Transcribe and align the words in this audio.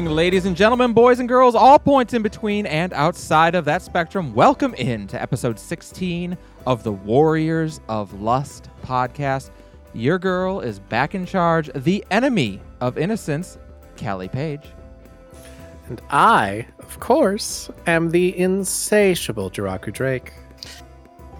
evening, 0.00 0.16
ladies 0.16 0.46
and 0.46 0.56
gentlemen, 0.56 0.94
boys 0.94 1.20
and 1.20 1.28
girls, 1.28 1.54
all 1.54 1.78
points 1.78 2.14
in 2.14 2.22
between 2.22 2.64
and 2.64 2.94
outside 2.94 3.54
of 3.54 3.66
that 3.66 3.82
spectrum. 3.82 4.32
Welcome 4.32 4.72
in 4.74 5.06
to 5.08 5.20
episode 5.20 5.58
16 5.58 6.38
of 6.66 6.82
the 6.82 6.92
Warriors 6.92 7.82
of 7.86 8.18
Lust 8.18 8.70
podcast. 8.82 9.50
Your 9.92 10.18
girl 10.18 10.60
is 10.60 10.78
back 10.78 11.14
in 11.14 11.26
charge, 11.26 11.70
the 11.74 12.02
enemy 12.10 12.62
of 12.80 12.96
innocence, 12.96 13.58
Callie 13.98 14.28
Page. 14.28 14.62
And 15.90 16.00
I, 16.08 16.66
of 16.78 16.98
course, 16.98 17.70
am 17.86 18.10
the 18.10 18.38
insatiable 18.38 19.50
Jiraku 19.50 19.92
Drake. 19.92 20.32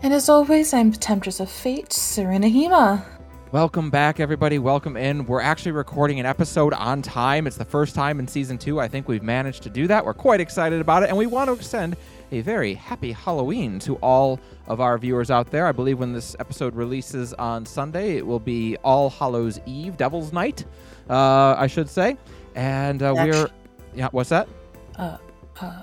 And 0.02 0.12
as 0.12 0.28
always, 0.28 0.74
I'm 0.74 0.90
the 0.90 0.98
Temptress 0.98 1.40
of 1.40 1.50
Fate, 1.50 1.94
Serena 1.94 2.48
Hema. 2.48 3.06
Welcome 3.52 3.90
back, 3.90 4.20
everybody. 4.20 4.60
Welcome 4.60 4.96
in. 4.96 5.26
We're 5.26 5.40
actually 5.40 5.72
recording 5.72 6.20
an 6.20 6.26
episode 6.26 6.72
on 6.72 7.02
time. 7.02 7.48
It's 7.48 7.56
the 7.56 7.64
first 7.64 7.96
time 7.96 8.20
in 8.20 8.28
season 8.28 8.58
two. 8.58 8.78
I 8.78 8.86
think 8.86 9.08
we've 9.08 9.24
managed 9.24 9.64
to 9.64 9.70
do 9.70 9.88
that. 9.88 10.04
We're 10.04 10.14
quite 10.14 10.40
excited 10.40 10.80
about 10.80 11.02
it, 11.02 11.08
and 11.08 11.18
we 11.18 11.26
want 11.26 11.48
to 11.48 11.54
extend 11.54 11.96
a 12.30 12.42
very 12.42 12.74
happy 12.74 13.10
Halloween 13.10 13.80
to 13.80 13.96
all 13.96 14.38
of 14.68 14.80
our 14.80 14.96
viewers 14.98 15.32
out 15.32 15.50
there. 15.50 15.66
I 15.66 15.72
believe 15.72 15.98
when 15.98 16.12
this 16.12 16.36
episode 16.38 16.76
releases 16.76 17.34
on 17.34 17.66
Sunday, 17.66 18.18
it 18.18 18.24
will 18.24 18.38
be 18.38 18.76
All 18.84 19.10
Hallows 19.10 19.58
Eve, 19.66 19.96
Devil's 19.96 20.32
Night, 20.32 20.64
uh, 21.08 21.56
I 21.58 21.66
should 21.66 21.88
say. 21.88 22.16
And 22.54 23.02
uh, 23.02 23.14
we're. 23.16 23.48
Yeah, 23.96 24.10
what's 24.12 24.30
that? 24.30 24.48
Uh, 24.94 25.16
uh, 25.60 25.82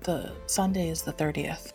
the 0.00 0.32
Sunday 0.46 0.88
is 0.88 1.02
the 1.02 1.12
30th. 1.12 1.74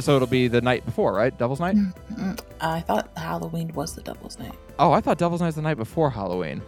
So 0.00 0.16
it'll 0.16 0.28
be 0.28 0.48
the 0.48 0.60
night 0.60 0.84
before, 0.84 1.12
right? 1.14 1.36
Devil's 1.36 1.60
Night? 1.60 1.76
Mm-mm. 1.76 2.40
I 2.60 2.80
thought 2.80 3.10
Halloween 3.16 3.72
was 3.74 3.94
the 3.94 4.02
Devil's 4.02 4.38
Night. 4.38 4.54
Oh, 4.78 4.92
I 4.92 5.00
thought 5.00 5.18
Devil's 5.18 5.40
Night's 5.40 5.56
the 5.56 5.62
night 5.62 5.76
before 5.76 6.10
Halloween. 6.10 6.62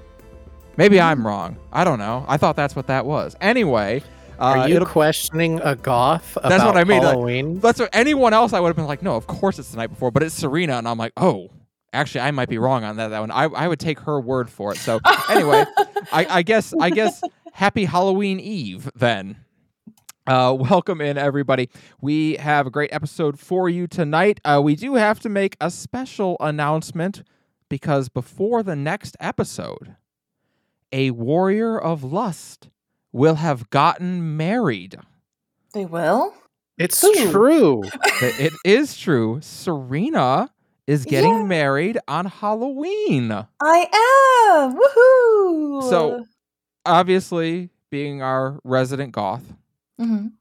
Maybe 0.77 1.01
I'm 1.01 1.21
mm. 1.21 1.27
wrong. 1.27 1.57
I 1.73 1.85
don't 1.85 1.99
know. 1.99 2.25
I 2.29 2.37
thought 2.37 2.57
that's 2.57 2.75
what 2.75 2.87
that 2.89 3.07
was. 3.07 3.37
Anyway, 3.41 4.03
uh, 4.39 4.43
Are 4.43 4.69
you 4.69 4.85
questioning 4.85 5.61
a 5.63 5.77
goth 5.77 6.37
about 6.37 6.49
That's 6.49 6.65
what 6.65 6.77
I 6.77 6.85
mean, 6.85 7.03
like- 7.03 7.13
Halloween? 7.13 7.61
that's 7.61 7.79
what 7.79 7.91
anyone 7.93 8.33
else 8.33 8.53
I 8.53 8.61
would 8.61 8.69
have 8.69 8.77
been 8.77 8.87
like, 8.87 9.03
no, 9.03 9.15
of 9.15 9.27
course 9.27 9.59
it's 9.59 9.71
the 9.71 9.77
night 9.77 9.89
before, 9.89 10.11
but 10.11 10.23
it's 10.23 10.35
Serena, 10.35 10.75
and 10.75 10.89
I'm 10.89 10.99
like, 10.99 11.13
oh, 11.17 11.51
actually, 11.93 12.23
I 12.23 12.31
might 12.33 12.49
be 12.49 12.59
wrong 12.59 12.85
on 12.85 12.97
that. 12.97 13.09
That 13.09 13.21
one, 13.21 13.31
I, 13.31 13.45
I 13.45 13.69
would 13.69 13.79
take 13.79 14.01
her 14.01 14.21
word 14.21 14.51
for 14.51 14.73
it. 14.73 14.79
So 14.79 15.01
anyway, 15.31 15.65
I, 16.13 16.27
I 16.29 16.43
guess 16.43 16.75
I 16.81 16.91
guess 16.91 17.23
happy 17.53 17.85
Halloween 17.85 18.41
Eve 18.41 18.91
then. 18.97 19.37
Uh, 20.27 20.57
welcome 20.59 21.01
in 21.01 21.19
everybody. 21.19 21.69
We 22.01 22.37
have 22.37 22.67
a 22.67 22.71
great 22.71 22.93
episode 22.93 23.39
for 23.39 23.69
you 23.69 23.87
tonight. 23.87 24.41
Uh, 24.45 24.61
we 24.63 24.77
do 24.77 24.95
have 24.95 25.21
to 25.21 25.29
make 25.29 25.57
a 25.61 25.71
special 25.71 26.37
announcement 26.41 27.23
because 27.69 28.09
before 28.09 28.63
the 28.63 28.77
next 28.77 29.17
episode, 29.21 29.97
a 30.93 31.11
warrior 31.11 31.79
of 31.79 32.05
lust 32.05 32.69
will 33.13 33.37
have 33.37 33.71
gotten 33.71 34.37
married. 34.37 34.97
They 35.73 35.85
will? 35.85 36.35
it's 36.79 37.03
Ooh. 37.05 37.31
true. 37.31 37.83
that 38.21 38.35
it 38.41 38.53
is 38.65 38.97
true. 38.97 39.39
Serena 39.43 40.51
is 40.87 41.05
getting 41.05 41.39
Yeah. 41.39 41.45
married 41.45 41.99
on 42.09 42.27
Halloween. 42.27 43.31
I 43.33 44.59
am! 44.63 44.77
Woohoo! 44.77 45.89
So- 45.91 46.25
Obviously, 46.87 47.71
being 47.91 48.21
our 48.21 48.61
resident 48.63 49.13
goth, 49.13 49.55
Mhm. 50.01 50.33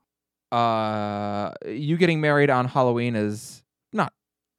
uh, 0.51 1.51
you 1.67 1.97
getting 1.97 2.21
married 2.21 2.49
on 2.49 2.67
Halloween 2.67 3.15
is 3.15 3.63
not 3.91 4.13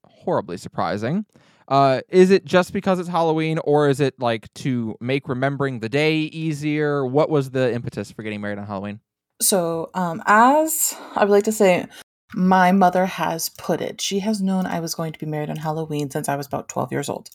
horribly 0.04 0.56
surprising. 0.56 1.24
Uh, 1.68 2.00
is 2.08 2.30
it 2.30 2.44
just 2.44 2.72
because 2.72 2.98
it's 2.98 3.08
Halloween, 3.08 3.58
or 3.64 3.88
is 3.88 4.00
it 4.00 4.14
like 4.20 4.52
to 4.54 4.96
make 5.00 5.28
remembering 5.28 5.80
the 5.80 5.88
day 5.88 6.18
easier? 6.18 7.06
What 7.06 7.30
was 7.30 7.50
the 7.50 7.72
impetus 7.72 8.10
for 8.10 8.22
getting 8.22 8.40
married 8.40 8.58
on 8.58 8.66
Halloween? 8.66 9.00
So, 9.40 9.90
um, 9.94 10.22
as 10.26 10.94
I 11.16 11.24
would 11.24 11.30
like 11.30 11.44
to 11.44 11.52
say, 11.52 11.86
my 12.34 12.72
mother 12.72 13.06
has 13.06 13.48
put 13.48 13.80
it, 13.80 14.00
she 14.00 14.18
has 14.20 14.40
known 14.42 14.66
I 14.66 14.80
was 14.80 14.94
going 14.94 15.12
to 15.12 15.18
be 15.18 15.26
married 15.26 15.50
on 15.50 15.56
Halloween 15.56 16.10
since 16.10 16.28
I 16.28 16.36
was 16.36 16.46
about 16.46 16.68
12 16.68 16.92
years 16.92 17.08
old. 17.08 17.30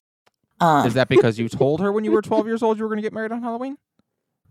Um, 0.60 0.86
Is 0.86 0.94
that 0.94 1.08
because 1.10 1.40
you 1.40 1.50
told 1.50 1.80
her 1.80 1.92
when 1.92 2.04
you 2.04 2.12
were 2.12 2.22
12 2.22 2.46
years 2.46 2.62
old 2.62 2.78
you 2.78 2.84
were 2.84 2.90
going 2.90 2.98
to 2.98 3.04
get 3.04 3.14
married 3.14 3.32
on 3.32 3.42
Halloween? 3.42 3.78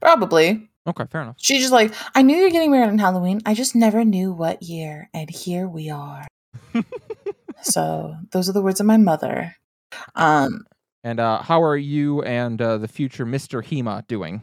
probably? 0.01 0.68
Okay, 0.87 1.05
fair 1.11 1.22
enough. 1.22 1.37
She's 1.39 1.61
just 1.61 1.72
like, 1.72 1.93
I 2.15 2.22
knew 2.22 2.37
you're 2.37 2.50
getting 2.50 2.71
married 2.71 2.89
on 2.89 2.99
Halloween. 2.99 3.41
I 3.44 3.55
just 3.55 3.75
never 3.75 4.05
knew 4.05 4.33
what 4.33 4.62
year. 4.62 5.11
And 5.12 5.28
here 5.28 5.69
we 5.69 5.91
are. 5.91 6.27
so 7.62 8.15
those 8.33 8.49
are 8.49 8.53
the 8.53 8.62
words 8.62 8.81
of 8.81 8.87
my 8.87 8.97
mother. 8.97 9.55
Um, 10.15 10.65
And 11.05 11.21
uh, 11.21 11.43
how 11.43 11.62
are 11.62 11.77
you 11.77 12.22
and 12.22 12.61
uh, 12.61 12.78
the 12.78 12.88
future 12.88 13.27
Mr. 13.27 13.62
Hema 13.65 14.06
doing? 14.06 14.43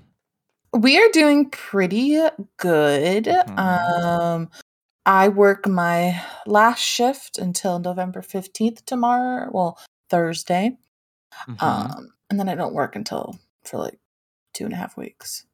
we 0.73 0.97
are 0.97 1.09
doing 1.13 1.49
pretty 1.49 2.19
good. 2.57 3.23
Mhm. 3.25 3.57
Um, 3.57 4.49
I 5.05 5.29
work 5.29 5.67
my 5.67 6.21
last 6.45 6.81
shift 6.81 7.37
until 7.37 7.79
November 7.79 8.21
15th 8.21 8.83
tomorrow. 8.85 9.49
Well, 9.53 9.79
Thursday. 10.09 10.77
Mhm. 11.47 11.63
Um, 11.63 12.09
and 12.29 12.37
then 12.39 12.49
I 12.49 12.55
don't 12.55 12.73
work 12.73 12.95
until 12.97 13.39
for 13.63 13.77
like 13.77 13.99
two 14.53 14.65
and 14.65 14.73
a 14.73 14.77
half 14.77 14.97
weeks. 14.97 15.45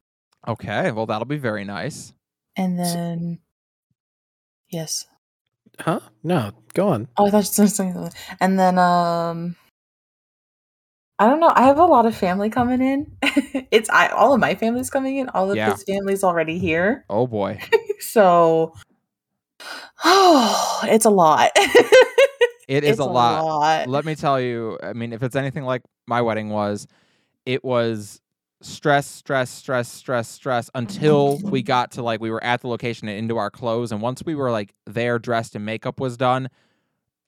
Okay, 0.46 0.90
well, 0.92 1.06
that'll 1.06 1.26
be 1.26 1.38
very 1.38 1.64
nice. 1.64 2.12
And 2.56 2.78
then, 2.78 3.38
yes. 4.70 5.06
Huh? 5.80 6.00
No, 6.22 6.52
go 6.74 6.88
on. 6.88 7.08
Oh, 7.16 7.26
I 7.26 7.30
thought 7.30 7.56
you 7.56 7.62
were 7.64 7.68
saying 7.68 7.92
something. 7.94 8.12
And 8.40 8.58
then, 8.58 8.78
um, 8.78 9.56
I 11.18 11.28
don't 11.28 11.40
know. 11.40 11.52
I 11.54 11.62
have 11.62 11.78
a 11.78 11.84
lot 11.84 12.04
of 12.06 12.16
family 12.16 12.50
coming 12.50 12.82
in. 12.82 13.16
it's 13.70 13.88
I 13.90 14.08
all 14.08 14.34
of 14.34 14.40
my 14.40 14.54
family's 14.54 14.90
coming 14.90 15.18
in. 15.18 15.28
All 15.28 15.50
of 15.50 15.56
Yeah. 15.56 15.70
his 15.72 15.84
family's 15.84 16.24
already 16.24 16.58
here. 16.58 17.04
Oh 17.08 17.26
boy. 17.26 17.58
So, 18.00 18.74
oh, 20.04 20.80
it's 20.84 21.04
a 21.04 21.10
lot. 21.10 21.50
It 22.66 22.82
is 22.84 22.90
It's 22.90 22.98
a 22.98 23.04
lot. 23.04 23.44
lot. 23.44 23.88
Let 23.88 24.04
me 24.04 24.16
tell 24.16 24.40
you, 24.40 24.78
I 24.82 24.92
mean, 24.92 25.12
if 25.12 25.22
it's 25.22 25.36
anything 25.36 25.62
like 25.64 25.82
my 26.06 26.20
wedding 26.22 26.48
was, 26.50 26.88
it 27.46 27.62
was 27.62 28.20
stress, 28.62 29.06
stress, 29.06 29.50
stress, 29.50 29.88
stress, 29.88 30.28
stress 30.28 30.70
until 30.74 31.38
we 31.38 31.62
got 31.62 31.92
to 31.92 32.02
like 32.02 32.20
we 32.20 32.30
were 32.30 32.42
at 32.42 32.60
the 32.60 32.68
location 32.68 33.08
and 33.08 33.18
into 33.18 33.36
our 33.36 33.50
clothes. 33.50 33.92
And 33.92 34.00
once 34.00 34.22
we 34.24 34.34
were 34.34 34.50
like 34.50 34.74
there, 34.86 35.18
dressed 35.18 35.54
and 35.54 35.64
makeup 35.64 36.00
was 36.00 36.16
done, 36.16 36.48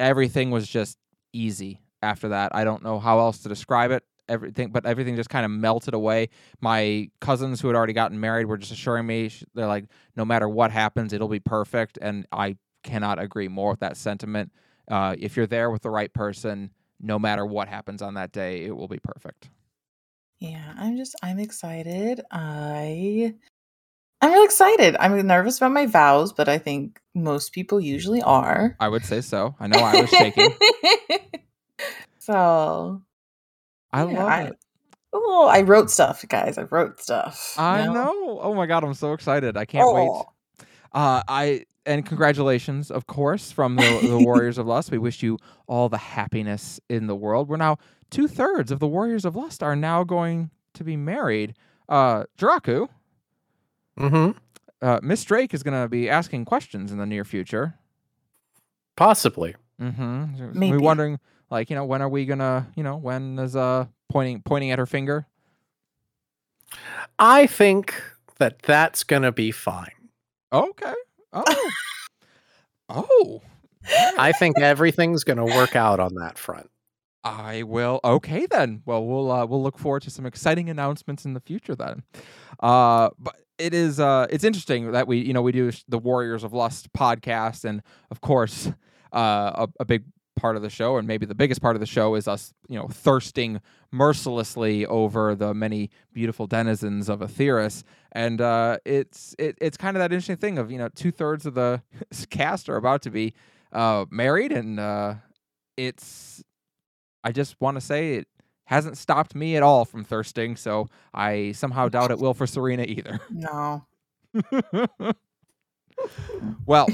everything 0.00 0.50
was 0.50 0.68
just 0.68 0.98
easy 1.32 1.80
after 2.02 2.28
that. 2.28 2.54
I 2.54 2.64
don't 2.64 2.82
know 2.82 2.98
how 2.98 3.18
else 3.18 3.38
to 3.40 3.48
describe 3.48 3.90
it. 3.90 4.04
Everything, 4.26 4.70
but 4.70 4.86
everything 4.86 5.16
just 5.16 5.28
kind 5.28 5.44
of 5.44 5.50
melted 5.50 5.92
away. 5.92 6.30
My 6.62 7.10
cousins 7.20 7.60
who 7.60 7.68
had 7.68 7.76
already 7.76 7.92
gotten 7.92 8.18
married 8.18 8.46
were 8.46 8.56
just 8.56 8.72
assuring 8.72 9.06
me, 9.06 9.30
they're 9.54 9.66
like, 9.66 9.84
no 10.16 10.24
matter 10.24 10.48
what 10.48 10.70
happens, 10.70 11.12
it'll 11.12 11.28
be 11.28 11.40
perfect. 11.40 11.98
And 12.00 12.26
I 12.32 12.56
cannot 12.82 13.18
agree 13.18 13.48
more 13.48 13.72
with 13.72 13.80
that 13.80 13.98
sentiment. 13.98 14.50
Uh, 14.90 15.14
if 15.18 15.36
you're 15.36 15.46
there 15.46 15.70
with 15.70 15.82
the 15.82 15.90
right 15.90 16.12
person, 16.12 16.70
no 17.00 17.18
matter 17.18 17.44
what 17.44 17.68
happens 17.68 18.00
on 18.00 18.14
that 18.14 18.32
day, 18.32 18.64
it 18.64 18.74
will 18.74 18.88
be 18.88 18.98
perfect. 18.98 19.50
Yeah, 20.44 20.74
I'm 20.76 20.98
just 20.98 21.16
I'm 21.22 21.38
excited. 21.38 22.20
I 22.30 23.34
I'm 24.20 24.30
really 24.30 24.44
excited. 24.44 24.94
I'm 25.00 25.26
nervous 25.26 25.56
about 25.56 25.72
my 25.72 25.86
vows, 25.86 26.34
but 26.34 26.50
I 26.50 26.58
think 26.58 27.00
most 27.14 27.54
people 27.54 27.80
usually 27.80 28.20
are. 28.20 28.76
I 28.78 28.88
would 28.88 29.06
say 29.06 29.22
so. 29.22 29.54
I 29.58 29.68
know 29.68 29.78
I 29.78 30.02
was 30.02 30.10
shaking. 30.10 30.52
so 32.18 33.00
I 33.90 34.04
yeah, 34.04 34.18
love 34.18 34.28
I, 34.28 34.42
it. 34.42 34.56
Oh, 35.14 35.48
I 35.50 35.62
wrote 35.62 35.90
stuff, 35.90 36.22
guys. 36.28 36.58
I 36.58 36.64
wrote 36.64 37.00
stuff. 37.00 37.54
I 37.56 37.86
know. 37.86 38.38
Oh 38.42 38.54
my 38.54 38.66
god, 38.66 38.84
I'm 38.84 38.92
so 38.92 39.14
excited. 39.14 39.56
I 39.56 39.64
can't 39.64 39.94
wait. 39.94 40.10
Oh. 40.10 40.26
Uh, 40.92 41.22
I 41.26 41.64
and 41.86 42.04
congratulations, 42.04 42.90
of 42.90 43.06
course, 43.06 43.50
from 43.50 43.76
the, 43.76 43.98
the 44.02 44.18
Warriors 44.24 44.58
of 44.58 44.66
Lust. 44.66 44.90
We 44.90 44.98
wish 44.98 45.22
you 45.22 45.38
all 45.66 45.88
the 45.88 45.98
happiness 45.98 46.80
in 46.90 47.06
the 47.06 47.16
world. 47.16 47.48
We're 47.48 47.56
now 47.56 47.78
two 48.10 48.28
thirds 48.28 48.70
of 48.70 48.78
the 48.80 48.86
Warriors 48.86 49.24
of 49.24 49.36
Lust 49.36 49.62
are 49.62 49.76
now 49.76 50.04
going 50.04 50.50
to 50.74 50.84
be 50.84 50.96
married. 50.96 51.54
Uh, 51.88 52.24
Jiraku, 52.38 52.88
Mm-hmm. 53.98 54.36
uh, 54.82 55.00
Miss 55.02 55.22
Drake 55.24 55.54
is 55.54 55.62
going 55.62 55.80
to 55.80 55.88
be 55.88 56.08
asking 56.10 56.44
questions 56.46 56.90
in 56.90 56.98
the 56.98 57.06
near 57.06 57.24
future. 57.24 57.74
Possibly. 58.96 59.54
Mm-hmm. 59.80 60.58
We're 60.58 60.80
wondering, 60.80 61.18
like, 61.50 61.70
you 61.70 61.76
know, 61.76 61.84
when 61.84 62.00
are 62.02 62.08
we 62.08 62.26
gonna, 62.26 62.66
you 62.76 62.82
know, 62.84 62.96
when 62.96 63.38
is 63.40 63.56
uh 63.56 63.86
pointing 64.08 64.40
pointing 64.42 64.70
at 64.70 64.78
her 64.78 64.86
finger? 64.86 65.26
I 67.18 67.46
think 67.46 68.00
that 68.38 68.62
that's 68.62 69.02
gonna 69.04 69.32
be 69.32 69.50
fine. 69.50 69.90
Okay. 70.52 70.94
Oh. 71.32 71.70
oh. 72.88 73.42
I 74.16 74.32
think 74.32 74.60
everything's 74.60 75.24
gonna 75.24 75.44
work 75.44 75.74
out 75.74 75.98
on 76.00 76.14
that 76.14 76.38
front. 76.38 76.70
I 77.24 77.62
will. 77.62 78.00
Okay, 78.04 78.46
then. 78.46 78.82
Well, 78.84 79.04
we'll 79.04 79.32
uh, 79.32 79.46
we'll 79.46 79.62
look 79.62 79.78
forward 79.78 80.02
to 80.02 80.10
some 80.10 80.26
exciting 80.26 80.68
announcements 80.68 81.24
in 81.24 81.32
the 81.32 81.40
future 81.40 81.74
then. 81.74 82.02
Uh, 82.60 83.10
but 83.18 83.36
it 83.58 83.72
is 83.72 83.98
uh, 83.98 84.26
it's 84.28 84.44
interesting 84.44 84.92
that 84.92 85.08
we 85.08 85.18
you 85.18 85.32
know 85.32 85.40
we 85.42 85.52
do 85.52 85.72
the 85.88 85.98
Warriors 85.98 86.44
of 86.44 86.52
Lust 86.52 86.92
podcast, 86.92 87.64
and 87.64 87.82
of 88.10 88.20
course, 88.20 88.70
uh, 89.12 89.66
a, 89.66 89.68
a 89.80 89.84
big 89.86 90.04
part 90.36 90.56
of 90.56 90.62
the 90.62 90.68
show, 90.68 90.98
and 90.98 91.08
maybe 91.08 91.24
the 91.24 91.34
biggest 91.34 91.62
part 91.62 91.76
of 91.76 91.80
the 91.80 91.86
show 91.86 92.14
is 92.14 92.28
us, 92.28 92.52
you 92.68 92.76
know, 92.76 92.88
thirsting 92.88 93.60
mercilessly 93.92 94.84
over 94.84 95.34
the 95.34 95.54
many 95.54 95.88
beautiful 96.12 96.46
denizens 96.46 97.08
of 97.08 97.20
Aetheris. 97.20 97.84
And 98.12 98.40
uh, 98.40 98.78
it's 98.84 99.34
it, 99.38 99.56
it's 99.62 99.78
kind 99.78 99.96
of 99.96 100.00
that 100.00 100.12
interesting 100.12 100.36
thing 100.36 100.58
of 100.58 100.70
you 100.70 100.76
know 100.76 100.90
two 100.94 101.10
thirds 101.10 101.46
of 101.46 101.54
the 101.54 101.80
cast 102.28 102.68
are 102.68 102.76
about 102.76 103.00
to 103.02 103.10
be 103.10 103.32
uh, 103.72 104.04
married, 104.10 104.52
and 104.52 104.78
it's 105.78 106.44
I 107.24 107.32
just 107.32 107.60
want 107.60 107.76
to 107.76 107.80
say 107.80 108.14
it 108.14 108.28
hasn't 108.66 108.96
stopped 108.96 109.34
me 109.34 109.56
at 109.56 109.62
all 109.62 109.84
from 109.84 110.04
thirsting. 110.04 110.56
So 110.56 110.88
I 111.12 111.52
somehow 111.52 111.88
doubt 111.88 112.10
it 112.10 112.18
will 112.18 112.34
for 112.34 112.46
Serena 112.46 112.84
either. 112.84 113.20
No. 113.30 113.84
well, 116.66 116.88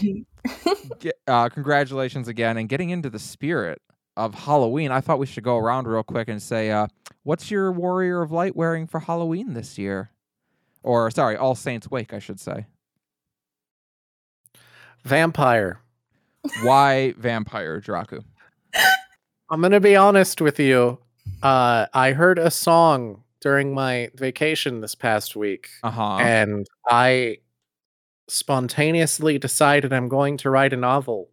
get, 1.00 1.15
uh, 1.27 1.49
congratulations 1.49 2.29
again, 2.29 2.56
and 2.56 2.69
getting 2.69 2.91
into 2.91 3.09
the 3.11 3.19
spirit 3.19 3.81
of 4.17 4.35
Halloween. 4.35 4.91
I 4.91 5.00
thought 5.00 5.19
we 5.19 5.27
should 5.27 5.44
go 5.44 5.56
around 5.56 5.87
real 5.88 6.03
quick 6.03 6.29
and 6.29 6.43
say, 6.43 6.71
uh, 6.71 6.87
what's 7.23 7.50
your 7.50 7.73
Warrior 7.73 8.23
of 8.23 8.31
Light 8.31 8.55
wearing 8.55 8.87
for 8.87 9.00
Halloween 9.00 9.55
this 9.55 9.79
year? 9.79 10.11
Or 10.83 11.11
sorry, 11.11 11.37
All 11.37 11.55
Saints 11.55 11.91
Wake, 11.91 12.12
I 12.12 12.19
should 12.19 12.41
say. 12.41 12.67
Vampire. 15.05 15.81
Why 16.62 17.12
vampire, 17.17 17.81
Draku? 17.81 18.25
I'm 19.50 19.61
gonna 19.61 19.81
be 19.81 19.97
honest 19.97 20.41
with 20.41 20.58
you. 20.61 20.99
Uh, 21.43 21.87
I 21.93 22.12
heard 22.12 22.38
a 22.38 22.50
song 22.50 23.23
during 23.41 23.75
my 23.75 24.11
vacation 24.14 24.81
this 24.81 24.94
past 24.94 25.35
week, 25.37 25.69
Uh 25.82 25.91
huh. 25.91 26.17
and 26.20 26.67
I 26.88 27.38
spontaneously 28.29 29.38
decided 29.38 29.93
I'm 29.93 30.08
going 30.08 30.37
to 30.38 30.50
write 30.50 30.73
a 30.73 30.76
novel. 30.76 31.31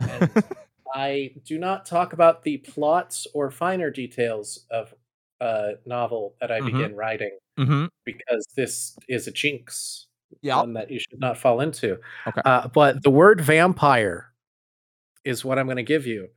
And 0.00 0.30
I 0.94 1.32
do 1.44 1.58
not 1.58 1.86
talk 1.86 2.12
about 2.12 2.42
the 2.42 2.58
plots 2.58 3.26
or 3.32 3.50
finer 3.50 3.90
details 3.90 4.66
of 4.70 4.92
a 5.40 5.74
novel 5.86 6.34
that 6.40 6.50
I 6.50 6.60
Mhm. 6.60 6.66
begin 6.66 6.94
writing 6.96 7.38
mm-hmm. 7.58 7.86
because 8.04 8.46
this 8.56 8.96
is 9.08 9.26
a 9.26 9.30
jinx, 9.30 10.06
Yeah. 10.42 10.56
one 10.56 10.74
that 10.74 10.90
you 10.90 10.98
should 10.98 11.20
not 11.20 11.38
fall 11.38 11.60
into. 11.60 11.98
Okay. 12.26 12.40
Uh, 12.44 12.68
but 12.68 13.02
the 13.02 13.10
word 13.10 13.40
vampire 13.40 14.32
is 15.24 15.44
what 15.44 15.58
I'm 15.58 15.66
going 15.66 15.76
to 15.76 15.82
give 15.82 16.06
you. 16.06 16.28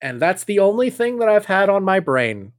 And 0.00 0.20
that's 0.20 0.44
the 0.44 0.58
only 0.58 0.90
thing 0.90 1.18
that 1.18 1.28
I've 1.28 1.46
had 1.46 1.68
on 1.68 1.84
my 1.84 2.00
brain. 2.00 2.52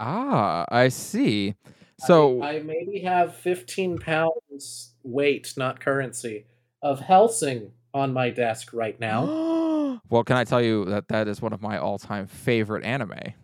Ah, 0.00 0.64
I 0.68 0.88
see. 0.88 1.54
So 2.00 2.42
I, 2.42 2.56
I 2.56 2.58
maybe 2.60 3.00
have 3.00 3.36
15 3.36 3.98
pounds 3.98 4.94
weight, 5.04 5.54
not 5.56 5.80
currency, 5.80 6.46
of 6.82 7.00
Hellsing 7.00 7.70
on 7.94 8.12
my 8.12 8.30
desk 8.30 8.72
right 8.72 8.98
now. 8.98 10.00
well, 10.10 10.24
can 10.24 10.36
I 10.36 10.44
tell 10.44 10.60
you 10.60 10.84
that 10.86 11.08
that 11.08 11.28
is 11.28 11.40
one 11.40 11.52
of 11.52 11.62
my 11.62 11.78
all-time 11.78 12.26
favorite 12.26 12.84
anime? 12.84 13.34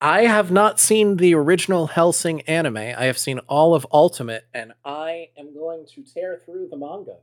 I 0.00 0.22
have 0.22 0.52
not 0.52 0.78
seen 0.78 1.16
the 1.16 1.34
original 1.34 1.88
Hellsing 1.88 2.42
anime. 2.42 2.76
I 2.76 3.04
have 3.04 3.18
seen 3.18 3.40
all 3.40 3.74
of 3.74 3.86
Ultimate, 3.92 4.46
and 4.54 4.72
I 4.84 5.30
am 5.36 5.52
going 5.54 5.86
to 5.94 6.04
tear 6.04 6.40
through 6.44 6.68
the 6.70 6.76
manga. 6.76 7.16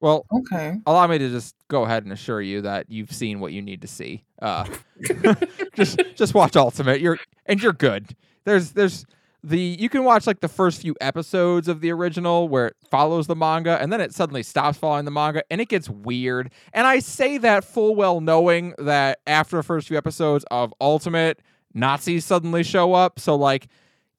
Well, 0.00 0.24
Okay. 0.32 0.78
allow 0.86 1.06
me 1.06 1.18
to 1.18 1.28
just 1.28 1.54
go 1.68 1.84
ahead 1.84 2.04
and 2.04 2.12
assure 2.12 2.40
you 2.40 2.62
that 2.62 2.86
you've 2.90 3.12
seen 3.12 3.40
what 3.40 3.52
you 3.52 3.60
need 3.62 3.82
to 3.82 3.88
see. 3.88 4.24
Uh, 4.40 4.64
just 5.74 6.00
just 6.14 6.34
watch 6.34 6.56
Ultimate. 6.56 7.00
You're 7.00 7.18
and 7.46 7.62
you're 7.62 7.72
good. 7.72 8.14
There's 8.44 8.72
there's 8.72 9.04
the 9.42 9.58
you 9.58 9.88
can 9.88 10.04
watch 10.04 10.26
like 10.26 10.40
the 10.40 10.48
first 10.48 10.80
few 10.82 10.94
episodes 11.00 11.68
of 11.68 11.80
the 11.80 11.90
original 11.92 12.48
where 12.48 12.68
it 12.68 12.76
follows 12.90 13.26
the 13.26 13.36
manga 13.36 13.80
and 13.80 13.92
then 13.92 14.00
it 14.00 14.14
suddenly 14.14 14.42
stops 14.42 14.76
following 14.78 15.04
the 15.06 15.10
manga 15.10 15.42
and 15.50 15.60
it 15.60 15.68
gets 15.68 15.88
weird. 15.88 16.50
And 16.72 16.86
I 16.86 16.98
say 16.98 17.38
that 17.38 17.64
full 17.64 17.94
well 17.94 18.20
knowing 18.20 18.74
that 18.78 19.20
after 19.26 19.56
the 19.56 19.62
first 19.62 19.88
few 19.88 19.96
episodes 19.98 20.44
of 20.50 20.72
Ultimate, 20.80 21.40
Nazis 21.74 22.24
suddenly 22.24 22.62
show 22.62 22.92
up. 22.94 23.18
So 23.18 23.34
like, 23.36 23.68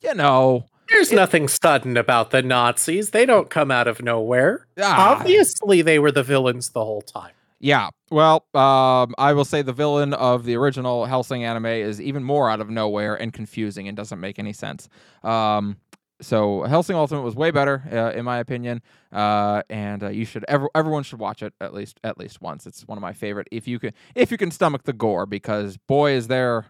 you 0.02 0.14
know, 0.16 0.66
There's 0.92 1.12
nothing 1.12 1.48
sudden 1.48 1.98
about 1.98 2.32
the 2.32 2.42
Nazis. 2.42 3.10
They 3.12 3.26
don't 3.26 3.50
come 3.50 3.72
out 3.72 3.88
of 3.88 4.02
nowhere. 4.02 4.68
ah, 4.80 5.18
Obviously, 5.18 5.82
they 5.82 5.98
were 6.00 6.12
the 6.12 6.24
villains 6.24 6.70
the 6.70 6.84
whole 6.84 7.02
time. 7.02 7.32
Yeah. 7.60 7.90
Well, 8.10 8.46
um, 8.54 9.14
I 9.18 9.34
will 9.34 9.46
say 9.46 9.62
the 9.62 9.74
villain 9.74 10.14
of 10.14 10.46
the 10.46 10.56
original 10.58 11.06
Hellsing 11.06 11.44
anime 11.44 11.68
is 11.68 12.02
even 12.02 12.24
more 12.24 12.50
out 12.50 12.60
of 12.60 12.70
nowhere 12.70 13.16
and 13.16 13.32
confusing 13.32 13.88
and 13.88 13.96
doesn't 13.96 14.20
make 14.20 14.40
any 14.40 14.52
sense. 14.52 14.90
Um, 15.24 15.78
so 16.22 16.64
Hellsing 16.64 16.96
Ultimate 16.96 17.22
was 17.22 17.36
way 17.36 17.52
better, 17.52 17.84
uh, 17.92 18.18
in 18.18 18.26
my 18.26 18.40
opinion, 18.40 18.82
uh, 19.12 19.64
and 19.70 20.04
uh, 20.04 20.10
you 20.10 20.26
should 20.26 20.46
ever 20.48 20.70
everyone 20.76 21.04
should 21.04 21.20
watch 21.20 21.42
it 21.42 21.54
at 21.62 21.74
least 21.74 22.00
at 22.04 22.18
least 22.20 22.42
once. 22.42 22.68
It's 22.68 22.88
one 22.88 22.98
of 22.98 23.02
my 23.02 23.14
favorite. 23.14 23.48
If 23.52 23.68
you 23.68 23.80
can 23.80 23.94
if 24.14 24.30
you 24.30 24.38
can 24.38 24.52
stomach 24.52 24.84
the 24.84 24.94
gore, 24.94 25.26
because 25.26 25.78
boy 25.78 26.12
is 26.12 26.28
there 26.28 26.66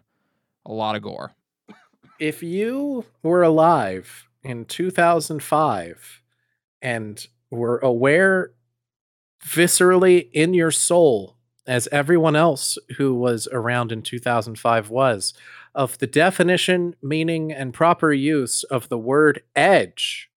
a 0.65 0.71
lot 0.71 0.95
of 0.95 1.01
gore. 1.01 1.31
If 2.21 2.43
you 2.43 3.05
were 3.23 3.41
alive 3.41 4.27
in 4.43 4.65
2005 4.65 6.21
and 6.79 7.27
were 7.49 7.79
aware 7.79 8.51
viscerally 9.43 10.29
in 10.31 10.53
your 10.53 10.69
soul, 10.69 11.37
as 11.65 11.87
everyone 11.87 12.35
else 12.35 12.77
who 12.97 13.15
was 13.15 13.47
around 13.51 13.91
in 13.91 14.03
2005 14.03 14.91
was, 14.91 15.33
of 15.73 15.97
the 15.97 16.05
definition, 16.05 16.95
meaning, 17.01 17.51
and 17.51 17.73
proper 17.73 18.13
use 18.13 18.61
of 18.65 18.87
the 18.89 18.99
word 18.99 19.41
edge, 19.55 20.29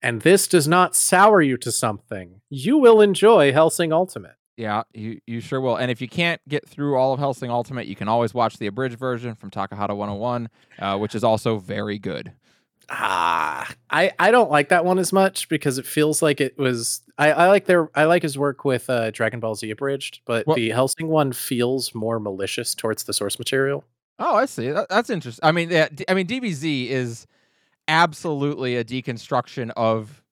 and 0.00 0.20
this 0.20 0.46
does 0.46 0.68
not 0.68 0.94
sour 0.94 1.42
you 1.42 1.56
to 1.56 1.72
something, 1.72 2.42
you 2.48 2.78
will 2.78 3.00
enjoy 3.00 3.50
Hellsing 3.50 3.92
Ultimate. 3.92 4.37
Yeah, 4.58 4.82
you, 4.92 5.20
you 5.24 5.40
sure 5.40 5.60
will. 5.60 5.76
And 5.76 5.88
if 5.88 6.00
you 6.00 6.08
can't 6.08 6.40
get 6.48 6.68
through 6.68 6.96
all 6.96 7.12
of 7.12 7.20
Hellsing 7.20 7.48
Ultimate, 7.48 7.86
you 7.86 7.94
can 7.94 8.08
always 8.08 8.34
watch 8.34 8.58
the 8.58 8.66
abridged 8.66 8.98
version 8.98 9.36
from 9.36 9.50
Takahata 9.52 9.96
101, 9.96 10.48
uh, 10.80 10.98
which 10.98 11.14
is 11.14 11.22
also 11.22 11.58
very 11.58 11.96
good. 11.96 12.32
Ah, 12.90 13.70
I 13.90 14.10
I 14.18 14.30
don't 14.32 14.50
like 14.50 14.70
that 14.70 14.84
one 14.84 14.98
as 14.98 15.12
much 15.12 15.48
because 15.48 15.78
it 15.78 15.86
feels 15.86 16.22
like 16.22 16.40
it 16.40 16.58
was. 16.58 17.02
I, 17.18 17.32
I 17.32 17.48
like 17.48 17.66
their 17.66 17.88
I 17.94 18.04
like 18.04 18.22
his 18.22 18.36
work 18.36 18.64
with 18.64 18.90
uh, 18.90 19.10
Dragon 19.12 19.38
Ball 19.40 19.54
Z 19.54 19.70
abridged, 19.70 20.22
but 20.24 20.46
Well- 20.46 20.56
the 20.56 20.70
Hellsing 20.70 21.06
one 21.06 21.32
feels 21.32 21.94
more 21.94 22.18
malicious 22.18 22.74
towards 22.74 23.04
the 23.04 23.12
source 23.12 23.38
material. 23.38 23.84
Oh, 24.18 24.34
I 24.34 24.46
see. 24.46 24.70
That, 24.70 24.88
that's 24.88 25.10
interesting. 25.10 25.46
I 25.46 25.52
mean, 25.52 25.70
yeah, 25.70 25.86
I 26.08 26.14
mean, 26.14 26.26
DBZ 26.26 26.88
is 26.88 27.28
absolutely 27.86 28.74
a 28.76 28.82
deconstruction 28.84 29.70
of 29.76 30.22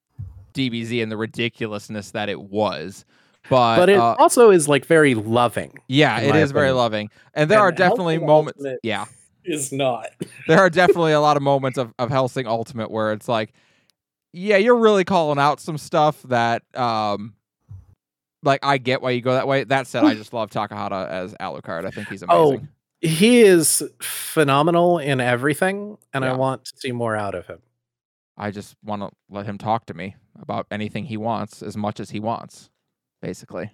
DBZ 0.54 1.00
and 1.00 1.12
the 1.12 1.16
ridiculousness 1.16 2.10
that 2.10 2.28
it 2.28 2.40
was. 2.40 3.04
But, 3.48 3.76
But 3.76 3.88
it 3.90 3.98
uh, 3.98 4.16
also 4.18 4.50
is 4.50 4.68
like 4.68 4.86
very 4.86 5.14
loving. 5.14 5.78
yeah, 5.88 6.20
it 6.20 6.34
is 6.34 6.44
is 6.44 6.52
very 6.52 6.72
loving, 6.72 7.10
and 7.34 7.50
there 7.50 7.58
And 7.58 7.64
are 7.64 7.72
definitely 7.72 8.14
Hellsing 8.14 8.26
moments. 8.26 8.58
Ultimate- 8.60 8.80
Yeah, 8.82 9.04
Is 9.44 9.72
not. 9.72 10.08
there 10.48 10.58
are 10.58 10.70
definitely 10.70 11.12
a 11.12 11.20
lot 11.20 11.36
of 11.36 11.42
moments 11.42 11.78
of 11.78 11.92
of 11.98 12.10
Hellsing 12.10 12.46
Ultimate 12.46 12.90
where 12.90 13.12
it's 13.12 13.28
like, 13.28 13.52
yeah, 14.32 14.56
you're 14.56 14.76
really 14.76 15.04
calling 15.04 15.38
out 15.38 15.60
some 15.60 15.78
stuff 15.78 16.22
that, 16.24 16.62
um, 16.74 17.34
like 18.42 18.64
I 18.64 18.78
get 18.78 19.00
why 19.02 19.10
you 19.12 19.20
go 19.22 19.32
that 19.32 19.48
way. 19.48 19.64
That 19.64 19.86
said, 19.86 20.04
I 20.04 20.14
just 20.14 20.32
love 20.32 20.50
Takahata 20.50 21.08
as 21.08 21.34
Alucard. 21.40 21.86
I 21.86 21.90
think 21.90 22.08
he's 22.08 22.22
amazing. 22.22 22.28
Oh, 22.30 22.48
amazing. 22.50 22.68
He 23.02 23.40
is 23.42 23.84
phenomenal 24.00 24.98
in 24.98 25.20
everything, 25.20 25.98
and 26.14 26.24
I 26.24 26.32
want 26.34 26.64
to 26.64 26.72
see 26.76 26.92
more 26.92 27.14
out 27.14 27.34
of 27.34 27.46
him. 27.46 27.58
I 28.38 28.50
just 28.50 28.74
want 28.84 29.02
to 29.02 29.10
let 29.30 29.46
him 29.46 29.58
talk 29.58 29.86
to 29.86 29.94
me 29.94 30.16
about 30.40 30.66
anything 30.70 31.04
he 31.04 31.16
wants 31.16 31.62
as 31.62 31.76
much 31.76 32.00
as 32.00 32.10
he 32.10 32.20
wants, 32.20 32.70
basically. 33.22 33.70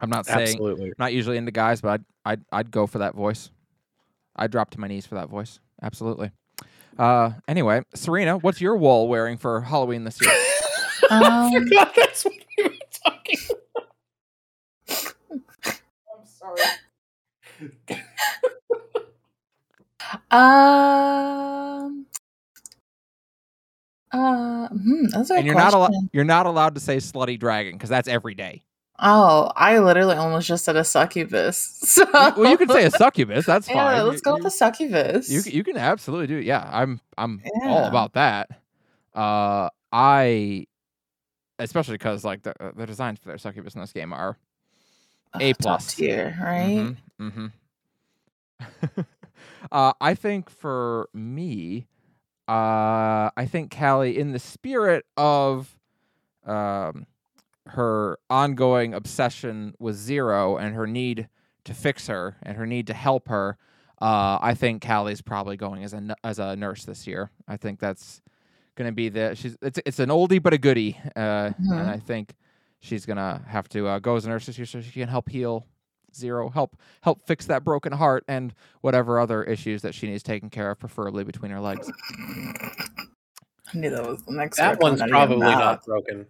I'm 0.00 0.10
not 0.10 0.26
saying 0.26 0.48
Absolutely. 0.48 0.92
not 0.98 1.12
usually 1.12 1.36
into 1.38 1.50
guys, 1.52 1.80
but 1.80 1.88
I'd 1.90 2.04
I'd 2.24 2.44
I'd 2.52 2.70
go 2.70 2.86
for 2.86 2.98
that 2.98 3.14
voice. 3.14 3.50
I'd 4.36 4.50
drop 4.50 4.70
to 4.70 4.80
my 4.80 4.88
knees 4.88 5.06
for 5.06 5.14
that 5.14 5.28
voice. 5.30 5.58
Absolutely. 5.82 6.30
Uh, 6.98 7.32
anyway, 7.48 7.82
Serena, 7.94 8.38
what's 8.38 8.60
your 8.60 8.76
wall 8.76 9.08
wearing 9.08 9.36
for 9.38 9.60
Halloween 9.62 10.04
this 10.04 10.20
year? 10.20 10.30
I 11.10 11.46
Um, 11.46 11.52
forgot 11.64 11.94
that's 11.94 12.24
what 12.24 12.34
we 12.58 12.64
were 12.64 12.70
talking 13.04 13.38
about. 13.50 13.84
I'm 16.14 16.26
sorry. 16.26 16.62
um. 20.30 22.05
Uh, 24.16 24.68
hmm, 24.68 25.06
that's 25.06 25.30
a 25.30 25.34
and 25.34 25.46
you're 25.46 25.54
not 25.54 25.74
allowed 25.74 25.92
you're 26.12 26.24
not 26.24 26.46
allowed 26.46 26.74
to 26.74 26.80
say 26.80 26.96
slutty 26.96 27.38
dragon 27.38 27.72
because 27.74 27.90
that's 27.90 28.08
every 28.08 28.34
day. 28.34 28.62
Oh, 28.98 29.52
I 29.54 29.78
literally 29.78 30.16
almost 30.16 30.48
just 30.48 30.64
said 30.64 30.76
a 30.76 30.84
succubus. 30.84 31.80
So. 31.86 32.04
well, 32.12 32.50
you 32.50 32.56
can 32.56 32.68
say 32.70 32.84
a 32.84 32.90
succubus. 32.90 33.44
That's 33.46 33.66
fine. 33.66 33.76
Yeah, 33.76 33.96
You- 33.98 34.08
let's 34.08 34.22
go 34.22 34.34
with 34.34 34.46
a 34.46 34.50
succubus. 34.50 35.28
You 35.28 35.42
you 35.52 35.62
can 35.64 35.76
absolutely 35.76 36.26
do 36.28 36.38
it. 36.38 36.44
Yeah, 36.44 36.66
I'm 36.72 37.00
I'm 37.18 37.42
all 37.64 37.84
about 37.84 38.14
that. 38.14 38.48
Uh, 39.14 39.68
I 39.92 40.66
especially 41.58 41.94
because 41.94 42.24
like 42.24 42.42
the 42.42 42.54
uh, 42.62 42.72
the 42.74 42.86
designs 42.86 43.18
for 43.18 43.28
their 43.28 43.38
succubus 43.38 43.74
in 43.74 43.82
this 43.82 43.92
game 43.92 44.12
are 44.14 44.38
Ugh, 45.34 45.42
A 45.42 45.54
plus. 45.54 45.94
tier, 45.94 46.34
right? 46.42 46.96
Mm-hmm. 47.20 47.46
uh, 49.72 49.92
I 50.00 50.14
think 50.14 50.48
for 50.50 51.08
me, 51.12 51.86
uh, 52.48 53.30
I 53.36 53.46
think 53.46 53.76
Callie, 53.76 54.18
in 54.18 54.32
the 54.32 54.38
spirit 54.38 55.04
of 55.16 55.76
um, 56.44 57.06
her 57.66 58.18
ongoing 58.30 58.94
obsession 58.94 59.74
with 59.78 59.96
Zero 59.96 60.56
and 60.56 60.74
her 60.74 60.86
need 60.86 61.28
to 61.64 61.74
fix 61.74 62.06
her 62.06 62.36
and 62.42 62.56
her 62.56 62.66
need 62.66 62.86
to 62.86 62.94
help 62.94 63.28
her, 63.28 63.56
uh, 64.00 64.38
I 64.40 64.54
think 64.54 64.82
Callie's 64.82 65.22
probably 65.22 65.56
going 65.56 65.82
as 65.82 65.92
a 65.94 66.14
as 66.22 66.38
a 66.38 66.54
nurse 66.56 66.84
this 66.84 67.06
year. 67.06 67.30
I 67.48 67.56
think 67.56 67.80
that's 67.80 68.20
going 68.76 68.88
to 68.88 68.94
be 68.94 69.08
the 69.08 69.34
she's 69.34 69.56
it's 69.62 69.80
it's 69.86 69.98
an 69.98 70.10
oldie 70.10 70.42
but 70.42 70.52
a 70.52 70.58
goodie, 70.58 70.96
uh, 71.16 71.50
Mhm. 71.50 71.54
and 71.80 71.90
I 71.90 71.98
think 71.98 72.34
she's 72.80 73.06
gonna 73.06 73.42
have 73.48 73.68
to 73.70 73.88
uh, 73.88 73.98
go 73.98 74.14
as 74.16 74.26
a 74.26 74.28
nurse 74.28 74.46
this 74.46 74.58
year 74.58 74.66
so 74.66 74.80
she 74.80 74.90
can 75.00 75.08
help 75.08 75.28
heal 75.28 75.66
Zero, 76.16 76.48
help 76.48 76.76
help 77.02 77.26
fix 77.26 77.46
that 77.46 77.64
broken 77.64 77.92
heart 77.92 78.24
and 78.28 78.54
whatever 78.80 79.20
other 79.20 79.42
issues 79.44 79.82
that 79.82 79.94
she 79.94 80.06
needs 80.08 80.22
taken 80.22 80.50
care 80.50 80.70
of, 80.70 80.78
preferably 80.78 81.24
between 81.24 81.50
her 81.50 81.60
legs. 81.60 81.90
I 83.74 83.78
knew 83.78 83.90
that 83.90 84.06
was 84.06 84.22
the 84.22 84.32
next. 84.32 84.56
That 84.58 84.80
one's 84.80 85.02
probably 85.02 85.38
Nah. 85.38 85.58
not 85.58 85.84
broken. 85.84 86.26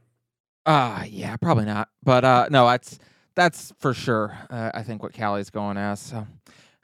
Ah, 0.64 1.04
yeah, 1.04 1.36
probably 1.36 1.64
not. 1.64 1.88
But 2.02 2.24
uh, 2.24 2.48
no, 2.50 2.66
that's 2.66 2.98
that's 3.34 3.72
for 3.78 3.94
sure. 3.94 4.36
Uh, 4.50 4.70
I 4.74 4.82
think 4.82 5.02
what 5.02 5.12
Callie's 5.14 5.50
going 5.50 5.76
as. 5.76 6.00
So, 6.00 6.26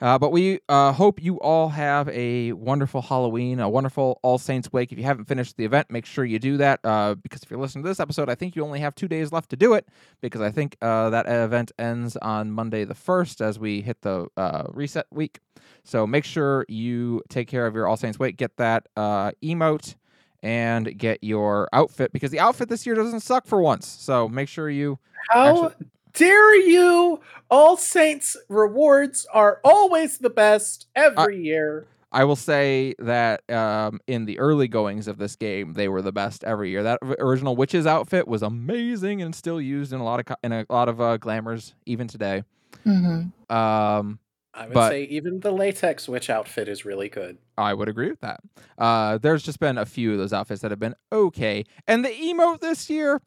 uh, 0.03 0.19
but 0.19 0.33
we 0.33 0.59
uh, 0.69 0.93
hope 0.93 1.23
you 1.23 1.39
all 1.41 1.69
have 1.69 2.09
a 2.09 2.51
wonderful 2.53 3.01
Halloween, 3.01 3.61
a 3.61 3.69
wonderful 3.69 4.19
All 4.23 4.37
Saints 4.37 4.73
Wake. 4.73 4.91
If 4.91 4.99
you 4.99 5.05
haven't 5.05 5.27
finished 5.27 5.57
the 5.57 5.65
event, 5.65 5.91
make 5.91 6.05
sure 6.07 6.25
you 6.25 6.41
do 6.41 6.57
that. 6.57 6.81
Uh, 6.83 7.15
because 7.15 7.43
if 7.45 7.51
you're 7.51 7.61
listening 7.61 7.85
to 7.85 7.89
this 7.89 8.01
episode, 8.01 8.29
I 8.29 8.35
think 8.35 8.57
you 8.57 8.65
only 8.65 8.81
have 8.81 8.97
two 8.97 9.07
days 9.07 9.31
left 9.31 9.51
to 9.51 9.57
do 9.57 9.75
it. 9.75 9.87
Because 10.21 10.41
I 10.41 10.51
think 10.51 10.77
uh, 10.83 11.11
that 11.11 11.27
event 11.27 11.71
ends 11.79 12.17
on 12.17 12.51
Monday 12.51 12.85
the 12.85 12.97
first, 12.97 13.41
as 13.41 13.61
we 13.61 13.81
hit 13.81 14.03
the 14.03 14.27
uh, 14.37 14.65
reset 14.71 15.07
week. 15.13 15.39
So 15.85 16.05
make 16.05 16.25
sure 16.25 16.67
you 16.69 17.23
take 17.29 17.47
care 17.47 17.67
of 17.67 17.75
your 17.75 17.87
All 17.87 17.97
Saints 17.97 18.19
Wake. 18.19 18.37
Get 18.37 18.57
that 18.57 18.89
uh, 18.97 19.31
emote 19.43 19.95
and 20.43 20.99
get 20.99 21.23
your 21.23 21.69
outfit 21.73 22.13
because 22.13 22.33
the 22.33 22.41
outfit 22.41 22.69
this 22.69 22.85
year 22.85 22.97
doesn't 22.97 23.21
suck 23.21 23.47
for 23.47 23.63
once. 23.63 23.87
So 23.87 24.29
make 24.29 24.49
sure 24.49 24.69
you 24.69 24.99
How 25.29 25.67
Actually- 25.67 25.87
dare 26.15 26.55
you? 26.57 27.21
All 27.51 27.77
Saints 27.77 28.37
rewards 28.49 29.27
are 29.33 29.61
always 29.65 30.19
the 30.19 30.31
best 30.31 30.87
every 30.97 31.43
year. 31.43 31.87
I 32.15 32.25
will 32.25 32.37
say 32.37 32.95
that 32.99 33.49
um, 33.51 33.99
in 34.07 34.27
the 34.27 34.39
early 34.39 34.69
goings 34.69 35.09
of 35.09 35.17
this 35.17 35.35
game, 35.35 35.73
they 35.73 35.89
were 35.89 36.03
the 36.03 36.13
best 36.13 36.45
every 36.45 36.69
year. 36.71 36.83
That 36.83 36.99
original 37.19 37.57
witch's 37.57 37.87
outfit 37.87 38.29
was 38.29 38.43
amazing 38.43 39.23
and 39.23 39.35
still 39.35 39.61
used 39.61 39.95
in 39.95 40.01
a 40.01 40.05
lot 40.05 40.21
of 40.21 40.27
co- 40.27 40.35
in 40.43 40.53
a 40.53 40.67
lot 40.69 40.89
of 40.91 41.01
uh, 41.01 41.17
glamours 41.17 41.75
even 41.87 42.09
today. 42.09 42.45
Mhm. 42.87 43.33
Um, 43.51 44.19
I 44.55 44.65
would 44.67 44.75
but- 44.75 44.91
say 44.91 45.05
even 45.05 45.41
the 45.41 45.53
latex 45.53 46.07
witch 46.07 46.29
outfit 46.29 46.69
is 46.69 46.85
really 46.85 47.09
good. 47.09 47.39
I 47.57 47.73
would 47.73 47.89
agree 47.89 48.11
with 48.11 48.21
that. 48.21 48.41
Uh, 48.77 49.17
there's 49.17 49.43
just 49.43 49.59
been 49.61 49.79
a 49.79 49.87
few 49.87 50.13
of 50.13 50.19
those 50.19 50.35
outfits 50.35 50.61
that 50.61 50.71
have 50.71 50.81
been 50.81 50.95
okay, 51.11 51.65
and 51.87 52.05
the 52.05 52.11
emote 52.11 52.61
this 52.61 52.91
year. 52.91 53.23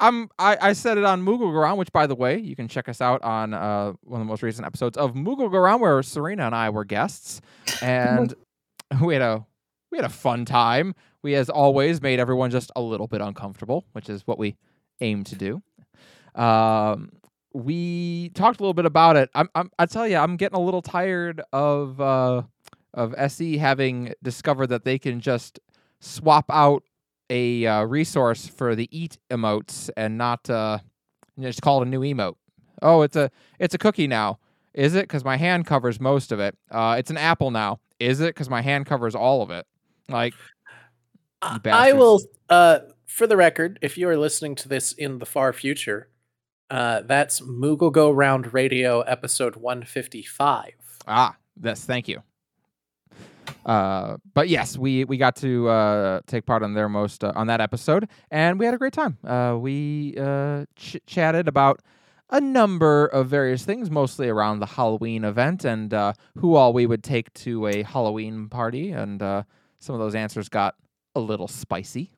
I'm, 0.00 0.30
I, 0.38 0.56
I 0.60 0.72
said 0.72 0.98
it 0.98 1.04
on 1.04 1.22
Moogle 1.22 1.52
Around, 1.52 1.78
which, 1.78 1.92
by 1.92 2.06
the 2.06 2.14
way, 2.14 2.38
you 2.38 2.56
can 2.56 2.68
check 2.68 2.88
us 2.88 3.00
out 3.00 3.22
on 3.22 3.54
uh, 3.54 3.92
one 4.02 4.20
of 4.20 4.26
the 4.26 4.30
most 4.30 4.42
recent 4.42 4.66
episodes 4.66 4.96
of 4.96 5.12
Moogle 5.12 5.52
Around, 5.52 5.80
where 5.80 6.02
Serena 6.02 6.46
and 6.46 6.54
I 6.54 6.70
were 6.70 6.84
guests, 6.84 7.40
and 7.82 8.34
we 9.02 9.14
had 9.14 9.22
a 9.22 9.46
we 9.92 9.98
had 9.98 10.04
a 10.04 10.10
fun 10.10 10.44
time. 10.44 10.94
We, 11.22 11.34
as 11.34 11.50
always, 11.50 12.00
made 12.00 12.18
everyone 12.18 12.50
just 12.50 12.72
a 12.74 12.80
little 12.80 13.06
bit 13.06 13.20
uncomfortable, 13.20 13.84
which 13.92 14.08
is 14.08 14.26
what 14.26 14.38
we 14.38 14.56
aim 15.00 15.24
to 15.24 15.36
do. 15.36 15.62
Um, 16.34 17.10
we 17.52 18.30
talked 18.30 18.60
a 18.60 18.62
little 18.62 18.74
bit 18.74 18.86
about 18.86 19.16
it. 19.16 19.28
I'm, 19.34 19.48
I'm 19.54 19.70
I 19.78 19.86
tell 19.86 20.06
you, 20.06 20.16
I'm 20.16 20.36
getting 20.36 20.56
a 20.56 20.62
little 20.62 20.82
tired 20.82 21.42
of 21.52 22.00
uh, 22.00 22.42
of 22.94 23.14
SE 23.18 23.58
having 23.58 24.14
discovered 24.22 24.68
that 24.68 24.84
they 24.84 24.98
can 24.98 25.20
just 25.20 25.58
swap 26.00 26.46
out 26.48 26.82
a 27.30 27.64
uh, 27.64 27.84
resource 27.84 28.46
for 28.46 28.74
the 28.74 28.88
eat 28.90 29.18
emotes 29.30 29.88
and 29.96 30.18
not 30.18 30.50
uh, 30.50 30.78
you 31.36 31.44
know, 31.44 31.48
just 31.48 31.62
call 31.62 31.80
it 31.80 31.86
a 31.86 31.88
new 31.88 32.00
emote. 32.00 32.36
Oh, 32.82 33.02
it's 33.02 33.16
a 33.16 33.30
it's 33.58 33.74
a 33.74 33.78
cookie 33.78 34.06
now. 34.06 34.38
Is 34.74 34.94
it? 34.94 35.02
Because 35.02 35.24
my 35.24 35.36
hand 35.36 35.66
covers 35.66 36.00
most 36.00 36.32
of 36.32 36.40
it. 36.40 36.56
Uh, 36.70 36.96
it's 36.98 37.10
an 37.10 37.16
apple 37.16 37.50
now. 37.50 37.80
Is 37.98 38.20
it? 38.20 38.34
Because 38.34 38.48
my 38.48 38.62
hand 38.62 38.86
covers 38.86 39.14
all 39.14 39.42
of 39.42 39.50
it. 39.50 39.66
Like, 40.08 40.34
I- 41.42 41.92
will, 41.92 42.20
uh, 42.48 42.80
for 43.06 43.26
the 43.26 43.36
record, 43.36 43.78
if 43.82 43.98
you 43.98 44.08
are 44.08 44.16
listening 44.16 44.54
to 44.56 44.68
this 44.68 44.92
in 44.92 45.18
the 45.18 45.26
far 45.26 45.52
future, 45.52 46.08
uh, 46.70 47.00
that's 47.02 47.40
Moogle 47.40 47.92
Go 47.92 48.10
Round 48.10 48.54
Radio 48.54 49.00
episode 49.00 49.56
155. 49.56 50.72
ah, 51.08 51.36
yes, 51.62 51.84
thank 51.84 52.08
you. 52.08 52.22
Uh, 53.70 54.16
but 54.34 54.48
yes, 54.48 54.76
we 54.76 55.04
we 55.04 55.16
got 55.16 55.36
to 55.36 55.68
uh, 55.68 56.20
take 56.26 56.44
part 56.44 56.64
on 56.64 56.74
their 56.74 56.88
most 56.88 57.22
uh, 57.22 57.30
on 57.36 57.46
that 57.46 57.60
episode, 57.60 58.08
and 58.28 58.58
we 58.58 58.64
had 58.64 58.74
a 58.74 58.78
great 58.78 58.92
time. 58.92 59.16
Uh, 59.24 59.56
we 59.56 60.16
uh, 60.18 60.64
ch- 60.74 60.96
chatted 61.06 61.46
about 61.46 61.80
a 62.30 62.40
number 62.40 63.06
of 63.06 63.28
various 63.28 63.64
things, 63.64 63.88
mostly 63.88 64.28
around 64.28 64.58
the 64.58 64.66
Halloween 64.66 65.22
event 65.22 65.64
and 65.64 65.94
uh, 65.94 66.14
who 66.36 66.56
all 66.56 66.72
we 66.72 66.84
would 66.84 67.04
take 67.04 67.32
to 67.34 67.68
a 67.68 67.84
Halloween 67.84 68.48
party, 68.48 68.90
and 68.90 69.22
uh, 69.22 69.44
some 69.78 69.94
of 69.94 70.00
those 70.00 70.16
answers 70.16 70.48
got 70.48 70.74
a 71.14 71.20
little 71.20 71.46
spicy. 71.46 72.10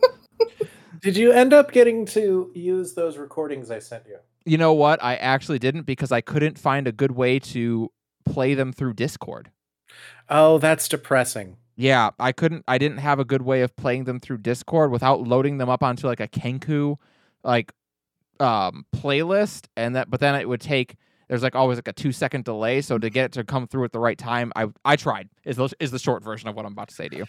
Did 1.00 1.16
you 1.16 1.32
end 1.32 1.54
up 1.54 1.72
getting 1.72 2.04
to 2.06 2.52
use 2.54 2.92
those 2.92 3.16
recordings 3.16 3.70
I 3.70 3.78
sent 3.78 4.04
you? 4.06 4.18
You 4.44 4.58
know 4.58 4.74
what? 4.74 5.02
I 5.02 5.16
actually 5.16 5.58
didn't 5.58 5.86
because 5.86 6.12
I 6.12 6.20
couldn't 6.20 6.58
find 6.58 6.86
a 6.86 6.92
good 6.92 7.12
way 7.12 7.38
to 7.38 7.90
play 8.26 8.52
them 8.52 8.74
through 8.74 8.92
Discord. 8.92 9.50
Oh, 10.28 10.58
that's 10.58 10.88
depressing. 10.88 11.56
Yeah, 11.76 12.10
I 12.18 12.32
couldn't. 12.32 12.64
I 12.66 12.78
didn't 12.78 12.98
have 12.98 13.18
a 13.18 13.24
good 13.24 13.42
way 13.42 13.60
of 13.60 13.76
playing 13.76 14.04
them 14.04 14.18
through 14.18 14.38
Discord 14.38 14.90
without 14.90 15.22
loading 15.26 15.58
them 15.58 15.68
up 15.68 15.82
onto 15.82 16.06
like 16.06 16.20
a 16.20 16.28
Kenku, 16.28 16.96
like 17.44 17.72
um 18.40 18.86
playlist, 18.94 19.66
and 19.76 19.94
that. 19.94 20.10
But 20.10 20.20
then 20.20 20.34
it 20.34 20.48
would 20.48 20.60
take. 20.60 20.96
There's 21.28 21.42
like 21.42 21.54
always 21.54 21.76
like 21.76 21.88
a 21.88 21.92
two 21.92 22.12
second 22.12 22.44
delay, 22.44 22.80
so 22.80 22.98
to 22.98 23.10
get 23.10 23.26
it 23.26 23.32
to 23.32 23.44
come 23.44 23.66
through 23.66 23.84
at 23.84 23.92
the 23.92 23.98
right 23.98 24.16
time, 24.16 24.52
I 24.56 24.68
I 24.84 24.96
tried. 24.96 25.28
Is 25.44 25.56
the 25.56 25.70
is 25.78 25.90
the 25.90 25.98
short 25.98 26.24
version 26.24 26.48
of 26.48 26.54
what 26.54 26.64
I'm 26.64 26.72
about 26.72 26.88
to 26.88 26.94
say 26.94 27.08
to 27.08 27.16
you. 27.16 27.26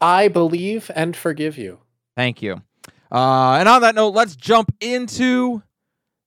I 0.00 0.28
believe 0.28 0.90
and 0.94 1.16
forgive 1.16 1.56
you. 1.56 1.78
Thank 2.14 2.42
you. 2.42 2.62
Uh, 3.10 3.52
and 3.54 3.68
on 3.68 3.80
that 3.82 3.94
note, 3.94 4.14
let's 4.14 4.36
jump 4.36 4.74
into 4.80 5.62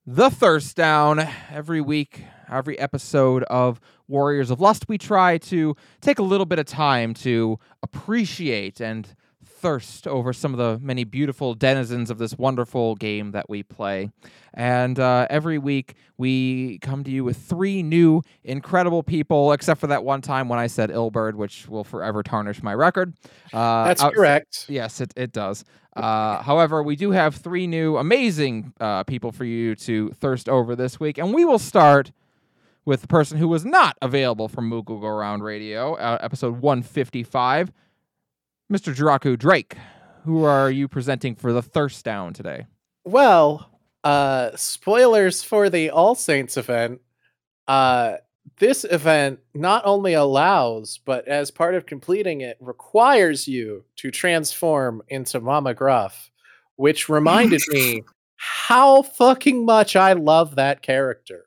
the 0.06 0.30
thirst 0.30 0.76
down. 0.76 1.28
Every 1.52 1.82
week, 1.82 2.24
every 2.52 2.78
episode 2.80 3.44
of 3.44 3.80
Warriors 4.08 4.50
of 4.50 4.60
Lust, 4.60 4.88
we 4.88 4.98
try 4.98 5.38
to 5.38 5.76
take 6.02 6.20
a 6.20 6.24
little 6.24 6.46
bit 6.46 6.60
of 6.60 6.66
time 6.66 7.14
to 7.16 7.60
appreciate 7.84 8.80
and 8.80 9.16
thirst 9.46 10.08
over 10.08 10.32
some 10.32 10.54
of 10.54 10.58
the 10.58 10.80
many 10.84 11.04
beautiful 11.04 11.54
denizens 11.54 12.10
of 12.10 12.18
this 12.18 12.38
wonderful 12.38 12.96
game 12.96 13.32
that 13.32 13.50
we 13.50 13.62
play. 13.62 14.10
And 14.54 14.98
uh, 15.00 15.28
every 15.30 15.58
week, 15.58 15.96
we 16.18 16.80
come 16.80 17.04
to 17.04 17.12
you 17.12 17.24
with 17.24 17.38
three 17.38 17.84
new 17.84 18.22
incredible 18.44 19.04
people, 19.04 19.52
except 19.52 19.80
for 19.80 19.88
that 19.88 20.04
one 20.04 20.22
time 20.22 20.50
when 20.50 20.60
I 20.60 20.68
said 20.68 20.90
Ilberd, 20.90 21.36
which 21.36 21.68
will 21.68 21.84
forever 21.84 22.24
tarnish 22.24 22.64
my 22.64 22.74
record. 22.74 23.14
Uh, 23.54 23.86
That's 23.86 24.02
outs- 24.02 24.16
correct. 24.16 24.66
Yes, 24.70 25.02
it, 25.02 25.14
it 25.16 25.32
does. 25.32 25.66
Uh, 25.96 26.42
however, 26.42 26.82
we 26.82 26.96
do 26.96 27.12
have 27.12 27.36
three 27.36 27.68
new 27.68 27.98
amazing 27.98 28.74
uh, 28.80 29.04
people 29.04 29.32
for 29.32 29.44
you 29.44 29.76
to 29.76 30.10
thirst 30.12 30.48
over 30.48 30.76
this 30.76 31.00
week, 31.00 31.18
and 31.18 31.34
we 31.34 31.44
will 31.44 31.60
start 31.60 32.12
with 32.86 33.02
the 33.02 33.08
person 33.08 33.38
who 33.38 33.48
was 33.48 33.66
not 33.66 33.98
available 34.02 34.48
for 34.48 34.62
Moogle 34.62 35.00
Go 35.02 35.08
Around 35.08 35.44
Radio, 35.44 35.96
uh, 35.96 36.18
episode 36.22 36.62
155, 36.62 37.72
Mr. 38.72 38.96
Jiraku 38.96 39.38
Drake. 39.38 39.76
Who 40.26 40.44
are 40.44 40.70
you 40.70 40.88
presenting 40.88 41.36
for 41.36 41.54
the 41.54 41.62
thirst 41.62 42.04
down 42.06 42.34
today? 42.34 42.66
Well, 43.06 43.70
uh 44.04 44.52
spoilers 44.56 45.44
for 45.44 45.70
the 45.70 45.90
All 45.90 46.16
Saints 46.16 46.58
event. 46.58 47.02
Uh 47.68 48.18
this 48.60 48.84
event 48.84 49.40
not 49.54 49.84
only 49.86 50.14
allows, 50.14 51.00
but 51.06 51.28
as 51.28 51.52
part 51.52 51.76
of 51.76 51.86
completing 51.86 52.42
it, 52.42 52.58
requires 52.60 53.48
you 53.48 53.86
to 53.98 54.12
transform 54.12 55.02
into 55.08 55.40
Mama 55.40 55.74
Gruff, 55.74 56.32
which 56.76 57.10
reminded 57.10 57.62
me 57.70 58.04
how 58.36 59.02
fucking 59.02 59.66
much 59.66 59.96
I 59.96 60.14
love 60.14 60.56
that 60.56 60.82
character. 60.82 61.46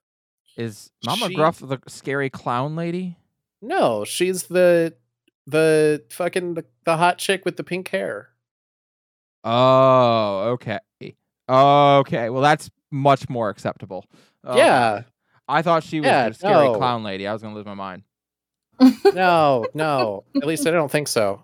Is 0.57 0.91
Mama 1.05 1.29
She- 1.29 1.35
Gruff 1.35 1.59
the 1.61 1.79
scary 1.89 2.31
clown 2.31 2.77
lady? 2.77 3.17
No, 3.61 4.05
she's 4.05 4.45
the 4.45 4.95
the 5.47 6.05
fucking 6.11 6.55
the, 6.55 6.65
the 6.85 6.97
hot 6.97 7.19
chick 7.19 7.45
with 7.45 7.57
the 7.57 7.65
pink 7.65 7.89
hair. 7.89 8.29
Oh, 9.45 10.51
okay. 10.55 10.79
Okay. 11.49 12.31
Well, 12.31 12.43
that's 12.43 12.71
much 12.91 13.29
more 13.29 13.49
acceptable. 13.51 14.05
Okay. 14.47 14.59
Yeah. 14.59 15.03
I 15.49 15.63
thought 15.63 15.83
she 15.83 16.01
was 16.01 16.07
Yeah, 16.07 16.29
the 16.29 16.35
scary 16.35 16.69
no. 16.69 16.75
clown 16.77 17.03
lady. 17.03 17.27
I 17.27 17.33
was 17.33 17.43
going 17.43 17.53
to 17.55 17.57
lose 17.59 17.67
my 17.67 17.75
mind. 17.75 18.03
No, 19.15 19.67
no. 19.75 20.25
At 20.35 20.47
least 20.47 20.67
I 20.67 20.71
don't 20.71 20.91
think 20.91 21.07
so. 21.09 21.43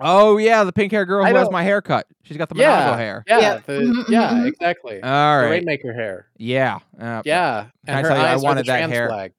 Oh 0.00 0.38
yeah, 0.38 0.64
the 0.64 0.72
pink 0.72 0.90
hair 0.92 1.04
girl 1.04 1.24
I 1.24 1.30
who 1.30 1.36
has 1.36 1.44
don't- 1.46 1.52
my 1.52 1.62
haircut. 1.62 2.06
She's 2.22 2.36
got 2.36 2.48
the 2.48 2.54
Monaco 2.54 2.90
Yeah. 2.92 2.96
hair. 2.96 3.24
Yeah, 3.26 3.38
Yeah. 3.40 3.58
the, 3.66 3.72
Mhm, 3.72 4.08
yeah, 4.08 4.30
mhm. 4.32 4.46
exactly. 4.48 5.02
All 5.02 5.38
the 5.38 5.44
right. 5.44 5.50
Rainmaker 5.50 5.92
hair. 5.92 6.26
Yeah. 6.38 6.78
Uh, 6.98 7.22
Yeah, 7.24 7.66
Can 7.86 7.94
I 7.94 7.98
and 7.98 8.06
her 8.06 8.08
tell 8.12 8.18
you, 8.18 8.24
I 8.24 8.26
eyes 8.32 8.36
are 8.36 8.38
the 8.40 8.44
wanted 8.44 8.66
that 8.66 8.90
hair. 8.90 9.08
flag. 9.08 9.32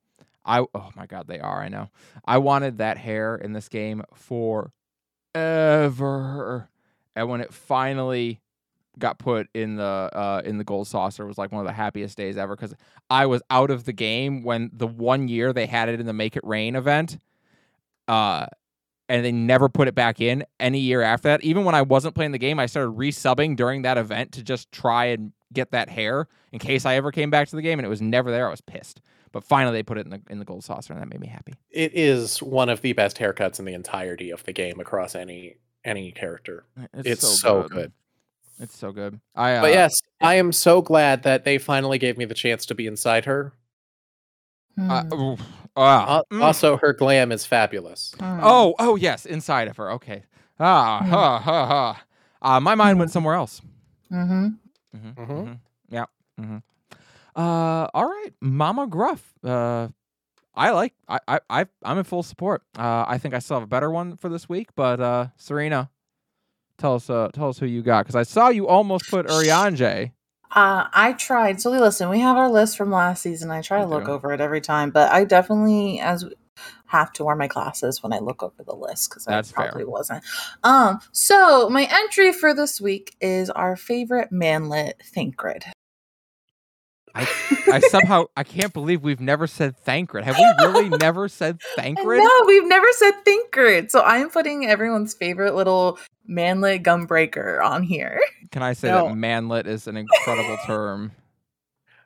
I 0.46 0.60
oh 0.60 0.92
my 0.96 1.06
god, 1.08 1.28
they 1.28 1.40
are. 1.40 1.62
I 1.62 1.70
know. 1.70 1.90
I 2.26 2.38
wanted 2.38 2.78
that 2.80 2.98
hair 2.98 3.36
in 3.36 3.54
this 3.54 3.70
game 3.70 4.04
for 4.14 4.74
ever, 5.34 6.70
and 7.16 7.30
when 7.30 7.42
it 7.42 7.54
finally 7.54 8.40
got 9.00 9.18
put 9.18 9.48
in 9.56 9.76
the 9.78 9.84
uh, 10.14 10.42
in 10.46 10.58
the 10.60 10.64
gold 10.64 10.88
saucer 10.88 11.26
was 11.26 11.38
like 11.38 11.52
one 11.52 11.62
of 11.62 11.66
the 11.68 11.74
happiest 11.74 12.16
days 12.18 12.38
ever 12.38 12.56
because 12.56 12.76
I 13.10 13.26
was 13.26 13.42
out 13.50 13.72
of 13.72 13.86
the 13.86 13.94
game 13.94 14.44
when 14.44 14.70
the 14.74 14.86
one 14.86 15.28
year 15.28 15.52
they 15.54 15.66
had 15.66 15.90
it 15.90 16.00
in 16.00 16.06
the 16.06 16.14
Make 16.14 16.36
It 16.36 16.44
Rain 16.46 16.76
event, 16.76 17.18
uh, 18.08 18.46
and 19.10 19.24
they 19.24 19.32
never 19.32 19.70
put 19.70 19.88
it 19.88 19.96
back 19.96 20.22
in 20.22 20.46
any 20.60 20.80
year 20.80 21.02
after 21.02 21.30
that. 21.30 21.44
Even 21.44 21.66
when 21.66 21.76
I 21.76 21.82
wasn't 21.82 22.16
playing 22.16 22.32
the 22.32 22.38
game, 22.38 22.60
I 22.60 22.66
started 22.66 22.92
resubbing 22.92 23.56
during 23.56 23.82
that 23.84 23.98
event 23.98 24.32
to 24.34 24.44
just 24.44 24.72
try 24.72 25.06
and 25.06 25.32
get 25.52 25.72
that 25.72 25.90
hair 25.90 26.28
in 26.52 26.60
case 26.60 26.86
I 26.86 26.96
ever 26.96 27.12
came 27.12 27.30
back 27.30 27.48
to 27.50 27.56
the 27.56 27.62
game, 27.62 27.80
and 27.80 27.86
it 27.86 27.90
was 27.90 28.02
never 28.02 28.32
there. 28.32 28.48
I 28.48 28.52
was 28.52 28.62
pissed, 28.62 29.02
but 29.32 29.44
finally 29.44 29.74
they 29.74 29.84
put 29.84 29.98
it 29.98 30.06
in 30.06 30.12
the 30.12 30.22
in 30.30 30.40
the 30.40 30.46
gold 30.46 30.64
saucer, 30.64 30.94
and 30.94 31.02
that 31.02 31.10
made 31.10 31.20
me 31.20 31.28
happy. 31.28 31.54
It 31.70 31.92
is 31.94 32.42
one 32.42 32.70
of 32.70 32.82
the 32.82 32.94
best 32.94 33.18
haircuts 33.18 33.60
in 33.60 33.66
the 33.66 33.74
entirety 33.74 34.32
of 34.32 34.44
the 34.44 34.54
game 34.54 34.80
across 34.80 35.16
any 35.16 35.58
any 35.86 36.12
character. 36.12 36.66
It's, 36.94 37.28
so, 37.42 37.68
good. 37.68 37.92
It's 38.60 38.78
so 38.78 38.92
good. 38.92 39.20
I 39.36 39.56
uh, 39.56 39.62
But 39.62 39.72
yes, 39.74 40.02
I 40.22 40.36
am 40.36 40.52
so 40.52 40.82
glad 40.82 41.24
that 41.24 41.44
they 41.44 41.58
finally 41.58 41.98
gave 41.98 42.18
me 42.18 42.26
the 42.26 42.34
chance 42.34 42.66
to 42.68 42.76
be 42.76 42.88
inside 42.88 43.26
her. 43.26 43.54
uh, 44.80 45.04
Hmm. 45.04 45.14
oof, 45.14 45.42
ah, 45.76 46.16
Al- 46.18 46.26
mm. 46.32 46.42
Also, 46.44 46.78
her 46.78 46.94
glam 46.94 47.32
is 47.32 47.46
fabulous. 47.46 48.14
Hmm. 48.20 48.40
Oh, 48.44 48.76
oh 48.80 48.96
yes, 48.96 49.26
inside 49.26 49.68
of 49.68 49.78
her. 49.78 49.92
Okay. 49.94 50.24
Ah, 50.60 51.02
Mm. 51.04 51.08
ha, 51.10 51.40
ha, 51.40 51.66
ha. 51.66 52.04
Uh, 52.42 52.60
my 52.60 52.76
mind 52.76 53.00
went 53.00 53.12
somewhere 53.12 53.36
else. 53.36 53.62
Mm-hmm. 54.12 54.48
hmm 54.98 55.10
Mhm. 55.22 55.60
Yeah. 55.90 56.06
Mm-hmm. 56.40 56.58
Uh, 57.36 57.88
all 57.94 58.06
right, 58.06 58.32
Mama 58.42 58.86
Gruff. 58.88 59.34
Uh, 59.44 59.88
I 60.56 60.70
like. 60.72 60.94
I, 61.08 61.20
I, 61.28 61.40
I, 61.50 61.66
I'm 61.84 61.98
in 61.98 62.04
full 62.04 62.22
support. 62.22 62.62
Uh, 62.78 63.06
I 63.08 63.18
think 63.18 63.34
I 63.34 63.40
still 63.40 63.56
have 63.58 63.64
a 63.64 63.68
better 63.68 63.90
one 63.90 64.18
for 64.18 64.30
this 64.30 64.48
week, 64.48 64.70
but 64.76 65.00
uh, 65.00 65.28
Serena, 65.38 65.90
tell 66.78 66.94
us, 66.96 67.10
uh, 67.10 67.30
tell 67.34 67.50
us 67.50 67.58
who 67.58 67.66
you 67.66 67.82
got 67.82 68.06
because 68.06 68.16
I 68.16 68.22
saw 68.24 68.50
you 68.50 68.68
almost 68.68 69.10
put 69.10 69.26
Urianger. 69.26 70.12
Uh, 70.54 70.88
I 70.94 71.14
tried. 71.14 71.60
So 71.60 71.72
we 71.72 71.80
listen, 71.80 72.10
we 72.10 72.20
have 72.20 72.38
our 72.38 72.50
list 72.50 72.78
from 72.78 72.92
last 72.92 73.24
season. 73.24 73.50
I 73.50 73.62
try 73.62 73.80
to 73.80 73.88
look 73.88 74.08
over 74.08 74.32
it 74.32 74.40
every 74.40 74.62
time, 74.62 74.92
but 74.92 75.12
I 75.12 75.24
definitely 75.24 76.00
as 76.00 76.26
have 76.86 77.12
to 77.14 77.24
wear 77.24 77.36
my 77.36 77.48
glasses 77.48 78.04
when 78.04 78.14
I 78.14 78.20
look 78.20 78.44
over 78.44 78.64
the 78.64 78.76
list 78.76 79.10
because 79.10 79.28
I 79.28 79.32
That's 79.32 79.52
fair. 79.52 79.70
probably 79.70 79.86
wasn't. 79.86 80.24
Um, 80.64 81.00
so 81.12 81.70
my 81.70 81.88
entry 81.90 82.32
for 82.32 82.54
this 82.54 82.80
week 82.80 83.16
is 83.20 83.50
our 83.50 83.76
favorite 83.76 84.32
manlet 84.32 85.02
Thancred. 85.04 85.66
I 87.16 87.80
somehow 87.90 88.26
I 88.38 88.44
can't 88.44 88.74
believe 88.74 89.04
we've 89.04 89.20
never 89.20 89.48
said 89.48 89.78
Thancred. 89.78 90.24
Have 90.24 90.38
we 90.38 90.66
really 90.66 90.90
never 90.90 91.28
said 91.28 91.60
Thancred? 91.76 92.20
No, 92.20 92.44
we've 92.46 92.68
never 92.68 92.88
said 92.92 93.14
Thancred. 93.26 93.92
So 93.92 94.02
I'm 94.02 94.30
putting 94.30 94.68
everyone's 94.68 95.14
favorite 95.14 95.56
little 95.56 95.98
manlet 96.26 96.84
gunbreaker 96.84 97.64
on 97.64 97.84
here. 97.84 98.20
Can 98.52 98.62
I 98.64 98.74
say 98.74 98.90
No. 98.90 99.08
that 99.10 99.16
manlet 99.16 99.68
is 99.68 99.88
an 99.88 99.98
incredible 99.98 100.58
term 100.66 101.12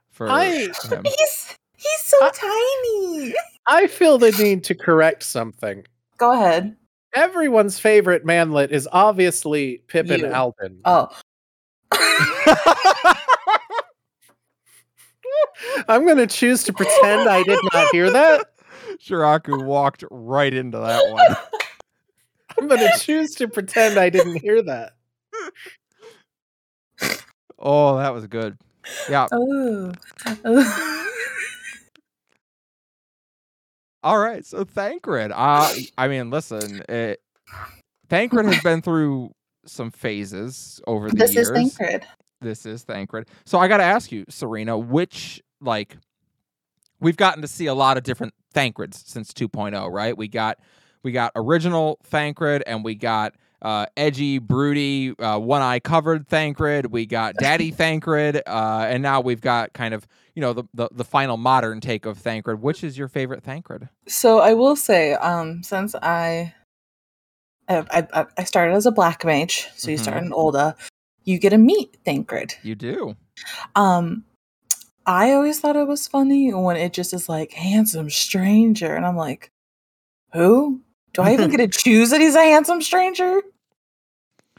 for 0.09 0.29
I- 0.29 0.45
him? 0.45 1.03
He's 1.03 1.55
he's 1.75 2.01
so 2.01 2.17
I- 2.21 2.31
tiny. 2.33 3.33
I 3.67 3.87
feel 3.87 4.17
the 4.17 4.31
need 4.31 4.63
to 4.65 4.75
correct 4.75 5.23
something. 5.23 5.85
Go 6.17 6.31
ahead. 6.33 6.75
Everyone's 7.13 7.79
favorite 7.79 8.25
manlet 8.25 8.71
is 8.71 8.87
obviously 8.91 9.83
Pippin 9.87 10.21
You. 10.21 10.33
Alden. 10.33 10.79
Oh. 10.85 11.09
I'm 15.87 16.05
going 16.05 16.17
to 16.17 16.27
choose 16.27 16.63
to 16.65 16.73
pretend 16.73 17.29
I 17.29 17.43
did 17.43 17.59
not 17.73 17.87
hear 17.91 18.09
that. 18.11 18.47
Shiraku 19.03 19.63
walked 19.65 20.03
right 20.11 20.53
into 20.53 20.77
that 20.77 21.11
one. 21.11 21.35
I'm 22.61 22.67
going 22.67 22.81
to 22.81 22.99
choose 22.99 23.31
to 23.35 23.47
pretend 23.47 23.97
I 23.99 24.09
didn't 24.09 24.35
hear 24.41 24.61
that. 24.63 24.93
Oh, 27.59 27.97
that 27.97 28.13
was 28.13 28.27
good. 28.27 28.57
Yeah. 29.09 29.27
oh. 29.31 29.91
Oh. 30.45 31.03
All 34.03 34.19
right. 34.19 34.45
So 34.45 34.63
Thancred. 34.63 35.31
Uh, 35.33 35.71
I 35.97 36.07
mean, 36.07 36.29
listen, 36.29 36.81
it, 36.87 37.19
Thancred 38.09 38.45
has 38.45 38.61
been 38.63 38.81
through 38.81 39.31
some 39.65 39.91
phases 39.91 40.79
over 40.87 41.09
the 41.09 41.15
this 41.15 41.33
years. 41.33 41.49
This 41.49 41.57
is 41.57 41.77
Thancred. 41.77 42.07
This 42.39 42.65
is 42.65 42.83
Thancred. 42.83 43.27
So 43.45 43.59
I 43.59 43.67
got 43.67 43.77
to 43.77 43.83
ask 43.83 44.11
you, 44.11 44.25
Serena, 44.29 44.77
which 44.77 45.41
like 45.59 45.97
we've 46.99 47.17
gotten 47.17 47.41
to 47.41 47.47
see 47.47 47.65
a 47.65 47.73
lot 47.73 47.97
of 47.97 48.03
different 48.03 48.33
Thancreds 48.53 49.05
since 49.07 49.33
2.0, 49.33 49.91
right? 49.91 50.17
We 50.17 50.27
got 50.27 50.57
we 51.07 51.13
got 51.13 51.31
original 51.37 51.99
Thancred 52.03 52.63
and 52.67 52.83
we 52.83 52.93
got 52.93 53.33
uh, 53.61 53.85
edgy, 53.95 54.39
broody, 54.39 55.17
uh, 55.19 55.39
one 55.39 55.61
eye 55.61 55.79
covered 55.79 56.27
Thancred. 56.27 56.87
We 56.91 57.05
got 57.05 57.35
Daddy 57.35 57.71
Thancred, 57.71 58.41
uh, 58.45 58.87
and 58.89 59.01
now 59.01 59.21
we've 59.21 59.39
got 59.39 59.71
kind 59.71 59.93
of 59.93 60.05
you 60.35 60.41
know 60.41 60.51
the, 60.51 60.65
the 60.73 60.89
the 60.91 61.05
final 61.05 61.37
modern 61.37 61.79
take 61.79 62.05
of 62.05 62.17
Thancred. 62.17 62.61
Which 62.61 62.83
is 62.83 62.97
your 62.97 63.07
favorite 63.07 63.41
Thancred? 63.41 63.87
So 64.05 64.39
I 64.39 64.53
will 64.53 64.75
say, 64.75 65.13
um, 65.13 65.63
since 65.63 65.95
I, 65.95 66.53
I, 67.69 68.05
I, 68.13 68.25
I 68.37 68.43
started 68.43 68.73
as 68.73 68.85
a 68.85 68.91
black 68.91 69.23
mage, 69.23 69.69
so 69.77 69.89
you 69.89 69.97
start 69.97 70.17
Mhm. 70.17 70.25
in 70.25 70.31
Ul'dah, 70.33 70.75
you 71.23 71.39
get 71.39 71.51
to 71.51 71.57
meet 71.57 71.95
Thancred. 72.03 72.55
You 72.63 72.75
do. 72.75 73.15
Um, 73.77 74.25
I 75.05 75.31
always 75.31 75.61
thought 75.61 75.77
it 75.77 75.87
was 75.87 76.05
funny 76.05 76.53
when 76.53 76.75
it 76.75 76.91
just 76.91 77.13
is 77.13 77.29
like 77.29 77.53
handsome 77.53 78.09
stranger, 78.09 78.93
and 78.93 79.05
I'm 79.05 79.15
like, 79.15 79.51
who? 80.33 80.81
Do 81.13 81.21
I 81.21 81.33
even 81.33 81.49
get 81.49 81.57
to 81.57 81.67
choose 81.79 82.09
that 82.11 82.21
he's 82.21 82.35
a 82.35 82.43
handsome 82.43 82.81
stranger? 82.81 83.41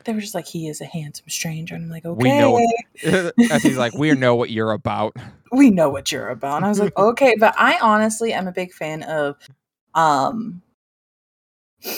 They 0.05 0.13
were 0.15 0.21
just 0.21 0.35
like, 0.35 0.47
he 0.47 0.69
is 0.69 0.81
a 0.81 0.87
handsome 0.87 1.29
stranger, 1.29 1.75
and 1.75 1.85
I'm 1.85 1.91
like, 1.91 2.05
okay, 2.05 2.23
We 2.23 2.31
know 2.39 2.59
As 3.51 3.63
he's 3.63 3.77
like, 3.77 3.95
we 3.95 4.13
know 4.13 4.35
what 4.35 4.51
you're 4.51 4.73
about. 4.73 5.15
we 5.53 5.71
know 5.71 5.91
what 5.91 6.11
you're 6.13 6.29
about. 6.29 6.57
And 6.57 6.65
I 6.65 6.69
was 6.69 6.81
like, 6.81 6.97
okay, 6.97 7.37
but 7.39 7.55
I 7.59 7.79
honestly 7.81 8.33
am 8.33 8.49
a 8.49 8.53
big 8.53 8.73
fan 8.73 9.03
of 9.03 9.37
um 9.95 10.63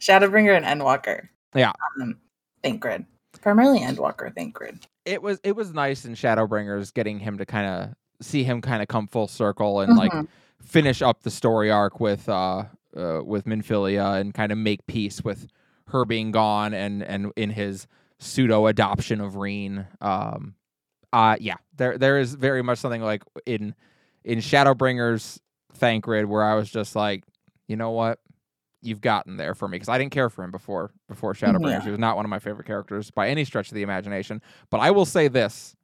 Shadowbringer 0.00 0.56
and 0.56 0.64
Endwalker. 0.64 1.28
Yeah. 1.54 1.72
Um 2.00 2.16
Thancred. 2.62 3.04
Primarily 3.40 3.80
Endwalker, 3.80 4.34
Thancred. 4.34 4.86
It 5.04 5.22
was 5.22 5.40
it 5.42 5.56
was 5.56 5.72
nice 5.72 6.04
in 6.04 6.14
Shadowbringers 6.14 6.92
getting 6.94 7.18
him 7.18 7.38
to 7.38 7.46
kind 7.46 7.66
of 7.66 7.94
see 8.24 8.44
him 8.44 8.60
kind 8.60 8.82
of 8.82 8.88
come 8.88 9.08
full 9.08 9.26
circle 9.28 9.80
and 9.80 9.96
like 9.96 10.12
Mhm. 10.12 10.28
Finish 10.64 11.02
up 11.02 11.22
the 11.22 11.30
story 11.30 11.70
arc 11.70 12.00
with 12.00 12.28
uh, 12.28 12.64
uh 12.96 13.20
with 13.24 13.44
Minfilia 13.44 14.20
and 14.20 14.32
kind 14.32 14.52
of 14.52 14.58
make 14.58 14.86
peace 14.86 15.22
with 15.22 15.48
her 15.88 16.04
being 16.04 16.30
gone 16.30 16.74
and 16.74 17.02
and 17.02 17.32
in 17.36 17.50
his 17.50 17.86
pseudo 18.18 18.66
adoption 18.66 19.20
of 19.20 19.36
Ryne. 19.36 19.86
Um 20.00 20.54
uh 21.12 21.36
yeah, 21.40 21.56
there 21.76 21.98
there 21.98 22.18
is 22.18 22.34
very 22.34 22.62
much 22.62 22.78
something 22.78 23.02
like 23.02 23.22
in 23.46 23.74
in 24.24 24.38
Shadowbringers 24.38 25.38
Thancred 25.74 26.26
where 26.26 26.42
I 26.42 26.54
was 26.54 26.70
just 26.70 26.94
like, 26.94 27.24
you 27.66 27.76
know 27.76 27.90
what? 27.90 28.18
You've 28.82 29.00
gotten 29.00 29.36
there 29.36 29.54
for 29.54 29.68
me 29.68 29.76
because 29.76 29.88
I 29.88 29.98
didn't 29.98 30.12
care 30.12 30.28
for 30.28 30.42
him 30.42 30.50
before 30.50 30.92
before 31.08 31.34
Shadowbringers. 31.34 31.70
Yeah. 31.70 31.84
He 31.84 31.90
was 31.90 31.98
not 31.98 32.16
one 32.16 32.24
of 32.24 32.30
my 32.30 32.38
favorite 32.38 32.66
characters 32.66 33.10
by 33.10 33.28
any 33.28 33.44
stretch 33.44 33.68
of 33.68 33.74
the 33.74 33.82
imagination. 33.82 34.42
But 34.70 34.80
I 34.80 34.90
will 34.90 35.06
say 35.06 35.28
this. 35.28 35.76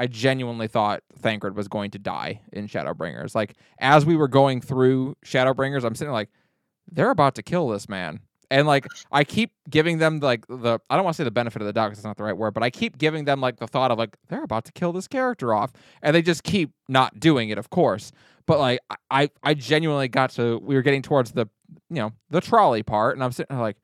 I 0.00 0.06
genuinely 0.06 0.66
thought 0.66 1.02
Thancred 1.18 1.54
was 1.54 1.68
going 1.68 1.90
to 1.90 1.98
die 1.98 2.40
in 2.54 2.66
Shadowbringers. 2.68 3.34
Like 3.34 3.54
as 3.78 4.06
we 4.06 4.16
were 4.16 4.28
going 4.28 4.62
through 4.62 5.14
Shadowbringers, 5.26 5.84
I'm 5.84 5.94
sitting 5.94 6.10
like, 6.12 6.30
they're 6.90 7.10
about 7.10 7.34
to 7.34 7.42
kill 7.42 7.68
this 7.68 7.86
man. 7.86 8.20
And 8.50 8.66
like 8.66 8.86
I 9.12 9.24
keep 9.24 9.52
giving 9.68 9.98
them 9.98 10.18
like 10.18 10.46
the 10.48 10.78
I 10.88 10.96
don't 10.96 11.04
want 11.04 11.16
to 11.16 11.20
say 11.20 11.24
the 11.24 11.30
benefit 11.30 11.60
of 11.60 11.66
the 11.66 11.72
doubt 11.74 11.88
because 11.88 11.98
it's 11.98 12.06
not 12.06 12.16
the 12.16 12.24
right 12.24 12.36
word, 12.36 12.54
but 12.54 12.62
I 12.62 12.70
keep 12.70 12.96
giving 12.96 13.26
them 13.26 13.42
like 13.42 13.58
the 13.58 13.66
thought 13.66 13.90
of 13.90 13.98
like 13.98 14.16
they're 14.28 14.42
about 14.42 14.64
to 14.64 14.72
kill 14.72 14.92
this 14.92 15.06
character 15.06 15.52
off, 15.52 15.70
and 16.02 16.16
they 16.16 16.22
just 16.22 16.44
keep 16.44 16.70
not 16.88 17.20
doing 17.20 17.50
it, 17.50 17.58
of 17.58 17.68
course. 17.68 18.10
But 18.46 18.58
like 18.58 18.80
I- 19.10 19.30
I 19.42 19.52
genuinely 19.54 20.08
got 20.08 20.30
to 20.30 20.58
we 20.62 20.74
were 20.76 20.82
getting 20.82 21.02
towards 21.02 21.32
the 21.32 21.46
you 21.90 21.96
know 21.96 22.12
the 22.30 22.40
trolley 22.40 22.82
part, 22.82 23.14
and 23.16 23.22
I'm 23.22 23.32
sitting 23.32 23.58
like 23.58 23.76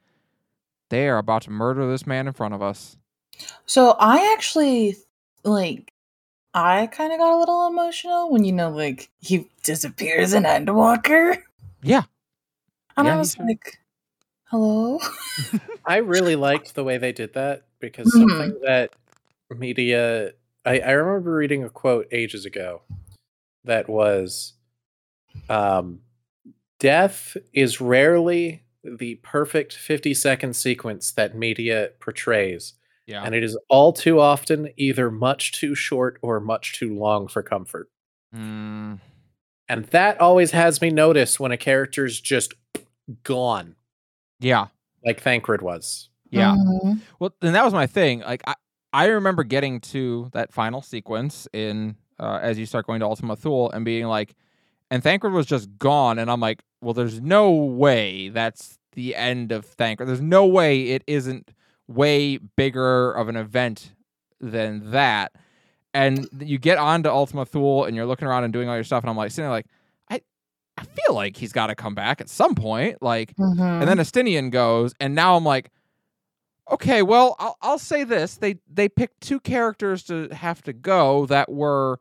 they 0.88 1.08
are 1.08 1.18
about 1.18 1.42
to 1.42 1.50
murder 1.50 1.88
this 1.88 2.06
man 2.06 2.26
in 2.26 2.32
front 2.32 2.54
of 2.54 2.62
us. 2.62 2.96
So 3.66 3.90
I 4.00 4.32
actually 4.32 4.96
like 5.44 5.92
I 6.56 6.86
kind 6.86 7.12
of 7.12 7.18
got 7.18 7.34
a 7.34 7.36
little 7.36 7.66
emotional 7.66 8.30
when 8.30 8.42
you 8.42 8.52
know 8.52 8.70
like 8.70 9.10
he 9.20 9.46
disappears 9.62 10.32
in 10.32 10.44
Endwalker. 10.44 11.36
Yeah. 11.82 12.04
And 12.96 13.06
Yeah, 13.06 13.14
I 13.14 13.18
was 13.18 13.38
like, 13.38 13.78
hello? 14.44 14.98
I 15.86 15.98
really 15.98 16.34
liked 16.34 16.74
the 16.74 16.82
way 16.82 16.96
they 16.96 17.12
did 17.12 17.34
that 17.34 17.66
because 17.78 18.08
Mhm. 18.08 18.20
something 18.20 18.60
that 18.64 18.96
media. 19.50 20.32
I, 20.64 20.80
I 20.80 20.92
remember 20.92 21.34
reading 21.34 21.62
a 21.62 21.68
quote 21.68 22.08
ages 22.10 22.46
ago 22.46 22.80
that 23.64 23.86
was 23.88 24.54
um, 25.50 26.00
Death 26.78 27.36
is 27.52 27.82
rarely 27.82 28.64
the 28.82 29.16
perfect 29.16 29.74
50 29.74 30.14
second 30.14 30.56
sequence 30.56 31.12
that 31.12 31.36
media 31.36 31.90
portrays, 32.00 32.72
Yeah. 33.06 33.22
and 33.24 33.34
it 33.34 33.44
is 33.44 33.56
all 33.68 33.92
too 33.92 34.18
often 34.20 34.68
either 34.76 35.10
much 35.10 35.52
too 35.52 35.74
short 35.76 36.18
or 36.22 36.40
much 36.40 36.76
too 36.78 36.92
long 36.94 37.28
for 37.28 37.42
comfort. 37.42 37.88
Mm, 38.34 38.98
And 39.68 39.84
that 39.86 40.20
always 40.20 40.50
has 40.50 40.80
me 40.80 40.90
notice 40.90 41.38
when 41.38 41.52
a 41.52 41.56
character's 41.56 42.20
just 42.20 42.54
gone, 43.22 43.76
yeah. 44.40 44.66
like 45.04 45.20
Thancred 45.20 45.62
was. 45.62 46.08
Yeah. 46.30 46.56
Mhm. 46.56 47.00
Well, 47.20 47.32
and 47.42 47.54
that 47.54 47.64
was 47.64 47.72
my 47.72 47.86
thing. 47.86 48.20
Like 48.20 48.42
I, 48.46 48.54
I 48.92 49.06
remember 49.06 49.44
getting 49.44 49.80
to 49.92 50.28
that 50.32 50.52
final 50.52 50.82
sequence 50.82 51.46
in 51.52 51.96
uh, 52.18 52.40
as 52.42 52.58
you 52.58 52.66
start 52.66 52.86
going 52.86 53.00
to 53.00 53.06
Ultima 53.06 53.36
Thule 53.36 53.70
and 53.70 53.84
being 53.84 54.06
like, 54.06 54.34
and 54.90 55.02
Thancred 55.02 55.32
was 55.32 55.46
just 55.46 55.68
gone, 55.78 56.18
and 56.18 56.30
I'm 56.30 56.40
like, 56.40 56.62
well, 56.80 56.94
there's 56.94 57.20
no 57.20 57.50
way 57.52 58.28
that's 58.30 58.78
the 58.92 59.14
end 59.14 59.52
of 59.52 59.64
Thancred. 59.66 60.08
There's 60.08 60.20
no 60.20 60.46
way 60.46 60.88
it 60.88 61.04
isn't 61.06 61.50
way 61.88 62.38
bigger 62.38 63.12
of 63.12 63.28
an 63.28 63.36
event 63.36 63.92
than 64.40 64.90
that. 64.90 65.32
And 65.94 66.28
you 66.40 66.58
get 66.58 66.78
onto 66.78 67.08
Ultima 67.08 67.46
Thule 67.46 67.84
and 67.84 67.96
you're 67.96 68.06
looking 68.06 68.28
around 68.28 68.44
and 68.44 68.52
doing 68.52 68.68
all 68.68 68.74
your 68.74 68.84
stuff, 68.84 69.02
and 69.02 69.10
I'm 69.10 69.16
like 69.16 69.30
sitting 69.30 69.44
there 69.44 69.50
like, 69.50 69.66
I, 70.10 70.20
I 70.76 70.84
feel 70.84 71.14
like 71.14 71.36
he's 71.36 71.52
got 71.52 71.68
to 71.68 71.74
come 71.74 71.94
back 71.94 72.20
at 72.20 72.28
some 72.28 72.54
point, 72.54 73.00
like. 73.00 73.34
Mhm. 73.36 73.80
And 73.80 73.88
then 73.88 73.96
Estinian 73.98 74.50
goes, 74.50 74.92
and 75.00 75.14
now 75.14 75.36
I'm 75.36 75.44
like, 75.44 75.70
okay, 76.70 77.02
well, 77.02 77.36
I'll, 77.38 77.56
I'll 77.62 77.78
say 77.78 78.04
this: 78.04 78.36
they 78.36 78.56
they 78.70 78.88
picked 78.88 79.22
two 79.22 79.40
characters 79.40 80.02
to 80.04 80.28
have 80.32 80.62
to 80.64 80.72
go 80.74 81.24
that 81.26 81.50
were 81.50 81.98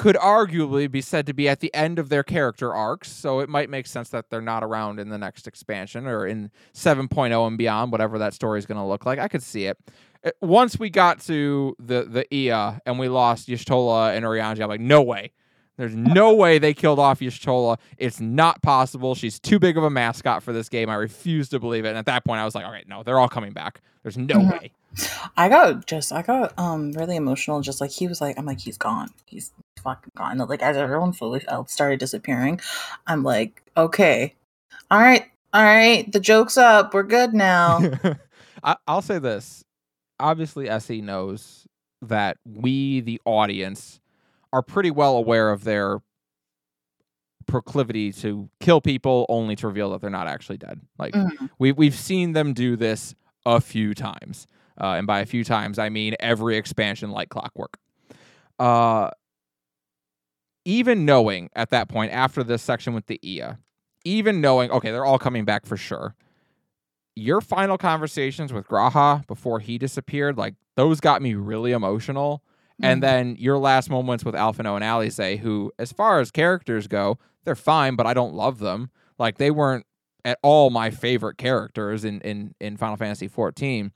could 0.00 0.16
arguably 0.16 0.90
be 0.90 1.02
said 1.02 1.26
to 1.26 1.34
be 1.34 1.46
at 1.46 1.60
the 1.60 1.72
end 1.74 1.98
of 1.98 2.08
their 2.08 2.22
character 2.22 2.72
arcs, 2.74 3.10
so 3.12 3.40
it 3.40 3.48
might 3.50 3.68
make 3.68 3.86
sense 3.86 4.08
that 4.08 4.30
they're 4.30 4.40
not 4.40 4.64
around 4.64 4.98
in 4.98 5.10
the 5.10 5.18
next 5.18 5.46
expansion 5.46 6.06
or 6.06 6.26
in 6.26 6.50
7.0 6.74 7.46
and 7.46 7.58
beyond, 7.58 7.92
whatever 7.92 8.18
that 8.18 8.32
story 8.32 8.58
is 8.58 8.64
going 8.64 8.78
to 8.78 8.84
look 8.84 9.04
like. 9.04 9.18
I 9.18 9.28
could 9.28 9.42
see 9.42 9.66
it. 9.66 9.76
Uh, 10.24 10.30
Once 10.40 10.78
we 10.78 10.88
got 10.88 11.20
to 11.22 11.76
the 11.78 12.04
the 12.04 12.34
Ea 12.34 12.80
and 12.86 12.98
we 12.98 13.08
lost 13.08 13.46
Y'shtola 13.48 14.16
and 14.16 14.24
Urianger, 14.24 14.62
I'm 14.62 14.68
like, 14.70 14.80
no 14.80 15.02
way. 15.02 15.32
There's 15.76 15.94
no 15.94 16.32
way 16.44 16.58
they 16.58 16.72
killed 16.72 16.98
off 16.98 17.20
Y'shtola. 17.20 17.78
It's 17.98 18.20
not 18.20 18.62
possible. 18.62 19.14
She's 19.14 19.38
too 19.38 19.58
big 19.58 19.76
of 19.76 19.84
a 19.84 19.90
mascot 19.90 20.42
for 20.42 20.52
this 20.54 20.68
game. 20.70 20.88
I 20.88 20.94
refuse 20.94 21.50
to 21.50 21.60
believe 21.60 21.84
it. 21.84 21.90
And 21.90 21.98
at 21.98 22.06
that 22.06 22.24
point, 22.24 22.40
I 22.40 22.46
was 22.46 22.54
like, 22.54 22.64
all 22.64 22.72
right, 22.72 22.88
no, 22.88 23.02
they're 23.02 23.18
all 23.18 23.28
coming 23.28 23.52
back. 23.52 23.82
There's 24.02 24.16
no 24.16 24.36
Mhm. 24.36 24.50
way. 24.52 24.72
I 25.36 25.48
got 25.48 25.86
just 25.86 26.12
I 26.12 26.22
got 26.22 26.58
um 26.58 26.92
really 26.92 27.16
emotional. 27.16 27.60
Just 27.60 27.80
like 27.80 27.90
he 27.90 28.06
was 28.08 28.20
like, 28.20 28.38
I'm 28.38 28.46
like 28.46 28.60
he's 28.60 28.78
gone. 28.78 29.10
He's 29.26 29.52
fucking 29.82 30.12
gone. 30.16 30.38
Like 30.38 30.62
as 30.62 30.76
everyone 30.76 31.12
fully 31.12 31.44
started 31.66 31.98
disappearing, 32.00 32.60
I'm 33.06 33.22
like, 33.22 33.62
okay, 33.76 34.34
all 34.90 35.00
right, 35.00 35.24
all 35.52 35.62
right. 35.62 36.10
The 36.10 36.20
joke's 36.20 36.56
up. 36.56 36.92
We're 36.94 37.02
good 37.04 37.32
now. 37.34 37.80
I, 38.64 38.76
I'll 38.86 39.02
say 39.02 39.18
this. 39.18 39.64
Obviously, 40.18 40.68
SE 40.68 41.00
knows 41.00 41.66
that 42.02 42.36
we, 42.44 43.00
the 43.00 43.20
audience, 43.24 44.00
are 44.52 44.62
pretty 44.62 44.90
well 44.90 45.16
aware 45.16 45.50
of 45.50 45.64
their 45.64 46.00
proclivity 47.46 48.12
to 48.12 48.48
kill 48.60 48.80
people 48.80 49.26
only 49.28 49.56
to 49.56 49.66
reveal 49.66 49.90
that 49.90 50.00
they're 50.00 50.10
not 50.10 50.28
actually 50.28 50.58
dead. 50.58 50.80
Like 50.98 51.14
Mhm. 51.14 51.50
we 51.58 51.72
we've 51.72 51.94
seen 51.94 52.32
them 52.32 52.52
do 52.52 52.76
this 52.76 53.14
a 53.46 53.60
few 53.60 53.94
times, 53.94 54.46
uh, 54.80 54.94
and 54.94 55.06
by 55.06 55.20
a 55.20 55.26
few 55.26 55.44
times 55.44 55.78
I 55.78 55.88
mean 55.88 56.14
every 56.20 56.56
expansion 56.56 57.10
like 57.10 57.28
clockwork. 57.28 57.78
Uh, 58.58 59.10
even 60.64 61.04
knowing 61.04 61.48
at 61.54 61.70
that 61.70 61.88
point 61.88 62.12
after 62.12 62.42
this 62.44 62.62
section 62.62 62.92
with 62.94 63.06
the 63.06 63.18
Ea, 63.28 63.54
even 64.04 64.40
knowing 64.40 64.70
okay 64.70 64.90
they're 64.90 65.04
all 65.04 65.18
coming 65.18 65.44
back 65.44 65.66
for 65.66 65.76
sure. 65.76 66.14
Your 67.16 67.40
final 67.40 67.76
conversations 67.76 68.52
with 68.52 68.68
G'raha 68.68 69.26
before 69.26 69.58
he 69.60 69.78
disappeared, 69.78 70.38
like 70.38 70.54
those 70.76 71.00
got 71.00 71.22
me 71.22 71.34
really 71.34 71.72
emotional. 71.72 72.42
And 72.82 72.98
Mhm. 73.02 73.06
then 73.06 73.36
your 73.38 73.58
last 73.58 73.90
moments 73.90 74.24
with 74.24 74.34
Alphinaud 74.34 74.76
and 74.76 74.84
Alisaie, 74.84 75.38
who, 75.40 75.70
as 75.78 75.92
far 75.92 76.20
as 76.20 76.30
characters 76.30 76.86
go, 76.86 77.18
they're 77.44 77.54
fine, 77.54 77.94
but 77.94 78.06
I 78.06 78.14
don't 78.14 78.32
love 78.32 78.58
them. 78.58 78.90
Like 79.18 79.36
they 79.36 79.50
weren't 79.50 79.84
at 80.24 80.38
all 80.42 80.70
my 80.70 80.90
favorite 80.90 81.36
characters 81.36 82.04
in 82.04 82.20
in 82.22 82.54
in 82.60 82.76
Final 82.76 82.96
Fantasy 82.96 83.28
14. 83.28 83.92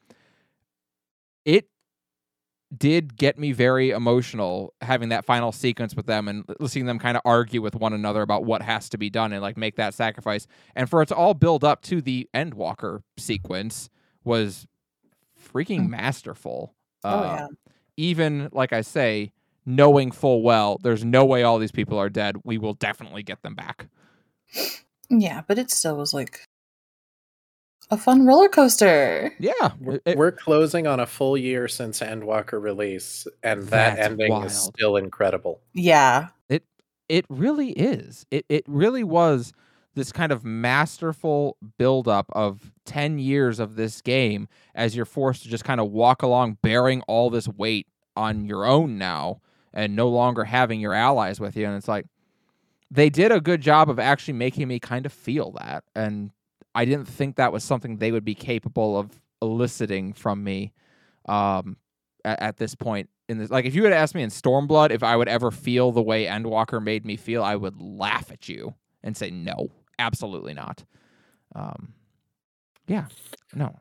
Did 2.77 3.17
get 3.17 3.39
me 3.39 3.53
very 3.53 3.91
emotional 3.91 4.73
having 4.81 5.11
that 5.11 5.25
final 5.25 5.53
sequence 5.53 5.95
with 5.95 6.07
them 6.07 6.29
and 6.29 6.45
seeing 6.67 6.87
them 6.87 6.99
kind 6.99 7.17
of 7.17 7.23
argue 7.25 7.61
with 7.63 7.75
one 7.75 7.93
another 7.93 8.23
about 8.23 8.45
what 8.45 8.63
has 8.63 8.89
to 8.91 8.99
be 8.99 9.11
done 9.11 9.33
and 9.33 9.43
like 9.43 9.57
make 9.57 9.77
that 9.77 9.95
sacrifice. 9.95 10.47
And 10.75 10.89
for 10.89 11.03
it 11.03 11.07
to 11.09 11.15
all 11.15 11.35
build 11.35 11.63
up 11.65 11.83
to 11.83 12.01
the 12.01 12.29
Endwalker 12.35 13.03
sequence 13.19 13.91
was 14.25 14.67
freaking 15.53 15.87
Mm. 15.87 15.91
masterful. 15.91 16.75
oh 17.05 17.09
Uh, 17.11 17.23
yeah. 17.39 17.47
even 17.97 18.49
like 18.53 18.73
I 18.73 18.81
say, 18.81 19.33
knowing 19.67 20.11
full 20.11 20.43
well 20.43 20.79
there's 20.83 21.05
no 21.05 21.25
way 21.25 21.43
all 21.43 21.59
these 21.59 21.73
people 21.73 21.99
are 21.99 22.09
dead, 22.11 22.37
we 22.45 22.57
will 22.59 22.75
definitely 22.75 23.23
get 23.23 23.43
them 23.43 23.55
back. 23.55 23.89
Yeah, 25.11 25.43
but 25.47 25.59
it 25.59 25.71
still 25.71 25.97
was 25.97 26.15
like 26.15 26.41
a 27.91 27.97
fun 27.97 28.27
roller 28.27 28.49
coaster. 28.49 29.33
Yeah, 29.39 29.53
We're, 29.81 29.95
it- 29.97 30.03
it- 30.07 30.17
we're 30.19 30.33
closing 30.33 30.87
on 30.87 31.01
a 31.01 31.07
full 31.07 31.37
year 31.37 31.69
since 31.69 32.01
Endwalker 32.01 32.61
release, 32.61 33.27
and 33.43 33.65
that 33.69 33.99
ending 33.99 34.31
wild. 34.33 34.47
is 34.47 34.57
still 34.61 34.97
incredible. 34.97 35.61
Yeah. 35.73 36.29
it 36.49 36.63
it 37.09 37.27
really 37.29 37.71
is. 37.73 38.25
It 38.31 38.47
it 38.49 38.65
really 38.67 39.05
was 39.05 39.53
this 39.95 40.11
kind 40.11 40.33
of 40.33 40.45
masterful 40.45 41.57
buildup 41.79 42.27
of 42.33 42.73
10 42.85 43.19
years 43.21 43.61
of 43.61 43.77
this 43.77 44.01
game 44.01 44.49
as 44.75 44.97
you're 44.97 45.05
forced 45.05 45.43
to 45.45 45.49
just 45.49 45.63
kind 45.65 45.81
of 45.81 45.91
walk 45.93 46.23
along 46.23 46.59
bearing 46.63 47.01
all 47.03 47.31
this 47.31 47.47
weight 47.47 47.87
on 48.17 48.45
your 48.45 48.65
own 48.65 48.99
now 48.99 49.41
and 49.73 49.95
no 49.95 50.09
longer 50.09 50.43
having 50.45 50.81
your 50.81 50.93
allies 50.95 51.39
with 51.39 51.57
you 51.57 51.65
and 51.67 51.77
it's 51.77 51.87
like 51.89 52.07
they 52.91 53.09
did 53.09 53.31
a 53.33 53.41
good 53.41 53.61
job 53.61 53.89
of 53.89 53.99
actually 54.01 54.35
making 54.35 54.67
me 54.69 54.79
kind 54.81 55.07
of 55.07 55.13
feel 55.13 55.53
that 55.53 55.85
and 55.95 56.31
I 56.75 56.85
didn't 56.85 57.07
think 57.07 57.37
that 57.37 57.53
was 57.53 57.63
something 57.65 57.97
they 57.99 58.13
would 58.13 58.25
be 58.25 58.35
capable 58.35 58.99
of 58.99 59.11
eliciting 59.43 60.13
from 60.13 60.43
me 60.43 60.73
um 61.27 61.77
at, 62.25 62.41
at 62.41 62.57
this 62.57 62.75
point 62.75 63.11
in 63.29 63.39
this 63.39 63.51
like 63.51 63.65
if 63.67 63.75
you 63.75 63.85
had 63.85 63.93
asked 63.93 64.15
me 64.15 64.23
in 64.23 64.31
Stormblood 64.31 64.91
if 64.91 65.03
I 65.03 65.17
would 65.17 65.29
ever 65.29 65.51
feel 65.51 65.93
the 65.93 66.03
way 66.03 66.27
Endwalker 66.27 66.83
made 66.83 67.05
me 67.05 67.17
feel, 67.17 67.43
I 67.43 67.57
would 67.57 67.81
laugh 67.81 68.31
at 68.31 68.49
you 68.49 68.75
and 69.03 69.17
say 69.17 69.31
no, 69.31 69.71
absolutely 69.99 70.55
not. 70.55 70.85
Um 71.55 71.93
yeah, 72.87 73.07
no. 73.55 73.81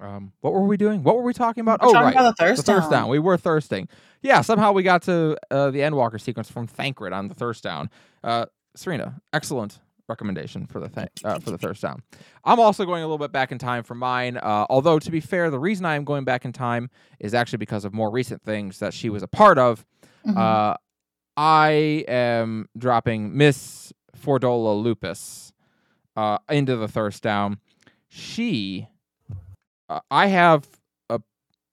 Um 0.00 0.32
what 0.40 0.52
were 0.52 0.64
we 0.64 0.76
doing? 0.76 1.02
What 1.02 1.16
were 1.16 1.22
we 1.22 1.32
talking 1.32 1.60
about? 1.62 1.80
We're 1.80 1.88
oh 1.88 1.92
talking 1.92 2.06
right. 2.06 2.14
about 2.14 2.36
the 2.36 2.44
The 2.44 2.48
thirst, 2.48 2.66
thirst 2.66 2.90
down. 2.90 3.02
down. 3.02 3.08
We 3.08 3.18
were 3.18 3.36
thirsting. 3.36 3.88
Yeah, 4.22 4.40
somehow 4.40 4.72
we 4.72 4.82
got 4.82 5.02
to 5.02 5.36
uh, 5.50 5.70
the 5.70 5.80
Endwalker 5.80 6.20
sequence 6.20 6.50
from 6.50 6.66
Thancred 6.66 7.12
on 7.12 7.28
the 7.28 7.34
thirst 7.34 7.62
down. 7.62 7.90
Uh 8.24 8.46
Serena, 8.74 9.20
excellent 9.32 9.80
recommendation 10.08 10.66
for 10.66 10.80
the 10.80 10.88
th- 10.88 11.08
uh, 11.24 11.38
for 11.38 11.50
the 11.50 11.58
thirst 11.58 11.82
down. 11.82 12.02
I'm 12.44 12.60
also 12.60 12.84
going 12.84 13.02
a 13.02 13.06
little 13.06 13.18
bit 13.18 13.32
back 13.32 13.52
in 13.52 13.58
time 13.58 13.82
for 13.82 13.94
mine. 13.94 14.36
Uh, 14.36 14.66
although 14.70 14.98
to 14.98 15.10
be 15.10 15.20
fair, 15.20 15.50
the 15.50 15.58
reason 15.58 15.84
I 15.84 15.96
am 15.96 16.04
going 16.04 16.24
back 16.24 16.44
in 16.44 16.52
time 16.52 16.90
is 17.18 17.34
actually 17.34 17.58
because 17.58 17.84
of 17.84 17.92
more 17.92 18.10
recent 18.10 18.42
things 18.42 18.78
that 18.78 18.94
she 18.94 19.10
was 19.10 19.22
a 19.22 19.28
part 19.28 19.58
of. 19.58 19.84
Mhm. 20.26 20.36
Uh, 20.36 20.76
I 21.36 22.04
am 22.08 22.68
dropping 22.78 23.36
Miss 23.36 23.92
Fordola 24.16 24.82
Lupis 24.82 25.52
uh, 26.16 26.38
into 26.48 26.76
the 26.76 26.88
thirst 26.88 27.22
down. 27.22 27.58
She, 28.08 28.88
uh, 29.90 30.00
I 30.10 30.28
have 30.28 30.66
a 31.10 31.20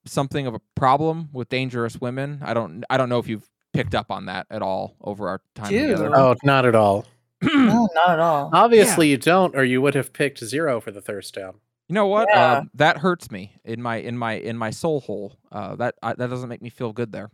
something 0.05 0.45
of 0.47 0.53
a 0.53 0.59
problem 0.75 1.29
with 1.31 1.47
dangerous 1.49 2.01
women. 2.01 2.39
I 2.43 2.53
don't, 2.53 2.83
I 2.89 2.97
don't 2.97 3.07
know 3.07 3.19
if 3.19 3.27
you've 3.27 3.49
picked 3.71 3.95
up 3.95 4.11
on 4.11 4.25
that 4.25 4.45
at 4.51 4.61
all 4.61 4.95
over 5.01 5.29
our 5.29 5.41
time 5.55 5.69
Dude. 5.69 5.91
together. 5.97 6.11
Oh, 6.15 6.35
not 6.43 6.65
at 6.65 6.75
all. 6.75 7.05
No, 7.43 7.89
not 7.95 8.09
at 8.09 8.19
all. 8.19 8.49
Obviously, 8.53 9.09
you 9.09 9.17
don't, 9.17 9.55
or 9.55 9.63
you 9.63 9.81
would 9.81 9.95
have 9.95 10.13
picked 10.13 10.39
zero 10.43 10.79
for 10.81 10.91
the 10.91 11.01
thirst 11.01 11.35
down. 11.35 11.55
You 11.89 11.95
know 11.95 12.07
what? 12.07 12.27
Yeah. 12.33 12.39
Uh, 12.51 12.61
that 12.75 12.97
hurts 12.97 13.29
me 13.31 13.53
in 13.65 13.81
my 13.81 13.97
in 13.97 14.17
my 14.17 14.33
in 14.33 14.57
my 14.57 14.69
soul 14.69 15.01
hole. 15.01 15.37
Uh, 15.51 15.75
that 15.75 15.95
I, 16.01 16.13
that 16.13 16.29
doesn't 16.29 16.49
make 16.49 16.61
me 16.61 16.69
feel 16.69 16.93
good 16.93 17.11
there. 17.11 17.29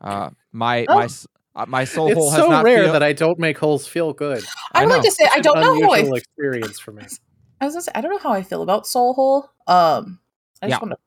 Uh, 0.00 0.30
my 0.52 0.86
Oh. 0.88 0.94
my 0.94 1.08
uh, 1.56 1.66
my 1.66 1.84
soul 1.84 2.12
hole 2.14 2.28
It's 2.28 2.36
has 2.36 2.44
so 2.44 2.50
not 2.50 2.64
rare 2.64 2.84
feel- 2.84 2.92
that 2.94 3.02
I 3.02 3.12
don't 3.12 3.38
make 3.38 3.58
holes 3.58 3.86
feel 3.86 4.12
good. 4.12 4.42
I 4.72 4.82
I 4.82 4.86
would 4.86 4.92
like 4.94 5.02
to 5.02 5.10
say 5.10 5.28
I 5.32 5.40
don't 5.40 5.58
an 5.58 5.62
know 5.64 5.80
how 5.82 5.90
I, 5.92 5.98
unusual 5.98 6.16
experience 6.16 6.78
for 6.78 6.92
me. 6.92 7.02
I 7.60 7.66
was 7.66 7.74
gonna 7.74 7.82
say 7.82 7.92
I 7.94 8.00
don't 8.00 8.10
know 8.12 8.18
how 8.18 8.32
I 8.32 8.42
feel 8.42 8.62
about 8.62 8.86
Soul 8.86 9.12
Hole. 9.14 9.50
Um, 9.66 10.20
I 10.62 10.68
just 10.68 10.80
Yeah. 10.80 10.86
want 10.86 10.92
to 10.92 10.98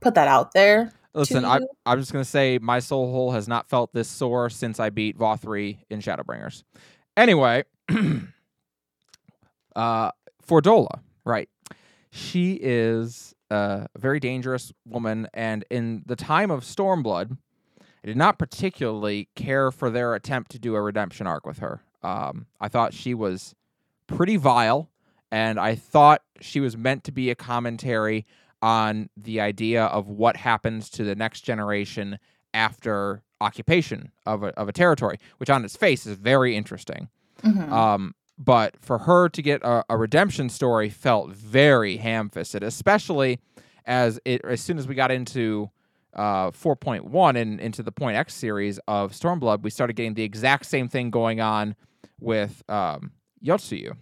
put 0.00 0.14
that 0.14 0.28
out 0.28 0.52
there. 0.52 0.92
Listen, 1.14 1.44
I 1.44 1.58
you. 1.58 1.68
I'm 1.86 1.98
just 1.98 2.12
gonna 2.12 2.24
say 2.24 2.58
my 2.60 2.78
soul 2.78 3.10
hole 3.10 3.32
has 3.32 3.48
not 3.48 3.68
felt 3.68 3.92
this 3.94 4.08
sore 4.08 4.50
since 4.50 4.80
I 4.80 4.90
beat 4.90 5.16
Vaw 5.16 5.36
three 5.36 5.84
in 5.90 6.00
Shadowbringers. 6.00 6.62
Anyway, 7.16 7.64
uh, 9.76 10.10
Fordola, 10.46 11.00
right? 11.24 11.48
She 12.10 12.58
is 12.60 13.34
a 13.50 13.86
very 13.98 14.18
dangerous 14.20 14.72
woman, 14.86 15.28
and 15.34 15.64
in 15.70 16.02
the 16.06 16.16
time 16.16 16.50
of 16.50 16.64
Stormblood, 16.64 17.36
I 17.80 18.06
did 18.06 18.16
not 18.16 18.38
particularly 18.38 19.28
care 19.36 19.70
for 19.70 19.90
their 19.90 20.14
attempt 20.14 20.50
to 20.52 20.58
do 20.58 20.74
a 20.74 20.80
redemption 20.80 21.26
arc 21.26 21.46
with 21.46 21.58
her. 21.58 21.82
Um, 22.02 22.46
I 22.60 22.68
thought 22.68 22.94
she 22.94 23.14
was 23.14 23.54
pretty 24.06 24.36
vile, 24.36 24.90
and 25.30 25.60
I 25.60 25.74
thought 25.74 26.22
she 26.40 26.60
was 26.60 26.76
meant 26.76 27.04
to 27.04 27.12
be 27.12 27.30
a 27.30 27.34
commentary 27.34 28.26
on 28.60 29.10
the 29.16 29.40
idea 29.40 29.84
of 29.84 30.08
what 30.08 30.36
happens 30.36 30.88
to 30.90 31.04
the 31.04 31.14
next 31.14 31.42
generation 31.42 32.18
after 32.54 33.22
occupation 33.42 34.12
of 34.26 34.42
a, 34.42 34.48
of 34.58 34.68
a 34.68 34.72
territory, 34.72 35.18
which 35.38 35.50
on 35.50 35.64
its 35.64 35.76
face 35.76 36.06
is 36.06 36.16
very 36.16 36.56
interesting. 36.56 37.08
Mhm. 37.42 37.70
Um, 37.70 38.14
but 38.38 38.76
for 38.80 38.98
her 38.98 39.28
to 39.28 39.42
get 39.42 39.62
a, 39.62 39.84
a 39.88 39.96
redemption 39.96 40.48
story 40.48 40.88
felt 40.88 41.30
very 41.30 41.96
ham-fisted, 41.98 42.62
especially 42.62 43.38
as 43.84 44.18
it 44.24 44.40
as 44.44 44.60
soon 44.60 44.78
as 44.78 44.86
we 44.88 44.94
got 44.94 45.10
into 45.10 45.70
uh 46.14 46.50
4.1 46.50 47.36
and 47.40 47.60
into 47.60 47.82
the 47.82 47.92
Point 47.92 48.16
X 48.16 48.34
series 48.34 48.78
of 48.88 49.12
Stormblood, 49.12 49.62
we 49.62 49.70
started 49.70 49.94
getting 49.96 50.14
the 50.14 50.22
exact 50.22 50.66
same 50.66 50.88
thing 50.88 51.10
going 51.10 51.40
on 51.40 51.74
with 52.20 52.62
um 52.68 53.12
Yotsuyu. 53.44 53.96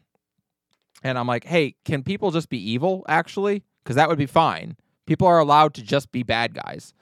And 1.03 1.18
I'm 1.18 1.26
like, 1.26 1.44
hey, 1.44 1.76
can 1.85 2.03
people 2.03 2.31
just 2.31 2.48
be 2.50 2.59
evil 2.72 3.05
actually? 3.09 3.62
Because 3.83 3.96
that 3.96 4.09
would 4.09 4.18
be 4.18 4.26
fine. 4.26 4.76
People 5.07 5.26
are 5.26 5.38
allowed 5.38 5.74
to 5.74 5.83
just 5.83 6.12
be 6.12 6.22
bad 6.22 6.55
guys. 6.55 6.92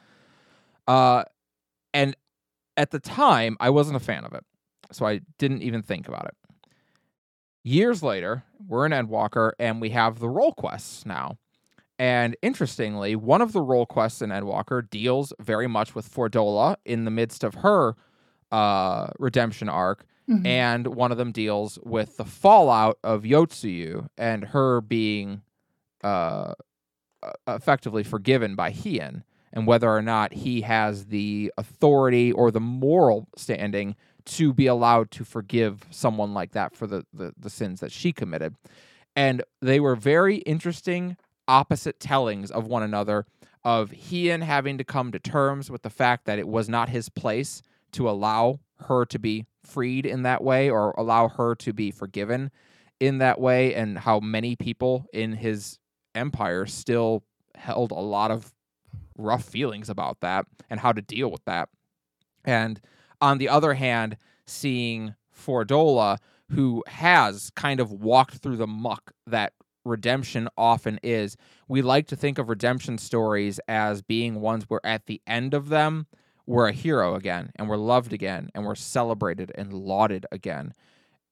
Uh, 0.86 1.24
and 1.92 2.16
at 2.78 2.90
the 2.92 2.98
time, 3.00 3.56
I 3.60 3.68
wasn't 3.68 3.96
a 3.96 4.00
fan 4.00 4.24
of 4.24 4.32
it, 4.32 4.44
so 4.92 5.04
I 5.04 5.20
didn't 5.36 5.62
even 5.62 5.82
think 5.82 6.08
about 6.08 6.24
it. 6.26 6.34
Years 7.64 8.02
later, 8.02 8.44
we're 8.66 8.86
in 8.86 8.92
Endwalker, 8.92 9.52
and 9.58 9.80
we 9.80 9.90
have 9.90 10.20
the 10.20 10.28
role 10.28 10.52
quests 10.52 11.04
now. 11.04 11.36
And 11.98 12.36
interestingly, 12.42 13.16
one 13.16 13.42
of 13.42 13.52
the 13.52 13.60
role 13.60 13.84
quests 13.84 14.22
in 14.22 14.30
Endwalker 14.30 14.88
deals 14.88 15.32
very 15.40 15.66
much 15.66 15.94
with 15.94 16.08
Fordola 16.10 16.76
in 16.84 17.04
the 17.04 17.10
midst 17.10 17.44
of 17.44 17.56
her 17.56 17.94
uh, 18.50 19.08
redemption 19.18 19.68
arc, 19.68 20.06
Mhm. 20.28 20.46
and 20.46 20.86
one 20.94 21.10
of 21.12 21.18
them 21.18 21.32
deals 21.32 21.78
with 21.84 22.16
the 22.16 22.24
fallout 22.24 22.98
of 23.04 23.24
Yotsuyu 23.24 24.08
and 24.16 24.44
her 24.44 24.80
being 24.80 25.42
uh, 26.04 26.54
effectively 27.48 28.04
forgiven 28.04 28.54
by 28.54 28.70
Hien, 28.70 29.24
and 29.58 29.66
whether 29.66 29.90
or 29.90 30.02
not 30.02 30.32
he 30.32 30.60
has 30.60 31.06
the 31.06 31.52
authority 31.58 32.30
or 32.30 32.52
the 32.52 32.60
moral 32.60 33.26
standing 33.36 33.96
to 34.24 34.52
be 34.54 34.68
allowed 34.68 35.10
to 35.10 35.24
forgive 35.24 35.84
someone 35.90 36.32
like 36.32 36.52
that 36.52 36.76
for 36.76 36.86
the, 36.86 37.04
the, 37.12 37.34
the 37.36 37.50
sins 37.50 37.80
that 37.80 37.90
she 37.90 38.12
committed. 38.12 38.54
And 39.16 39.42
they 39.60 39.80
were 39.80 39.96
very 39.96 40.36
interesting 40.36 41.16
opposite 41.48 41.98
tellings 41.98 42.52
of 42.52 42.68
one 42.68 42.84
another 42.84 43.26
of 43.64 43.90
Hien 43.90 44.42
having 44.42 44.78
to 44.78 44.84
come 44.84 45.10
to 45.10 45.18
terms 45.18 45.72
with 45.72 45.82
the 45.82 45.90
fact 45.90 46.26
that 46.26 46.38
it 46.38 46.46
was 46.46 46.68
not 46.68 46.88
his 46.88 47.08
place 47.08 47.60
to 47.92 48.08
allow 48.08 48.60
her 48.86 49.04
to 49.06 49.18
be 49.18 49.44
freed 49.64 50.06
in 50.06 50.22
that 50.22 50.44
way 50.44 50.70
or 50.70 50.92
allow 50.92 51.26
her 51.26 51.56
to 51.56 51.72
be 51.72 51.90
forgiven 51.90 52.52
in 53.00 53.18
that 53.18 53.40
way 53.40 53.74
and 53.74 53.98
how 53.98 54.20
many 54.20 54.54
people 54.54 55.06
in 55.12 55.32
his 55.32 55.80
empire 56.14 56.64
still 56.64 57.24
held 57.56 57.90
a 57.90 57.94
lot 57.94 58.30
of 58.30 58.54
rough 59.18 59.44
feelings 59.44 59.90
about 59.90 60.20
that 60.20 60.46
and 60.70 60.80
how 60.80 60.92
to 60.92 61.02
deal 61.02 61.30
with 61.30 61.44
that. 61.44 61.68
And 62.44 62.80
on 63.20 63.38
the 63.38 63.48
other 63.48 63.74
hand, 63.74 64.16
seeing 64.46 65.14
Fordola, 65.36 66.18
who 66.50 66.82
has 66.86 67.50
kind 67.54 67.80
of 67.80 67.92
walked 67.92 68.36
through 68.36 68.56
the 68.56 68.66
muck 68.66 69.12
that 69.26 69.52
redemption 69.84 70.48
often 70.56 71.00
is. 71.02 71.36
We 71.66 71.82
like 71.82 72.06
to 72.08 72.16
think 72.16 72.38
of 72.38 72.48
redemption 72.48 72.98
stories 72.98 73.58
as 73.66 74.02
being 74.02 74.40
ones 74.40 74.64
where 74.68 74.84
at 74.84 75.06
the 75.06 75.20
end 75.26 75.54
of 75.54 75.68
them, 75.68 76.06
we're 76.46 76.68
a 76.68 76.72
hero 76.72 77.14
again 77.14 77.50
and 77.56 77.68
we're 77.68 77.76
loved 77.76 78.12
again 78.12 78.50
and 78.54 78.64
we're 78.64 78.74
celebrated 78.74 79.52
and 79.54 79.72
lauded 79.72 80.26
again. 80.32 80.72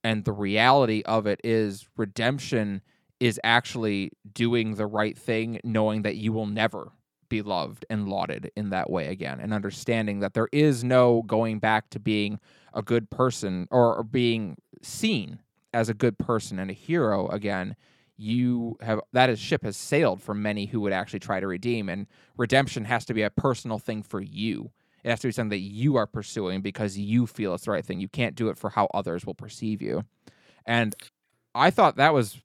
And 0.05 0.25
the 0.25 0.33
reality 0.33 1.03
of 1.07 1.27
it 1.27 1.41
is 1.43 1.87
redemption 1.97 2.83
is 3.19 3.41
actually 3.43 4.11
doing 4.31 4.75
the 4.75 4.87
right 4.87 5.17
thing, 5.17 5.59
knowing 5.65 6.03
that 6.03 6.17
you 6.17 6.33
will 6.33 6.47
never 6.47 6.93
be 7.29 7.43
loved 7.43 7.85
and 7.91 8.09
lauded 8.09 8.51
in 8.57 8.71
that 8.71 8.91
way 8.91 9.09
again, 9.09 9.41
and 9.41 9.53
understanding 9.53 10.21
that 10.21 10.35
there 10.35 10.49
is 10.53 10.85
no 10.85 11.23
going 11.27 11.59
back 11.59 11.91
to 11.91 12.01
being 12.01 12.39
a 12.75 12.83
good 12.83 13.11
person 13.11 13.67
or, 13.71 14.03
being 14.03 14.57
seen 14.83 15.41
as 15.73 15.89
a 15.89 15.95
good 15.95 16.19
person 16.19 16.59
and 16.59 16.71
a 16.71 16.75
hero 16.75 17.29
again. 17.29 17.77
You 18.19 18.79
have 18.81 19.01
that 19.13 19.29
is 19.29 19.39
ship 19.39 19.63
has 19.63 19.77
sailed 19.77 20.23
for 20.23 20.35
many 20.35 20.67
who 20.67 20.81
would 20.81 20.93
actually 20.93 21.19
try 21.19 21.41
to 21.41 21.47
redeem, 21.47 21.89
and 21.89 22.07
redemption 22.37 22.85
has 22.87 23.05
to 23.07 23.15
be 23.15 23.23
a 23.23 23.31
personal 23.31 23.79
thing 23.79 24.03
for 24.03 24.21
you. 24.21 24.71
It 25.05 25.11
has 25.11 25.21
to 25.21 25.29
be 25.29 25.33
something 25.33 25.51
that 25.51 25.59
you 25.59 25.97
are 25.97 26.07
pursuing 26.07 26.63
because 26.63 26.99
you 26.99 27.27
feel 27.27 27.55
it's 27.55 27.67
the 27.67 27.71
right 27.73 27.85
thing. 27.85 28.01
You 28.01 28.09
can't 28.09 28.35
do 28.35 28.49
it 28.49 28.59
for 28.59 28.71
how 28.71 28.89
others 28.93 29.25
will 29.25 29.35
perceive 29.35 29.81
you. 29.83 30.05
And 30.65 30.97
I 31.55 31.71
thought 31.71 31.97
that 31.97 32.15
was 32.15 32.41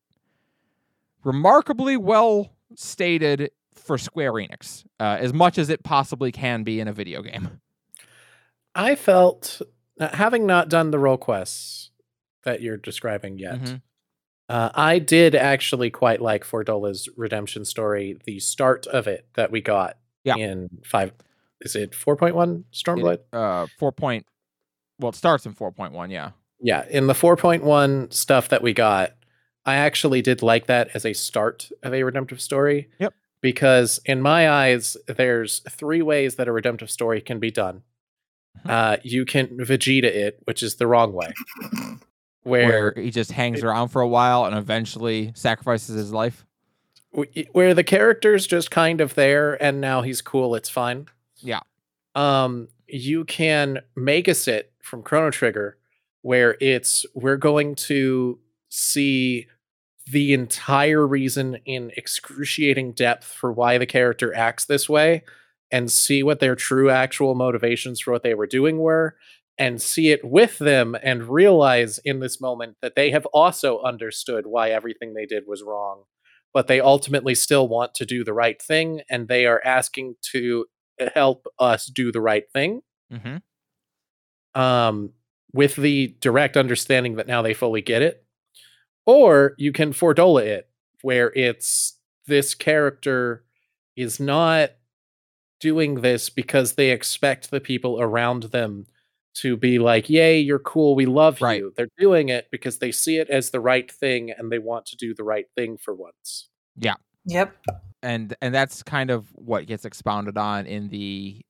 remarkably 1.24 1.98
well 1.98 2.52
stated 2.76 3.52
for 3.82 3.98
Square 3.98 4.34
Enix, 4.34 4.86
uh, 5.00 5.17
as 5.20 5.34
much 5.34 5.58
as 5.58 5.70
it 5.70 5.84
possibly 5.84 6.32
can 6.32 6.63
be 6.63 6.80
in 6.80 6.88
a 6.88 6.94
video 6.94 7.22
game. 7.22 7.60
I 8.76 8.96
felt, 8.96 9.62
uh, 10.00 10.10
having 10.15 10.46
not 10.46 10.70
done 10.70 10.91
the 10.91 11.00
role 11.00 11.17
quests 11.17 11.91
that 12.44 12.62
you're 12.62 12.78
describing 12.78 13.38
yet, 13.38 13.60
Mhm. 13.62 13.82
uh, 14.50 14.70
I 14.74 15.00
did 15.00 15.36
actually 15.36 15.89
quite 15.89 16.22
like 16.22 16.44
Fordola's 16.44 17.10
redemption 17.17 17.65
story, 17.65 18.17
the 18.26 18.39
start 18.39 18.88
of 18.88 19.08
it 19.08 19.28
that 19.36 19.52
we 19.52 19.62
got 19.62 19.98
Yeah. 20.24 20.36
in 20.38 20.70
five. 20.86 21.12
Is 21.60 21.76
it 21.76 21.94
4.1 21.94 22.65
Stormblood? 22.72 23.20
Uh, 23.34 23.67
four 23.78 23.91
point. 23.91 24.26
Well, 25.00 25.10
it 25.10 25.15
starts 25.15 25.46
in 25.46 25.54
four 25.54 25.72
point 25.72 25.94
one. 25.94 26.10
Yeah. 26.10 26.32
Yeah, 26.60 26.86
in 26.89 27.08
the 27.08 27.13
4.1 27.15 28.12
stuff 28.12 28.50
that 28.50 28.62
we 28.62 28.72
got, 28.74 29.15
I 29.65 29.76
actually 29.76 30.22
did 30.22 30.41
like 30.44 30.67
that 30.67 30.89
as 30.96 31.06
a 31.06 31.13
start 31.13 31.72
of 31.84 31.94
a 31.94 32.04
redemptive 32.04 32.39
story. 32.41 32.89
Yep. 33.00 33.13
Because 33.41 33.99
in 34.06 34.21
my 34.21 34.49
eyes, 34.49 34.95
there's 35.08 35.62
three 35.69 36.01
ways 36.01 36.36
that 36.36 36.47
a 36.47 36.51
redemptive 36.51 36.91
story 36.91 37.21
can 37.21 37.39
be 37.39 37.51
done. 37.51 37.82
Mhm. 38.65 38.69
Uh, 38.69 38.97
you 39.04 39.25
can 39.25 39.47
Vegeta 39.58 40.04
it, 40.04 40.39
which 40.45 40.62
is 40.62 40.75
the 40.75 40.86
wrong 40.88 41.13
way. 41.13 41.34
Where 42.43 42.67
Where 42.67 42.93
he 42.97 43.12
just 43.12 43.32
hangs 43.32 43.63
around 43.63 43.89
for 43.89 44.01
a 44.01 44.08
while 44.08 44.45
and 44.45 44.58
eventually 44.58 45.32
sacrifices 45.36 45.95
his 45.95 46.12
life. 46.12 46.45
where 47.51 47.73
the 47.73 47.84
character's 47.84 48.47
just 48.47 48.71
kind 48.71 49.01
of 49.01 49.15
there 49.15 49.62
and 49.62 49.82
now 49.82 50.01
he's 50.01 50.21
cool, 50.21 50.56
it's 50.56 50.69
fine. 50.69 51.08
Yeah. 51.39 51.60
Um, 52.15 52.69
you 52.88 53.25
can 53.25 53.80
Magus 53.95 54.47
it 54.47 54.71
from 54.82 55.04
Chrono 55.04 55.30
Trigger, 55.30 55.77
where 56.21 56.56
it's 56.62 57.06
we're 57.13 57.36
going 57.38 57.75
to 57.75 58.39
see 58.69 59.47
the 60.08 60.34
entire 60.34 61.06
reason 61.06 61.58
in 61.66 61.92
excruciating 61.96 62.94
depth 62.94 63.26
for 63.26 63.52
why 63.52 63.78
the 63.78 63.86
character 63.86 64.34
acts 64.34 64.66
this 64.66 64.90
way 64.90 65.24
and 65.72 65.92
see 65.92 66.24
what 66.24 66.40
their 66.40 66.56
true 66.56 66.90
actual 66.90 67.36
motivations 67.36 68.02
for 68.02 68.12
what 68.12 68.24
they 68.24 68.34
were 68.34 68.48
doing 68.48 68.80
were 68.80 69.16
and 69.58 69.82
see 69.82 70.10
it 70.12 70.24
with 70.24 70.58
them 70.60 70.96
and 71.04 71.30
realize 71.30 72.00
in 72.00 72.20
this 72.20 72.42
moment 72.42 72.78
that 72.82 72.96
they 72.96 73.12
have 73.12 73.26
also 73.28 73.80
understood 73.82 74.46
why 74.48 74.70
everything 74.72 75.14
they 75.14 75.26
did 75.26 75.44
was 75.48 75.64
wrong 75.64 76.04
but 76.54 76.68
they 76.68 76.82
ultimately 76.82 77.36
still 77.36 77.68
want 77.68 77.94
to 77.96 78.06
do 78.06 78.24
the 78.24 78.34
right 78.34 78.62
thing 78.62 79.02
and 79.10 79.28
they 79.28 79.46
are 79.46 79.62
asking 79.64 80.16
to 80.22 80.66
help 81.16 81.48
us 81.60 81.86
do 81.86 82.12
the 82.12 82.22
right 82.22 82.46
thing 82.52 82.82
Mm-hmm. 83.14 84.62
um, 84.62 85.12
with 85.54 85.76
the 85.76 86.16
direct 86.22 86.56
understanding 86.56 87.16
that 87.16 87.28
now 87.28 87.42
they 87.42 87.54
fully 87.54 87.82
get 87.82 88.02
it. 88.02 88.24
Or 89.06 89.56
you 89.58 89.72
can 89.72 89.94
Fordola 89.94 90.44
it, 90.44 90.70
where 91.02 91.32
it's 91.34 91.98
this 92.28 92.54
character 92.54 93.44
is 93.96 94.20
not 94.20 94.72
doing 95.60 95.96
this 96.02 96.30
because 96.30 96.74
they 96.74 96.90
expect 96.92 97.52
the 97.52 97.60
people 97.60 98.00
around 98.02 98.44
them 98.44 98.86
to 99.34 99.56
be 99.58 99.80
like, 99.80 100.10
Yay, 100.10 100.40
you're 100.40 100.60
cool, 100.60 100.96
we 100.96 101.06
love 101.06 101.42
Right. 101.42 101.60
you. 101.60 101.74
They're 101.76 101.88
doing 101.98 102.30
it 102.30 102.48
because 102.52 102.80
they 102.80 102.92
see 102.92 103.18
it 103.18 103.30
as 103.30 103.50
the 103.52 103.60
right 103.60 103.90
thing 103.92 104.32
and 104.32 104.52
they 104.52 104.60
want 104.60 104.86
to 104.88 104.96
do 104.98 105.14
the 105.14 105.24
right 105.24 105.46
thing 105.56 105.78
for 105.78 105.94
once. 105.96 106.50
Yeah. 106.78 106.96
Yep. 107.26 107.56
and 108.04 108.36
and 108.42 108.54
that's 108.54 108.82
kind 108.82 109.12
of 109.12 109.28
what 109.36 109.68
gets 109.68 109.86
expounded 109.86 110.36
on 110.38 110.66
in 110.66 110.90
the 110.90 111.46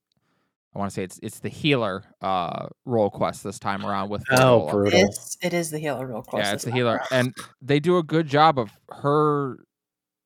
I 0.74 0.80
want 0.80 0.90
to 0.92 0.96
say 0.96 1.04
it's 1.04 1.20
it's 1.22 1.40
the 1.40 1.50
healer 1.50 2.04
uh 2.22 2.68
role 2.86 3.10
quest 3.10 3.44
this 3.44 3.60
time 3.60 3.86
around 3.86 4.10
with 4.10 4.24
Oh, 4.32 4.68
Fordola. 4.68 4.72
brutal. 4.72 5.00
It's, 5.02 5.38
it 5.42 5.54
is 5.54 5.70
the 5.70 5.80
healer 5.80 6.08
role 6.08 6.22
quest. 6.22 6.46
yeah 6.48 6.54
it's 6.54 6.64
the 6.64 6.72
healer 6.72 7.02
and 7.12 7.34
they 7.62 7.80
do 7.80 7.98
a 7.98 8.04
good 8.04 8.28
job 8.28 8.58
of 8.58 8.72
her 8.90 9.58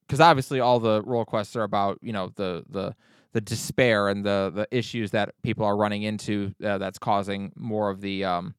because 0.08 0.20
obviously 0.20 0.60
all 0.60 0.80
the 0.80 1.02
role 1.04 1.26
quests 1.26 1.56
are 1.56 1.64
about 1.64 1.98
you 2.02 2.14
know 2.14 2.32
the 2.36 2.64
the 2.70 2.96
the 3.34 3.42
despair 3.42 4.08
and 4.08 4.24
the 4.24 4.52
the 4.54 4.68
issues 4.72 5.12
that 5.12 5.34
people 5.44 5.66
are 5.66 5.76
running 5.76 6.04
into 6.04 6.54
uh, 6.64 6.78
that's 6.78 7.00
causing 7.00 7.52
more 7.56 7.90
of 7.90 8.02
the 8.02 8.24
um 8.24 8.54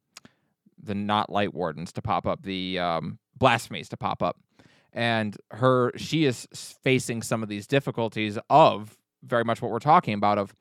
the 0.83 0.95
not 0.95 1.31
light 1.31 1.55
wardens 1.55 1.93
to 1.93 2.03
pop 2.03 2.27
up 2.27 2.43
the 2.43 2.79
um 2.81 3.19
blasphemies 3.39 3.89
to 3.89 3.97
pop 3.97 4.23
up 4.23 4.37
and 4.93 5.37
her 5.53 5.93
she 5.97 6.25
is 6.25 6.49
facing 6.83 7.23
some 7.23 7.43
of 7.43 7.49
these 7.49 7.67
difficulties 7.67 8.39
of 8.51 8.97
very 9.23 9.45
much 9.45 9.63
what 9.63 9.71
we're 9.71 9.79
talking 9.79 10.15
about 10.15 10.37
of 10.39 10.53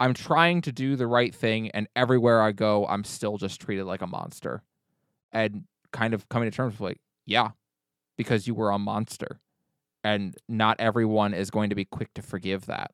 i'm 0.00 0.14
trying 0.14 0.60
to 0.60 0.72
do 0.72 0.96
the 0.96 1.06
right 1.06 1.34
thing 1.34 1.70
and 1.70 1.86
everywhere 1.94 2.42
i 2.42 2.50
go 2.52 2.86
i'm 2.88 3.04
still 3.04 3.36
just 3.38 3.60
treated 3.60 3.84
like 3.84 4.02
a 4.02 4.06
monster 4.06 4.62
and 5.32 5.64
kind 5.92 6.14
of 6.14 6.28
coming 6.28 6.50
to 6.50 6.56
terms 6.56 6.72
with 6.74 6.80
like 6.80 7.00
yeah 7.26 7.50
because 8.16 8.46
you 8.46 8.54
were 8.54 8.70
a 8.70 8.78
monster 8.78 9.38
and 10.02 10.34
not 10.48 10.76
everyone 10.80 11.34
is 11.34 11.50
going 11.50 11.68
to 11.70 11.76
be 11.76 11.84
quick 11.84 12.12
to 12.14 12.22
forgive 12.22 12.66
that 12.66 12.90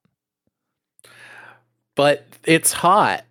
But 1.95 2.25
it's 2.43 2.73
hot. 2.73 3.23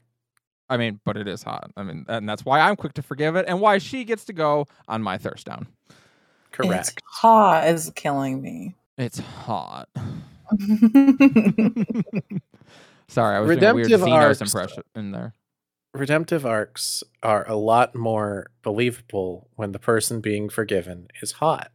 i 0.69 0.77
mean 0.77 1.01
but 1.05 1.17
it 1.17 1.29
is 1.29 1.43
hot 1.43 1.71
i 1.77 1.83
mean 1.83 2.05
and 2.09 2.29
that's 2.29 2.45
why 2.45 2.61
i'm 2.61 2.77
quick 2.77 2.95
to 2.95 3.03
forgive 3.03 3.37
it 3.37 3.45
and 3.49 3.61
why 3.61 3.79
she 3.79 4.05
gets 4.05 4.25
to 4.25 4.33
go 4.33 4.67
on 4.89 5.03
my 5.03 5.19
thirst 5.19 5.47
down 5.47 5.67
Correct. 6.53 6.89
It's 6.89 6.93
hot 7.05 7.69
is 7.69 7.93
killing 7.97 8.41
me. 8.41 8.75
It's 8.97 9.19
hot. 9.19 9.91
Sorry, 13.09 13.37
I 13.37 13.41
was 13.41 13.49
doing 13.49 13.63
a 13.63 13.75
Redemptive 13.75 14.01
weird 14.03 14.13
Zenos 14.13 14.23
arcs. 14.23 14.41
impression 14.41 14.83
in 14.95 15.11
there. 15.13 15.35
Redemptive 15.95 16.45
arcs 16.45 17.03
are 17.23 17.49
a 17.49 17.55
lot 17.57 17.95
more 17.95 18.51
believable 18.63 19.49
when 19.57 19.73
the 19.73 19.79
person 19.79 20.21
being 20.21 20.49
forgiven 20.49 21.09
is 21.23 21.33
hot. 21.33 21.71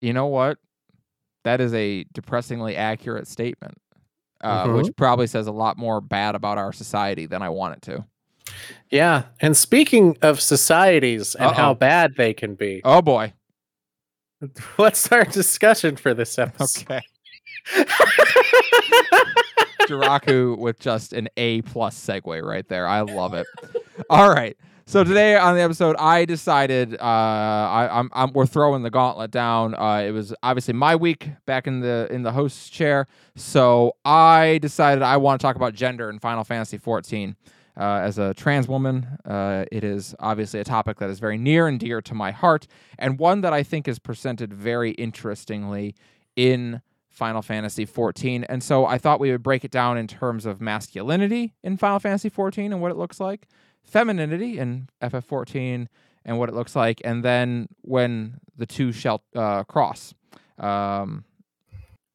You 0.00 0.12
know 0.12 0.26
what? 0.26 0.58
That 1.44 1.60
is 1.60 1.72
a 1.74 2.04
depressingly 2.12 2.76
accurate 2.76 3.26
statement, 3.28 3.78
uh, 4.42 4.66
Mhm. 4.66 4.76
which 4.82 4.96
probably 4.96 5.26
says 5.26 5.46
a 5.46 5.52
lot 5.52 5.78
more 5.78 6.00
bad 6.00 6.34
about 6.34 6.58
our 6.58 6.72
society 6.72 7.26
than 7.26 7.40
I 7.42 7.48
want 7.48 7.76
it 7.76 7.82
to. 7.82 8.04
Yeah. 8.90 9.24
And 9.40 9.56
speaking 9.56 10.18
of 10.22 10.40
societies 10.40 11.34
and 11.36 11.52
how 11.54 11.70
Uh-oh. 11.70 11.74
bad 11.76 12.16
they 12.16 12.34
can 12.34 12.54
be, 12.56 12.80
Oh 12.84 13.00
boy. 13.00 13.32
what's 14.76 15.10
our 15.12 15.24
discussion 15.24 15.96
for 15.96 16.12
this 16.14 16.38
episode? 16.38 16.82
Okay. 16.90 17.00
Jiraku 19.88 20.58
with 20.58 20.78
just 20.78 21.12
an 21.12 21.28
A 21.36 21.62
plus 21.62 21.98
segue 21.98 22.42
right 22.42 22.66
there. 22.68 22.86
I 22.86 23.00
love 23.00 23.34
it. 23.34 23.46
All 24.10 24.30
right. 24.30 24.56
So 24.84 25.04
today 25.04 25.36
on 25.36 25.54
the 25.54 25.62
episode, 25.62 25.96
I 25.96 26.24
decided 26.24 26.94
uh, 26.94 26.98
I, 27.00 27.88
I'm, 27.90 28.10
I'm 28.12 28.32
we're 28.32 28.46
throwing 28.46 28.82
the 28.82 28.90
gauntlet 28.90 29.30
down. 29.30 29.74
Uh, 29.74 30.02
it 30.06 30.10
was 30.10 30.34
obviously 30.42 30.74
my 30.74 30.96
week 30.96 31.30
back 31.46 31.66
in 31.66 31.80
the 31.80 32.08
in 32.10 32.22
the 32.22 32.32
host's 32.32 32.68
chair, 32.68 33.06
so 33.36 33.96
I 34.04 34.58
decided 34.60 35.02
I 35.02 35.16
want 35.18 35.40
to 35.40 35.46
talk 35.46 35.56
about 35.56 35.74
gender 35.74 36.10
in 36.10 36.18
Final 36.18 36.44
Fantasy 36.44 36.78
14. 36.78 37.36
Uh, 37.74 38.00
as 38.02 38.18
a 38.18 38.34
trans 38.34 38.68
woman, 38.68 39.06
uh, 39.24 39.64
it 39.72 39.82
is 39.82 40.14
obviously 40.20 40.60
a 40.60 40.64
topic 40.64 40.98
that 40.98 41.08
is 41.08 41.20
very 41.20 41.38
near 41.38 41.68
and 41.68 41.80
dear 41.80 42.02
to 42.02 42.14
my 42.14 42.30
heart, 42.30 42.66
and 42.98 43.18
one 43.18 43.40
that 43.40 43.54
I 43.54 43.62
think 43.62 43.88
is 43.88 43.98
presented 43.98 44.52
very 44.52 44.90
interestingly 44.90 45.94
in 46.36 46.82
Final 47.12 47.42
Fantasy 47.42 47.84
14. 47.84 48.44
And 48.44 48.62
so 48.62 48.86
I 48.86 48.98
thought 48.98 49.20
we 49.20 49.30
would 49.30 49.42
break 49.42 49.64
it 49.64 49.70
down 49.70 49.98
in 49.98 50.06
terms 50.06 50.46
of 50.46 50.60
masculinity 50.60 51.54
in 51.62 51.76
Final 51.76 52.00
Fantasy 52.00 52.30
14 52.30 52.72
and 52.72 52.80
what 52.80 52.90
it 52.90 52.96
looks 52.96 53.20
like, 53.20 53.46
femininity 53.84 54.58
in 54.58 54.88
FF14 55.02 55.88
and 56.24 56.38
what 56.38 56.48
it 56.48 56.54
looks 56.54 56.74
like, 56.74 57.00
and 57.04 57.24
then 57.24 57.68
when 57.82 58.38
the 58.56 58.64
two 58.64 58.92
shall 58.92 59.22
uh, 59.34 59.64
cross. 59.64 60.14
Um, 60.58 61.24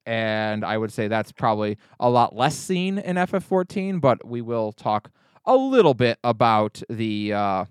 and 0.05 0.63
I 0.63 0.77
would 0.77 0.91
say 0.91 1.07
that's 1.07 1.31
probably 1.31 1.77
a 1.99 2.10
lot 2.10 2.36
less 2.36 2.55
seen 2.55 2.97
in 2.97 3.17
FF14, 3.17 4.01
but 4.01 4.25
we 4.25 4.41
will 4.41 4.71
talk 4.71 5.12
a 5.45 5.55
little 5.55 5.93
bit 5.93 6.17
about 6.23 6.81
the 6.89 7.33
uh, 7.33 7.65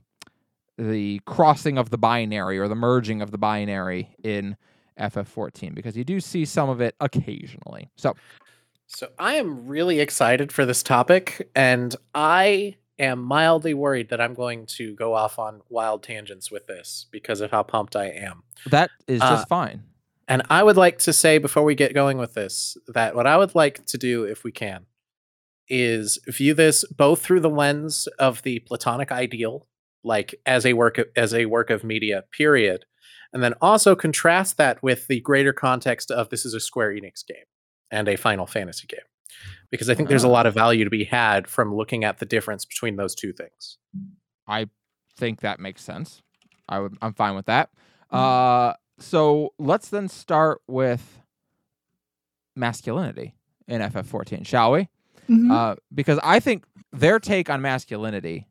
the 0.78 1.20
crossing 1.24 1.78
of 1.78 1.88
the 1.90 1.98
binary 1.98 2.58
or 2.58 2.68
the 2.68 2.74
merging 2.74 3.22
of 3.22 3.30
the 3.30 3.38
binary 3.38 4.14
in 4.22 4.56
FF14 4.98 5.74
because 5.74 5.96
you 5.96 6.04
do 6.04 6.20
see 6.20 6.44
some 6.44 6.68
of 6.68 6.80
it 6.80 6.94
occasionally. 7.00 7.90
So, 7.96 8.14
So 8.87 9.09
I 9.18 9.35
am 9.35 9.66
really 9.66 10.00
excited 10.00 10.52
for 10.52 10.64
this 10.64 10.82
topic, 10.82 11.50
and 11.54 11.94
I 12.14 12.76
am 12.98 13.20
mildly 13.20 13.74
worried 13.74 14.09
that 14.11 14.20
I'm 14.20 14.35
going 14.35 14.66
to 14.66 14.94
go 14.94 15.14
off 15.14 15.38
on 15.38 15.61
wild 15.68 16.02
tangents 16.02 16.50
with 16.50 16.66
this 16.66 17.06
because 17.11 17.40
of 17.40 17.50
how 17.50 17.62
pumped 17.62 17.94
I 17.96 18.06
am. 18.06 18.42
that 18.70 18.90
is 19.06 19.20
Uh, 19.20 19.37
just 19.37 19.48
fine. 19.48 19.82
And 20.28 20.42
I 20.50 20.62
would 20.62 20.76
like 20.76 20.98
to 21.00 21.12
say 21.12 21.38
before 21.38 21.62
we 21.62 21.74
get 21.74 21.94
going 21.94 22.18
with 22.18 22.35
this 22.35 22.76
that 22.88 23.14
what 23.14 23.26
I 23.26 23.37
would 23.37 23.54
like 23.54 23.85
to 23.87 23.98
do, 23.98 24.24
if 24.24 24.42
we 24.44 24.50
can, 24.50 24.87
is 25.68 26.18
view 26.26 26.54
this 26.54 26.85
both 26.85 27.22
through 27.22 27.40
the 27.40 27.50
lens 27.50 28.06
of 28.18 28.42
the 28.42 28.61
platonic 28.61 29.12
ideal, 29.12 29.66
like 30.02 30.35
as 30.46 30.64
a 30.64 30.72
work 30.72 30.98
of, 30.98 31.06
as 31.16 31.35
a 31.35 31.46
work 31.46 31.70
of 31.70 31.85
media, 31.85 32.24
period, 32.32 32.87
and 33.37 33.42
then 33.42 33.53
also 33.61 33.94
contrast 33.94 34.57
that 34.57 34.83
with 34.83 35.09
the 35.09 35.20
greater 35.20 35.53
context 35.53 36.11
of 36.11 36.31
this 36.31 36.46
is 36.46 36.55
a 36.55 36.59
Square 36.61 36.92
Enix 36.92 37.22
game 37.27 37.44
and 37.90 38.09
a 38.09 38.16
Final 38.16 38.46
Fantasy 38.46 38.87
game, 38.87 39.05
because 39.70 39.90
I 39.90 39.94
think 39.94 40.09
there's 40.09 40.25
a 40.25 40.29
Ah. 40.29 40.31
lot 40.31 40.46
of 40.46 40.55
value 40.55 40.85
to 40.85 40.88
be 40.90 41.05
had 41.05 41.46
from 41.46 41.75
looking 41.75 42.03
at 42.03 42.18
the 42.18 42.25
difference 42.25 42.64
between 42.64 42.96
those 42.96 43.14
two 43.14 43.35
things. 43.35 43.77
I 44.49 44.70
think 45.18 45.42
that 45.42 45.61
makes 45.61 45.83
sense. 45.85 46.22
I 46.66 46.79
would 46.79 46.96
I'm 47.03 47.12
fine 47.12 47.35
with 47.37 47.44
that. 47.44 47.68
Uh 48.11 48.72
so 48.99 49.53
let's 49.59 49.90
then 49.90 50.09
start 50.09 50.62
with 50.66 51.20
masculinity 52.57 53.35
in 53.68 53.83
FF14, 53.83 54.46
shall 54.46 54.72
we? 54.72 54.88
Mhm. 55.29 55.51
Uh, 55.53 55.77
because 55.94 56.18
I 56.22 56.40
think 56.40 56.64
their 56.92 57.18
take 57.18 57.51
on 57.51 57.61
masculinity, 57.61 58.46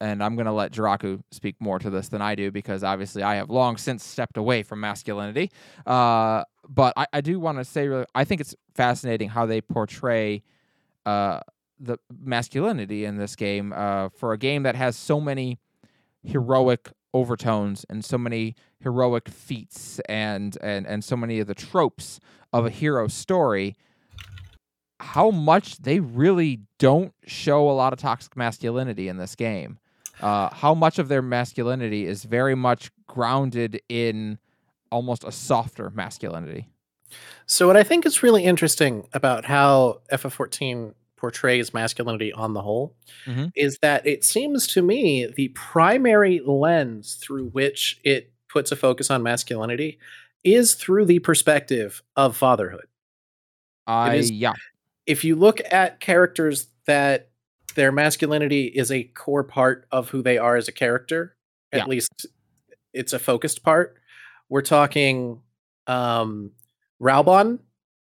and 0.00 0.22
I'm 0.22 0.36
going 0.36 0.46
to 0.46 0.52
let 0.52 0.72
Jiraku 0.72 1.22
speak 1.30 1.56
more 1.60 1.78
to 1.78 1.90
this 1.90 2.08
than 2.08 2.22
I 2.22 2.34
do, 2.34 2.50
because 2.50 2.84
obviously 2.84 3.22
I 3.22 3.36
have 3.36 3.50
long 3.50 3.76
since 3.76 4.04
stepped 4.04 4.36
away 4.36 4.62
from 4.62 4.80
masculinity. 4.80 5.50
Uh, 5.86 6.44
but 6.68 6.92
I, 6.96 7.06
I 7.12 7.20
do 7.20 7.40
want 7.40 7.58
to 7.58 7.64
say, 7.64 7.88
really, 7.88 8.06
I 8.14 8.24
think 8.24 8.40
it's 8.40 8.54
fascinating 8.74 9.30
how 9.30 9.46
they 9.46 9.60
portray 9.60 10.42
uh, 11.06 11.40
the 11.80 11.98
masculinity 12.20 13.04
in 13.04 13.16
this 13.16 13.36
game 13.36 13.72
uh, 13.74 14.08
for 14.10 14.32
a 14.32 14.38
game 14.38 14.62
that 14.64 14.74
has 14.74 14.96
so 14.96 15.20
many 15.20 15.58
heroic 16.22 16.90
overtones 17.14 17.86
and 17.88 18.04
so 18.04 18.18
many 18.18 18.54
heroic 18.80 19.28
feats 19.28 19.98
and 20.08 20.58
and 20.60 20.86
and 20.86 21.02
so 21.02 21.16
many 21.16 21.40
of 21.40 21.46
the 21.46 21.54
tropes 21.54 22.20
of 22.52 22.66
a 22.66 22.70
hero 22.70 23.08
story 23.08 23.74
how 25.00 25.30
much 25.30 25.78
they 25.78 26.00
really 26.00 26.60
don't 26.78 27.14
show 27.26 27.70
a 27.70 27.72
lot 27.72 27.92
of 27.92 27.98
toxic 27.98 28.36
masculinity 28.36 29.08
in 29.08 29.16
this 29.16 29.34
game. 29.34 29.78
Uh, 30.20 30.52
how 30.54 30.74
much 30.74 30.98
of 30.98 31.08
their 31.08 31.22
masculinity 31.22 32.06
is 32.06 32.24
very 32.24 32.54
much 32.54 32.90
grounded 33.06 33.80
in 33.88 34.38
almost 34.90 35.24
a 35.24 35.32
softer 35.32 35.90
masculinity. 35.90 36.68
So, 37.46 37.66
what 37.66 37.76
I 37.76 37.82
think 37.84 38.04
is 38.04 38.22
really 38.22 38.44
interesting 38.44 39.06
about 39.12 39.44
how 39.46 40.00
FF14 40.10 40.94
portrays 41.16 41.74
masculinity 41.74 42.32
on 42.32 42.52
the 42.54 42.62
whole 42.62 42.94
Mhm. 43.26 43.50
is 43.56 43.78
that 43.82 44.06
it 44.06 44.24
seems 44.24 44.66
to 44.68 44.82
me 44.82 45.26
the 45.26 45.48
primary 45.48 46.40
lens 46.44 47.14
through 47.14 47.48
which 47.48 47.98
it 48.04 48.32
puts 48.48 48.70
a 48.70 48.76
focus 48.76 49.10
on 49.10 49.22
masculinity 49.22 49.98
is 50.44 50.74
through 50.74 51.04
the 51.06 51.18
perspective 51.18 52.02
of 52.16 52.36
fatherhood. 52.36 52.86
I 53.86 54.16
is- 54.16 54.30
yeah, 54.30 54.52
If 55.06 55.24
you 55.24 55.34
look 55.36 55.60
at 55.72 56.00
characters 56.00 56.68
that 56.86 57.30
their 57.78 57.92
masculinity 57.92 58.64
is 58.66 58.90
a 58.90 59.04
core 59.04 59.44
part 59.44 59.86
of 59.92 60.08
who 60.10 60.20
they 60.20 60.36
are 60.36 60.56
as 60.56 60.66
a 60.66 60.72
character, 60.72 61.36
at 61.72 61.78
Yeah. 61.78 61.86
least 61.86 62.26
it's 62.92 63.12
a 63.12 63.18
focused 63.20 63.62
part. 63.62 63.96
We're 64.48 64.62
talking 64.62 65.40
um 65.86 66.52
Raubahn, 67.00 67.60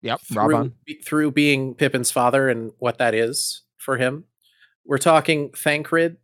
yep, 0.02 0.20
through, 0.20 0.72
be- 0.84 1.00
through 1.04 1.32
being 1.32 1.74
Pipin's 1.74 2.12
father 2.12 2.48
and 2.48 2.70
what 2.78 2.98
that 2.98 3.12
is 3.14 3.62
for 3.76 3.96
him. 3.96 4.24
We're 4.84 4.98
talking 4.98 5.50
Thancred 5.50 6.18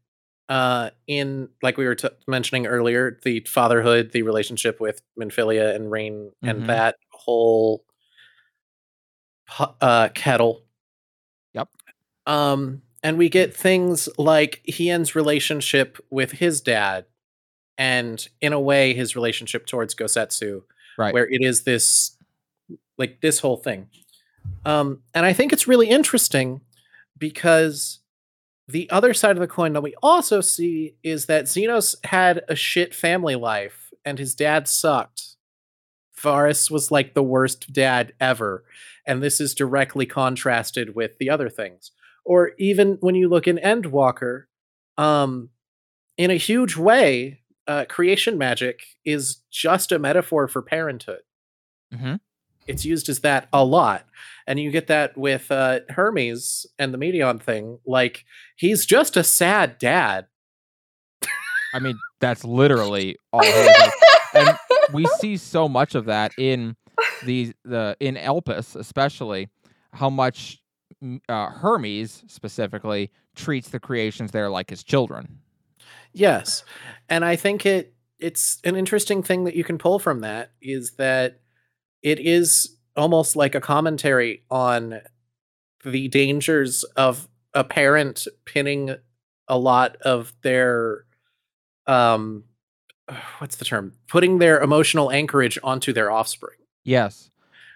uh, 0.49 0.91
in, 1.09 1.49
like 1.63 1.77
we 1.79 1.87
were 1.87 1.95
t- 1.97 2.09
mentioning 2.29 2.67
earlier, 2.67 3.19
the 3.25 3.41
fatherhood, 3.41 4.13
the 4.13 4.23
relationship 4.23 4.81
with 4.81 5.01
Minfilia 5.19 5.75
and 5.75 5.91
Ryne, 5.91 6.31
and 6.43 6.63
Mhm. 6.63 6.67
that 6.69 6.97
whole 7.11 7.85
uh, 9.81 10.09
kettle. 10.15 10.65
Yep. 11.55 11.69
Um, 12.27 12.83
and 13.03 13.19
we 13.19 13.29
get 13.29 13.55
things 13.55 14.09
like 14.19 14.63
Hien's 14.67 15.15
relationship 15.15 15.99
with 16.11 16.33
his 16.33 16.61
dad, 16.61 17.07
and 17.79 18.27
in 18.41 18.53
a 18.53 18.61
way, 18.61 18.95
his 18.95 19.17
relationship 19.17 19.67
towards 19.67 19.95
Gosetsu, 19.95 20.63
Right. 20.99 21.13
where 21.15 21.29
it 21.29 21.43
is 21.43 21.63
this 21.65 22.17
like 22.99 23.21
this 23.21 23.41
whole 23.41 23.57
thing. 23.57 23.89
Um, 24.65 25.03
and 25.15 25.25
I 25.27 25.33
think 25.33 25.53
it's 25.53 25.67
really 25.67 25.89
interesting 25.89 26.61
because 27.19 28.01
the 28.69 28.89
other 28.91 29.15
side 29.15 29.37
of 29.37 29.41
the 29.41 29.47
coin 29.47 29.73
that 29.73 29.83
we 29.83 29.95
also 30.03 30.41
see 30.41 30.95
is 31.03 31.27
that 31.27 31.45
Zenos 31.47 31.95
had 32.05 32.43
a 32.49 32.55
shit 32.55 32.95
family 32.95 33.35
life 33.35 33.91
and 34.05 34.19
his 34.19 34.35
dad 34.35 34.69
sucked. 34.69 35.37
Varis 36.17 36.71
was 36.71 36.91
like 36.91 37.15
the 37.15 37.23
worst 37.23 37.73
dad 37.73 38.13
ever. 38.21 38.65
And 39.07 39.23
this 39.23 39.41
is 39.41 39.55
directly 39.55 40.07
contrasted 40.07 40.95
with 40.95 41.19
the 41.19 41.29
other 41.31 41.49
things. 41.49 41.91
Or 42.25 42.53
even 42.59 42.99
when 43.01 43.15
you 43.15 43.29
look 43.29 43.47
in 43.49 43.57
Endwalker, 43.59 44.45
um, 44.99 45.51
in 46.17 46.31
a 46.31 46.37
huge 46.37 46.77
way, 46.77 47.41
uh, 47.67 47.85
creation 47.89 48.37
magic 48.39 48.83
is 49.05 49.43
just 49.51 49.93
a 49.93 49.99
metaphor 49.99 50.49
for 50.49 50.63
parenthood 50.63 51.21
Mhm. 51.95 52.19
it's 52.67 52.85
used 52.85 53.09
as 53.09 53.21
that 53.21 53.49
a 53.53 53.65
lot 53.65 54.05
and 54.49 54.59
you 54.59 54.71
get 54.73 54.89
that 54.89 55.17
with 55.17 55.51
uh 55.53 55.79
hermes 55.91 56.67
and 56.79 56.93
the 56.93 56.99
Meteion 56.99 57.41
thing 57.41 57.79
like 57.87 58.25
he's 58.57 58.85
just 58.85 59.17
a 59.17 59.23
sad 59.23 59.79
dad 59.79 60.27
I 61.75 61.79
mean, 61.79 61.99
that's 62.21 62.45
literally 62.45 63.17
all. 63.33 63.41
it 63.43 63.47
is. 63.47 63.79
Like, 64.35 64.49
and 64.49 64.59
we 64.93 65.07
see 65.21 65.37
so 65.37 65.69
much 65.69 65.95
of 65.95 66.05
that 66.07 66.33
in 66.39 66.77
the 67.25 67.53
the 67.65 67.97
in 68.01 68.17
Elpis, 68.17 68.75
especially 68.77 69.49
how 69.93 70.11
much 70.11 70.62
uh, 71.29 71.51
Hermes 71.51 72.25
specifically 72.27 73.11
treats 73.35 73.71
the 73.71 73.81
creations 73.81 74.31
there 74.31 74.51
like 74.51 74.71
his 74.71 74.83
children. 74.85 75.39
yes 76.13 76.65
and 77.09 77.25
i 77.25 77.35
think 77.37 77.65
it 77.67 77.95
it's 78.19 78.59
an 78.65 78.77
interesting 78.77 79.23
thing 79.23 79.45
that 79.45 79.57
you 79.57 79.65
can 79.65 79.79
pull 79.79 79.99
from 79.99 80.21
that 80.21 80.53
is 80.61 80.93
that 80.93 81.41
it 82.03 82.21
is 82.21 82.77
almost 82.97 83.35
like 83.37 83.55
a 83.55 83.61
commentary 83.61 84.45
on 84.51 85.01
the 85.85 86.09
dangers 86.09 86.85
of 86.97 87.29
a 87.55 87.65
parent 87.65 88.27
pinning 88.45 88.95
a 89.49 89.59
lot 89.59 89.97
of 90.03 90.33
their 90.43 91.05
um 91.87 92.45
what's 93.39 93.57
the 93.57 93.65
term 93.65 93.93
putting 94.09 94.39
their 94.39 94.61
emotional 94.61 95.11
anchorage 95.11 95.59
onto 95.65 95.93
their 95.93 96.11
offspring 96.11 96.59
Yes. 96.85 97.31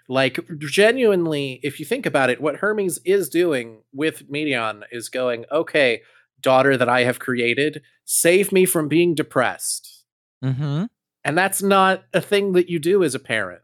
Like 0.08 0.38
genuinely 0.58 1.58
if 1.62 1.80
you 1.80 1.86
think 1.86 2.06
about 2.06 2.30
it 2.30 2.40
what 2.40 2.56
hermes 2.56 2.98
is 3.04 3.28
doing 3.28 3.82
with 3.92 4.30
Meteion 4.30 4.82
is 4.92 5.08
going 5.08 5.44
okay 5.50 6.02
daughter 6.40 6.76
that 6.76 6.88
i 6.88 7.02
have 7.02 7.18
created 7.18 7.82
save 8.04 8.52
me 8.52 8.64
from 8.66 8.88
being 8.88 9.14
depressed 9.14 10.04
Mm-hmm. 10.44 10.84
and 11.24 11.38
that's 11.38 11.62
not 11.62 12.04
a 12.12 12.20
thing 12.20 12.52
that 12.52 12.68
you 12.68 12.78
do 12.78 13.02
as 13.02 13.14
a 13.14 13.18
parent 13.18 13.62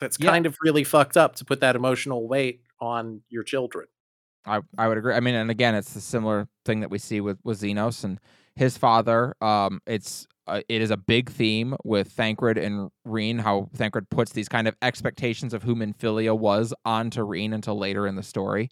that's 0.00 0.18
Yeah. 0.18 0.30
kind 0.30 0.46
of 0.46 0.56
really 0.62 0.82
fucked 0.82 1.16
up 1.16 1.36
to 1.36 1.44
put 1.44 1.60
that 1.60 1.76
emotional 1.76 2.26
weight 2.26 2.62
on 2.80 3.20
your 3.28 3.44
children 3.44 3.86
I, 4.46 4.60
I 4.78 4.88
would 4.88 4.96
agree. 4.96 5.12
I 5.12 5.20
mean, 5.20 5.34
and 5.34 5.50
again, 5.50 5.74
it's 5.74 5.92
the 5.92 6.00
similar 6.00 6.48
thing 6.64 6.80
that 6.80 6.90
we 6.90 6.96
see 6.98 7.20
with, 7.20 7.38
with 7.44 7.60
Zenos 7.60 8.02
and 8.02 8.18
his 8.54 8.78
father. 8.78 9.34
Um, 9.42 9.82
it's 9.86 10.26
uh, 10.48 10.62
it 10.68 10.82
is 10.82 10.90
a 10.90 10.96
big 10.96 11.30
theme 11.30 11.76
with 11.84 12.08
Thancred 12.12 12.58
and 12.58 12.90
Ryne. 13.04 13.38
How 13.38 13.68
Thancred 13.74 14.08
puts 14.10 14.32
these 14.32 14.48
kind 14.48 14.66
of 14.68 14.74
expectations 14.82 15.54
of 15.54 15.62
who 15.62 15.74
Minfilia 15.76 16.36
was 16.36 16.74
onto 16.84 17.22
Ryne 17.22 17.52
until 17.52 17.78
later 17.78 18.06
in 18.06 18.16
the 18.16 18.22
story. 18.22 18.70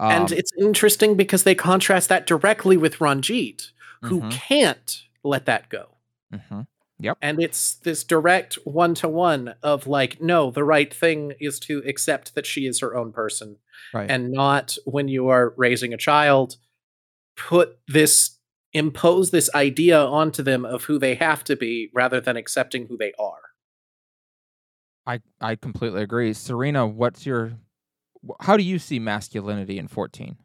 and 0.00 0.30
Um, 0.32 0.38
it's 0.38 0.52
interesting 0.58 1.14
because 1.16 1.44
they 1.44 1.54
contrast 1.54 2.08
that 2.08 2.26
directly 2.26 2.76
with 2.76 3.00
Ran'jit 3.00 3.70
who 4.02 4.20
Mhm. 4.22 4.30
can't 4.30 5.02
let 5.24 5.46
that 5.46 5.68
go 5.68 5.96
mhm. 6.32 6.66
and 7.22 7.40
it's 7.42 7.74
this 7.74 8.04
direct 8.04 8.54
one 8.64 8.94
to 8.94 9.08
one 9.08 9.54
of 9.62 9.86
like 9.86 10.20
no 10.20 10.50
the 10.50 10.64
right 10.64 10.92
thing 10.92 11.32
is 11.40 11.58
to 11.60 11.82
accept 11.86 12.34
that 12.34 12.46
she 12.46 12.66
is 12.66 12.80
her 12.80 12.94
own 12.96 13.12
person 13.12 13.56
Right. 13.94 14.10
and 14.10 14.30
not 14.32 14.76
when 14.84 15.08
you 15.08 15.28
are 15.28 15.54
raising 15.56 15.92
a 15.94 15.96
child 15.98 16.56
put 17.36 17.78
this 17.88 18.35
impose 18.76 19.30
this 19.30 19.48
idea 19.54 19.98
onto 19.98 20.42
them 20.42 20.64
of 20.64 20.84
who 20.84 20.98
they 20.98 21.14
have 21.14 21.42
to 21.44 21.56
be 21.56 21.90
rather 21.94 22.20
than 22.20 22.36
accepting 22.36 22.86
who 22.86 22.96
they 22.96 23.12
are 23.18 23.40
I 25.06 25.20
I 25.40 25.54
completely 25.54 26.02
agree. 26.02 26.32
Serena, 26.32 26.86
what's 26.86 27.24
your 27.24 27.52
how 28.40 28.56
do 28.56 28.62
you 28.64 28.78
see 28.78 28.98
masculinity 28.98 29.78
in 29.78 29.86
14? 29.88 30.36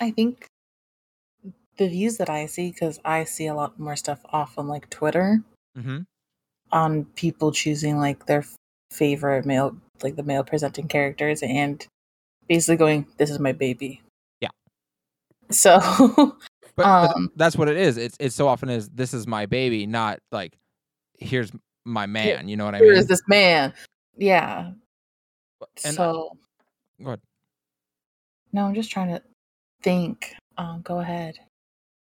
I 0.00 0.10
think 0.10 0.46
the 1.78 1.88
views 1.88 2.16
that 2.18 2.28
I 2.28 2.46
see, 2.46 2.70
because 2.70 2.98
I 3.04 3.24
see 3.24 3.46
a 3.46 3.54
lot 3.54 3.78
more 3.78 3.96
stuff 3.96 4.20
off 4.32 4.58
on 4.58 4.68
like 4.68 4.90
Twitter 4.90 5.42
Mm-hmm. 5.78 5.98
on 6.72 7.04
people 7.04 7.52
choosing 7.52 7.98
like 7.98 8.24
their 8.26 8.44
favorite 8.90 9.44
male, 9.44 9.76
like 10.02 10.16
the 10.16 10.22
male 10.22 10.42
presenting 10.42 10.88
characters, 10.88 11.42
and 11.42 11.86
basically 12.48 12.76
going, 12.76 13.06
"This 13.18 13.30
is 13.30 13.38
my 13.38 13.52
baby." 13.52 14.00
Yeah. 14.40 14.48
So, 15.50 15.78
But, 16.16 16.36
but 16.76 16.86
Um, 17.16 17.32
that's 17.36 17.56
what 17.56 17.68
it 17.68 17.76
is. 17.76 17.96
It's 17.96 18.16
it's 18.20 18.34
so 18.34 18.48
often 18.48 18.68
is 18.68 18.88
this 18.90 19.14
is 19.14 19.26
my 19.26 19.46
baby, 19.46 19.86
not 19.86 20.20
like 20.32 20.56
here's 21.18 21.50
my 21.84 22.06
man. 22.06 22.48
You 22.48 22.56
know 22.56 22.64
what 22.64 22.74
I 22.74 22.78
here 22.78 22.86
mean? 22.88 22.94
Here 22.94 23.00
is 23.00 23.06
this 23.08 23.22
man. 23.28 23.72
Yeah. 24.16 24.72
And 25.84 25.86
I- 25.86 25.90
so 25.90 26.30
Go 27.02 27.06
ahead. 27.08 27.20
no, 28.52 28.66
I'm 28.66 28.74
just 28.74 28.90
trying 28.90 29.08
to 29.08 29.22
think. 29.82 30.34
Um, 30.58 30.80
go 30.82 31.00
ahead. 31.00 31.38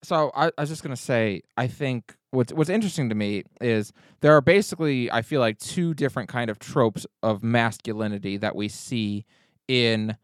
So 0.04 0.32
I, 0.36 0.48
I 0.48 0.62
was 0.62 0.70
just 0.70 0.84
gonna 0.84 0.96
say, 0.96 1.42
I 1.58 1.68
think 1.68 2.16
what's 2.32 2.54
what's 2.54 2.70
interesting 2.70 3.10
to 3.10 3.16
me 3.16 3.44
is 3.62 3.92
there 4.22 4.34
are 4.36 4.42
basically 4.42 5.10
I 5.12 5.22
feel 5.22 5.40
like 5.42 5.58
two 5.60 5.94
different 5.94 6.30
kind 6.30 6.50
of 6.50 6.60
tropes 6.60 7.06
of 7.24 7.44
masculinity 7.44 8.38
that 8.38 8.56
we 8.56 8.68
see 8.70 9.26
in 9.68 10.16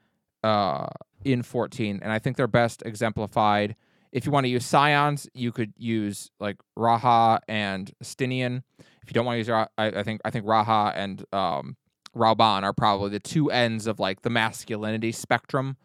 uh 0.43 0.87
in 1.23 1.43
14, 1.43 1.99
and 2.01 2.11
I 2.11 2.19
think 2.19 2.37
they're 2.37 2.47
best 2.47 2.81
exemplified. 2.85 3.75
If 4.11 4.25
you 4.25 4.31
want 4.31 4.45
to 4.45 4.49
use 4.49 4.65
scions, 4.65 5.29
you 5.33 5.51
could 5.51 5.73
use 5.77 6.31
like 6.39 6.57
Raha 6.77 7.39
and 7.47 7.91
Estinien. 8.03 8.63
If 8.79 9.09
you 9.09 9.13
don't 9.13 9.25
want 9.25 9.35
to 9.35 9.37
use, 9.39 9.49
I, 9.49 9.67
I 9.77 10.03
think 10.03 10.21
I 10.25 10.31
think 10.31 10.45
Raha 10.45 10.93
and 10.95 11.23
um, 11.31 11.77
Raubahn 12.15 12.63
are 12.63 12.73
probably 12.73 13.09
the 13.09 13.19
two 13.19 13.49
ends 13.51 13.87
of 13.87 13.99
like 13.99 14.21
the 14.21 14.29
masculinity 14.29 15.11
spectrum 15.11 15.77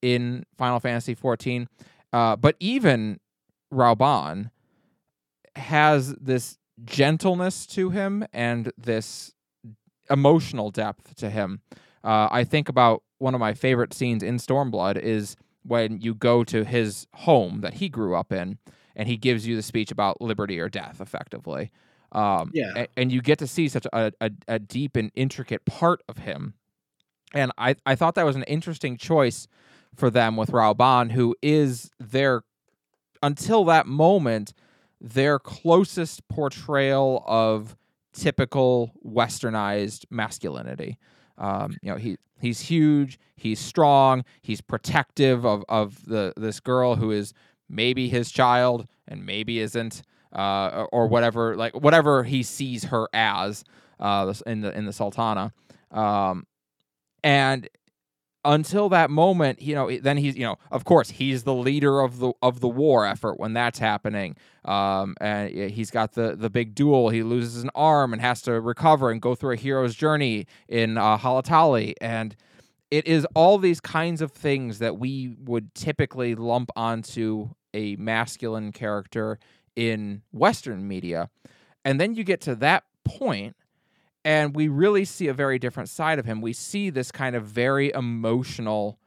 in 0.00 0.44
Final 0.56 0.80
Fantasy 0.80 1.14
14. 1.14 1.68
Uh, 2.12 2.36
but 2.36 2.56
even 2.60 3.20
Raubahn 3.72 4.50
has 5.56 6.14
this 6.14 6.58
gentleness 6.84 7.66
to 7.66 7.90
him 7.90 8.26
and 8.32 8.72
this 8.78 9.32
emotional 10.10 10.70
depth 10.70 11.14
to 11.16 11.30
him. 11.30 11.60
Uh, 12.04 12.28
I 12.30 12.44
think 12.44 12.68
about 12.68 13.02
one 13.18 13.34
of 13.34 13.40
my 13.40 13.54
favorite 13.54 13.94
scenes 13.94 14.22
in 14.22 14.36
Stormblood 14.36 14.98
is 14.98 15.36
when 15.62 16.00
you 16.00 16.14
go 16.14 16.44
to 16.44 16.64
his 16.64 17.06
home 17.14 17.62
that 17.62 17.74
he 17.74 17.88
grew 17.88 18.14
up 18.14 18.30
in, 18.32 18.58
and 18.94 19.08
he 19.08 19.16
gives 19.16 19.46
you 19.46 19.56
the 19.56 19.62
speech 19.62 19.90
about 19.90 20.20
liberty 20.20 20.60
or 20.60 20.68
death, 20.68 21.00
effectively. 21.00 21.70
Um, 22.12 22.50
Yeah. 22.54 22.72
a- 22.76 22.88
and 22.96 23.10
you 23.10 23.22
get 23.22 23.38
to 23.38 23.46
see 23.46 23.68
such 23.68 23.86
a, 23.92 24.12
a, 24.20 24.30
a 24.46 24.58
deep 24.58 24.96
and 24.96 25.10
intricate 25.14 25.64
part 25.64 26.02
of 26.08 26.18
him. 26.18 26.54
And 27.32 27.50
I, 27.58 27.74
I 27.86 27.96
thought 27.96 28.14
that 28.14 28.26
was 28.26 28.36
an 28.36 28.44
interesting 28.44 28.96
choice 28.96 29.48
for 29.96 30.10
them 30.10 30.36
with 30.36 30.50
Raubahn, 30.50 31.10
who 31.12 31.34
is 31.42 31.90
their, 31.98 32.42
until 33.22 33.64
that 33.64 33.86
moment, 33.86 34.52
their 35.00 35.38
closest 35.38 36.28
portrayal 36.28 37.24
of 37.26 37.76
typical 38.12 38.92
westernized 39.04 40.04
masculinity. 40.10 40.98
Um, 41.38 41.76
you 41.82 41.90
know, 41.90 41.96
he 41.96 42.16
he's 42.40 42.60
huge, 42.60 43.18
he's 43.36 43.58
strong, 43.58 44.24
he's 44.42 44.60
protective 44.60 45.44
of 45.44 45.64
of 45.68 46.04
the 46.06 46.32
this 46.36 46.60
girl 46.60 46.96
who 46.96 47.10
is 47.10 47.32
maybe 47.68 48.08
his 48.08 48.30
child 48.30 48.86
and 49.08 49.24
maybe 49.26 49.58
isn't, 49.58 50.02
uh, 50.34 50.86
or- 50.92 51.06
whatever, 51.08 51.56
like 51.56 51.74
whatever 51.74 52.22
he 52.24 52.42
sees 52.42 52.84
her 52.84 53.08
as 53.12 53.64
uh, 54.00 54.32
in 54.46 54.60
the 54.60 54.76
in 54.76 54.84
the 54.86 54.92
Sultana. 54.92 55.52
Um, 55.90 56.46
and 57.22 57.68
until 58.44 58.88
that 58.90 59.10
moment, 59.10 59.62
you 59.62 59.74
know, 59.74 59.96
then 59.98 60.16
he's, 60.16 60.36
you 60.36 60.44
know, 60.44 60.56
of 60.70 60.84
course, 60.84 61.10
he's 61.10 61.44
the 61.44 61.54
leader 61.54 62.00
of 62.00 62.18
the 62.18 62.32
of 62.42 62.60
the 62.60 62.68
war 62.68 63.06
effort 63.06 63.38
when 63.38 63.52
that's 63.54 63.78
happening. 63.78 64.36
Um, 64.64 65.14
and 65.20 65.50
he's 65.50 65.90
got 65.90 66.12
the 66.12 66.36
the 66.36 66.50
big 66.50 66.74
duel. 66.74 67.08
He 67.08 67.22
loses 67.22 67.62
an 67.62 67.70
arm 67.74 68.12
and 68.12 68.20
has 68.20 68.42
to 68.42 68.60
recover 68.60 69.10
and 69.10 69.20
go 69.20 69.34
through 69.34 69.54
a 69.54 69.56
hero's 69.56 69.94
journey 69.94 70.46
in 70.68 70.98
uh, 70.98 71.18
Halatali. 71.18 71.94
And 72.00 72.36
it 72.90 73.06
is 73.06 73.26
all 73.34 73.58
these 73.58 73.80
kinds 73.80 74.20
of 74.20 74.30
things 74.30 74.78
that 74.78 74.98
we 74.98 75.36
would 75.44 75.74
typically 75.74 76.34
lump 76.34 76.70
onto 76.76 77.50
a 77.72 77.96
masculine 77.96 78.72
character 78.72 79.38
in 79.74 80.22
Western 80.32 80.86
media. 80.86 81.28
And 81.84 82.00
then 82.00 82.14
you 82.14 82.24
get 82.24 82.40
to 82.42 82.54
that 82.56 82.84
point, 83.04 83.56
and 84.24 84.54
we 84.54 84.68
really 84.68 85.04
see 85.04 85.28
a 85.28 85.34
very 85.34 85.58
different 85.58 85.88
side 85.88 86.18
of 86.18 86.24
him. 86.24 86.40
We 86.40 86.52
see 86.52 86.90
this 86.90 87.12
kind 87.12 87.36
of 87.36 87.44
very 87.44 87.92
emotional 87.92 88.98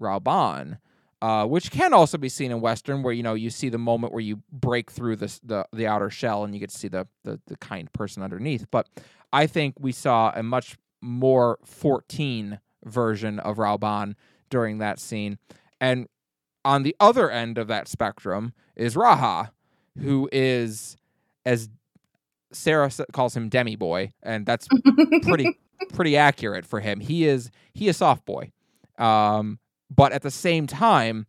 Raubahn, 0.00 0.78
uh, 1.20 1.46
which 1.46 1.70
can 1.70 1.92
also 1.92 2.16
be 2.16 2.28
seen 2.28 2.50
in 2.50 2.60
Western, 2.60 3.02
where 3.02 3.12
you 3.12 3.22
know 3.22 3.34
you 3.34 3.50
see 3.50 3.68
the 3.68 3.78
moment 3.78 4.12
where 4.12 4.22
you 4.22 4.42
break 4.50 4.90
through 4.90 5.16
the 5.16 5.66
the 5.72 5.86
outer 5.86 6.10
shell 6.10 6.44
and 6.44 6.54
you 6.54 6.60
get 6.60 6.70
to 6.70 6.78
see 6.78 6.88
the, 6.88 7.06
the 7.24 7.40
the 7.46 7.56
kind 7.56 7.92
person 7.92 8.22
underneath. 8.22 8.66
But 8.70 8.88
I 9.32 9.46
think 9.46 9.74
we 9.78 9.92
saw 9.92 10.32
a 10.34 10.42
much 10.42 10.76
more 11.00 11.58
14 11.64 12.60
version 12.84 13.38
of 13.40 13.56
Raubahn 13.56 14.14
during 14.48 14.78
that 14.78 14.98
scene, 14.98 15.38
and 15.80 16.06
on 16.64 16.82
the 16.82 16.94
other 17.00 17.30
end 17.30 17.58
of 17.58 17.68
that 17.68 17.88
spectrum 17.88 18.52
is 18.76 18.94
Raha, 18.94 19.50
who 19.98 20.28
is 20.32 20.96
as 21.44 21.68
Sarah 22.52 22.90
calls 23.12 23.36
him 23.36 23.48
demi 23.48 23.76
boy, 23.76 24.12
and 24.22 24.46
that's 24.46 24.66
pretty 25.22 25.58
pretty 25.92 26.16
accurate 26.16 26.66
for 26.66 26.80
him. 26.80 27.00
He 27.00 27.26
is 27.26 27.50
he 27.74 27.88
is 27.88 27.96
soft 27.96 28.24
boy, 28.24 28.52
um, 28.98 29.58
but 29.94 30.12
at 30.12 30.22
the 30.22 30.30
same 30.30 30.66
time, 30.66 31.26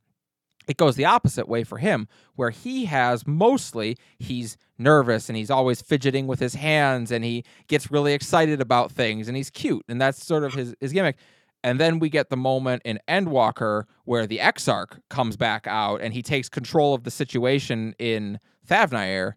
it 0.67 0.77
goes 0.77 0.95
the 0.95 1.05
opposite 1.05 1.47
way 1.47 1.63
for 1.63 1.77
him, 1.77 2.07
where 2.35 2.49
he 2.49 2.85
has 2.85 3.25
mostly 3.27 3.97
he's 4.19 4.57
nervous 4.77 5.29
and 5.29 5.37
he's 5.37 5.51
always 5.51 5.81
fidgeting 5.81 6.27
with 6.27 6.39
his 6.39 6.55
hands 6.55 7.11
and 7.11 7.23
he 7.23 7.43
gets 7.67 7.91
really 7.91 8.13
excited 8.13 8.59
about 8.59 8.91
things 8.91 9.27
and 9.27 9.37
he's 9.37 9.49
cute 9.49 9.85
and 9.87 10.01
that's 10.01 10.25
sort 10.25 10.43
of 10.43 10.53
his 10.53 10.75
his 10.79 10.91
gimmick. 10.93 11.17
And 11.63 11.79
then 11.79 11.99
we 11.99 12.09
get 12.09 12.29
the 12.29 12.37
moment 12.37 12.81
in 12.85 12.99
Endwalker 13.07 13.83
where 14.05 14.25
the 14.25 14.39
Exarch 14.39 14.99
comes 15.09 15.37
back 15.37 15.67
out 15.67 16.01
and 16.01 16.11
he 16.11 16.23
takes 16.23 16.49
control 16.49 16.95
of 16.95 17.03
the 17.03 17.11
situation 17.11 17.93
in 17.99 18.39
Thavnair 18.67 19.33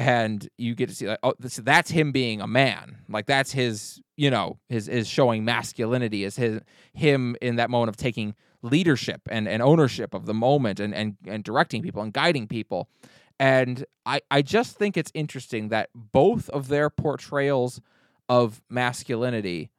and 0.00 0.48
you 0.56 0.74
get 0.74 0.88
to 0.88 0.94
see 0.94 1.06
like 1.06 1.18
oh 1.22 1.34
this, 1.38 1.56
that's 1.56 1.90
him 1.90 2.10
being 2.10 2.40
a 2.40 2.46
man 2.46 2.96
like 3.08 3.26
that's 3.26 3.52
his 3.52 4.00
you 4.16 4.30
know 4.30 4.58
his 4.68 4.88
is 4.88 5.06
showing 5.06 5.44
masculinity 5.44 6.24
is 6.24 6.36
his 6.36 6.60
him 6.94 7.36
in 7.42 7.56
that 7.56 7.68
moment 7.68 7.90
of 7.90 7.96
taking 7.96 8.34
leadership 8.62 9.22
and, 9.30 9.48
and 9.48 9.62
ownership 9.62 10.14
of 10.14 10.26
the 10.26 10.34
moment 10.34 10.80
and, 10.80 10.94
and 10.94 11.16
and 11.26 11.44
directing 11.44 11.82
people 11.82 12.02
and 12.02 12.12
guiding 12.12 12.46
people. 12.46 12.88
And 13.38 13.86
I, 14.04 14.20
I 14.30 14.42
just 14.42 14.76
think 14.76 14.96
it's 14.96 15.10
interesting 15.14 15.68
that 15.68 15.88
both 15.94 16.50
of 16.50 16.68
their 16.68 16.90
portrayals 16.90 17.80
of 18.28 18.60
masculinity, 18.68 19.70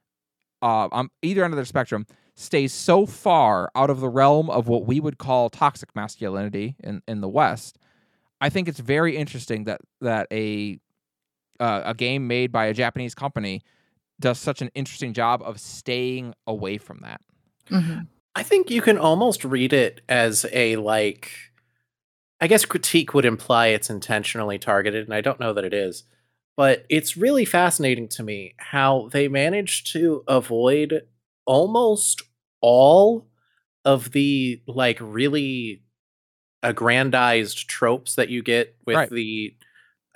uh, 0.64 0.90
on 0.92 1.10
either 1.22 1.44
end 1.44 1.54
of 1.54 1.58
the 1.58 1.66
spectrum, 1.66 2.08
stays 2.34 2.74
so 2.74 3.06
far 3.06 3.70
out 3.76 3.92
of 3.92 4.00
the 4.00 4.10
realm 4.10 4.50
of 4.50 4.68
what 4.68 4.88
we 4.88 5.00
would 5.00 5.20
call 5.20 5.52
toxic 5.52 5.96
masculinity 5.96 6.76
in, 6.84 7.04
in 7.08 7.22
the 7.22 7.30
West. 7.30 7.78
I 8.42 8.50
think 8.50 8.68
it's 8.68 8.80
very 8.80 9.16
interesting 9.16 9.66
that 9.66 9.82
that 10.02 10.28
a 10.32 10.80
uh, 11.60 11.84
a 11.86 11.94
game 11.94 12.28
made 12.28 12.52
by 12.52 12.66
a 12.66 12.74
Japanese 12.74 13.14
company 13.14 13.62
does 14.20 14.40
such 14.40 14.62
an 14.62 14.72
interesting 14.74 15.14
job 15.14 15.42
of 15.44 15.60
staying 15.60 16.34
away 16.48 16.78
from 16.78 17.00
that. 17.04 17.22
Mm-hmm. 17.70 18.02
I 18.36 18.44
think 18.44 18.70
you 18.72 18.82
can 18.82 18.98
almost 18.98 19.46
read 19.46 19.74
it 19.74 20.02
as 20.10 20.46
a 20.52 20.76
like 20.78 21.32
I 22.42 22.48
guess 22.48 22.66
critique 22.66 23.14
would 23.14 23.26
imply 23.26 23.68
it's 23.68 23.92
intentionally 23.92 24.58
targeted, 24.58 25.06
and 25.06 25.14
I 25.14 25.22
don't 25.22 25.40
know 25.40 25.54
that 25.54 25.64
it 25.64 25.74
is. 25.74 26.04
But 26.58 26.86
it's 26.90 27.16
really 27.16 27.46
fascinating 27.46 28.08
to 28.10 28.24
me 28.24 28.56
how 28.58 29.10
they 29.12 29.28
managed 29.28 29.92
to 29.94 30.24
avoid 30.28 31.04
almost 31.46 32.24
all 32.60 33.28
of 33.86 34.12
the 34.12 34.62
like 34.68 34.98
really 35.00 35.84
aggrandized 36.64 37.68
tropes 37.70 38.16
that 38.16 38.30
you 38.30 38.42
get 38.44 38.76
with 38.86 38.96
Right. 38.96 39.10
the 39.10 39.56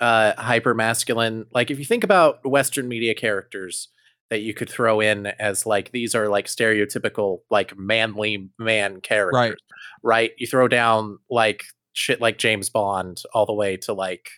uh 0.00 0.32
hyper 0.36 0.74
masculine 0.74 1.46
like 1.52 1.70
if 1.70 1.78
you 1.78 1.84
think 1.84 2.04
about 2.04 2.46
western 2.46 2.86
media 2.86 3.14
characters 3.14 3.88
that 4.28 4.40
you 4.42 4.52
could 4.52 4.68
throw 4.68 5.00
in 5.00 5.26
as 5.26 5.64
like 5.64 5.90
these 5.92 6.14
are 6.14 6.28
like 6.28 6.46
stereotypical 6.46 7.38
like 7.50 7.76
manly 7.78 8.50
man 8.58 9.00
characters 9.00 9.56
right 10.02 10.32
you 10.36 10.46
throw 10.46 10.68
down 10.68 11.18
like 11.30 11.64
shit 11.94 12.20
like 12.20 12.36
james 12.36 12.68
bond 12.68 13.22
all 13.32 13.46
the 13.46 13.54
way 13.54 13.76
to 13.78 13.94
like 13.94 14.28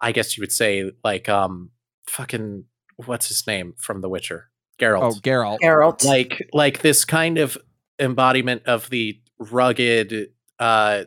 i 0.00 0.10
guess 0.10 0.36
you 0.36 0.40
would 0.42 0.50
say 0.52 0.90
like 1.04 1.28
um 1.28 1.70
fucking 2.08 2.64
what's 2.96 3.28
his 3.28 3.46
name 3.46 3.74
from 3.78 4.00
the 4.00 4.08
witcher 4.08 4.50
Geralt 4.80 5.02
Oh, 5.02 5.20
Geralt. 5.20 5.58
Geralt. 5.62 6.04
like 6.04 6.50
like 6.52 6.82
this 6.82 7.04
kind 7.04 7.38
of 7.38 7.56
embodiment 8.00 8.62
of 8.66 8.90
the 8.90 9.20
rugged 9.38 10.30
uh 10.58 11.04
in, 11.04 11.06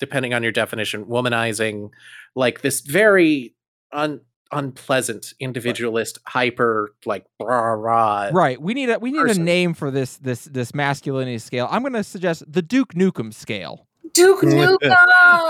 depending 0.00 0.34
on 0.34 0.42
your 0.42 0.52
definition 0.52 1.04
womanizing 1.04 1.90
like 2.34 2.62
this 2.62 2.80
very 2.80 3.54
un, 3.92 4.20
unpleasant 4.52 5.34
individualist 5.38 6.18
hyper 6.26 6.92
like 7.06 7.24
rah 7.40 7.72
rah 7.72 8.30
Right. 8.32 8.60
We 8.60 8.74
need 8.74 8.90
a 8.90 8.98
we 8.98 9.12
need 9.12 9.26
a 9.26 9.38
name 9.38 9.74
for 9.74 9.90
this 9.90 10.16
this 10.16 10.44
this 10.46 10.74
masculinity 10.74 11.38
scale. 11.38 11.68
I'm 11.70 11.82
going 11.82 11.92
to 11.92 12.04
suggest 12.04 12.42
the 12.50 12.62
Duke 12.62 12.94
Nukem 12.94 13.32
scale. 13.32 13.86
Duke 14.12 14.40
Nukem. 14.42 14.78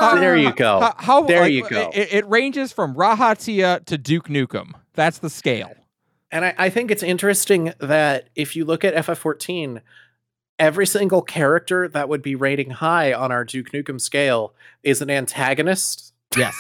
how, 0.01 0.17
there 0.17 0.37
you 0.37 0.53
go 0.53 0.81
How, 0.81 0.95
how- 0.99 1.23
There 1.23 1.43
like, 1.43 1.53
you 1.53 1.67
go. 1.69 1.91
It, 1.95 2.13
it 2.13 2.29
ranges 2.29 2.73
from 2.73 2.95
Rahatia 2.95 3.85
to 3.87 3.97
Duke 3.97 4.29
Nukem. 4.29 4.73
That's 4.95 5.19
the 5.19 5.31
scale. 5.31 5.73
And 6.31 6.45
I, 6.45 6.55
I 6.59 6.71
think 6.71 6.91
it's 6.91 7.03
interesting 7.03 7.73
that 7.81 8.29
if 8.35 8.55
you 8.55 8.65
look 8.65 8.85
at 8.85 8.95
FF14, 8.95 9.81
every 10.61 10.87
single 10.87 11.23
character 11.23 11.89
that 11.89 12.09
would 12.09 12.23
be 12.23 12.37
rating 12.37 12.71
high 12.71 13.13
on 13.13 13.33
our 13.33 13.45
Duke 13.45 13.71
Nukem 13.73 14.01
scale 14.01 14.55
is 14.85 15.03
an 15.03 15.11
antagonist. 15.11 16.13
Yes. 16.37 16.55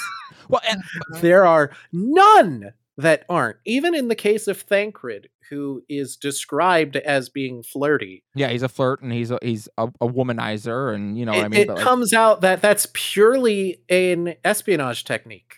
well, 0.48 0.62
and 0.68 0.80
uh-huh. 1.12 1.20
There 1.20 1.46
are 1.46 1.70
none 1.92 2.72
that 2.96 3.24
aren't. 3.28 3.59
Even 3.64 3.94
in 3.94 4.09
the 4.09 4.14
case 4.16 4.48
of 4.48 4.61
Thancred, 4.62 5.28
who 5.48 5.82
is 5.88 6.16
described 6.16 6.96
as 6.96 7.28
being 7.28 7.62
flirty, 7.62 8.24
yeah, 8.34 8.48
he's 8.48 8.62
a 8.62 8.68
flirt 8.68 9.03
and 9.03 9.12
he's 9.12 9.30
a, 9.30 9.38
he's 9.42 9.68
a, 9.78 9.88
a 10.01 10.09
womanizer 10.09 10.94
and 10.94 11.18
you 11.18 11.24
know 11.24 11.32
what 11.32 11.40
it, 11.40 11.44
I 11.44 11.48
mean. 11.48 11.61
it 11.61 11.66
But, 11.68 11.76
like, 11.76 11.84
comes 11.84 12.12
out 12.12 12.40
that 12.40 12.62
that's 12.62 12.88
purely 12.92 13.80
an 13.88 14.34
espionage 14.44 15.05
technique. 15.05 15.57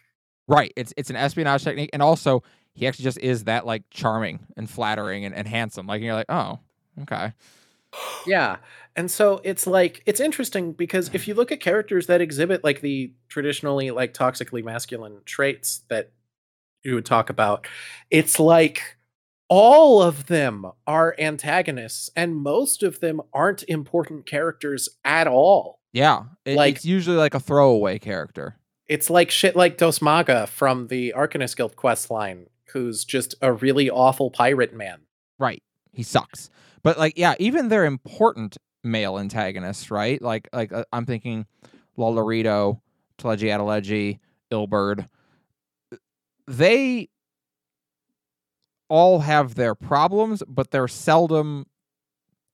right. 0.49 0.72
It's 0.76 0.93
it's 0.97 1.11
an 1.11 1.16
espionage 1.16 1.64
technique, 1.64 1.90
and 1.93 2.03
also 2.03 2.43
he 2.74 2.86
actually 2.86 3.05
just 3.05 3.18
is 3.18 3.45
that 3.45 3.66
like 3.66 3.82
charming 3.90 4.47
and 4.57 4.68
flattering 4.68 5.24
and, 5.24 5.34
and 5.34 5.47
handsome. 5.47 5.86
Like 5.86 5.97
and 5.97 6.05
you're 6.07 6.14
like, 6.14 6.26
oh, 6.30 6.59
okay. 7.03 7.32
Yeah. 8.26 8.57
And 8.97 9.11
so 9.11 9.40
it's 9.45 9.66
like 9.66 10.03
it's 10.07 10.20
interesting 10.20 10.72
because 10.72 11.11
if 11.14 11.26
you 11.26 11.34
look 11.34 11.51
at 11.53 11.61
characters 11.61 12.07
that 12.07 12.20
exhibit 12.20 12.62
like 12.62 12.80
the 12.80 13.12
traditionally 13.28 13.90
like 13.90 14.14
toxically 14.14 14.62
masculine 14.62 15.18
traits 15.24 15.82
that 15.88 16.11
you 16.84 16.95
would 16.95 17.07
talk 17.07 17.30
about, 17.30 17.66
it's 18.11 18.38
like 18.38 18.97
all 19.49 20.03
of 20.03 20.26
them 20.26 20.66
are 20.86 21.14
antagonists 21.18 22.11
and 22.16 22.36
most 22.36 22.82
of 22.82 23.01
them 23.01 23.20
aren't 23.32 23.62
important 23.68 24.26
characters 24.26 24.88
at 25.05 25.26
all. 25.26 25.78
Yeah, 25.93 26.24
it- 26.45 26.57
Like- 26.57 26.76
it's 26.76 26.84
usually 26.84 27.16
like 27.16 27.34
a 27.34 27.40
throwaway 27.40 27.99
character. 27.99 28.57
It's 28.86 29.09
like 29.11 29.30
shit 29.30 29.55
like 29.57 29.78
Dosmaga 29.78 30.49
from 30.49 30.88
the 30.88 31.14
Arcanist 31.16 31.57
Guild 31.57 31.76
quest 31.76 32.11
line, 32.11 32.47
who's 32.72 33.05
just 33.05 33.34
a 33.40 33.53
really 33.53 33.88
awful 33.88 34.30
pirate 34.30 34.74
man. 34.74 35.01
Right. 35.38 35.62
He 35.93 36.03
sucks. 36.03 36.51
But 36.83 36.99
like, 36.99 37.14
yeah, 37.16 37.35
even 37.39 37.68
their 37.68 37.85
important 37.85 38.59
male 38.83 39.18
antagonists, 39.18 39.91
right? 39.91 40.20
Like, 40.20 40.49
like 40.53 40.72
uh, 40.72 40.85
I'm 40.93 41.07
thinking 41.07 41.47
Lolorito, 41.97 42.80
Teledji 43.18 43.49
Adeledji, 43.49 44.18
Ilberd. 44.51 45.09
They 46.49 47.09
all 48.89 49.20
have 49.20 49.55
their 49.55 49.74
problems, 49.74 50.43
but 50.49 50.70
they're 50.70 50.89
seldom 50.89 51.66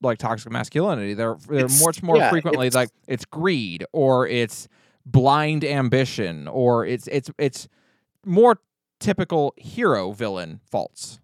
like 0.02 0.18
toxic 0.18 0.52
masculinity. 0.52 1.14
They're 1.14 1.36
they're 1.48 1.64
It's- 1.64 1.84
much 1.84 2.02
more 2.02 2.16
yeah, 2.18 2.30
frequently 2.30 2.68
it's- 2.68 2.74
like 2.74 2.90
it's 3.08 3.24
greed 3.24 3.84
or 3.92 4.28
it's 4.28 4.68
blind 5.06 5.64
ambition 5.64 6.46
or 6.46 6.84
it's 6.86 7.08
it's 7.08 7.30
it's 7.38 7.66
more 8.24 8.60
typical 9.00 9.54
hero 9.56 10.12
villain 10.12 10.60
faults. 10.70 11.18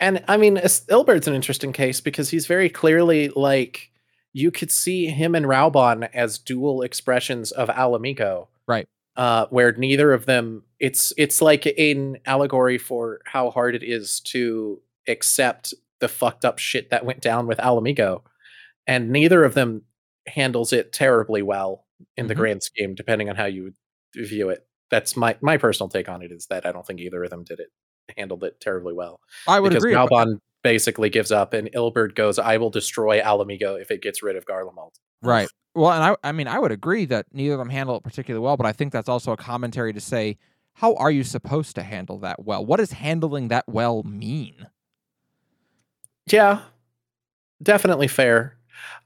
And 0.00 0.24
I 0.28 0.36
mean, 0.36 0.56
Ilberd's 0.56 1.28
an 1.28 1.34
interesting 1.34 1.72
case 1.72 2.00
because 2.00 2.30
he's 2.30 2.46
very 2.46 2.68
clearly 2.68 3.28
like 3.30 3.90
you 4.32 4.50
could 4.50 4.70
see 4.72 5.06
him 5.06 5.34
and 5.34 5.46
Raubahn 5.46 6.08
as 6.12 6.38
dual 6.38 6.82
expressions 6.82 7.52
of 7.52 7.70
Ala 7.70 8.00
Mhigo. 8.00 8.48
Right. 8.66 8.88
Uh, 9.16 9.46
where 9.50 9.72
neither 9.72 10.12
of 10.12 10.26
them 10.26 10.64
it's 10.80 11.12
it's 11.16 11.40
like 11.40 11.66
an 11.78 12.18
allegory 12.26 12.78
for 12.78 13.20
how 13.26 13.50
hard 13.50 13.76
it 13.76 13.84
is 13.84 14.18
to 14.20 14.80
accept 15.06 15.72
the 16.00 16.08
fucked 16.08 16.44
up 16.44 16.58
shit 16.58 16.90
that 16.90 17.04
went 17.04 17.20
down 17.20 17.46
with 17.46 17.60
Ala 17.60 17.80
Mhigo. 17.80 18.22
And 18.86 19.10
neither 19.10 19.44
of 19.44 19.54
them 19.54 19.82
handles 20.26 20.72
it 20.72 20.92
terribly 20.92 21.42
well 21.42 21.84
in 22.16 22.26
the 22.26 22.34
Mhm. 22.34 22.38
grand 22.38 22.62
scheme, 22.64 22.94
depending 22.96 23.28
on 23.30 23.36
how 23.36 23.44
you 23.46 23.72
view 24.16 24.48
it. 24.50 24.66
That's 24.90 25.16
my 25.16 25.36
my 25.40 25.56
personal 25.58 25.88
take 25.88 26.08
on 26.08 26.22
it 26.22 26.32
is 26.32 26.46
that 26.46 26.66
I 26.66 26.72
don't 26.72 26.84
think 26.86 26.98
either 27.00 27.22
of 27.22 27.30
them 27.30 27.44
did 27.44 27.60
it 27.60 27.70
handled 28.16 28.44
it 28.44 28.60
terribly 28.60 28.92
well 28.92 29.20
I 29.46 29.60
would 29.60 29.70
because 29.70 29.84
agree. 29.84 29.94
Galbon 29.94 30.38
basically 30.62 31.10
gives 31.10 31.30
up, 31.30 31.52
and 31.52 31.70
Ilberd 31.72 32.14
goes, 32.14 32.38
"I 32.38 32.56
will 32.56 32.70
destroy 32.70 33.20
Ala 33.20 33.44
Mhigo 33.44 33.80
if 33.80 33.90
it 33.90 34.02
gets 34.02 34.22
rid 34.22 34.36
of 34.36 34.46
Garlemald." 34.46 34.94
Right. 35.22 35.48
Well, 35.74 35.92
and 35.92 36.02
I 36.02 36.28
I 36.28 36.32
mean 36.32 36.48
I 36.48 36.58
would 36.58 36.72
agree 36.72 37.04
that 37.06 37.26
neither 37.32 37.54
of 37.54 37.58
them 37.58 37.70
handle 37.70 37.96
it 37.96 38.02
particularly 38.02 38.44
well, 38.44 38.56
but 38.56 38.66
I 38.66 38.72
think 38.72 38.92
that's 38.92 39.08
also 39.08 39.32
a 39.32 39.36
commentary 39.36 39.92
to 39.92 40.00
say 40.00 40.38
how 40.74 40.94
are 40.96 41.10
you 41.10 41.22
supposed 41.22 41.76
to 41.76 41.82
handle 41.82 42.18
that 42.18 42.44
well? 42.44 42.64
What 42.64 42.78
does 42.78 42.92
handling 42.92 43.48
that 43.48 43.64
well 43.68 44.02
mean? 44.02 44.66
Yeah, 46.26 46.62
definitely 47.62 48.08
fair. 48.08 48.56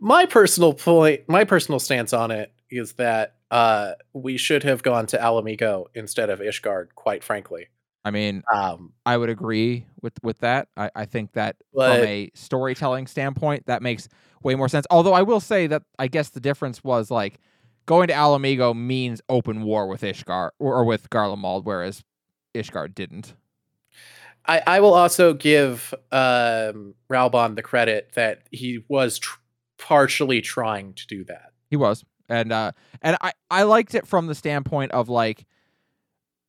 My 0.00 0.24
personal 0.24 0.72
point, 0.72 1.28
my 1.28 1.44
personal 1.44 1.78
stance 1.78 2.12
on 2.12 2.30
it 2.30 2.52
is 2.70 2.94
that 2.94 3.34
uh, 3.50 3.92
we 4.12 4.36
should 4.36 4.62
have 4.62 4.82
gone 4.82 5.06
to 5.06 5.18
Ala 5.18 5.42
Mhigo 5.42 5.86
instead 5.94 6.30
of 6.30 6.40
Ishgard. 6.40 6.88
Quite 6.94 7.22
frankly, 7.22 7.68
I 8.04 8.10
mean, 8.10 8.42
um, 8.52 8.92
I 9.04 9.16
would 9.16 9.28
agree 9.28 9.84
with 10.00 10.14
with 10.22 10.38
that. 10.38 10.68
I, 10.76 10.90
I 10.94 11.04
think 11.04 11.32
that 11.32 11.56
But- 11.74 11.96
from 11.98 12.06
a 12.06 12.30
storytelling 12.34 13.06
standpoint, 13.06 13.66
that 13.66 13.82
makes 13.82 14.08
way 14.42 14.54
more 14.54 14.68
sense. 14.68 14.86
Although 14.90 15.14
I 15.14 15.22
will 15.22 15.40
say 15.40 15.66
that 15.66 15.82
I 15.98 16.06
guess 16.08 16.30
the 16.30 16.40
difference 16.40 16.82
was 16.84 17.10
like 17.10 17.40
going 17.86 18.08
to 18.08 18.14
Ala 18.14 18.38
Mhigo 18.38 18.74
means 18.76 19.20
open 19.28 19.62
war 19.62 19.88
with 19.88 20.02
Ishgar 20.02 20.50
or, 20.58 20.74
or 20.76 20.84
with 20.84 21.10
Garlemald, 21.10 21.64
whereas 21.64 22.04
Ishgard 22.54 22.94
didn't. 22.94 23.34
I, 24.46 24.62
I 24.66 24.80
will 24.80 24.94
also 24.94 25.34
give 25.34 25.92
um, 26.12 26.94
Raubahn 27.10 27.56
the 27.56 27.62
credit 27.62 28.12
that 28.14 28.42
he 28.50 28.84
was 28.88 29.18
tr- 29.18 29.38
partially 29.76 30.40
trying 30.40 30.94
to 30.94 31.06
do 31.06 31.24
that. 31.24 31.52
He 31.68 31.76
was. 31.76 32.04
And 32.30 32.52
uh 32.52 32.72
and 33.00 33.16
I 33.22 33.32
I 33.50 33.62
liked 33.62 33.94
it 33.94 34.06
from 34.06 34.26
the 34.26 34.34
standpoint 34.34 34.92
of 34.92 35.08
like 35.08 35.46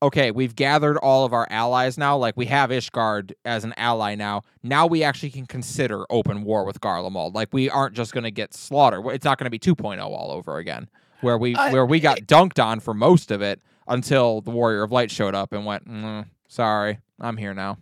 okay, 0.01 0.31
we've 0.31 0.55
gathered 0.55 0.97
all 0.97 1.25
of 1.25 1.33
our 1.33 1.47
allies 1.49 1.97
now. 1.97 2.17
Like 2.17 2.37
we 2.37 2.45
have 2.47 2.69
Ishgard 2.69 3.33
as 3.45 3.63
an 3.63 3.73
ally 3.77 4.15
now. 4.15 4.43
Now 4.63 4.87
we 4.87 5.03
actually 5.03 5.31
can 5.31 5.45
consider 5.45 6.05
open 6.09 6.43
war 6.43 6.63
with 6.65 6.79
Garlemald. 6.81 7.33
Like 7.33 7.49
we 7.51 7.69
aren't 7.69 7.95
just 7.95 8.13
going 8.13 8.23
to 8.23 8.31
get 8.31 8.53
slaughtered. 8.53 9.05
It's 9.07 9.25
not 9.25 9.37
going 9.37 9.45
to 9.45 9.49
be 9.49 9.59
2.0 9.59 9.99
all 10.01 10.31
over 10.31 10.57
again. 10.57 10.89
Where 11.21 11.37
we 11.37 11.55
I- 11.55 11.71
where 11.73 11.85
we 11.85 11.99
got 11.99 12.19
dunked 12.21 12.63
on 12.63 12.79
for 12.79 12.93
most 12.93 13.29
of 13.31 13.41
it 13.41 13.61
until 13.87 14.39
the 14.41 14.51
Warrior 14.51 14.83
of 14.83 14.91
Light 14.91 15.11
showed 15.11 15.35
up 15.35 15.51
and 15.51 15.65
went, 15.65 15.85
mm, 15.85 16.25
"Sorry, 16.47 16.99
I'm 17.19 17.35
here 17.35 17.53
now." 17.53 17.77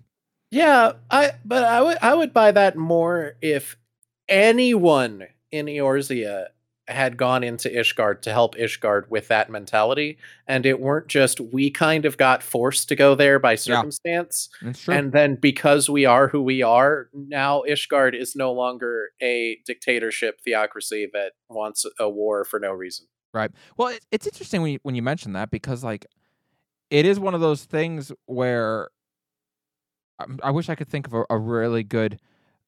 Yeah, 0.50 0.94
I 1.12 1.34
but 1.46 1.64
I 1.64 1.82
would 1.82 1.98
I 2.02 2.16
would 2.16 2.34
buy 2.34 2.52
that 2.52 2.76
more 2.78 3.36
if 3.42 3.78
anyone 4.28 5.28
in 5.52 5.66
Eorzea 5.68 6.48
had 6.88 7.18
gone 7.18 7.44
into 7.44 7.70
Ishgard 7.70 8.22
to 8.22 8.32
help 8.32 8.56
Ishgard 8.56 9.10
with 9.10 9.28
that 9.28 9.50
mentality, 9.50 10.18
and 10.48 10.66
it 10.66 10.80
weren't 10.80 11.08
just 11.08 11.40
we 11.40 11.70
kind 11.70 12.06
of 12.06 12.18
got 12.18 12.44
forced 12.44 12.90
to 12.90 12.96
go 12.96 13.16
there 13.16 13.40
by 13.40 13.56
circumstance, 13.56 14.50
true. 14.74 14.94
and 14.94 15.12
then 15.12 15.36
because 15.36 15.90
we 15.90 16.06
are 16.06 16.28
who 16.28 16.42
we 16.42 16.62
are, 16.62 17.10
now 17.14 17.64
Ishgard 17.68 18.20
is 18.20 18.36
no 18.36 18.52
longer 18.54 19.10
a 19.22 19.58
dictatorship 19.66 20.42
theocracy 20.42 21.10
that 21.14 21.34
wants 21.50 21.86
a 22.00 22.10
war 22.10 22.46
for 22.46 22.60
no 22.60 22.72
reason. 22.72 23.08
Right. 23.34 23.52
Well, 23.76 23.90
it, 23.90 24.06
it's 24.12 24.26
interesting 24.26 24.62
when 24.62 24.72
you, 24.74 24.80
when 24.84 24.96
you 24.96 25.02
mention 25.02 25.34
that 25.34 25.52
because 25.52 25.84
like 25.84 26.06
it 26.90 27.06
is 27.06 27.20
one 27.20 27.34
of 27.34 27.42
those 27.42 27.66
things 27.66 28.12
where 28.26 28.90
um, 30.20 30.40
I 30.44 30.52
wish 30.52 30.70
I 30.70 30.76
could 30.76 30.90
think 30.90 31.08
of 31.08 31.14
a, 31.14 31.26
a 31.30 31.38
really 31.38 31.84
good. 31.84 32.20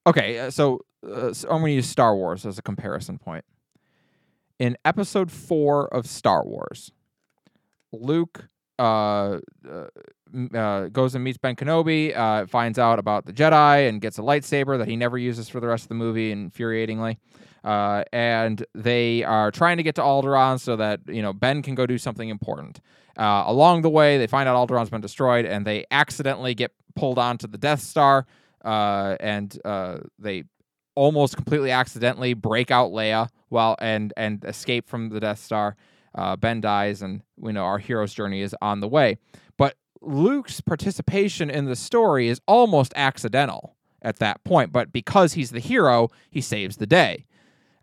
Okay, 0.06 0.40
uh, 0.40 0.52
so, 0.52 0.82
uh, 1.08 1.34
so 1.34 1.50
I'm 1.50 1.60
going 1.60 1.72
to 1.72 1.76
use 1.76 1.90
Star 1.90 2.16
Wars 2.16 2.46
as 2.46 2.58
a 2.58 2.62
comparison 2.62 3.18
point. 3.18 3.46
In 4.60 4.78
Episode 4.84 5.32
Four 5.32 5.88
of 5.94 6.06
Star 6.06 6.46
Wars, 6.46 6.92
Luke 7.92 8.50
uh, 8.78 9.40
uh, 9.68 9.88
uh, 10.54 10.88
goes 10.90 11.16
and 11.16 11.24
meets 11.24 11.38
Ben 11.38 11.56
Kenobi, 11.56 12.16
uh, 12.16 12.46
finds 12.46 12.78
out 12.78 13.00
about 13.00 13.26
the 13.26 13.34
Jedi, 13.34 13.88
and 13.88 14.02
gets 14.02 14.20
a 14.20 14.22
lightsaber 14.22 14.78
that 14.78 14.88
he 14.88 14.96
never 14.96 15.18
uses 15.18 15.50
for 15.50 15.60
the 15.60 15.68
rest 15.68 15.84
of 15.84 15.90
the 15.90 15.96
movie, 15.96 16.34
infuriatingly 16.34 17.18
uh, 17.64 18.04
and 18.14 18.66
they 18.74 19.24
are 19.24 19.52
trying 19.52 19.78
to 19.78 19.84
get 19.84 19.96
to 19.96 20.02
Alderaan 20.02 20.60
so 20.60 20.76
that 20.76 21.02
you 21.08 21.22
know 21.22 21.34
Ben 21.34 21.62
can 21.62 21.76
go 21.76 21.86
do 21.86 21.98
something 21.98 22.30
important. 22.30 22.80
Uh, 23.18 23.44
along 23.48 23.82
the 23.82 23.90
way, 23.90 24.18
they 24.18 24.28
find 24.28 24.48
out 24.48 24.56
Alderaan's 24.56 24.90
been 24.90 25.02
destroyed, 25.02 25.46
and 25.46 25.66
they 25.66 25.86
accidentally 25.92 26.56
get 26.56 26.72
pulled 26.96 27.20
onto 27.20 27.48
the 27.48 27.58
Death 27.58 27.82
Star, 27.82 28.26
and 28.64 29.60
they 30.20 30.44
almost 31.00 31.38
completely 31.38 31.72
accidentally 31.72 32.34
break 32.34 32.72
out 32.72 32.92
Leia 32.92 33.30
while 33.48 33.78
and 33.80 34.12
and 34.18 34.44
escape 34.44 34.90
from 34.90 35.10
the 35.10 35.22
Death 35.22 35.40
Star. 35.40 35.78
Uh, 36.14 36.36
ben 36.36 36.60
dies, 36.60 37.02
and 37.02 37.22
we 37.38 37.54
know 37.54 37.64
our 37.64 37.78
hero's 37.78 38.14
journey 38.14 38.42
is 38.42 38.54
on 38.62 38.82
the 38.82 38.88
way. 38.88 39.18
But 39.58 39.78
Luke's 40.02 40.60
participation 40.60 41.50
in 41.50 41.66
the 41.66 41.76
story 41.76 42.28
is 42.28 42.42
almost 42.48 42.92
accidental 42.98 43.78
at 44.02 44.18
that 44.20 44.44
point, 44.44 44.74
but 44.74 44.92
because 44.92 45.34
he's 45.34 45.52
the 45.52 45.60
hero, 45.60 46.10
he 46.30 46.42
saves 46.42 46.78
the 46.78 46.88
day 46.88 47.26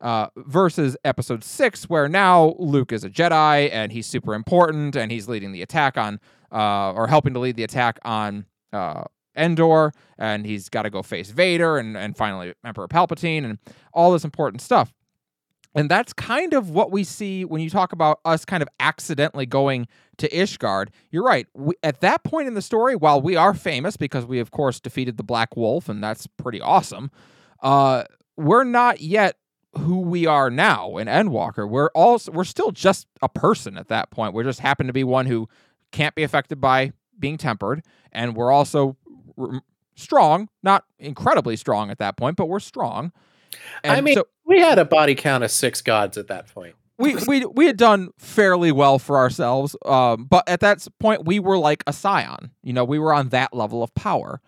uh, 0.01 0.27
versus 0.37 0.97
episode 1.05 1.43
six, 1.43 1.89
where 1.89 2.09
now 2.09 2.55
Luke 2.59 2.93
is 2.93 3.05
a 3.05 3.11
Jedi 3.11 3.71
and 3.73 3.93
he's 3.93 4.07
super 4.07 4.35
important 4.35 4.97
and 4.97 5.11
he's 5.11 5.29
leading 5.29 5.53
the 5.53 5.63
attack 5.63 5.97
on, 5.97 6.21
uh, 6.53 6.93
or 6.93 7.07
helping 7.07 7.33
to 7.33 7.41
lead 7.41 7.57
the 7.57 7.65
attack 7.65 7.99
on 8.05 8.45
uh, 8.73 9.05
Endor, 9.37 9.93
and 10.19 10.47
he's 10.47 10.69
got 10.69 10.83
to 10.83 10.91
go 10.91 11.03
face 11.03 11.31
Vader 11.31 11.79
and, 11.79 11.97
and 11.97 12.17
finally 12.17 12.55
Emperor 12.65 12.89
Palpatine 12.89 13.45
and 13.45 13.59
all 13.93 14.13
this 14.13 14.25
important 14.25 14.63
stuff. 14.63 14.93
And 15.75 15.91
that's 15.91 16.15
kind 16.15 16.55
of 16.55 16.71
what 16.71 16.91
we 16.91 17.05
see 17.05 17.45
when 17.45 17.61
you 17.61 17.69
talk 17.69 17.93
about 17.93 18.21
us 18.25 18.47
kind 18.47 18.63
of 18.63 18.69
accidentally 18.81 19.45
going 19.45 19.87
to 20.17 20.29
Ishgard. 20.31 20.89
You're 21.11 21.23
right. 21.23 21.47
We, 21.53 21.75
at 21.83 22.01
that 22.01 22.25
point 22.25 22.49
in 22.49 22.55
the 22.55 22.63
story, 22.63 22.97
while 22.97 23.21
we 23.21 23.37
are 23.37 23.53
famous 23.53 23.99
because 23.99 24.25
we, 24.25 24.39
of 24.39 24.51
course, 24.51 24.81
defeated 24.81 25.19
the 25.19 25.23
Black 25.23 25.55
Wolf, 25.55 25.91
and 25.91 26.03
that's 26.03 26.27
pretty 26.27 26.63
awesome, 26.63 27.11
uh, 27.63 28.05
we're 28.39 28.65
not 28.65 29.03
yet 29.03 29.37
who 29.77 30.01
we 30.01 30.25
are 30.27 30.49
now 30.49 30.97
in 30.97 31.09
Endwalker. 31.09 31.69
We're 31.69 31.91
also 31.95 32.33
we're 32.33 32.45
still 32.45 32.71
just 32.71 33.07
a 33.21 33.29
person 33.29 33.77
at 33.77 33.89
that 33.89 34.11
point. 34.11 34.33
We 34.33 34.43
just 34.45 34.61
happen 34.61 34.87
to 34.87 34.95
be 34.95 35.05
one 35.05 35.27
who 35.27 35.47
can't 35.93 36.15
be 36.15 36.23
affected 36.23 36.61
by 36.61 36.93
being 37.19 37.37
tempered, 37.37 37.83
and 38.13 38.35
we're 38.35 38.51
also 38.51 38.97
strong, 39.95 40.49
not 40.63 40.85
incredibly 40.99 41.57
strong 41.57 41.91
at 41.91 41.99
that 41.99 42.17
point, 42.17 42.37
but 42.37 42.47
we're 42.47 42.61
strong. 42.61 43.13
I 43.85 44.01
mean, 44.01 44.15
so 44.15 44.25
we 44.45 44.61
had 44.61 44.79
a 44.79 44.85
body 44.85 45.15
count 45.15 45.45
of 45.45 45.51
six 45.51 45.81
gods 45.81 46.19
at 46.19 46.29
that 46.29 46.49
point. 46.53 46.75
we 46.99 47.17
we 47.27 47.45
we 47.47 47.67
had 47.67 47.77
done 47.77 48.11
fairly 48.19 48.73
well 48.73 48.99
for 48.99 49.17
ourselves, 49.17 49.77
um, 49.85 50.25
but 50.25 50.49
at 50.49 50.61
that 50.61 50.87
point 50.99 51.25
we 51.25 51.39
were 51.39 51.59
like 51.59 51.85
a 51.87 51.93
scion. 51.93 52.51
You 52.63 52.73
know, 52.73 52.85
we 52.85 52.99
were 52.99 53.13
on 53.13 53.31
that 53.31 53.55
level 53.55 53.83
of 53.83 53.95
power, 53.95 54.41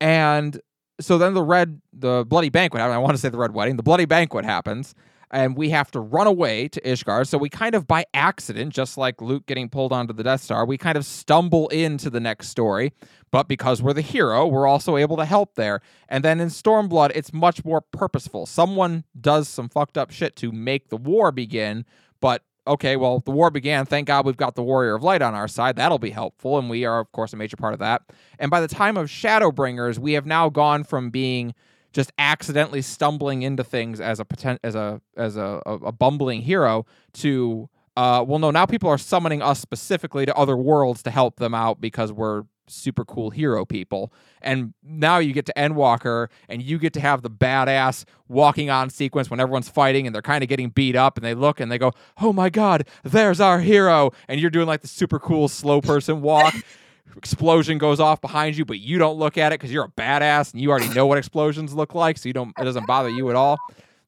and 0.00 0.60
so 1.00 1.18
then 1.18 1.34
the 1.34 1.42
red, 1.42 1.80
the 1.92 2.24
bloody 2.26 2.48
banquet. 2.48 2.82
I 2.82 2.98
want 2.98 3.12
to 3.14 3.18
say 3.18 3.28
the 3.28 3.38
red 3.38 3.52
wedding. 3.54 3.76
The 3.76 3.82
bloody 3.82 4.04
banquet 4.04 4.44
happens, 4.44 4.94
and 5.30 5.56
we 5.56 5.70
have 5.70 5.90
to 5.92 6.00
run 6.00 6.26
away 6.26 6.68
to 6.68 6.80
Ishgard. 6.80 7.26
So 7.26 7.38
we 7.38 7.48
kind 7.48 7.74
of 7.74 7.86
by 7.86 8.06
accident, 8.14 8.72
just 8.72 8.96
like 8.96 9.20
Luke 9.20 9.46
getting 9.46 9.68
pulled 9.68 9.92
onto 9.92 10.12
the 10.12 10.22
Death 10.22 10.42
Star, 10.42 10.64
we 10.64 10.78
kind 10.78 10.96
of 10.96 11.04
stumble 11.04 11.68
into 11.68 12.10
the 12.10 12.20
next 12.20 12.48
story. 12.48 12.92
But 13.30 13.48
because 13.48 13.82
we're 13.82 13.92
the 13.92 14.00
hero, 14.00 14.46
we're 14.46 14.66
also 14.66 14.96
able 14.96 15.16
to 15.18 15.24
help 15.24 15.54
there. 15.54 15.80
And 16.08 16.24
then 16.24 16.40
in 16.40 16.48
Stormblood, 16.48 17.12
it's 17.14 17.32
much 17.32 17.64
more 17.64 17.80
purposeful. 17.80 18.46
Someone 18.46 19.04
does 19.20 19.48
some 19.48 19.68
fucked 19.68 19.98
up 19.98 20.10
shit 20.10 20.34
to 20.36 20.50
make 20.50 20.88
the 20.88 20.96
war 20.96 21.30
begin, 21.30 21.84
but 22.20 22.42
okay, 22.66 22.96
well, 22.96 23.20
the 23.20 23.30
war 23.30 23.50
began. 23.50 23.86
Thank 23.86 24.06
God 24.06 24.26
we've 24.26 24.36
got 24.36 24.54
the 24.54 24.62
Warrior 24.62 24.94
of 24.94 25.02
Light 25.02 25.22
on 25.22 25.34
our 25.34 25.48
side. 25.48 25.76
That'll 25.76 25.98
be 25.98 26.10
helpful. 26.10 26.58
And 26.58 26.68
we 26.68 26.84
are, 26.84 27.00
of 27.00 27.10
course, 27.12 27.32
a 27.32 27.36
major 27.36 27.56
part 27.56 27.72
of 27.72 27.80
that. 27.80 28.02
And 28.38 28.50
by 28.50 28.60
the 28.60 28.68
time 28.68 28.96
of 28.96 29.08
Shadowbringers, 29.08 29.98
we 29.98 30.12
have 30.12 30.26
now 30.26 30.50
gone 30.50 30.84
from 30.84 31.10
being 31.10 31.54
just 31.92 32.12
accidentally 32.18 32.82
stumbling 32.82 33.42
into 33.42 33.64
things 33.64 34.00
as 34.00 34.20
a 34.20 34.24
potent, 34.24 34.60
as 34.62 34.74
a 34.74 35.00
as 35.16 35.36
a, 35.36 35.62
a, 35.66 35.74
a 35.74 35.92
bumbling 35.92 36.42
hero 36.42 36.86
to 37.14 37.68
uh, 37.96 38.24
well 38.26 38.38
no 38.38 38.50
now 38.50 38.66
people 38.66 38.88
are 38.88 38.98
summoning 38.98 39.42
us 39.42 39.60
specifically 39.60 40.26
to 40.26 40.34
other 40.34 40.56
worlds 40.56 41.02
to 41.02 41.10
help 41.10 41.36
them 41.36 41.54
out 41.54 41.80
because 41.80 42.12
we're 42.12 42.44
super 42.70 43.04
cool 43.04 43.30
hero 43.30 43.64
people. 43.64 44.12
And 44.40 44.74
now 44.82 45.18
you 45.18 45.32
get 45.32 45.46
to 45.46 45.52
Endwalker 45.56 46.28
and 46.48 46.62
you 46.62 46.78
get 46.78 46.92
to 46.94 47.00
have 47.00 47.22
the 47.22 47.30
badass 47.30 48.04
walking 48.28 48.70
on 48.70 48.90
sequence 48.90 49.30
when 49.30 49.40
everyone's 49.40 49.68
fighting 49.68 50.06
and 50.06 50.14
they're 50.14 50.22
kind 50.22 50.42
of 50.42 50.48
getting 50.48 50.68
beat 50.70 50.96
up 50.96 51.16
and 51.16 51.24
they 51.24 51.34
look 51.34 51.60
and 51.60 51.72
they 51.72 51.78
go 51.78 51.92
oh 52.20 52.32
my 52.32 52.50
god 52.50 52.86
there's 53.02 53.40
our 53.40 53.60
hero. 53.60 54.12
And 54.28 54.40
you're 54.40 54.50
doing 54.50 54.66
like 54.66 54.82
the 54.82 54.88
super 54.88 55.18
cool 55.18 55.48
slow 55.48 55.80
person 55.80 56.20
walk 56.20 56.54
explosion 57.16 57.78
goes 57.78 58.00
off 58.00 58.20
behind 58.20 58.56
you, 58.56 58.64
but 58.64 58.78
you 58.78 58.98
don't 58.98 59.18
look 59.18 59.38
at 59.38 59.52
it 59.52 59.60
because 59.60 59.72
you're 59.72 59.84
a 59.84 59.90
badass 60.00 60.52
and 60.52 60.60
you 60.60 60.70
already 60.70 60.88
know 60.94 61.06
what 61.06 61.18
explosions 61.18 61.74
look 61.74 61.94
like, 61.94 62.18
so 62.18 62.28
you 62.28 62.32
don't 62.32 62.52
it 62.58 62.64
doesn't 62.64 62.86
bother 62.86 63.08
you 63.08 63.30
at 63.30 63.36
all. 63.36 63.58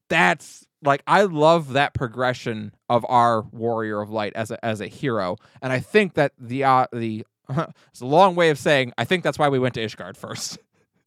That's 0.09 0.65
like 0.83 1.03
I 1.07 1.23
love 1.23 1.73
that 1.73 1.93
progression 1.93 2.73
of 2.89 3.05
our 3.07 3.41
warrior 3.41 4.01
of 4.01 4.09
light 4.09 4.33
as 4.35 4.51
a 4.51 4.63
as 4.63 4.81
a 4.81 4.87
hero, 4.87 5.37
and 5.61 5.71
I 5.71 5.79
think 5.79 6.15
that 6.15 6.33
the 6.37 6.63
uh, 6.63 6.87
the 6.91 7.25
it's 7.49 8.01
a 8.01 8.05
long 8.05 8.35
way 8.35 8.49
of 8.49 8.57
saying 8.57 8.93
I 8.97 9.05
think 9.05 9.23
that's 9.23 9.39
why 9.39 9.49
we 9.49 9.59
went 9.59 9.75
to 9.75 9.85
Ishgard 9.85 10.17
first. 10.17 10.57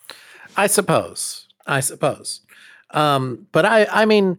I 0.56 0.66
suppose. 0.66 1.48
I 1.66 1.80
suppose. 1.80 2.42
Um, 2.90 3.46
but 3.52 3.64
I, 3.64 3.86
I 3.90 4.04
mean, 4.04 4.38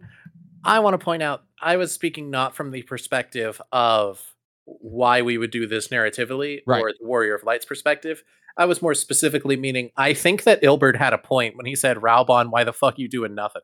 I 0.64 0.80
want 0.80 0.94
to 0.94 1.04
point 1.04 1.24
out 1.24 1.44
I 1.62 1.78
was 1.78 1.92
speaking 1.92 2.30
not 2.30 2.56
from 2.56 2.72
the 2.72 2.84
perspective 2.84 3.62
of 3.72 4.35
why 4.66 5.22
we 5.22 5.38
would 5.38 5.52
do 5.52 5.68
this 5.68 5.88
narratively 5.90 6.62
Right. 6.66 6.82
or 6.82 6.92
the 7.00 7.06
Warrior 7.06 7.36
of 7.36 7.44
Light's 7.44 7.66
perspective. 7.66 8.24
I 8.58 8.66
was 8.66 8.82
more 8.82 8.94
specifically 8.94 9.56
meaning 9.58 9.92
I 9.98 10.14
think 10.14 10.44
that 10.44 10.62
Ilberd 10.64 10.96
had 10.98 11.14
a 11.14 11.18
point 11.18 11.56
when 11.58 11.66
he 11.66 11.76
said, 11.76 11.98
Raubon, 11.98 12.50
why 12.52 12.64
the 12.64 12.74
fuck 12.74 12.98
you 12.98 13.08
doing 13.08 13.36
nothing? 13.36 13.62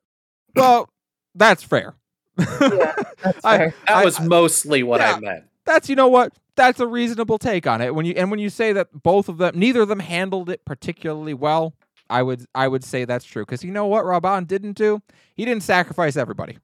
well, 0.55 0.89
that's 1.33 1.63
fair. 1.63 1.95
Yeah, 2.37 2.93
that's 3.23 3.45
I- 3.45 3.57
fair. 3.57 3.73
That 3.87 3.97
I- 3.97 4.05
was 4.05 4.19
mostly 4.19 4.83
what 4.83 4.99
yeah. 5.01 5.13
I 5.15 5.19
meant. 5.19 5.43
that's 5.65 5.89
you 5.89 5.95
know 5.95 6.07
what 6.07 6.33
that's 6.55 6.79
a 6.81 6.87
reasonable 6.87 7.37
take 7.37 7.65
on 7.67 7.81
it 7.81 7.95
when 7.95 8.05
you 8.05 8.13
and 8.17 8.29
when 8.29 8.39
you 8.39 8.49
say 8.49 8.73
that 8.73 8.89
both 9.03 9.29
of 9.29 9.37
them 9.37 9.57
neither 9.57 9.81
of 9.81 9.87
them 9.87 9.99
handled 9.99 10.49
it 10.49 10.63
particularly 10.65 11.33
well 11.33 11.73
i 12.09 12.21
would 12.21 12.45
i 12.53 12.67
would 12.67 12.83
say 12.83 13.05
that's 13.05 13.23
true 13.25 13.43
because 13.45 13.63
you 13.63 13.71
know 13.71 13.85
what 13.87 14.03
Raubahn 14.03 14.45
didn't 14.47 14.73
do 14.73 15.01
he 15.35 15.45
didn't 15.45 15.63
sacrifice 15.63 16.17
everybody 16.17 16.57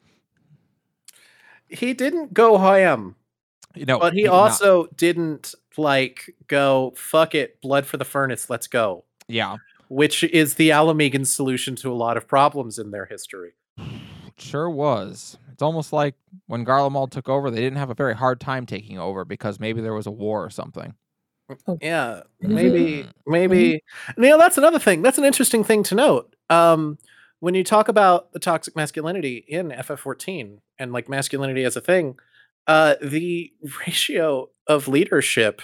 He 1.69 1.93
didn't 1.93 2.33
go 2.33 2.57
ham, 2.57 3.15
you 3.80 3.86
know 3.86 3.99
but 3.99 4.13
he, 4.13 4.21
did 4.23 4.28
not. 4.28 4.34
also 4.36 4.88
didn't 4.95 5.53
like 5.78 6.36
go, 6.47 6.93
fuck 6.97 7.36
it, 7.36 7.61
blood 7.61 7.86
for 7.86 7.97
the 7.97 8.05
furnace, 8.05 8.49
let's 8.49 8.67
go. 8.67 9.03
yeah 9.28 9.57
Which 9.89 10.23
is 10.23 10.55
the 10.55 10.71
Ala 10.71 10.93
Mhigan 10.93 11.25
solution 11.28 11.75
to 11.78 11.91
a 11.91 11.95
lot 11.95 12.17
of 12.17 12.28
problems 12.28 12.80
in 12.80 12.91
their 12.91 13.05
history. 13.05 13.53
sure 14.38 14.69
was 14.69 15.38
it's 15.51 15.61
almost 15.63 15.91
like 15.91 16.13
when 16.45 16.63
garlemald 16.65 17.09
took 17.11 17.28
over 17.28 17.49
they 17.49 17.59
didn't 17.61 17.78
have 17.80 17.89
a 17.89 17.95
very 17.95 18.15
hard 18.15 18.39
time 18.39 18.65
taking 18.67 18.99
over 18.99 19.25
because 19.25 19.59
maybe 19.59 19.82
there 19.82 19.93
was 19.95 20.05
a 20.05 20.11
war 20.11 20.43
or 20.45 20.49
something 20.51 20.93
Yeah, 21.82 22.23
Mhm. 22.43 22.49
maybe, 22.49 23.07
maybe. 23.25 23.82
Neil, 24.17 24.38
that's 24.38 24.57
another 24.57 24.80
thing. 24.80 25.01
That's 25.01 25.17
an 25.17 25.23
interesting 25.23 25.63
thing 25.63 25.82
to 25.84 25.95
note. 25.95 26.36
Um, 26.49 26.97
when 27.39 27.55
you 27.55 27.63
talk 27.63 27.88
about 27.88 28.34
the 28.34 28.39
toxic 28.39 28.75
masculinity 28.75 29.45
in 29.47 29.69
FF14 29.71 30.59
and 30.78 30.91
like 30.91 31.07
masculinity 31.07 31.63
as 31.63 31.78
a 31.78 31.82
thing, 31.82 32.19
uh, 32.68 32.95
the 33.01 33.51
ratio 33.88 34.49
of 34.68 34.88
leadership 34.88 35.61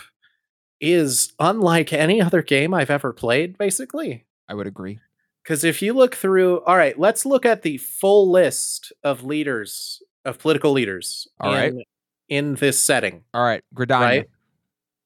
is 0.81 1.33
unlike 1.39 1.93
any 1.93 2.21
other 2.21 2.41
game 2.41 2.73
I've 2.73 2.89
ever 2.89 3.13
played, 3.13 3.57
basically. 3.57 4.25
i 4.49 4.53
would 4.53 4.67
agree 4.67 4.99
Because 5.43 5.63
if 5.63 5.81
you 5.81 5.93
look 5.93 6.15
through, 6.15 6.61
all 6.65 6.75
right, 6.77 6.97
let's 6.99 7.25
look 7.25 7.45
at 7.45 7.61
the 7.61 7.77
full 7.77 8.29
list 8.31 8.91
of 9.03 9.23
leaders, 9.23 10.01
of 10.25 10.39
political 10.39 10.71
leaders 10.71 11.27
All 11.39 11.53
in, 11.53 11.75
right. 11.75 11.87
in 12.29 12.55
this 12.55 12.81
setting, 12.81 13.23
all 13.33 13.43
right 13.43 13.63
gridania 13.75 13.99
right? 14.01 14.29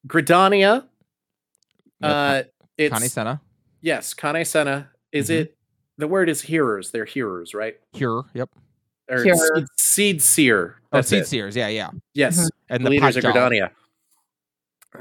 Gridania, 0.07 0.85
Yep, 1.99 2.11
uh, 2.11 2.43
it's 2.77 2.93
Kan-E-Senna. 2.93 3.41
Yes, 3.81 4.13
Kan-E-Senna. 4.13 4.89
Is 5.11 5.29
Mhm. 5.29 5.33
it 5.41 5.57
the 5.97 6.07
word 6.07 6.29
is 6.29 6.41
hearers? 6.41 6.91
They're 6.91 7.05
hearers, 7.05 7.55
right? 7.55 7.75
Hearer. 7.93 8.23
Yep. 8.35 8.49
Or 9.09 9.23
seed, 9.23 9.65
seed 9.77 10.21
seer. 10.21 10.75
Oh, 10.91 11.01
seed 11.01 11.21
it. 11.21 11.27
seers. 11.27 11.55
Yeah, 11.55 11.67
yeah. 11.67 11.89
Yes, 12.13 12.39
Mhm. 12.39 12.49
And 12.69 12.79
the 12.85 12.89
the 12.89 12.89
leaders 12.91 13.15
of 13.17 13.23
Padjal. 13.23 13.33
Gridania. 13.33 13.69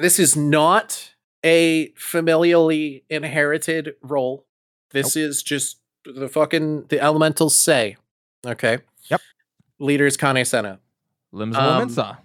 This 0.00 0.18
is 0.18 0.36
not 0.36 1.12
a 1.44 1.90
familially 1.92 3.02
inherited 3.08 3.94
role. 4.02 4.46
This 4.90 5.16
is 5.16 5.42
just 5.42 5.78
the 6.04 6.28
fucking 6.28 6.84
the 6.88 7.00
elementals 7.00 7.56
say. 7.56 7.96
Okay. 8.46 8.78
Yep. 9.08 9.20
Leaders 9.78 10.16
Kan-E-Senna. 10.16 10.80
Limbs 11.32 11.56
Um, 11.56 11.88
Lominsa. 11.88 12.18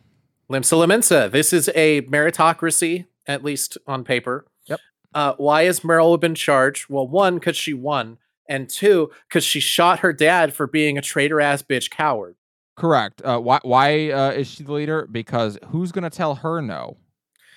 Limsa 0.49 0.77
Lominsa. 0.77 1.32
This 1.32 1.53
is 1.53 1.69
a 1.75 2.01
meritocracy, 2.03 3.05
at 3.25 3.43
least 3.43 3.77
on 3.88 4.03
paper. 4.03 4.45
Yep. 4.65 4.79
Uh, 5.13 5.34
why 5.38 5.63
has 5.63 5.79
Meryl 5.82 6.19
been 6.19 6.36
charged? 6.36 6.88
Well, 6.89 7.07
one, 7.07 7.36
because 7.36 7.55
she 7.57 7.73
won, 7.73 8.17
and 8.51 8.69
two, 8.69 9.09
because 9.27 9.43
she 9.43 9.59
shot 9.59 9.99
her 9.99 10.11
dad 10.13 10.53
for 10.53 10.67
being 10.67 10.97
a 10.97 11.01
traitor 11.01 11.39
ass 11.41 11.61
bitch 11.63 11.89
coward. 11.89 12.35
Correct. 12.75 13.21
Uh, 13.23 13.39
why 13.39 13.59
why 13.63 14.11
uh, 14.11 14.31
is 14.31 14.47
she 14.47 14.63
the 14.63 14.71
leader? 14.73 15.07
Because 15.11 15.57
who's 15.69 15.91
gonna 15.91 16.09
tell 16.09 16.35
her 16.35 16.61
no? 16.61 16.97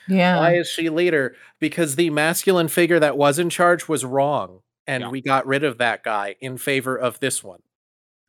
Yeah. 0.08 0.38
Why 0.38 0.54
is 0.56 0.68
she 0.68 0.88
leader? 0.90 1.34
Because 1.60 1.96
the 1.96 2.10
masculine 2.10 2.68
figure 2.68 3.00
that 3.00 3.16
was 3.16 3.38
in 3.38 3.48
charge 3.50 3.88
was 3.88 4.04
wrong, 4.04 4.60
and 4.86 5.02
Yeah. 5.02 5.08
we 5.10 5.20
got 5.22 5.46
rid 5.46 5.64
of 5.64 5.78
that 5.78 6.02
guy 6.04 6.36
in 6.40 6.58
favor 6.58 6.96
of 6.96 7.20
this 7.20 7.42
one. 7.42 7.60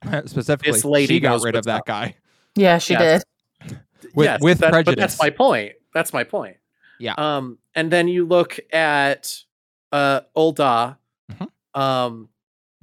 Specifically, 0.26 0.80
lady 0.84 1.16
she 1.16 1.20
got 1.20 1.42
rid 1.42 1.56
of 1.56 1.66
that 1.66 1.80
up. 1.82 1.86
guy 1.86 2.16
yeah, 2.56 2.78
she 2.78 2.94
Yes. 2.94 3.24
did. 3.62 3.80
with 4.14 4.26
Yes, 4.26 4.42
with 4.42 4.60
that- 4.60 4.72
prejudice. 4.72 4.96
But 4.96 5.00
that's 5.02 5.20
my 5.22 5.30
point. 5.30 5.74
That's 5.94 6.14
my 6.14 6.24
point. 6.24 6.58
Yeah. 7.00 7.14
Um, 7.18 7.58
and 7.74 7.92
then 7.92 8.08
you 8.08 8.26
look 8.26 8.58
at 8.72 9.44
uh 9.92 10.22
Ul'dah. 10.38 10.98
Mhm. 11.34 11.48
Um, 11.80 12.30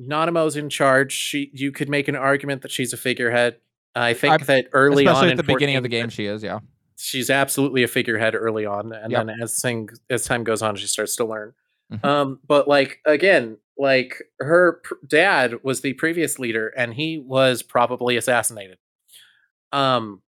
Nanamo's 0.07 0.57
in 0.57 0.68
charge. 0.68 1.12
She, 1.12 1.50
you 1.53 1.70
could 1.72 1.88
make 1.88 2.09
an 2.09 2.16
argument 2.16 2.62
that 2.62 2.70
she's 2.70 2.92
a 2.92 2.96
figurehead. 2.96 3.57
I 3.94 4.14
think 4.14 4.32
I'm- 4.32 4.44
that 4.46 4.66
early 4.72 5.07
on, 5.07 5.28
at 5.28 5.36
the 5.36 5.42
beginning 5.42 5.76
of 5.76 5.82
the 5.82 5.88
game, 5.88 6.09
she 6.09 6.26
is. 6.26 6.42
Yeah. 6.42 6.61
she's 6.96 7.30
absolutely 7.30 7.82
a 7.82 7.88
figurehead 7.88 8.34
early 8.34 8.64
on, 8.64 8.92
and 8.92 9.11
Yep. 9.11 9.26
then 9.26 9.36
as 9.42 9.61
thing 9.61 9.88
as 10.09 10.24
time 10.24 10.44
goes 10.44 10.62
on, 10.62 10.76
she 10.76 10.86
starts 10.86 11.16
to 11.16 11.24
learn. 11.24 11.53
Mhm. 11.92 12.05
Um, 12.05 12.40
but 12.46 12.68
like 12.68 13.00
again, 13.05 13.59
like 13.76 14.22
her 14.38 14.80
pr- 14.84 14.94
dad 15.07 15.64
was 15.64 15.80
the 15.80 15.94
previous 15.94 16.38
leader, 16.38 16.68
and 16.76 16.94
he 16.94 17.18
was 17.18 17.62
probably 17.62 18.16
assassinated. 18.16 18.78
Um, 19.72 20.22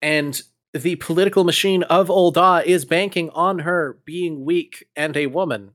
and 0.00 0.40
the 0.72 0.96
political 0.96 1.44
machine 1.44 1.82
of 1.84 2.08
Ul'dah 2.08 2.64
is 2.64 2.84
banking 2.84 3.28
on 3.30 3.60
her 3.60 3.98
being 4.04 4.44
weak 4.44 4.86
and 4.96 5.16
a 5.16 5.26
woman, 5.26 5.74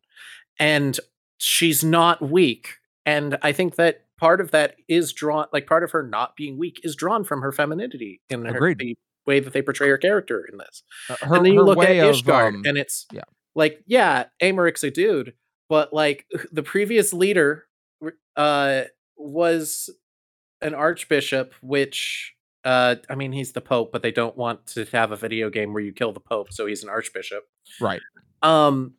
and 0.60 0.98
she's 1.38 1.84
not 1.84 2.22
weak. 2.22 2.76
And 3.06 3.38
I 3.42 3.52
think 3.52 3.76
that 3.76 4.06
part 4.20 4.42
of 4.42 4.52
that 4.52 4.76
is 4.88 5.14
drawn, 5.14 5.46
like 5.54 5.68
part 5.68 5.84
of 5.84 5.92
her 5.92 6.04
not 6.04 6.36
being 6.36 6.58
weak, 6.58 6.82
is 6.84 6.96
drawn 6.96 7.24
from 7.24 7.42
her 7.42 7.52
femininity 7.52 8.22
in 8.30 8.46
her, 8.46 8.74
the 8.74 8.98
way 9.26 9.40
that 9.40 9.54
they 9.54 9.62
portray 9.62 9.90
her 9.90 9.98
character 9.98 10.48
in 10.52 10.58
this 10.58 10.84
Uh, 11.10 11.16
Her, 11.22 11.36
and 11.36 11.46
then 11.46 11.54
you 11.54 11.62
look 11.62 11.78
at 11.78 11.90
way 11.90 12.00
of 12.00 12.30
um, 12.30 12.64
and 12.66 12.78
it's 12.78 13.06
yeah. 13.12 13.22
like, 13.56 13.84
yeah, 13.86 14.26
Aymeric's 14.42 14.84
a 14.84 14.92
dude, 14.92 15.34
but 15.70 15.94
like 15.94 16.26
the 16.52 16.64
previous 16.64 17.14
leader 17.14 17.66
uh 18.36 18.84
was 19.18 19.90
an 20.62 20.74
archbishop, 20.74 21.54
which 21.62 22.34
uh 22.64 22.96
I 23.10 23.16
mean 23.16 23.32
he's 23.32 23.52
the 23.52 23.62
Pope, 23.62 23.92
but 23.92 24.02
they 24.02 24.12
don't 24.12 24.38
want 24.38 24.66
to 24.68 24.86
have 24.86 25.12
a 25.12 25.16
video 25.16 25.50
game 25.50 25.74
where 25.74 25.84
you 25.84 25.94
kill 25.94 26.14
the 26.14 26.20
Pope, 26.20 26.52
so 26.52 26.66
he's 26.66 26.84
an 26.84 26.90
archbishop. 26.90 27.44
right. 27.80 28.02
Um 28.42 28.94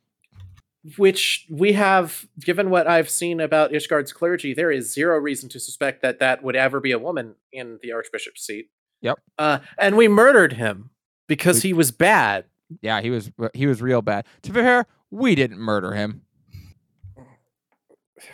which 0.97 1.47
we 1.51 1.73
have 1.73 2.27
given 2.41 2.71
what 2.71 2.87
I've 2.87 3.11
seen 3.11 3.41
about 3.41 3.75
Ishgard's 3.75 4.13
clergy, 4.13 4.55
there 4.55 4.71
is 4.71 4.93
zero 4.93 5.19
reason 5.19 5.49
to 5.51 5.61
suspect 5.61 6.03
that 6.03 6.19
that 6.21 6.43
would 6.43 6.57
ever 6.57 6.81
be 6.81 6.93
a 6.93 6.99
woman 6.99 7.35
in 7.53 7.79
the 7.83 7.93
archbishop's 7.93 8.47
seat. 8.47 8.71
Yep. 9.03 9.19
Uh 9.39 9.59
and 9.79 9.97
we 9.97 10.09
murdered 10.09 10.55
him 10.55 10.91
because 11.27 11.63
We- 11.63 11.71
he 11.71 11.73
was 11.75 11.91
bad. 11.91 12.45
Yeah, 12.83 13.01
he 13.01 13.11
was 13.11 13.31
he 13.55 13.67
was 13.67 13.81
real 13.83 14.03
bad. 14.03 14.27
To 14.43 14.53
be 14.53 14.61
fair, 14.61 14.87
we 15.11 15.35
didn't 15.35 15.59
murder 15.59 15.95
him. 15.95 16.23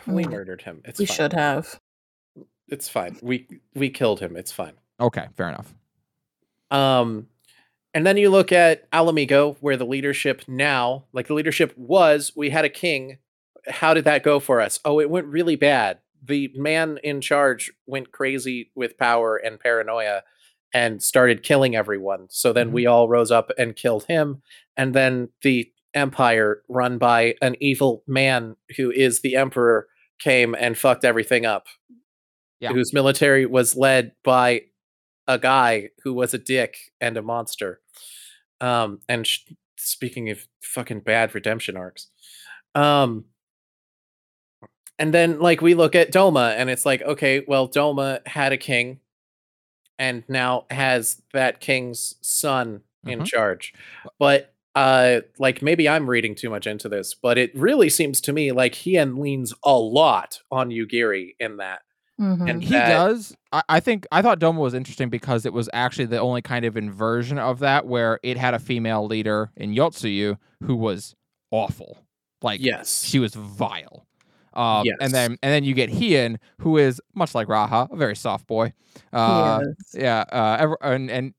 We 0.07 0.23
Mm. 0.23 0.31
murdered 0.31 0.61
him. 0.63 0.81
It's 0.85 0.99
we 0.99 1.05
fine. 1.05 1.15
should 1.15 1.33
have. 1.33 1.79
It's 2.67 2.89
fine. 2.89 3.17
We 3.21 3.47
we 3.75 3.89
killed 3.89 4.19
him. 4.19 4.35
It's 4.35 4.51
fine. 4.51 4.73
Okay, 4.99 5.27
fair 5.37 5.49
enough. 5.49 5.73
Um 6.71 7.27
and 7.95 8.05
then 8.05 8.17
you 8.17 8.29
look 8.29 8.51
at 8.51 8.89
Alamigo 8.91 9.55
where 9.61 9.77
the 9.77 9.85
leadership 9.85 10.43
now, 10.47 11.05
like 11.13 11.25
the 11.27 11.33
leadership 11.33 11.73
was, 11.75 12.31
we 12.35 12.51
had 12.51 12.65
a 12.65 12.69
king. 12.69 13.17
How 13.67 13.95
did 13.95 14.05
that 14.05 14.21
go 14.21 14.39
for 14.39 14.61
us? 14.61 14.79
Oh, 14.85 14.99
it 14.99 15.09
went 15.09 15.25
really 15.25 15.55
bad. 15.55 15.97
The 16.23 16.51
man 16.55 16.99
in 17.03 17.21
charge 17.21 17.71
went 17.87 18.11
crazy 18.11 18.71
with 18.75 18.97
power 18.97 19.37
and 19.37 19.59
paranoia 19.59 20.21
and 20.73 21.01
started 21.01 21.41
killing 21.41 21.75
everyone. 21.75 22.27
So 22.29 22.51
then 22.53 22.69
Mhm. 22.69 22.73
we 22.73 22.85
all 22.85 23.07
rose 23.07 23.31
up 23.31 23.51
and 23.57 23.75
killed 23.75 24.05
him 24.05 24.41
and 24.77 24.93
then 24.93 25.29
the 25.41 25.71
empire 25.93 26.61
run 26.67 26.97
by 26.97 27.35
an 27.41 27.55
evil 27.61 28.03
man 28.05 28.57
who 28.75 28.91
is 28.91 29.21
the 29.21 29.35
emperor 29.35 29.87
came 30.19 30.53
and 30.53 30.77
fucked 30.77 31.05
everything 31.05 31.45
up. 31.45 31.67
Yeah. 32.59 32.73
Whose 32.73 32.93
military 32.93 33.45
was 33.45 33.75
led 33.77 34.11
by 34.23 34.63
a 35.27 35.37
guy 35.39 35.89
who 36.03 36.13
was 36.13 36.33
a 36.33 36.37
dick 36.37 36.77
and 37.01 37.17
a 37.17 37.21
monster. 37.21 37.81
Um, 38.61 38.99
and 39.09 39.27
sh- 39.27 39.41
speaking 39.77 40.29
of 40.29 40.47
fucking 40.63 41.01
bad 41.01 41.35
redemption 41.35 41.77
arcs, 41.77 42.07
um, 42.75 43.25
and 44.97 45.13
then 45.13 45.39
like 45.39 45.61
we 45.61 45.73
look 45.73 45.95
at 45.95 46.11
Doma, 46.11 46.55
and 46.55 46.69
it's 46.69 46.85
like, 46.85 47.01
okay, 47.01 47.43
well, 47.47 47.67
Doma 47.67 48.25
had 48.27 48.53
a 48.53 48.57
king, 48.57 48.99
and 49.99 50.23
now 50.27 50.65
has 50.69 51.21
that 51.33 51.59
king's 51.59 52.15
son 52.21 52.81
in 53.05 53.21
Mhm. 53.21 53.25
charge, 53.25 53.73
but 54.19 54.53
uh 54.75 55.21
like 55.39 55.61
maybe 55.61 55.87
i'm 55.89 56.09
reading 56.09 56.35
too 56.35 56.49
much 56.49 56.67
into 56.67 56.89
this 56.89 57.13
but 57.15 57.37
it 57.37 57.49
really 57.55 57.89
seems 57.89 58.21
to 58.21 58.33
me 58.33 58.51
like 58.51 58.75
Hien 58.75 59.15
leans 59.17 59.53
a 59.63 59.77
lot 59.79 60.41
on 60.51 60.69
yugiri 60.69 61.35
in 61.39 61.57
that 61.57 61.83
Mhm. 62.19 62.49
And 62.49 62.63
He 62.63 62.69
that- 62.71 62.89
does. 62.89 63.35
I, 63.51 63.61
I 63.69 63.79
think 63.79 64.05
I 64.11 64.21
thought 64.21 64.39
Doma 64.39 64.57
was 64.59 64.73
interesting 64.73 65.09
because 65.09 65.45
it 65.45 65.53
was 65.53 65.69
actually 65.73 66.05
the 66.05 66.19
only 66.19 66.41
kind 66.41 66.63
of 66.65 66.77
inversion 66.77 67.37
of 67.37 67.59
that 67.59 67.85
where 67.87 68.19
it 68.23 68.37
had 68.37 68.53
a 68.53 68.59
female 68.59 69.05
leader 69.05 69.51
in 69.57 69.73
Yotsuyu 69.75 70.37
who 70.63 70.75
was 70.75 71.15
awful. 71.51 71.97
Like 72.41 72.61
yes 72.61 73.03
she 73.03 73.19
was 73.19 73.33
vile. 73.35 74.05
Um, 74.53 74.85
Yes. 74.85 74.95
and 75.01 75.11
then 75.13 75.31
and 75.43 75.51
then 75.51 75.63
you 75.65 75.73
get 75.73 75.89
Hien, 75.89 76.39
who 76.61 76.77
is 76.77 77.01
much 77.13 77.35
like 77.35 77.47
Raha, 77.47 77.91
a 77.91 77.95
very 77.97 78.15
soft 78.15 78.47
boy. 78.47 78.71
Uh, 79.11 79.61
Yes. 79.65 79.75
yeah, 80.01 80.23
uh, 80.31 80.57
ever, 80.59 80.77
and 80.81 81.11
and 81.11 81.33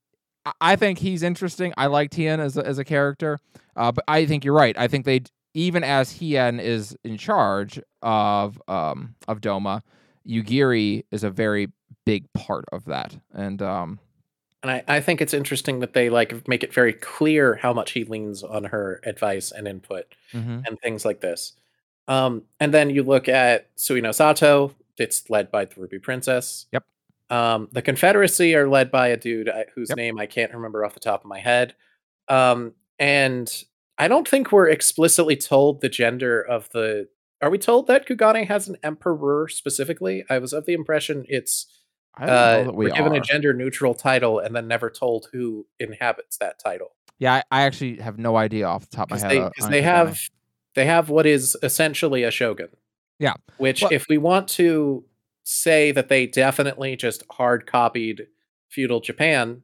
I- 0.45 0.53
I 0.61 0.77
think 0.77 0.99
he's 0.99 1.23
interesting. 1.23 1.73
I 1.79 1.87
liked 1.87 2.15
Hien 2.15 2.39
as 2.41 2.57
a, 2.59 2.67
as 2.67 2.79
a 2.79 2.85
character, 2.85 3.39
uh, 3.77 3.93
but 3.93 4.05
I 4.09 4.27
think 4.27 4.45
you're 4.45 4.55
right. 4.55 4.77
I 4.79 4.89
think 4.89 5.07
they 5.07 5.21
even 5.55 5.83
as 5.85 6.13
Hien 6.13 6.61
is 6.61 6.95
in 7.05 7.17
charge 7.17 7.81
of 8.03 8.61
um 8.69 9.15
of 9.29 9.41
Doma, 9.41 9.81
Yugiri 10.29 11.05
is 11.11 11.25
a 11.25 11.31
very 11.31 11.69
big 12.05 12.33
part 12.33 12.65
of 12.73 12.85
that, 12.87 13.17
and 13.33 13.61
um 13.63 13.99
and 14.63 14.71
I, 14.89 14.97
I 14.97 15.01
think 15.01 15.21
it's 15.21 15.35
interesting 15.35 15.79
that 15.81 15.93
they 15.93 16.11
like 16.11 16.49
make 16.49 16.65
it 16.65 16.73
very 16.73 16.93
clear 16.93 17.55
how 17.55 17.73
much 17.73 17.93
he 17.93 18.05
leans 18.05 18.43
on 18.43 18.65
her 18.65 19.01
advice 19.05 19.53
and 19.53 19.69
input 19.69 20.07
mhm. 20.33 20.67
and 20.67 20.79
things 20.81 21.05
like 21.05 21.21
this 21.21 21.53
um 22.09 22.43
and 22.59 22.75
then 22.75 22.91
you 22.91 23.03
look 23.03 23.29
at 23.29 23.69
Sui-no-Sato 23.77 24.75
it's 24.99 25.29
led 25.31 25.51
by 25.51 25.67
the 25.67 25.81
ruby 25.81 25.99
princess 25.99 26.67
Yep. 26.73 26.85
um 27.31 27.69
the 27.73 27.83
confederacy 27.83 28.55
are 28.57 28.69
led 28.69 28.91
by 28.91 29.09
a 29.09 29.17
dude 29.17 29.49
I, 29.49 29.67
whose 29.75 29.91
Yep. 29.91 29.97
name 29.97 30.19
i 30.19 30.27
can't 30.27 30.53
remember 30.53 30.85
off 30.85 30.95
the 30.95 31.01
top 31.01 31.23
of 31.23 31.29
my 31.29 31.39
head 31.39 31.75
um 32.29 32.73
and 32.99 33.65
i 33.99 34.09
don't 34.09 34.27
think 34.27 34.51
we're 34.51 34.69
explicitly 34.69 35.37
told 35.37 35.81
the 35.81 35.89
gender 35.89 36.41
of 36.41 36.69
the 36.71 37.09
are 37.43 37.51
we 37.51 37.59
told 37.59 37.87
that 37.87 38.07
kugane 38.07 38.47
has 38.47 38.69
an 38.69 38.77
emperor 38.83 39.47
specifically 39.49 40.25
i 40.31 40.39
was 40.39 40.53
of 40.53 40.67
the 40.67 40.73
impression 40.75 41.25
it's 41.29 41.67
I 42.19 42.27
don't 42.27 42.35
know 42.67 42.71
uh, 42.71 42.75
we 42.75 42.87
we're 42.87 42.95
given 42.95 43.13
are. 43.13 43.17
a 43.17 43.21
gender 43.21 43.53
neutral 43.53 43.95
title 43.95 44.39
and 44.39 44.57
then 44.57 44.67
never 44.69 44.89
told 44.91 45.29
who 45.33 45.67
inhabits 45.79 46.39
that 46.39 46.59
title 46.59 46.93
yeah, 47.19 47.35
I, 47.37 47.43
I 47.51 47.63
actually 47.63 47.97
have 47.97 48.19
no 48.19 48.37
idea 48.37 48.67
off 48.67 48.89
the 48.91 48.95
top 48.97 49.11
of 49.11 49.23
my 49.23 49.29
they, 49.29 49.35
head. 49.37 49.45
uh, 49.45 49.51
'cause 49.51 49.65
on 49.67 49.71
they 49.73 49.83
have 49.83 50.19
they 50.75 50.85
have 50.87 51.09
what 51.11 51.25
is 51.27 51.57
essentially 51.63 52.23
a 52.25 52.31
shogun 52.31 52.69
Yeah. 53.19 53.35
which 53.59 53.83
Well- 53.83 53.93
if 53.93 54.07
we 54.09 54.19
want 54.19 54.49
to 54.49 55.05
say 55.45 55.93
that 55.93 56.09
they 56.09 56.27
definitely 56.27 56.97
just 56.97 57.23
hard 57.31 57.67
copied 57.67 58.27
feudal 58.71 59.01
japan 59.01 59.63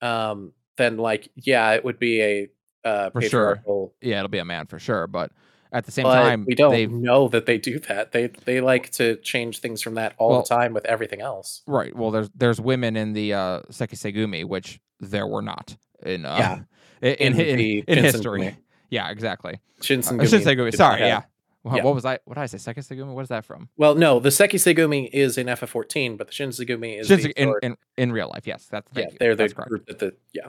um 0.00 0.52
then 0.78 0.96
like 0.96 1.28
yeah 1.36 1.72
it 1.72 1.84
would 1.84 1.98
be 1.98 2.20
a 2.22 2.48
uh 2.84 3.10
For 3.10 3.22
sure. 3.22 3.62
yeah, 4.00 4.18
it'll 4.18 4.28
be 4.28 4.38
a 4.38 4.44
man 4.44 4.66
for 4.66 4.78
sure, 4.80 5.06
but 5.06 5.30
at 5.72 5.84
the 5.86 5.92
same 5.92 6.04
but 6.04 6.14
time, 6.22 6.44
we 6.46 6.54
don't 6.54 6.70
they've 6.72 6.90
know 6.90 7.28
that 7.28 7.46
they 7.46 7.58
do 7.58 7.78
that 7.80 8.12
they 8.12 8.26
they 8.26 8.60
like 8.60 8.90
to 8.90 9.16
change 9.16 9.58
things 9.60 9.80
from 9.82 9.94
that 9.94 10.14
all 10.18 10.30
Well- 10.30 10.42
the 10.42 10.48
time 10.48 10.72
with 10.74 10.84
everything 10.86 11.20
else 11.20 11.62
Right. 11.66 11.94
Well, 11.94 12.10
there's 12.10 12.30
there's 12.34 12.60
women 12.60 12.96
in 12.96 13.12
the 13.14 13.32
uh, 13.34 13.60
Sekiseigumi, 13.70 14.44
which 14.44 14.80
there 15.00 15.26
were 15.26 15.42
not 15.42 15.76
in 16.04 16.24
uh, 16.26 16.36
Yeah. 16.38 16.58
in 17.08 17.34
in, 17.34 17.40
in, 17.40 17.56
the 17.56 17.84
in 17.88 17.98
history. 18.04 18.56
Yeah, 18.90 19.10
exactly. 19.10 19.54
Uh, 19.54 19.82
Shinsengumi 19.82 20.22
Shinsegumi. 20.28 20.74
Sorry. 20.74 21.00
have- 21.00 21.08
Yeah. 21.08 21.22
What, 21.62 21.76
Yeah. 21.76 21.84
what 21.84 21.94
was 21.94 22.04
I? 22.04 22.18
What 22.24 22.34
did 22.34 22.40
I 22.42 22.46
say? 22.46 22.58
Sekiseigumi? 22.58 23.14
What 23.14 23.22
is 23.22 23.28
that 23.28 23.44
from? 23.44 23.68
Well, 23.76 23.94
no, 23.94 24.18
the 24.18 24.30
Sekiseigumi 24.30 25.08
is 25.12 25.38
in 25.38 25.46
FF14, 25.46 26.18
but 26.18 26.26
the 26.26 26.32
Shinzegumi 26.32 26.98
is 27.00 27.08
Shinse- 27.08 27.22
the 27.22 27.40
in, 27.40 27.54
in 27.62 27.76
in 27.96 28.12
real 28.12 28.28
life. 28.34 28.46
Yes, 28.48 28.66
that's 28.70 28.88
yeah, 28.96 29.06
they're 29.20 29.36
the 29.36 29.44
That's 29.44 29.52
correct. 29.54 29.68
group 29.70 29.86
that 29.86 29.98
the 30.00 30.14
yeah. 30.32 30.48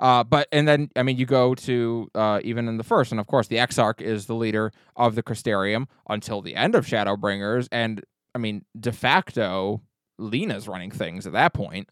Uh, 0.00 0.24
but 0.24 0.48
and 0.52 0.66
then 0.66 0.90
I 0.96 1.02
mean, 1.02 1.16
you 1.16 1.26
go 1.26 1.54
to 1.54 2.10
uh, 2.14 2.40
even 2.44 2.68
in 2.68 2.76
the 2.76 2.84
first, 2.84 3.10
and 3.10 3.20
of 3.20 3.26
course, 3.26 3.48
the 3.48 3.56
Exarch 3.56 4.00
is 4.00 4.26
the 4.26 4.34
leader 4.34 4.72
of 4.96 5.14
the 5.14 5.22
Crystarium 5.22 5.86
until 6.08 6.42
the 6.42 6.56
end 6.56 6.74
of 6.74 6.86
Shadowbringers, 6.86 7.68
and 7.70 8.04
I 8.34 8.38
mean, 8.38 8.64
de 8.78 8.92
facto, 8.92 9.80
Lyna's 10.18 10.68
running 10.68 10.90
things 10.90 11.26
at 11.26 11.32
that 11.32 11.54
point. 11.54 11.88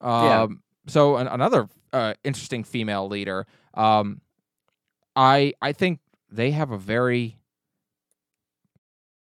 Um, 0.00 0.24
Yeah. 0.24 0.46
So 0.88 1.16
an, 1.16 1.26
another 1.26 1.68
uh, 1.92 2.14
interesting 2.24 2.64
female 2.64 3.08
leader. 3.08 3.46
Um, 3.74 4.20
I 5.14 5.52
I 5.60 5.72
think 5.72 6.00
they 6.30 6.50
have 6.52 6.70
a 6.70 6.78
very, 6.78 7.38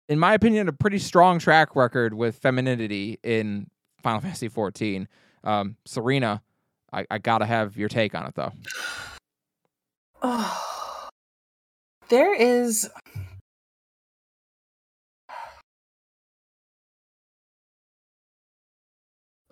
in 0.07 0.19
my 0.19 0.33
opinion, 0.33 0.67
a 0.67 0.73
pretty 0.73 0.99
strong 0.99 1.39
track 1.39 1.75
record 1.75 2.13
with 2.13 2.37
femininity 2.37 3.19
in 3.23 3.69
Final 4.01 4.21
Fantasy 4.21 4.49
XIV. 4.49 5.07
Um, 5.43 5.77
Serena, 5.85 6.41
I, 6.93 7.05
I 7.09 7.17
gotta 7.17 7.45
have 7.45 7.75
your 7.75 7.89
take 7.89 8.15
on 8.15 8.25
it 8.27 8.35
though. 8.35 8.51
Oh, 10.21 11.09
there 12.09 12.33
is. 12.33 12.89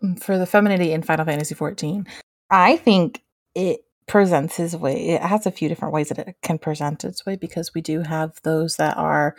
Mm, 0.03 0.21
For 0.21 0.37
the 0.37 0.45
femininity 0.45 0.91
in 0.93 1.01
Final 1.03 1.25
Fantasy 1.25 1.55
XIV, 1.55 2.07
I 2.49 2.77
think 2.77 3.21
it 3.55 3.81
presents 4.07 4.55
his 4.57 4.75
way. 4.75 5.09
It 5.09 5.21
has 5.21 5.45
a 5.45 5.51
few 5.51 5.69
different 5.69 5.93
ways 5.93 6.09
that 6.09 6.19
it 6.19 6.35
can 6.41 6.57
present 6.57 7.03
its 7.03 7.25
way 7.25 7.35
because 7.35 7.73
we 7.73 7.81
do 7.81 8.01
have 8.01 8.39
those 8.43 8.75
that 8.77 8.97
are 8.97 9.35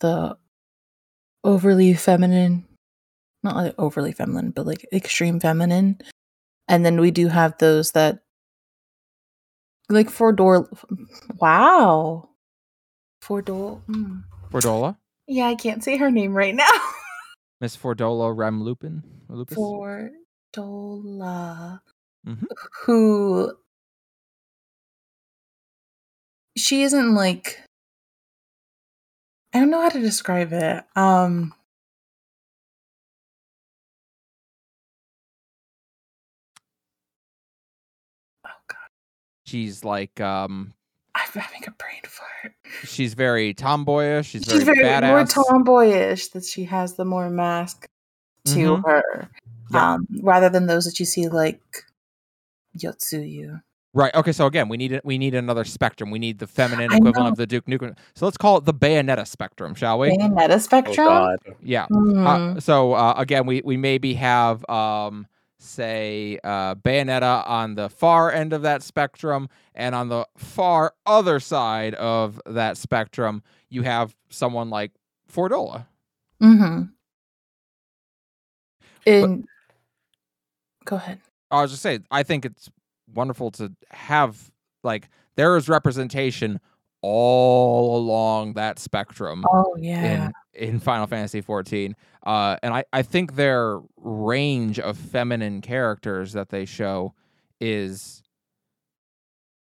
the 0.00 0.36
overly 1.44 1.94
feminine, 1.94 2.66
not 3.42 3.56
like 3.56 3.74
overly 3.78 4.12
feminine, 4.12 4.50
but 4.50 4.66
like 4.66 4.86
extreme 4.92 5.40
feminine. 5.40 5.98
And 6.68 6.84
then 6.84 7.00
we 7.00 7.10
do 7.10 7.28
have 7.28 7.56
those 7.58 7.92
that 7.92 8.20
like 9.88 10.08
Fordor. 10.08 10.66
Wow. 11.38 12.28
Fordor. 13.22 13.82
Mm. 13.86 14.22
Fordola, 14.50 14.96
Yeah, 15.26 15.46
I 15.46 15.54
can't 15.54 15.82
say 15.84 15.96
her 15.96 16.10
name 16.10 16.32
right 16.34 16.54
now. 16.54 16.70
Miss 17.60 17.76
Fordola 17.76 18.34
Rem 18.36 18.62
Lupin, 18.62 19.02
or 19.28 19.36
Lupis. 19.36 19.56
Fordola. 20.56 21.80
Mhm. 22.26 22.44
Who. 22.84 23.52
She 26.56 26.82
isn't 26.82 27.14
like. 27.14 27.60
I 29.52 29.58
don't 29.60 29.70
know 29.70 29.80
how 29.82 29.88
to 29.88 30.00
describe 30.00 30.52
it. 30.52 30.84
Um. 30.96 31.54
She's 39.50 39.84
like 39.84 40.20
um, 40.20 40.72
I'm 41.14 41.28
having 41.42 41.62
a 41.66 41.72
brain 41.72 42.00
fart. 42.06 42.54
she's 42.84 43.14
very 43.14 43.52
tomboyish. 43.54 44.26
She's, 44.26 44.44
She's 44.44 44.62
very, 44.62 44.82
very 44.82 45.06
more 45.06 45.24
tomboyish. 45.24 46.30
That 46.32 46.44
she 46.44 46.64
has 46.64 46.94
the 46.94 47.04
more 47.04 47.28
mask 47.30 47.88
to 48.46 48.54
Mhm. 48.76 48.84
her, 48.86 49.28
Yeah. 49.72 49.92
um, 49.94 50.06
rather 50.22 50.48
than 50.48 50.66
those 50.66 50.84
that 50.84 50.98
you 51.00 51.04
see 51.06 51.28
like 51.28 51.60
Yotsuyu. 52.78 53.60
Right. 53.92 54.14
Okay. 54.14 54.30
So 54.30 54.46
again, 54.46 54.68
we 54.68 54.76
need 54.76 54.92
it. 54.92 55.04
We 55.04 55.18
need 55.18 55.34
another 55.34 55.64
spectrum. 55.64 56.12
We 56.12 56.20
need 56.20 56.38
the 56.38 56.46
feminine 56.46 56.92
equivalent 56.92 57.28
of 57.32 57.36
the 57.36 57.46
Duke 57.46 57.66
Nukem. 57.66 57.96
So 58.14 58.24
let's 58.24 58.36
call 58.36 58.58
it 58.58 58.64
the 58.64 58.72
Bayonetta 58.72 59.26
spectrum, 59.26 59.74
shall 59.74 59.98
we? 59.98 60.10
Bayonetta 60.16 60.54
Oh 60.54 60.58
spectrum. 60.58 61.06
god. 61.08 61.38
Yeah. 61.60 61.86
Hmm. 61.86 62.24
Uh, 62.26 62.60
so 62.60 62.92
uh, 62.92 63.14
again, 63.16 63.46
we 63.46 63.62
we 63.64 63.76
maybe 63.76 64.14
have 64.14 64.68
um, 64.70 65.26
say 65.60 66.38
uh, 66.42 66.74
Bayonetta 66.74 67.46
on 67.48 67.74
the 67.74 67.88
far 67.88 68.32
end 68.32 68.52
of 68.52 68.62
that 68.62 68.82
spectrum, 68.82 69.48
and 69.74 69.94
on 69.94 70.08
the 70.08 70.26
far 70.36 70.94
other 71.06 71.40
side 71.40 71.94
of 71.94 72.40
that 72.46 72.76
spectrum, 72.76 73.42
you 73.68 73.82
have 73.82 74.14
someone 74.30 74.70
like 74.70 74.92
Fordola. 75.32 75.86
Mm-hmm. 76.42 76.82
And 79.06 79.44
go 80.84 80.96
ahead. 80.96 81.20
I 81.50 81.62
was 81.62 81.70
just 81.70 81.82
saying, 81.82 82.04
I 82.10 82.22
think 82.22 82.44
it's 82.44 82.70
wonderful 83.14 83.50
to 83.50 83.72
have 83.90 84.50
like 84.82 85.08
there 85.36 85.56
is 85.56 85.68
representation 85.68 86.60
all 87.02 87.96
along 87.96 88.54
that 88.54 88.78
spectrum 88.78 89.44
Oh 89.50 89.74
yeah. 89.78 90.26
in 90.26 90.32
in 90.54 90.80
Final 90.80 91.06
Fantasy 91.06 91.40
14. 91.40 91.94
Uh, 92.24 92.56
and 92.62 92.74
I, 92.74 92.84
I 92.92 93.02
think 93.02 93.36
their 93.36 93.80
range 93.96 94.78
of 94.78 94.96
feminine 94.96 95.60
characters 95.60 96.32
that 96.32 96.50
they 96.50 96.64
show 96.64 97.14
is 97.60 98.22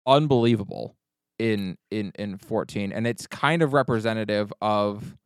unbelievable 0.05 0.95
in 1.39 1.77
in 1.89 2.11
in 2.19 2.37
14 2.37 2.91
and 2.91 3.07
it's 3.07 3.25
kind 3.25 3.61
of 3.61 3.73
representative 3.73 4.53
of 4.61 5.17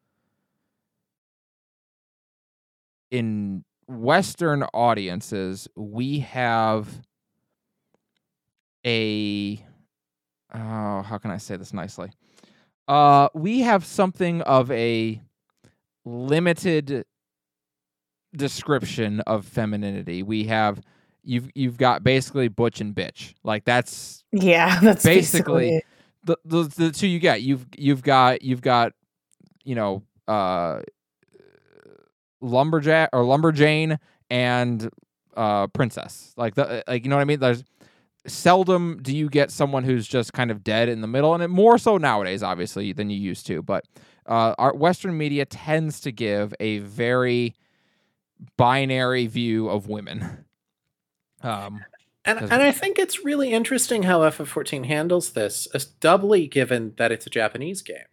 in 3.12 3.64
western 3.88 4.64
audiences 4.74 5.68
we 5.76 6.20
have 6.20 7.02
a 8.86 9.62
oh 10.54 11.02
how 11.02 11.18
can 11.18 11.32
i 11.32 11.38
say 11.38 11.58
this 11.58 11.74
nicely 11.74 12.10
uh 12.88 13.28
we 13.34 13.60
have 13.62 13.84
something 13.84 14.42
of 14.44 14.72
a 14.72 15.22
limited 16.06 17.06
description 18.36 19.22
of 19.22 19.46
femininity 19.46 20.22
we 20.24 20.44
have 20.44 20.82
you've 21.24 21.50
you've 21.56 21.78
got 21.78 22.04
basically 22.04 22.48
butch 22.48 22.82
and 22.82 22.94
bitch 22.94 23.34
like 23.44 23.64
that's 23.66 24.24
yeah, 24.32 24.80
that's 24.82 25.04
basically- 25.04 25.70
basically, 25.70 25.84
the, 26.26 26.38
the 26.44 26.64
the 26.64 26.92
two 26.92 27.08
you 27.08 27.20
get. 27.20 27.44
You've 27.44 27.68
you've 27.78 28.02
got 28.02 28.42
you've 28.42 28.62
got 28.62 28.94
you 29.64 29.76
know 29.76 30.02
uh 30.28 30.82
lumberjack 32.42 33.10
or 33.14 33.22
lumberjane 33.24 33.98
and 34.30 34.90
uh 35.38 35.68
princess. 35.68 36.34
Like 36.36 36.56
the 36.56 36.84
like 36.88 37.04
you 37.04 37.10
know 37.10 37.16
what 37.16 37.22
I 37.22 37.26
mean? 37.26 37.40
There's 37.40 37.64
seldom 38.28 39.00
do 39.02 39.16
you 39.16 39.30
get 39.30 39.52
someone 39.52 39.84
who's 39.84 40.08
just 40.08 40.34
kind 40.34 40.52
of 40.52 40.64
dead 40.64 40.90
in 40.90 41.02
the 41.02 41.08
middle 41.08 41.34
and 41.34 41.44
it 41.44 41.50
more 41.50 41.78
so 41.78 41.98
nowadays 41.98 42.44
obviously 42.44 42.92
than 42.94 43.10
you 43.10 43.18
used 43.20 43.46
to, 43.48 43.62
but 43.62 43.86
uh 44.28 44.54
our 44.58 44.74
western 44.76 45.18
media 45.18 45.46
tends 45.46 46.00
to 46.02 46.12
give 46.12 46.54
a 46.60 46.80
very 46.80 47.56
binary 48.58 49.28
view 49.28 49.70
of 49.70 49.88
women. 49.88 50.46
Um 51.42 51.86
And, 52.26 52.40
and 52.50 52.62
I 52.64 52.72
think 52.72 52.98
it's 53.00 53.24
really 53.24 53.52
interesting 53.54 54.04
how 54.04 54.22
FF14 54.24 54.86
handles 54.86 55.32
this, 55.34 55.68
as 55.74 55.86
doubly 55.86 56.48
given 56.48 56.94
that 56.98 57.12
it's 57.12 57.28
a 57.28 57.30
Japanese 57.30 57.82
game. 57.84 58.08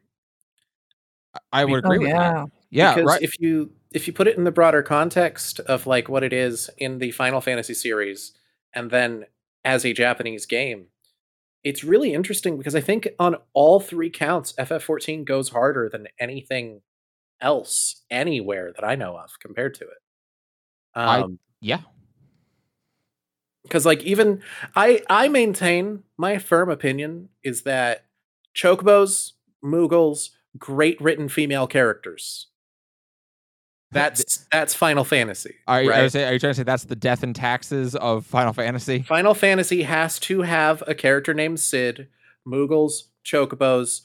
I 1.52 1.64
would 1.64 1.78
agree 1.78 1.98
Oh 1.98 2.00
with 2.00 2.12
that. 2.12 2.36
yeah. 2.40 2.44
Yeah, 2.70 2.94
because 2.94 3.04
right. 3.04 3.20
if 3.20 3.38
you 3.38 3.72
if 3.92 4.06
you 4.06 4.12
put 4.12 4.26
it 4.28 4.36
in 4.36 4.44
the 4.44 4.50
broader 4.52 4.82
context 4.82 5.60
of 5.60 5.86
like 5.86 6.08
what 6.08 6.22
it 6.22 6.32
is 6.32 6.70
in 6.78 6.98
the 6.98 7.10
Final 7.12 7.40
Fantasy 7.40 7.74
series, 7.74 8.32
and 8.74 8.90
then 8.90 9.26
as 9.64 9.84
a 9.84 9.92
Japanese 9.92 10.46
game, 10.46 10.86
it's 11.64 11.84
really 11.84 12.12
interesting 12.14 12.58
because 12.58 12.74
I 12.74 12.80
think 12.80 13.08
on 13.18 13.36
all 13.54 13.80
three 13.80 14.10
counts, 14.10 14.52
FF14 14.58 15.24
goes 15.24 15.50
harder 15.50 15.88
than 15.88 16.08
anything 16.18 16.82
else 17.40 18.02
anywhere 18.10 18.72
that 18.74 18.84
I 18.84 18.94
know 18.96 19.16
of 19.16 19.38
compared 19.40 19.74
to 19.74 19.84
it. 19.84 19.98
I- 20.94 21.20
Um, 21.20 21.38
yeah. 21.60 21.82
because 23.62 23.86
like 23.86 24.02
even 24.02 24.42
I 24.74 25.02
I 25.08 25.28
maintain 25.28 26.02
my 26.18 26.38
firm 26.38 26.70
opinion 26.70 27.28
is 27.42 27.62
that 27.62 28.06
chocobos, 28.54 29.32
Moogles, 29.64 30.30
great 30.58 31.00
written 31.00 31.28
female 31.28 31.66
characters. 31.66 32.48
That's 33.92 34.46
that's 34.50 34.74
Final 34.74 35.04
Fantasy. 35.04 35.54
Are 35.68 35.82
you, 35.82 35.90
are, 35.90 35.94
you 35.96 36.02
right? 36.02 36.12
say, 36.12 36.24
are 36.26 36.32
you 36.32 36.38
trying 36.38 36.52
to 36.52 36.56
say 36.56 36.62
that's 36.62 36.84
the 36.84 36.96
death 36.96 37.22
and 37.22 37.34
taxes 37.36 37.94
of 37.96 38.24
Final 38.26 38.52
Fantasy? 38.52 39.02
Final 39.02 39.34
Fantasy 39.34 39.82
has 39.82 40.18
to 40.20 40.42
have 40.42 40.82
a 40.86 40.94
character 40.94 41.34
named 41.34 41.60
Sid, 41.60 42.08
Moogles, 42.46 43.04
chocobos, 43.24 44.02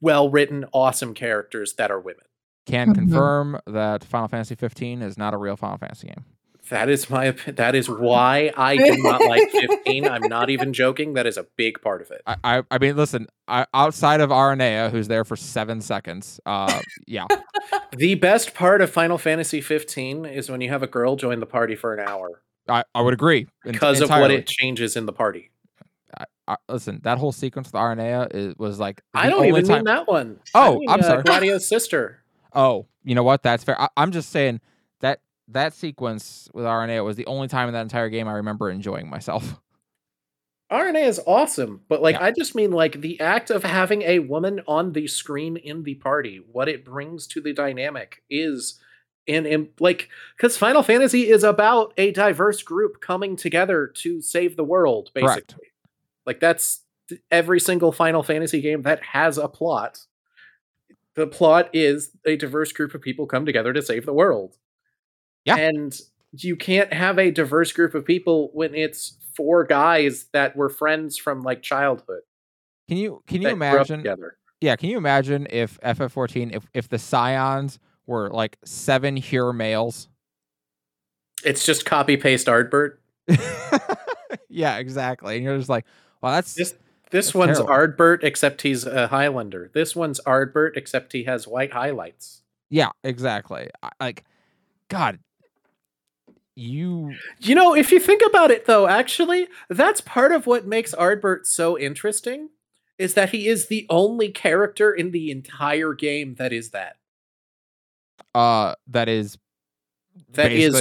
well 0.00 0.30
written, 0.30 0.64
awesome 0.72 1.14
characters 1.14 1.74
that 1.74 1.90
are 1.90 2.00
women. 2.00 2.24
Can 2.66 2.88
Mhm. 2.88 2.94
confirm 2.94 3.60
that 3.66 4.02
Final 4.02 4.26
Fantasy 4.28 4.54
15 4.56 5.02
is 5.02 5.16
not 5.16 5.34
a 5.34 5.36
real 5.36 5.56
Final 5.56 5.78
Fantasy 5.78 6.08
game. 6.08 6.24
That 6.70 6.88
is 6.88 7.08
my 7.08 7.30
that 7.46 7.74
is 7.74 7.88
why 7.90 8.52
I 8.56 8.76
do 8.76 8.96
not 8.98 9.22
like 9.22 9.50
15. 9.50 10.06
I'm 10.06 10.22
not 10.22 10.50
even 10.50 10.72
joking. 10.72 11.14
That 11.14 11.26
is 11.26 11.36
a 11.36 11.46
big 11.56 11.80
part 11.80 12.02
of 12.02 12.10
it. 12.10 12.22
I, 12.26 12.36
I, 12.42 12.62
I 12.70 12.78
mean, 12.78 12.96
listen, 12.96 13.26
I, 13.46 13.66
outside 13.72 14.20
of 14.20 14.30
Aranea, 14.30 14.90
who's 14.90 15.08
there 15.08 15.24
for 15.24 15.36
seven 15.36 15.80
seconds, 15.80 16.40
uh, 16.46 16.80
yeah, 17.06 17.26
The 17.96 18.14
best 18.16 18.54
part 18.54 18.82
of 18.82 18.90
Final 18.90 19.18
Fantasy 19.18 19.60
15 19.60 20.26
is 20.26 20.50
when 20.50 20.60
you 20.60 20.68
have 20.68 20.82
a 20.82 20.86
girl 20.86 21.16
join 21.16 21.40
the 21.40 21.46
party 21.46 21.74
for 21.74 21.94
an 21.94 22.06
hour 22.06 22.42
I, 22.68 22.84
I 22.94 23.02
would 23.02 23.14
agree 23.14 23.46
because 23.64 24.00
of 24.00 24.10
what 24.10 24.30
it 24.30 24.46
changes 24.46 24.96
in 24.96 25.06
the 25.06 25.12
party. 25.12 25.50
I, 26.48 26.56
listen, 26.68 27.00
that 27.02 27.18
whole 27.18 27.32
sequence 27.32 27.68
with 27.68 27.74
Aranea 27.74 28.32
is, 28.32 28.54
was 28.56 28.78
like 28.78 29.02
I 29.14 29.28
don't 29.28 29.46
even 29.46 29.64
time. 29.66 29.78
mean 29.78 29.84
that 29.84 30.06
one. 30.06 30.38
Oh, 30.54 30.74
I 30.74 30.78
mean, 30.78 30.90
I'm 30.90 31.00
uh, 31.00 31.02
sorry. 31.02 31.22
Gladio's 31.22 31.68
sister. 31.68 32.22
Oh, 32.52 32.86
you 33.04 33.14
know 33.14 33.22
what? 33.22 33.42
That's 33.42 33.64
fair. 33.64 33.78
I, 33.78 33.88
I'm 33.98 34.12
just 34.12 34.30
saying 34.30 34.62
that 35.48 35.74
sequence 35.74 36.48
with 36.52 36.64
Aranea 36.64 37.04
was 37.04 37.16
the 37.16 37.26
only 37.26 37.48
time 37.48 37.68
in 37.68 37.74
that 37.74 37.82
entire 37.82 38.08
game 38.08 38.28
I 38.28 38.32
remember 38.32 38.70
enjoying 38.70 39.08
myself. 39.08 39.60
Aranea 40.72 41.06
is 41.06 41.20
awesome, 41.26 41.82
but 41.88 42.02
like 42.02 42.16
Yeah. 42.16 42.24
I 42.24 42.32
just 42.32 42.56
mean 42.56 42.72
like 42.72 43.00
the 43.00 43.20
act 43.20 43.50
of 43.50 43.62
having 43.62 44.02
a 44.02 44.18
woman 44.18 44.62
on 44.66 44.92
the 44.92 45.06
screen 45.06 45.56
in 45.56 45.84
the 45.84 45.94
party, 45.94 46.40
what 46.50 46.68
it 46.68 46.84
brings 46.84 47.28
to 47.28 47.40
the 47.40 47.52
dynamic 47.52 48.22
is 48.28 48.80
in, 49.28 49.46
in 49.46 49.68
like 49.78 50.08
because 50.36 50.56
Final 50.56 50.82
Fantasy 50.82 51.28
is 51.28 51.44
about 51.44 51.94
a 51.96 52.10
diverse 52.10 52.62
group 52.62 53.00
coming 53.00 53.36
together 53.36 53.86
to 53.86 54.20
save 54.20 54.56
the 54.56 54.64
world, 54.64 55.10
basically. 55.14 55.42
Correct. 55.42 55.54
Like 56.26 56.40
that's 56.40 56.80
every 57.30 57.60
single 57.60 57.92
Final 57.92 58.24
Fantasy 58.24 58.60
game 58.60 58.82
that 58.82 59.02
has 59.04 59.38
a 59.38 59.46
plot. 59.46 60.00
The 61.14 61.28
plot 61.28 61.70
is 61.72 62.10
a 62.26 62.36
diverse 62.36 62.72
group 62.72 62.92
of 62.92 63.00
people 63.00 63.26
come 63.26 63.46
together 63.46 63.72
to 63.72 63.82
save 63.82 64.04
the 64.04 64.12
world. 64.12 64.56
Yeah. 65.46 65.56
And 65.56 65.98
you 66.32 66.56
can't 66.56 66.92
have 66.92 67.18
a 67.18 67.30
diverse 67.30 67.72
group 67.72 67.94
of 67.94 68.04
people 68.04 68.50
when 68.52 68.74
it's 68.74 69.16
four 69.34 69.64
guys 69.64 70.26
that 70.32 70.56
were 70.56 70.68
friends 70.68 71.16
from 71.16 71.42
like 71.42 71.62
childhood. 71.62 72.22
Can 72.88 72.98
you 72.98 73.22
can 73.26 73.42
you 73.42 73.48
that 73.48 73.54
grew 73.58 73.68
up 73.68 73.74
imagine? 73.74 73.98
together. 74.00 74.36
Yeah, 74.60 74.76
can 74.76 74.90
you 74.90 74.96
imagine 74.98 75.46
if 75.50 75.80
FF14 75.80 76.54
if 76.54 76.66
if 76.74 76.88
the 76.88 76.98
Scions 76.98 77.78
were 78.06 78.30
like 78.30 78.58
seven 78.64 79.16
Hyur 79.16 79.54
males? 79.54 80.08
It's 81.44 81.64
just 81.64 81.84
copy 81.84 82.16
paste 82.16 82.46
Ardbert. 82.46 82.96
yeah, 84.48 84.78
exactly. 84.78 85.36
And 85.36 85.44
you're 85.44 85.56
just 85.58 85.68
like, 85.68 85.84
well, 86.22 86.32
that's 86.32 86.54
This 86.54 86.74
this 87.10 87.26
That's 87.26 87.34
one's 87.34 87.58
terrible. 87.58 87.74
Ardbert 87.74 88.24
except 88.24 88.62
he's 88.62 88.84
a 88.84 89.06
Highlander. 89.08 89.70
This 89.72 89.94
one's 89.94 90.20
Ardbert 90.26 90.76
except 90.76 91.12
he 91.12 91.24
has 91.24 91.46
white 91.46 91.72
highlights. 91.72 92.42
yeah, 92.68 92.90
exactly. 93.04 93.68
Like, 94.00 94.24
God, 94.88 95.20
you 96.56 97.14
You 97.38 97.54
know, 97.54 97.74
if 97.74 97.92
you 97.92 98.00
think 98.00 98.22
about 98.26 98.50
it 98.50 98.64
though, 98.66 98.88
actually, 98.88 99.46
that's 99.68 100.00
part 100.00 100.32
of 100.32 100.46
what 100.46 100.66
makes 100.66 100.94
Ardbert 100.94 101.46
so 101.46 101.78
interesting 101.78 102.48
is 102.98 103.12
that 103.14 103.30
he 103.30 103.46
is 103.46 103.68
the 103.68 103.86
only 103.90 104.30
character 104.30 104.90
in 104.90 105.10
the 105.10 105.30
entire 105.30 105.92
game 105.92 106.34
that 106.36 106.52
is 106.52 106.70
that. 106.70 106.96
uh 108.34 108.74
that 108.88 109.08
is 109.08 109.36
That 110.32 110.50
is 110.52 110.72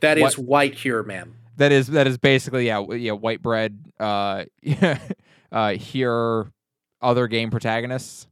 that 0.00 0.18
what- 0.18 0.28
is 0.32 0.38
white 0.38 0.74
here 0.74 1.02
man. 1.02 1.34
that 1.56 1.72
is 1.72 1.88
that 1.88 2.06
is 2.06 2.18
basically 2.18 2.66
yeah 2.66 2.80
yeah 2.92 3.12
white 3.12 3.42
bread 3.42 3.78
uh 3.98 4.44
uh 5.52 5.72
here 5.74 6.46
other 7.02 7.26
game 7.26 7.50
protagonists 7.50 8.26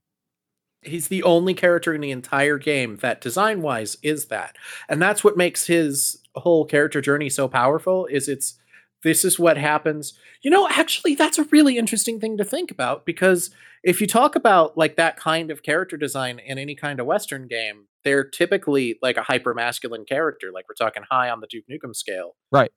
He's 0.85 1.09
the 1.09 1.23
only 1.23 1.55
character 1.55 1.95
in 1.95 2.01
the 2.01 2.11
entire 2.11 2.59
game 2.59 2.97
that 2.97 3.21
design 3.21 3.63
wise 3.63 3.97
is 4.03 4.27
that. 4.27 4.57
And 4.89 5.01
that's 5.01 5.25
what 5.25 5.37
makes 5.37 5.67
his 5.67 6.23
whole 6.35 6.65
character 6.65 7.01
journey 7.01 7.31
so 7.31 7.49
powerful 7.49 8.07
is 8.07 8.29
it's 8.29 8.59
this 9.03 9.25
is 9.25 9.39
what 9.39 9.57
happens. 9.57 10.15
You 10.43 10.51
know, 10.51 10.69
actually 10.69 11.15
that's 11.15 11.39
a 11.39 11.45
really 11.45 11.79
interesting 11.79 12.21
thing 12.21 12.37
to 12.39 12.45
think 12.45 12.71
about 12.71 13.05
because 13.07 13.51
if 13.83 14.01
you 14.01 14.07
talk 14.07 14.35
about 14.35 14.77
like 14.77 14.97
that 14.97 15.17
kind 15.17 15.51
of 15.51 15.63
character 15.63 15.97
design 15.97 16.39
in 16.39 16.59
any 16.59 16.75
kind 16.75 16.99
of 17.01 17.07
western 17.07 17.47
game, 17.47 17.87
they're 18.03 18.25
typically 18.25 18.99
like 19.03 19.17
a 19.17 19.23
hyper 19.23 19.55
masculine 19.55 20.05
character 20.05 20.51
like 20.53 20.67
we're 20.69 20.75
talking 20.75 21.03
high 21.11 21.31
on 21.31 21.41
the 21.41 21.47
Duke 21.47 21.65
Nukem 21.71 21.95
scale. 21.95 22.37
right 22.51 22.71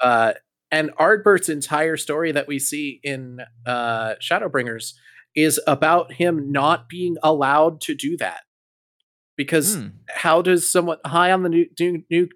Uh 0.00 0.34
and 0.70 0.90
Ardbert's 0.96 1.48
entire 1.50 1.96
story 1.96 2.32
that 2.32 2.48
we 2.48 2.58
see 2.58 3.00
in 3.02 3.40
uh 3.66 4.14
Shadowbringers 4.20 4.94
is 5.34 5.60
about 5.66 6.12
him 6.14 6.50
not 6.52 6.88
being 6.88 7.16
allowed 7.22 7.80
to 7.82 7.94
do 7.94 8.16
that. 8.18 8.40
Because 9.36 9.76
Hmm. 9.76 9.86
how 10.08 10.42
does 10.42 10.68
someone 10.68 10.98
high 11.06 11.32
on 11.32 11.42
the 11.42 11.68
Duke, 11.74 12.02
Nuke 12.10 12.30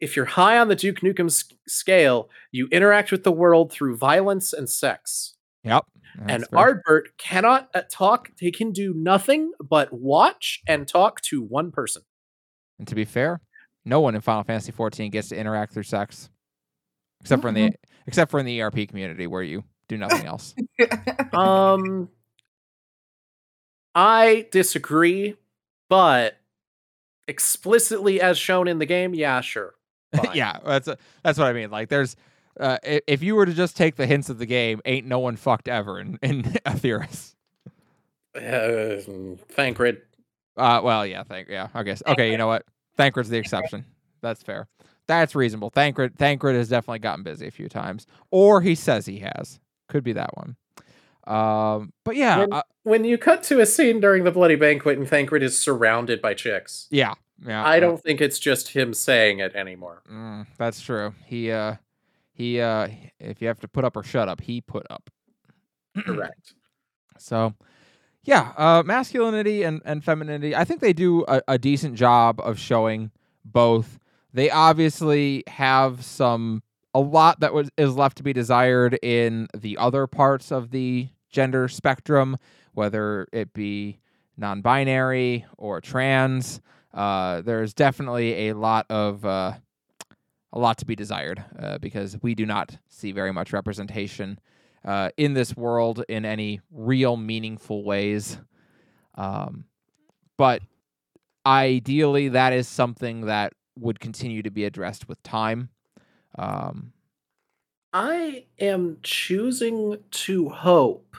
if 0.00 0.14
you're 0.14 0.24
high 0.26 0.58
on 0.58 0.68
the 0.68 0.76
Duke 0.76 1.00
Nukem 1.00 1.26
s- 1.26 1.44
scale, 1.66 2.30
you 2.52 2.68
interact 2.70 3.10
with 3.10 3.24
the 3.24 3.32
world 3.32 3.72
through 3.72 3.96
violence 3.96 4.52
and 4.52 4.68
sex. 4.70 5.34
yep 5.64 5.84
and 6.26 6.46
fair. 6.46 6.58
Ardbert 6.58 7.02
cannot 7.18 7.68
uh, 7.74 7.82
talk. 7.90 8.30
He 8.38 8.50
can 8.50 8.72
do 8.72 8.92
nothing 8.94 9.52
but 9.60 9.92
watch 9.92 10.62
and 10.66 10.86
talk 10.88 11.20
to 11.22 11.42
one 11.42 11.70
person. 11.72 12.02
and 12.78 12.86
to 12.88 12.94
be 12.94 13.04
fair 13.04 13.40
no 13.84 14.00
one 14.00 14.14
in 14.14 14.20
final 14.20 14.44
fantasy 14.44 14.70
14 14.72 15.10
gets 15.10 15.28
to 15.30 15.36
interact 15.36 15.72
through 15.72 15.82
sex 15.84 16.28
except 17.20 17.42
for 17.42 17.48
in 17.48 17.54
the 17.54 17.72
except 18.06 18.30
for 18.30 18.38
in 18.40 18.46
the 18.46 18.60
erp 18.62 18.74
community 18.88 19.26
where 19.26 19.42
you 19.42 19.64
do 19.88 19.96
nothing 19.96 20.26
else 20.26 20.54
Um, 21.32 22.08
I 23.94 24.46
disagree, 24.50 25.36
but 25.88 26.36
explicitly 27.26 28.20
as 28.20 28.38
shown 28.38 28.68
in 28.68 28.78
the 28.78 28.86
game, 28.86 29.14
yeah, 29.14 29.40
sure. 29.40 29.74
yeah 30.32 30.56
that's 30.64 30.88
that's 31.22 31.38
what 31.38 31.48
i 31.48 31.52
mean 31.52 31.70
like 31.70 31.90
there's 31.90 32.16
uh, 32.58 32.78
i- 32.82 33.02
if 33.06 33.22
you 33.22 33.34
were 33.34 33.44
to 33.44 33.52
just 33.52 33.76
take 33.76 33.96
the 33.96 34.06
hints 34.06 34.30
of 34.30 34.38
the 34.38 34.46
game 34.46 34.80
ain't 34.86 35.06
no 35.06 35.18
one 35.18 35.36
fucked 35.36 35.68
ever 35.68 36.00
in 36.00 36.18
in 36.22 36.42
Etheirys. 36.64 37.34
Uh, 38.34 39.36
Thancred. 39.50 40.00
Uh, 40.56 40.80
well, 40.82 41.04
yeah, 41.06 41.22
thank 41.24 41.48
yeah. 41.48 41.68
I 41.74 41.82
guess 41.82 42.02
okay. 42.06 42.30
You 42.32 42.38
know 42.38 42.46
what? 42.46 42.64
Thancred's 42.96 43.28
the 43.28 43.36
exception. 43.36 43.84
That's 44.22 44.42
fair. 44.42 44.66
That's 45.06 45.34
reasonable. 45.34 45.68
Thancred 45.70 46.16
Thancred 46.16 46.56
has 46.56 46.68
definitely 46.70 47.00
gotten 47.00 47.22
busy 47.22 47.46
a 47.46 47.50
few 47.50 47.68
times, 47.68 48.06
or 48.30 48.60
he 48.62 48.74
says 48.74 49.04
he 49.06 49.18
has. 49.18 49.60
Could 49.88 50.04
be 50.04 50.12
that 50.12 50.36
one. 50.36 50.56
Um, 51.26 51.92
but 52.04 52.16
yeah, 52.16 52.38
When- 52.38 52.52
uh, 52.52 52.62
When 52.84 53.04
you 53.04 53.18
cut 53.18 53.42
to 53.44 53.60
a 53.60 53.66
scene 53.66 54.00
during 54.00 54.24
the 54.24 54.30
bloody 54.30 54.56
banquet 54.56 54.98
and 54.98 55.06
Thancred 55.06 55.42
is 55.42 55.58
surrounded 55.58 56.22
by 56.22 56.32
chicks, 56.34 56.86
yeah, 56.90 57.14
yeah. 57.46 57.62
I 57.62 57.76
uh, 57.76 57.80
don't 57.80 58.02
think 58.02 58.20
it's 58.20 58.38
just 58.38 58.68
him 58.68 58.94
saying 58.94 59.40
it 59.40 59.54
anymore. 59.54 60.02
Mm, 60.10 60.46
that's 60.56 60.80
true. 60.80 61.14
He 61.26 61.50
uh, 61.50 61.74
he 62.32 62.60
uh, 62.60 62.88
if 63.20 63.42
you 63.42 63.48
have 63.48 63.60
to 63.60 63.68
put 63.68 63.84
up 63.84 63.96
or 63.96 64.02
shut 64.02 64.28
up, 64.28 64.40
he 64.40 64.60
put 64.62 64.86
up. 64.90 65.10
Correct. 66.04 66.54
So, 67.20 67.52
yeah, 68.22 68.52
uh, 68.56 68.84
masculinity 68.86 69.64
and, 69.64 69.82
and 69.84 70.04
femininity. 70.04 70.54
I 70.54 70.62
think 70.62 70.80
they 70.80 70.92
do 70.92 71.24
a, 71.26 71.42
a 71.48 71.58
decent 71.58 71.96
job 71.96 72.38
of 72.38 72.60
showing 72.60 73.10
both. 73.44 73.98
They 74.32 74.50
obviously 74.50 75.42
have 75.48 76.04
some 76.04 76.62
a 76.94 77.00
lot 77.00 77.40
that 77.40 77.52
was 77.52 77.70
is 77.76 77.96
left 77.96 78.16
to 78.18 78.22
be 78.22 78.32
desired 78.32 78.98
in 79.02 79.48
the 79.56 79.76
other 79.78 80.06
parts 80.06 80.50
of 80.50 80.70
the 80.70 81.08
gender 81.30 81.68
spectrum, 81.68 82.36
whether 82.72 83.26
it 83.32 83.52
be 83.52 84.00
non-binary 84.36 85.44
or 85.56 85.80
trans. 85.80 86.60
Uh, 86.94 87.42
there's 87.42 87.74
definitely 87.74 88.48
a 88.48 88.54
lot 88.54 88.86
of 88.88 89.24
uh, 89.24 89.52
a 90.52 90.58
lot 90.58 90.78
to 90.78 90.86
be 90.86 90.96
desired 90.96 91.44
uh, 91.58 91.78
because 91.78 92.16
we 92.22 92.34
do 92.34 92.46
not 92.46 92.76
see 92.88 93.12
very 93.12 93.32
much 93.32 93.52
representation 93.52 94.38
uh, 94.84 95.10
in 95.16 95.34
this 95.34 95.56
world 95.56 96.02
in 96.08 96.24
any 96.24 96.60
real 96.70 97.16
meaningful 97.16 97.84
ways. 97.84 98.38
Um, 99.16 99.64
but 100.36 100.62
ideally, 101.44 102.28
that 102.30 102.52
is 102.52 102.68
something 102.68 103.22
that 103.22 103.52
would 103.76 104.00
continue 104.00 104.42
to 104.42 104.50
be 104.50 104.64
addressed 104.64 105.08
with 105.08 105.22
time. 105.22 105.68
Um, 106.36 106.92
I 107.92 108.46
am 108.58 108.98
choosing 109.02 109.98
to 110.10 110.48
hope 110.50 111.16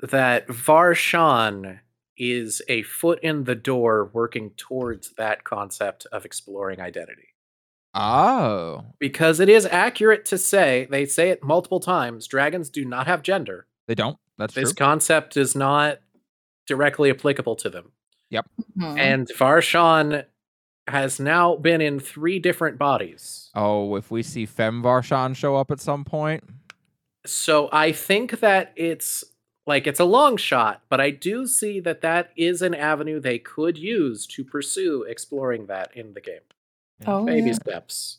that 0.00 0.48
Varshahn 0.48 1.80
is 2.16 2.62
a 2.68 2.82
foot 2.84 3.18
in 3.22 3.44
the 3.44 3.54
door 3.54 4.10
working 4.12 4.50
towards 4.56 5.12
that 5.18 5.44
concept 5.44 6.06
of 6.12 6.24
exploring 6.24 6.80
identity. 6.80 7.28
oh, 7.94 8.84
Because 8.98 9.40
it 9.40 9.48
is 9.48 9.66
accurate 9.66 10.24
to 10.26 10.38
say, 10.38 10.86
they 10.90 11.06
say 11.06 11.30
it 11.30 11.42
multiple 11.44 11.80
times, 11.80 12.26
dragons 12.26 12.70
do 12.70 12.84
not 12.84 13.06
have 13.06 13.22
gender. 13.22 13.66
they 13.86 13.94
don't. 13.94 14.16
That's 14.38 14.54
This 14.54 14.70
true. 14.72 14.86
concept 14.86 15.36
is 15.36 15.54
not 15.54 15.98
directly 16.66 17.10
applicable 17.10 17.54
to 17.56 17.68
them. 17.70 17.92
Mhm. 18.32 18.98
And 18.98 19.28
Varshahn 19.28 20.24
has 20.88 21.18
now 21.18 21.56
been 21.56 21.80
in 21.80 21.98
three 21.98 22.38
different 22.38 22.78
bodies. 22.78 23.50
Oh, 23.54 23.96
if 23.96 24.10
we 24.10 24.22
see 24.22 24.46
Fem 24.46 24.82
Varshahn 24.82 25.34
show 25.34 25.56
up 25.56 25.70
at 25.70 25.80
some 25.80 26.04
point, 26.04 26.44
So 27.26 27.68
I 27.72 27.92
think 27.92 28.40
that 28.40 28.72
it's 28.76 29.24
like 29.66 29.86
it's 29.86 30.00
a 30.00 30.04
long 30.04 30.36
shot, 30.36 30.82
but 30.90 31.00
I 31.00 31.08
do 31.10 31.46
see 31.46 31.80
that 31.80 32.02
that 32.02 32.30
is 32.36 32.60
an 32.60 32.74
avenue 32.74 33.18
they 33.18 33.38
could 33.38 33.78
use 33.78 34.26
to 34.26 34.44
pursue 34.44 35.04
exploring 35.04 35.66
that 35.66 35.90
in 35.96 36.12
the 36.12 36.20
game. 36.20 36.40
oh, 37.06 37.24
Baby 37.24 37.48
yeah. 37.48 37.52
steps. 37.54 38.18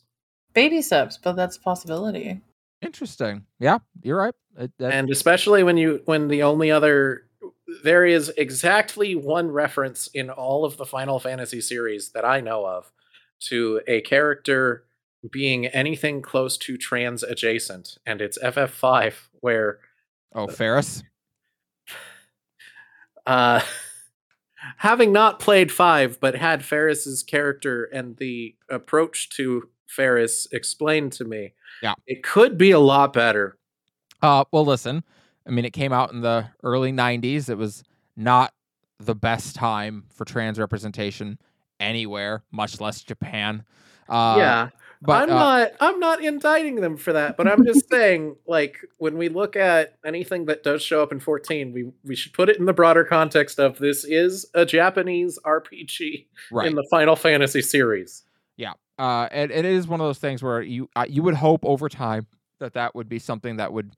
baby 0.53 0.81
steps, 0.81 1.19
but 1.21 1.33
that's 1.33 1.57
a 1.57 1.61
possibility. 1.61 2.41
interesting. 2.81 3.45
Yeah, 3.59 3.77
you're 4.01 4.17
right. 4.17 4.33
It, 4.57 4.71
And 4.79 5.09
especially 5.11 5.61
when 5.63 5.77
you 5.77 6.01
when 6.05 6.27
the 6.29 6.41
only 6.43 6.71
other 6.71 7.24
there 7.83 8.05
is 8.05 8.29
exactly 8.37 9.15
one 9.15 9.49
reference 9.49 10.07
in 10.13 10.29
all 10.29 10.65
of 10.65 10.77
the 10.77 10.85
Final 10.85 11.19
Fantasy 11.19 11.61
series 11.61 12.09
that 12.11 12.23
I 12.25 12.39
know 12.41 12.65
of 12.65 12.91
to 13.41 13.81
a 13.87 14.01
character 14.01 14.85
being 15.31 15.65
anything 15.67 16.21
close 16.21 16.57
to 16.59 16.77
trans 16.77 17.23
adjacent, 17.23 17.97
and 18.05 18.21
it's 18.21 18.37
FF5 18.37 19.13
where 19.41 19.79
Oh, 20.33 20.47
Faris. 20.47 21.01
uh 23.25 23.61
having 24.77 25.11
not 25.11 25.39
played 25.39 25.71
5 25.71 26.19
but 26.19 26.35
had 26.35 26.63
Faris's 26.63 27.23
character 27.23 27.85
and 27.85 28.17
the 28.17 28.55
approach 28.69 29.29
to 29.37 29.69
Faris 29.87 30.47
explained 30.51 31.11
to 31.13 31.23
me. 31.25 31.53
Yeah. 31.81 31.93
It 32.07 32.23
could 32.23 32.57
be 32.57 32.71
a 32.71 32.79
lot 32.79 33.13
better. 33.13 33.57
Uh, 34.21 34.43
well, 34.51 34.65
listen. 34.65 35.03
I 35.47 35.51
mean, 35.51 35.65
it 35.65 35.73
came 35.73 35.93
out 35.93 36.11
in 36.11 36.21
the 36.21 36.47
early 36.63 36.91
'90s. 36.91 37.49
It 37.49 37.57
was 37.57 37.83
not 38.15 38.53
the 38.99 39.15
best 39.15 39.55
time 39.55 40.05
for 40.13 40.25
trans 40.25 40.59
representation 40.59 41.39
anywhere, 41.79 42.43
much 42.51 42.79
less 42.79 43.01
Japan. 43.01 43.63
Uh, 44.07 44.35
yeah. 44.37 44.69
but 45.01 45.23
I'm 45.23 45.35
uh, 45.35 45.39
not 45.39 45.71
I'm 45.79 45.99
not 45.99 46.23
indicting 46.23 46.75
them 46.75 46.95
for 46.97 47.13
that, 47.13 47.37
but 47.37 47.47
I'm 47.47 47.65
just 47.65 47.89
saying 47.91 48.35
like 48.47 48.77
when 48.97 49.17
we 49.17 49.29
look 49.29 49.55
at 49.55 49.97
anything 50.05 50.45
that 50.45 50.63
does 50.63 50.81
show 50.81 51.01
up 51.01 51.11
in 51.11 51.19
14, 51.19 51.73
we 51.73 51.91
we 52.03 52.15
should 52.15 52.33
put 52.33 52.49
it 52.49 52.57
in 52.57 52.65
the 52.65 52.73
broader 52.73 53.03
context 53.03 53.59
of 53.59 53.77
this 53.79 54.03
is 54.03 54.45
a 54.53 54.65
Japanese 54.65 55.39
RPG 55.45 56.27
right. 56.51 56.67
in 56.67 56.75
the 56.75 56.87
Final 56.91 57.15
Fantasy 57.15 57.61
series. 57.61 58.23
Yeah. 58.57 58.73
Uh, 58.97 59.27
and, 59.31 59.51
and 59.51 59.65
it 59.65 59.73
is 59.73 59.87
one 59.87 59.99
of 59.99 60.07
those 60.07 60.19
things 60.19 60.41
where 60.41 60.61
you 60.61 60.89
uh, 60.95 61.05
you 61.07 61.23
would 61.23 61.35
hope 61.35 61.65
over 61.65 61.89
time 61.89 62.27
that 62.59 62.73
that 62.73 62.95
would 62.95 63.09
be 63.09 63.19
something 63.19 63.57
that 63.57 63.73
would 63.73 63.95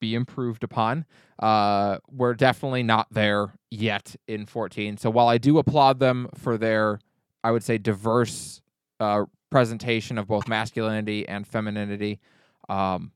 be 0.00 0.14
improved 0.14 0.64
upon. 0.64 1.04
Uh, 1.38 1.98
we're 2.10 2.34
definitely 2.34 2.82
not 2.82 3.06
there 3.10 3.52
yet 3.70 4.16
in 4.26 4.46
14. 4.46 4.96
So 4.96 5.10
while 5.10 5.28
I 5.28 5.38
do 5.38 5.58
applaud 5.58 5.98
them 5.98 6.28
for 6.34 6.56
their, 6.58 6.98
I 7.44 7.50
would 7.50 7.62
say, 7.62 7.78
diverse 7.78 8.62
uh, 9.00 9.24
presentation 9.50 10.18
of 10.18 10.26
both 10.26 10.48
masculinity 10.48 11.28
and 11.28 11.46
femininity, 11.46 12.20
um, 12.68 13.12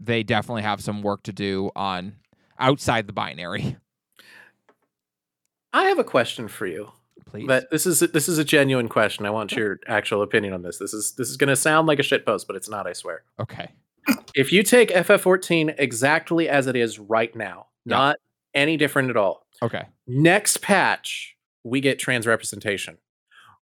they 0.00 0.22
definitely 0.22 0.62
have 0.62 0.80
some 0.80 1.02
work 1.02 1.22
to 1.24 1.32
do 1.32 1.70
on 1.76 2.16
outside 2.58 3.06
the 3.06 3.12
binary. 3.12 3.76
I 5.72 5.84
have 5.84 5.98
a 5.98 6.04
question 6.04 6.48
for 6.48 6.66
you. 6.66 6.90
Please. 7.24 7.46
But 7.46 7.70
this 7.70 7.86
is 7.86 8.00
this 8.00 8.28
is 8.28 8.36
a 8.36 8.44
genuine 8.44 8.88
question. 8.88 9.24
I 9.24 9.30
want 9.30 9.52
your 9.52 9.80
actual 9.86 10.22
opinion 10.22 10.52
on 10.52 10.62
this. 10.62 10.76
This 10.76 10.92
is 10.92 11.12
this 11.12 11.30
is 11.30 11.38
going 11.38 11.48
to 11.48 11.56
sound 11.56 11.86
like 11.86 11.98
a 11.98 12.02
shit 12.02 12.26
post, 12.26 12.46
but 12.46 12.56
it's 12.56 12.68
not, 12.68 12.86
I 12.86 12.92
swear. 12.92 13.22
okay. 13.40 13.70
If 14.34 14.52
you 14.52 14.62
take 14.62 14.90
FF14 14.90 15.74
exactly 15.78 16.48
as 16.48 16.66
it 16.66 16.76
is 16.76 16.98
right 16.98 17.34
now, 17.36 17.66
Yeah. 17.84 17.96
not 17.96 18.16
any 18.54 18.76
different 18.76 19.10
at 19.10 19.16
all, 19.16 19.46
Okay. 19.62 19.84
next 20.06 20.62
patch 20.62 21.36
we 21.64 21.80
get 21.80 21.98
trans 21.98 22.26
representation 22.26 22.98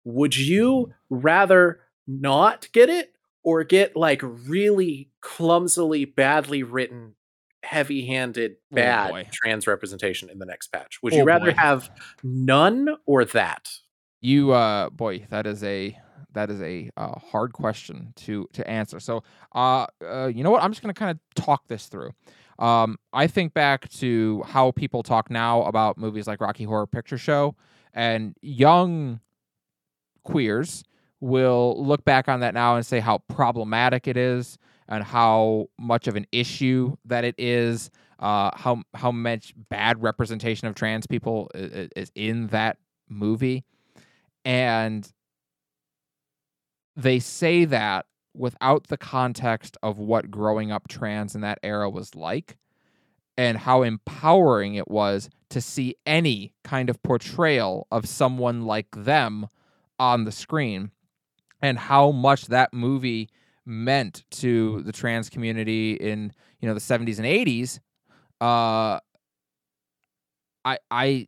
would 0.03 0.35
you 0.35 0.91
rather 1.11 1.81
not 2.07 2.67
get 2.71 2.89
it 2.89 3.13
or 3.43 3.63
get 3.63 3.95
like 3.95 4.19
really 4.23 5.11
clumsily 5.21 6.05
badly 6.05 6.63
written 6.63 7.13
heavy-handed 7.63 8.53
Oh, 8.71 8.75
bad 8.75 9.11
boy. 9.11 9.27
trans 9.31 9.67
representation 9.67 10.29
in 10.31 10.39
the 10.39 10.45
next 10.47 10.69
patch 10.71 10.97
would 11.03 11.13
Oh, 11.13 11.17
you 11.17 11.23
rather 11.23 11.51
boy. 11.51 11.57
have 11.57 11.91
none 12.23 12.89
or 13.05 13.23
that 13.25 13.69
You 14.21 14.51
uh 14.51 14.89
boy, 14.89 15.27
that 15.29 15.45
is 15.45 15.63
a 15.63 15.95
that 16.33 16.49
is 16.49 16.61
a 16.61 16.89
uh, 16.97 17.19
hard 17.19 17.53
question 17.53 18.13
to 18.17 18.47
to 18.53 18.67
answer. 18.69 18.99
So, 18.99 19.23
uh, 19.53 19.87
uh 20.03 20.27
you 20.33 20.43
know 20.43 20.51
what? 20.51 20.63
I'm 20.63 20.71
just 20.71 20.81
going 20.81 20.93
to 20.93 20.99
kind 20.99 21.11
of 21.11 21.43
talk 21.43 21.67
this 21.67 21.87
through. 21.87 22.11
Um 22.59 22.97
I 23.13 23.27
think 23.27 23.53
back 23.53 23.89
to 23.99 24.43
how 24.47 24.71
people 24.71 25.03
talk 25.03 25.29
now 25.29 25.63
about 25.63 25.97
movies 25.97 26.27
like 26.27 26.41
Rocky 26.41 26.63
Horror 26.63 26.87
Picture 26.87 27.17
Show 27.17 27.55
and 27.93 28.35
young 28.41 29.19
queers 30.23 30.83
will 31.19 31.75
look 31.83 32.03
back 32.03 32.27
on 32.27 32.39
that 32.41 32.53
now 32.53 32.75
and 32.75 32.85
say 32.85 32.99
how 32.99 33.19
problematic 33.27 34.07
it 34.07 34.17
is 34.17 34.57
and 34.87 35.03
how 35.03 35.69
much 35.79 36.07
of 36.07 36.15
an 36.15 36.25
issue 36.31 36.95
that 37.05 37.23
it 37.23 37.35
is 37.37 37.89
uh, 38.19 38.51
how 38.55 38.83
how 38.93 39.11
much 39.11 39.53
bad 39.69 40.01
representation 40.01 40.67
of 40.67 40.75
trans 40.75 41.07
people 41.07 41.49
is, 41.55 41.89
is 41.95 42.11
in 42.15 42.47
that 42.47 42.77
movie 43.09 43.63
and 44.45 45.11
they 47.01 47.19
say 47.19 47.65
that 47.65 48.05
without 48.33 48.87
the 48.87 48.97
context 48.97 49.77
of 49.83 49.97
what 49.97 50.31
growing 50.31 50.71
up 50.71 50.87
trans 50.87 51.35
in 51.35 51.41
that 51.41 51.59
era 51.63 51.89
was 51.89 52.15
like 52.15 52.57
and 53.37 53.57
how 53.57 53.81
empowering 53.81 54.75
it 54.75 54.89
was 54.89 55.29
to 55.49 55.59
see 55.61 55.95
any 56.05 56.53
kind 56.63 56.89
of 56.89 57.01
portrayal 57.03 57.87
of 57.91 58.07
someone 58.07 58.65
like 58.65 58.87
them 58.95 59.47
on 59.99 60.23
the 60.23 60.31
screen 60.31 60.91
and 61.61 61.77
how 61.77 62.11
much 62.11 62.47
that 62.47 62.73
movie 62.73 63.29
meant 63.65 64.23
to 64.31 64.81
the 64.83 64.91
trans 64.91 65.29
community 65.29 65.93
in 65.93 66.31
you 66.59 66.67
know 66.67 66.73
the 66.73 66.79
70s 66.79 67.17
and 67.17 67.27
80s 67.27 67.79
uh 68.39 68.99
i 70.65 70.77
i 70.89 71.27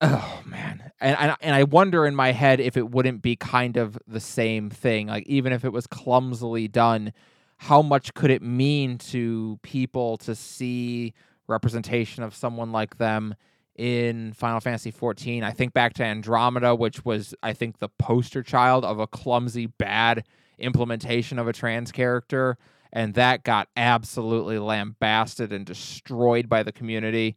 oh 0.02 0.42
man 0.44 0.89
and, 1.00 1.16
and 1.18 1.36
and 1.40 1.54
i 1.54 1.62
wonder 1.62 2.06
in 2.06 2.14
my 2.14 2.32
head 2.32 2.60
if 2.60 2.76
it 2.76 2.90
wouldn't 2.90 3.22
be 3.22 3.36
kind 3.36 3.76
of 3.76 3.98
the 4.06 4.20
same 4.20 4.70
thing 4.70 5.06
like 5.06 5.26
even 5.26 5.52
if 5.52 5.64
it 5.64 5.72
was 5.72 5.86
clumsily 5.86 6.68
done 6.68 7.12
how 7.58 7.82
much 7.82 8.14
could 8.14 8.30
it 8.30 8.42
mean 8.42 8.96
to 8.98 9.58
people 9.62 10.16
to 10.16 10.34
see 10.34 11.12
representation 11.46 12.22
of 12.22 12.34
someone 12.34 12.72
like 12.72 12.96
them 12.96 13.34
in 13.76 14.32
Final 14.34 14.60
Fantasy 14.60 14.90
14. 14.90 15.42
I 15.42 15.52
think 15.52 15.72
back 15.72 15.94
to 15.94 16.04
Andromeda, 16.04 16.74
which 16.74 17.04
was, 17.04 17.34
I 17.42 17.54
think, 17.54 17.78
the 17.78 17.88
poster 17.88 18.42
child 18.42 18.84
of 18.84 18.98
a 18.98 19.06
clumsy, 19.06 19.66
bad 19.66 20.24
implementation 20.58 21.38
of 21.38 21.48
a 21.48 21.52
trans 21.52 21.90
character. 21.90 22.58
And 22.92 23.14
that 23.14 23.42
got 23.42 23.68
absolutely 23.76 24.58
lambasted 24.58 25.52
and 25.52 25.64
destroyed 25.64 26.48
by 26.48 26.62
the 26.62 26.72
community. 26.72 27.36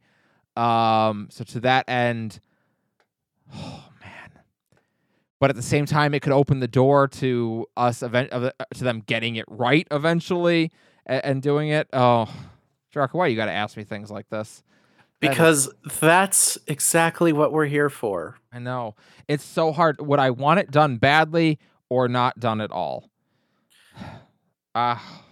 Um, 0.57 1.27
so, 1.31 1.43
to 1.45 1.59
that 1.61 1.87
end, 1.87 2.39
oh 3.53 3.83
man. 4.01 4.29
But 5.39 5.49
at 5.49 5.55
the 5.55 5.61
same 5.61 5.85
time, 5.85 6.13
it 6.13 6.21
could 6.21 6.31
open 6.33 6.59
the 6.59 6.67
door 6.67 7.07
to 7.09 7.67
us, 7.75 8.01
event- 8.01 8.31
to 8.31 8.83
them 8.83 9.01
getting 9.05 9.35
it 9.35 9.45
right 9.47 9.87
eventually 9.91 10.71
and, 11.05 11.25
and 11.25 11.41
doing 11.41 11.69
it. 11.69 11.87
Oh, 11.93 12.33
Jarka, 12.93 13.13
why 13.13 13.27
you 13.27 13.35
got 13.35 13.45
to 13.45 13.51
ask 13.51 13.75
me 13.75 13.83
things 13.83 14.09
like 14.11 14.29
this? 14.29 14.63
Because 15.19 15.69
that's 16.01 16.57
exactly 16.67 17.31
what 17.31 17.53
we're 17.53 17.65
here 17.65 17.89
for 17.89 18.37
I 18.51 18.59
know. 18.59 18.95
It's 19.29 19.43
so 19.43 19.71
hard. 19.71 20.01
Would 20.01 20.19
I 20.19 20.31
want 20.31 20.59
it 20.59 20.69
done 20.69 20.97
badly 20.97 21.59
or 21.89 22.07
not 22.09 22.39
done 22.39 22.59
at 22.61 22.71
all? 22.71 23.09
Ah, 24.75 25.23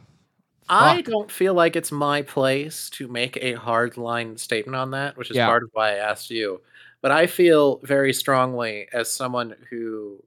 I 0.70 1.02
don't 1.02 1.32
feel 1.32 1.56
like 1.56 1.76
it's 1.76 1.92
my 1.92 2.22
place 2.22 2.92
to 2.92 3.08
make 3.08 3.38
a 3.42 3.54
hard 3.54 3.98
line 3.98 4.38
statement 4.38 4.76
on 4.76 4.92
that, 4.92 5.18
which 5.18 5.32
is 5.32 5.36
Yeah. 5.36 5.48
part 5.48 5.64
of 5.64 5.70
why 5.74 5.94
I 5.94 5.96
asked 5.96 6.30
you. 6.30 6.62
But 7.02 7.12
I 7.12 7.28
feel 7.28 7.80
very 7.84 8.14
strongly 8.14 8.88
as 8.94 9.12
someone 9.12 9.56
who 9.70 10.24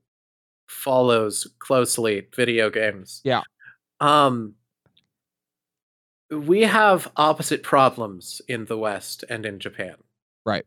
follows 0.66 1.46
closely 1.58 2.26
video 2.34 2.70
games. 2.70 3.20
Yeah. 3.24 3.42
Um 4.00 4.54
we 6.30 6.62
have 6.62 7.10
opposite 7.16 7.62
problems 7.62 8.40
in 8.48 8.64
the 8.64 8.78
West 8.78 9.24
and 9.28 9.46
in 9.46 9.60
Japan. 9.60 9.94
Right. 10.44 10.64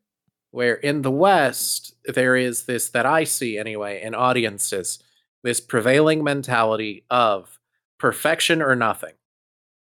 Where 0.51 0.75
in 0.75 1.01
the 1.01 1.11
West 1.11 1.95
there 2.05 2.35
is 2.35 2.63
this 2.63 2.89
that 2.89 3.05
I 3.05 3.25
see 3.25 3.57
anyway 3.57 4.01
in 4.01 4.15
audiences 4.15 4.99
this 5.43 5.59
prevailing 5.59 6.23
mentality 6.23 7.03
of 7.09 7.59
perfection 7.99 8.61
or 8.61 8.75
nothing. 8.75 9.13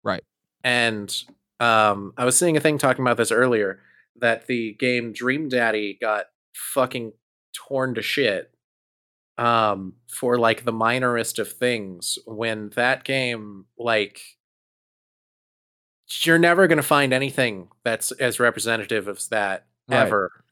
Right. 0.04 0.24
And 0.64 1.16
um, 1.60 2.14
I 2.18 2.26
was 2.26 2.38
seeing 2.38 2.58
a 2.58 2.60
thing 2.60 2.78
talking 2.78 3.04
about 3.04 3.18
this 3.18 3.32
earlier 3.32 3.80
that 4.22 4.48
the 4.48 4.74
game 4.74 5.14
Dream 5.14 5.50
Daddy 5.50 5.98
got 6.00 6.26
fucking 6.54 7.14
torn 7.54 7.96
to 7.96 8.02
shit 8.02 8.52
um, 9.38 9.94
for 10.08 10.38
like 10.38 10.66
the 10.66 10.74
minorest 10.74 11.40
of 11.40 11.52
things 11.52 12.18
when 12.26 12.70
that 12.76 13.04
game 13.04 13.66
like 13.78 14.22
you're 16.24 16.40
never 16.40 16.68
going 16.68 16.78
to 16.78 16.84
find 16.84 17.14
anything 17.14 17.70
that's 17.84 18.12
as 18.14 18.40
representative 18.40 19.08
of 19.08 19.28
that 19.30 19.66
Right. 19.88 20.02
ever 20.06 20.44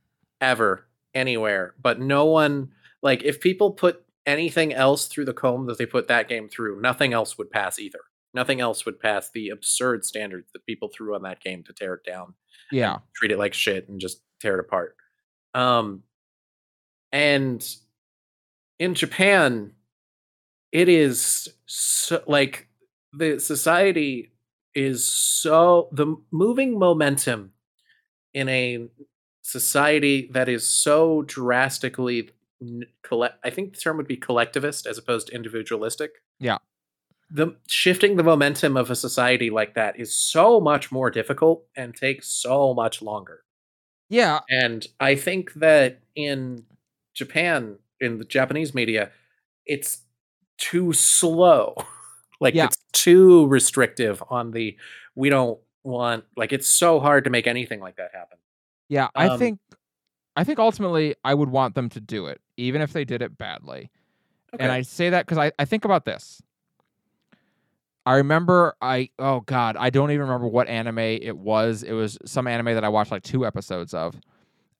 ever 0.41 0.88
anywhere. 1.14 1.76
But 1.80 1.99
no 1.99 2.26
one 2.26 2.72
like 3.03 3.23
if 3.23 3.39
people 3.39 3.72
put 3.72 4.03
anything 4.26 4.73
else 4.73 5.07
through 5.07 5.26
the 5.26 5.34
comb 5.34 5.68
that 5.68 5.77
they 5.77 5.85
put 5.85 6.07
that 6.07 6.27
game 6.27 6.49
through 6.49 6.81
nothing 6.81 7.14
else 7.14 7.38
would 7.38 7.52
pass 7.52 7.77
either. 7.77 7.99
Nothing 8.34 8.61
else 8.61 8.85
would 8.85 8.99
pass 8.99 9.30
the 9.31 9.49
absurd 9.49 10.06
standards 10.06 10.52
that 10.53 10.65
people 10.65 10.89
threw 10.89 11.15
on 11.15 11.22
that 11.23 11.39
game 11.39 11.64
to 11.64 11.73
tear 11.73 11.94
it 11.95 12.03
down 12.03 12.34
yeah. 12.72 12.99
treat 13.15 13.31
it 13.31 13.38
like 13.38 13.53
shit 13.53 13.88
and 13.89 13.99
just 13.99 14.22
tear 14.39 14.56
it 14.56 14.60
apart. 14.60 14.95
Um, 15.53 16.03
and 17.11 17.68
in 18.80 18.94
Japan, 18.94 19.72
it 20.72 20.89
is 20.89 21.49
so, 21.65 22.23
like 22.27 22.68
the 23.14 23.39
society 23.39 24.34
is 24.76 25.06
so 25.06 25.89
the 25.91 26.15
moving 26.31 26.77
momentum 26.77 27.52
in 28.34 28.48
a 28.49 28.88
society 29.41 30.30
that 30.34 30.49
is 30.49 30.68
so 30.68 31.23
drastically 31.23 32.30
collect. 33.02 33.39
I 33.44 33.49
think 33.49 33.73
the 33.73 33.80
term 33.80 33.98
would 33.98 34.07
be 34.07 34.18
collectivist 34.18 34.85
as 34.85 34.98
opposed 34.98 35.27
to 35.27 35.35
individualistic. 35.35 36.11
Yeah. 36.39 36.57
The 37.30 37.56
shifting 37.68 38.16
the 38.16 38.24
momentum 38.24 38.78
of 38.78 38.90
a 38.90 38.95
society 38.95 39.49
like 39.49 39.74
that 39.76 39.99
is 39.99 40.14
so 40.14 40.60
much 40.62 40.91
more 40.91 41.10
difficult 41.10 41.66
and 41.76 41.94
takes 41.95 42.28
so 42.30 42.74
much 42.74 43.02
longer. 43.02 43.44
Yeah, 44.10 44.40
And 44.49 44.88
I 45.02 45.16
think 45.16 45.54
that 45.56 45.99
in 46.16 46.64
Japan, 47.14 47.78
in 47.99 48.20
the 48.20 48.24
Japanese 48.24 48.74
media, 48.74 49.12
it's 49.66 50.04
too 50.58 50.94
slow. 50.94 51.76
like 52.40 52.54
Yeah. 52.54 52.66
it's 52.66 52.78
too 52.94 53.48
restrictive 53.48 54.24
on 54.30 54.52
the 54.52 54.78
we 55.16 55.30
don't 55.30 55.60
want 55.84 56.24
like 56.38 56.54
it's 56.54 56.68
so 56.70 56.99
hard 57.02 57.26
to 57.26 57.30
make 57.30 57.48
anything 57.48 57.80
like 57.82 57.98
that 57.98 58.12
happen. 58.14 58.38
yeah. 58.88 59.10
I 59.16 59.28
Um, 59.30 59.40
think, 59.40 59.60
I 60.38 60.44
think 60.45 60.60
ultimately 60.60 61.16
I 61.26 61.34
would 61.34 61.49
want 61.49 61.76
them 61.76 61.90
to 61.90 61.99
do 61.99 62.28
it, 62.28 62.40
even 62.56 62.82
if 62.82 62.94
they 62.94 63.04
did 63.04 63.22
it 63.22 63.38
badly. 63.38 63.91
And 64.58 64.72
I 64.72 64.84
say 64.84 65.10
that 65.10 65.26
because 65.26 65.38
I, 65.38 65.52
I 65.60 65.66
think 65.66 65.84
about 65.84 66.06
this. 66.06 66.41
I 68.07 68.15
remember 68.15 68.73
I 68.81 69.09
oh 69.19 69.41
god 69.41 69.75
I 69.75 69.89
don't 69.89 70.11
even 70.11 70.27
remember 70.27 70.47
what 70.47 70.69
anime 70.69 70.99
it 70.99 71.38
was. 71.38 71.84
It 71.84 71.91
was 71.91 72.17
some 72.23 72.47
anime 72.47 72.73
that 72.73 72.85
I 72.85 72.88
watched 72.88 73.11
like 73.11 73.21
two 73.23 73.45
episodes 73.45 73.93
of. 73.93 74.15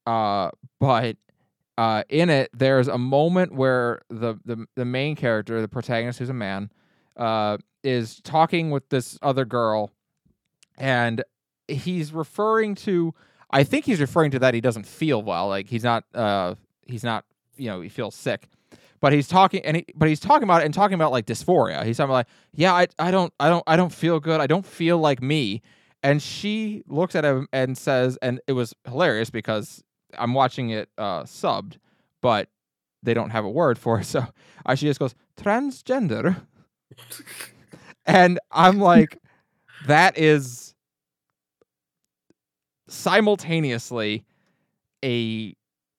Uh, 0.06 0.50
but 0.80 1.18
uh, 1.76 2.04
in 2.08 2.30
it 2.30 2.48
there's 2.54 2.88
a 2.88 2.96
moment 2.96 3.52
where 3.52 4.00
the 4.08 4.36
the 4.46 4.64
the 4.76 4.86
main 4.86 5.14
character, 5.14 5.60
the 5.60 5.68
protagonist, 5.68 6.18
who's 6.18 6.30
a 6.30 6.32
man, 6.32 6.70
uh, 7.18 7.58
is 7.84 8.18
talking 8.22 8.70
with 8.70 8.88
this 8.88 9.18
other 9.20 9.44
girl, 9.44 9.90
and 10.78 11.22
he's 11.68 12.14
referring 12.14 12.74
to. 12.76 13.12
I 13.50 13.62
think 13.62 13.84
he's 13.84 14.00
referring 14.00 14.30
to 14.30 14.38
that 14.38 14.54
he 14.54 14.62
doesn't 14.62 14.86
feel 14.86 15.22
well. 15.22 15.48
Like 15.48 15.68
he's 15.68 15.84
not. 15.84 16.04
Uh, 16.14 16.54
he's 16.86 17.04
not. 17.04 17.26
You 17.58 17.68
know, 17.68 17.82
he 17.82 17.90
feels 17.90 18.14
sick 18.14 18.48
but 19.00 19.12
he's 19.12 19.28
talking 19.28 19.64
and 19.64 19.78
he, 19.78 19.86
but 19.94 20.08
he's 20.08 20.20
talking 20.20 20.44
about 20.44 20.62
it 20.62 20.64
and 20.64 20.74
talking 20.74 20.94
about 20.94 21.12
like 21.12 21.26
dysphoria. 21.26 21.84
He's 21.84 21.96
talking 21.96 22.10
about 22.10 22.14
like, 22.14 22.28
yeah, 22.54 22.74
I, 22.74 22.86
I 22.98 23.10
don't 23.10 23.32
I 23.38 23.48
don't 23.48 23.64
I 23.66 23.76
don't 23.76 23.92
feel 23.92 24.20
good. 24.20 24.40
I 24.40 24.46
don't 24.46 24.66
feel 24.66 24.98
like 24.98 25.22
me. 25.22 25.62
And 26.02 26.22
she 26.22 26.82
looks 26.86 27.14
at 27.14 27.24
him 27.24 27.48
and 27.52 27.76
says, 27.76 28.18
and 28.22 28.40
it 28.46 28.52
was 28.52 28.74
hilarious 28.86 29.30
because 29.30 29.82
I'm 30.16 30.32
watching 30.34 30.70
it 30.70 30.88
uh, 30.96 31.24
subbed, 31.24 31.78
but 32.22 32.48
they 33.02 33.14
don't 33.14 33.30
have 33.30 33.44
a 33.44 33.50
word 33.50 33.78
for 33.78 34.00
it. 34.00 34.04
So 34.06 34.24
uh, 34.64 34.74
she 34.74 34.86
just 34.86 35.00
goes 35.00 35.14
transgender, 35.36 36.40
and 38.06 38.38
I'm 38.50 38.80
like, 38.80 39.18
that 39.86 40.18
is 40.18 40.74
simultaneously 42.88 44.24
a 45.04 45.54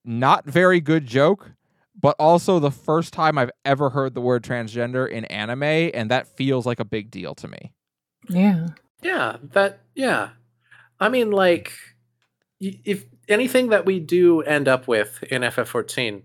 not 0.06 0.46
very 0.46 0.82
good 0.82 1.06
joke 1.06 1.52
but 2.02 2.16
also 2.20 2.60
the 2.60 2.72
first 2.72 3.14
time 3.14 3.38
I've 3.38 3.52
ever 3.66 3.90
heard 3.90 4.14
the 4.14 4.22
word 4.22 4.44
transgender 4.44 5.10
in 5.10 5.26
anime, 5.26 5.64
and 5.64 6.10
that 6.12 6.28
feels 6.38 6.66
like 6.66 6.80
a 6.80 6.86
big 6.86 7.12
deal 7.12 7.36
to 7.36 7.48
me. 7.48 7.74
Yeah. 8.30 8.68
Yeah, 9.02 9.38
that 9.54 9.82
yeah. 9.96 10.30
I 11.00 11.10
mean 11.10 11.32
like 11.32 11.72
if 12.60 13.06
anything 13.30 13.70
that 13.70 13.86
we 13.86 14.00
do 14.00 14.42
end 14.42 14.68
up 14.68 14.88
with 14.88 15.24
in 15.24 15.42
FF14 15.44 16.24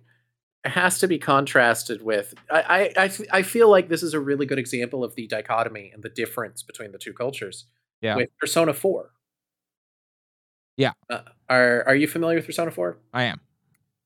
it 0.65 0.71
has 0.71 0.99
to 0.99 1.07
be 1.07 1.19
contrasted 1.19 2.03
with 2.03 2.35
I, 2.51 2.91
I, 2.97 3.11
I 3.39 3.43
feel 3.43 3.71
like 3.71 3.89
this 3.89 4.03
is 4.03 4.15
a 4.15 4.19
really 4.21 4.47
good 4.47 4.59
example 4.59 5.05
of 5.05 5.15
the 5.15 5.29
dichotomy 5.29 5.91
and 5.95 6.03
the 6.03 6.09
difference 6.09 6.63
between 6.65 6.91
the 6.91 6.99
two 6.99 7.13
cultures 7.13 7.67
Yeah. 8.01 8.17
with 8.17 8.31
Persona 8.41 8.75
4. 8.75 9.11
Yeah. 10.77 10.93
Uh, 11.09 11.21
are 11.49 11.85
are 11.87 11.95
you 11.95 12.09
familiar 12.09 12.37
with 12.39 12.47
Persona 12.47 12.71
4? 12.71 12.99
I 13.13 13.25
am. 13.25 13.41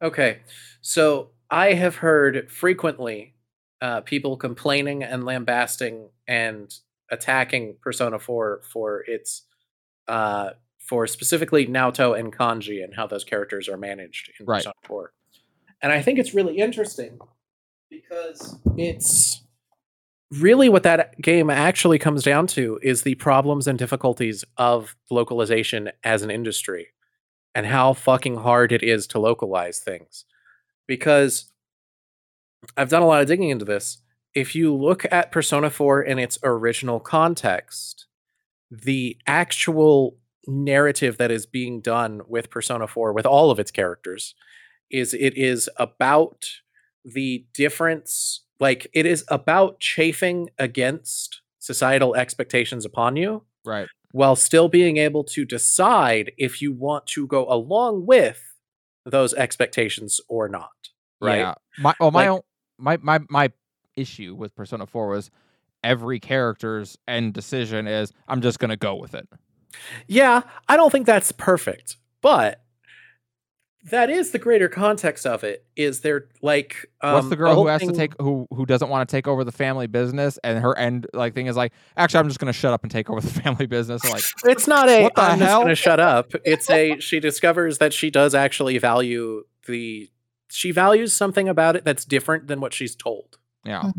Okay. 0.03 0.40
So 0.82 1.31
I 1.50 1.74
have 1.74 1.96
heard 1.96 2.50
frequently 2.50 3.34
uh, 3.80 4.00
people 4.02 4.36
complaining 4.36 5.02
and 5.02 5.24
lambasting 5.24 6.10
and 6.26 6.74
attacking 7.10 7.76
Persona 7.80 8.18
4 8.18 8.62
for 8.70 9.04
its 9.06 9.44
uh, 10.08 10.50
for 10.78 11.06
specifically 11.06 11.66
Naoto 11.66 12.18
and 12.18 12.34
Kanji 12.34 12.82
and 12.82 12.94
how 12.94 13.06
those 13.06 13.24
characters 13.24 13.68
are 13.68 13.76
managed 13.76 14.32
in 14.40 14.46
Right. 14.46 14.58
Persona 14.58 14.74
4. 14.84 15.12
And 15.82 15.92
I 15.92 16.02
think 16.02 16.18
it's 16.18 16.34
really 16.34 16.58
interesting 16.58 17.18
because 17.90 18.58
it's 18.76 19.42
really 20.30 20.68
what 20.68 20.82
that 20.82 21.18
game 21.20 21.50
actually 21.50 21.98
comes 21.98 22.22
down 22.22 22.46
to 22.48 22.78
is 22.82 23.02
the 23.02 23.14
problems 23.16 23.66
and 23.66 23.78
difficulties 23.78 24.44
of 24.56 24.96
localization 25.10 25.90
as 26.04 26.22
an 26.22 26.30
industry 26.30 26.88
and 27.54 27.66
how 27.66 27.92
fucking 27.92 28.36
hard 28.36 28.72
it 28.72 28.82
is 28.82 29.06
to 29.08 29.18
localize 29.18 29.78
things. 29.78 30.24
Because 30.89 31.52
I've 32.77 32.89
done 32.89 33.02
a 33.02 33.06
lot 33.06 33.20
of 33.20 33.28
digging 33.28 33.51
into 33.51 33.65
this. 33.65 33.98
If 34.35 34.55
you 34.56 34.74
look 34.74 35.05
at 35.12 35.31
Persona 35.31 35.70
4 35.70 36.02
in 36.02 36.19
its 36.19 36.39
original 36.43 36.98
context, 36.98 38.06
the 38.70 39.16
actual 39.27 40.16
narrative 40.47 41.19
that 41.19 41.31
is 41.31 41.47
being 41.47 41.81
done 41.81 42.23
with 42.27 42.51
Persona 42.51 42.86
4 42.86 43.12
with 43.12 43.27
all 43.27 43.51
of 43.51 43.59
its 43.60 43.70
characters 43.70 44.35
is 44.90 45.12
it 45.12 45.36
is 45.36 45.69
about 45.77 46.47
the 47.05 47.47
difference 47.55 48.44
like 48.60 48.86
it 48.94 49.05
is 49.06 49.24
about 49.28 49.78
chafing 49.78 50.48
against 50.59 51.43
societal 51.59 52.15
expectations 52.16 52.85
upon 52.86 53.16
you 53.16 53.43
Right. 53.65 53.89
while 54.12 54.36
still 54.36 54.69
being 54.69 54.97
able 54.97 55.23
to 55.24 55.44
decide 55.44 56.32
if 56.39 56.62
you 56.62 56.73
want 56.73 57.06
to 57.09 57.27
go 57.27 57.47
along 57.52 58.06
with 58.06 58.47
those 59.10 59.35
expectations 59.35 60.20
or 60.28 60.48
not 60.48 60.70
right 61.20 61.39
Yeah. 61.39 61.55
My 61.78 61.94
well, 62.01 62.10
my 62.10 62.28
Like- 62.28 62.30
own 62.30 62.40
my 62.78 62.97
my 62.98 63.20
my 63.30 63.52
issue 63.97 64.35
with 64.35 64.55
Persona 64.55 64.86
4 64.86 65.09
was 65.09 65.30
every 65.82 66.20
character's 66.20 66.97
end 67.09 67.35
decision 67.35 67.86
is 67.86 68.12
I'm 68.28 68.40
just 68.40 68.59
gonna 68.59 68.76
go 68.76 68.94
with 68.94 69.14
it. 69.14 69.28
Yeah, 70.06 70.43
I 70.68 70.76
don't 70.76 70.90
think 70.90 71.06
that's 71.06 71.32
perfect, 71.32 71.97
but 72.20 72.60
that 73.84 74.10
is 74.10 74.32
the 74.32 74.38
greater 74.38 74.68
context 74.68 75.24
of 75.26 75.44
it. 75.44 75.64
Is 75.76 76.00
there 76.00 76.26
like 76.42 76.90
um, 77.02 77.14
What's 77.14 77.28
the 77.28 77.36
girl 77.36 77.55
whole 77.55 77.64
who 77.64 77.68
has 77.68 77.80
to 77.82 77.92
take 77.92 78.12
who 78.20 78.46
who 78.52 78.66
doesn't 78.66 78.88
want 78.88 79.09
to 79.09 79.16
take 79.16 79.26
over 79.28 79.44
the 79.44 79.52
family 79.52 79.86
business 79.86 80.38
and 80.42 80.59
her 80.59 80.76
end 80.76 81.06
like 81.14 81.34
thing 81.34 81.46
is 81.46 81.56
like 81.56 81.72
actually 81.96 82.20
I'm 82.20 82.28
just 82.28 82.40
gonna 82.40 82.52
shut 82.52 82.72
up 82.72 82.82
and 82.82 82.90
take 82.90 83.09
over 83.09 83.20
the 83.20 83.28
family 83.42 83.66
business. 83.66 84.05
I'm 84.05 84.10
like 84.10 84.24
It's 84.44 84.66
not 84.66 84.88
a. 84.88 85.05
What 85.05 85.14
the 85.14 85.22
I'm 85.22 85.38
just 85.38 85.48
hell? 85.48 85.60
gonna 85.62 85.74
shut 85.74 86.00
up. 86.00 86.32
It's 86.44 86.68
a. 86.70 86.98
She 86.98 87.20
discovers 87.20 87.78
that 87.78 87.92
she 87.92 88.10
does 88.10 88.34
actually 88.34 88.78
value 88.78 89.44
the. 89.66 90.10
She 90.50 90.70
values 90.72 91.12
something 91.12 91.48
about 91.48 91.76
it 91.76 91.84
that's 91.84 92.05
different 92.05 92.48
than 92.48 92.60
what 92.60 92.72
she's 92.74 92.96
told. 92.96 93.38
yeah 93.64 93.92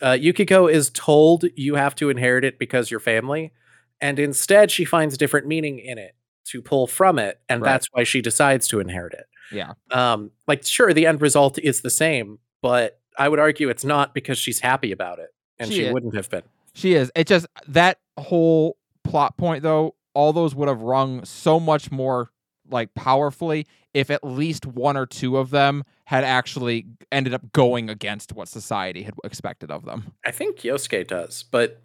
Uh, 0.00 0.12
Yukiko 0.12 0.68
is 0.68 0.90
told 0.90 1.44
you 1.56 1.74
have 1.74 1.94
to 1.96 2.08
inherit 2.08 2.44
it 2.44 2.58
because 2.58 2.90
you're 2.90 3.00
family, 3.00 3.52
and 4.00 4.18
instead 4.18 4.70
she 4.70 4.84
finds 4.84 5.18
different 5.18 5.46
meaning 5.46 5.78
in 5.80 5.98
it 5.98 6.14
to 6.46 6.60
pull 6.62 6.86
from 6.86 7.18
it, 7.18 7.40
and 7.48 7.62
Right. 7.62 7.70
that's 7.72 7.86
why 7.92 8.04
she 8.04 8.20
decides 8.20 8.66
to 8.68 8.80
inherit 8.80 9.14
it. 9.14 9.26
yeah 9.52 9.72
um 9.90 10.30
like 10.46 10.64
sure 10.64 10.92
the 10.94 11.06
end 11.06 11.20
result 11.20 11.58
is 11.58 11.82
the 11.82 11.90
same 11.90 12.38
but 12.62 13.00
i 13.18 13.28
would 13.28 13.38
argue 13.38 13.68
it's 13.68 13.84
not 13.84 14.14
because 14.14 14.38
she's 14.38 14.60
happy 14.60 14.92
about 14.92 15.18
it 15.18 15.28
and 15.58 15.68
She 15.70 15.84
she, 15.84 15.90
wouldn't 15.92 16.14
have 16.16 16.30
been 16.30 16.42
She 16.74 16.94
is. 16.94 17.12
It 17.14 17.26
just 17.26 17.46
that 17.68 17.98
whole 18.18 18.76
plot 19.04 19.36
point 19.36 19.62
though, 19.62 19.94
all 20.14 20.32
those 20.32 20.54
would 20.54 20.68
have 20.68 20.80
rung 20.80 21.24
so 21.24 21.60
much 21.60 21.90
more 21.90 22.30
like 22.70 22.94
powerfully 22.94 23.66
if 23.92 24.08
at 24.10 24.24
least 24.24 24.64
one 24.64 24.96
or 24.96 25.04
two 25.04 25.36
of 25.36 25.50
them 25.50 25.84
had 26.06 26.24
actually 26.24 26.86
ended 27.10 27.34
up 27.34 27.52
going 27.52 27.90
against 27.90 28.32
what 28.32 28.48
society 28.48 29.02
had 29.02 29.14
expected 29.24 29.70
of 29.70 29.84
them. 29.84 30.14
i 30.24 30.30
think 30.30 30.60
yosuke 30.60 31.06
does 31.08 31.42
but 31.50 31.80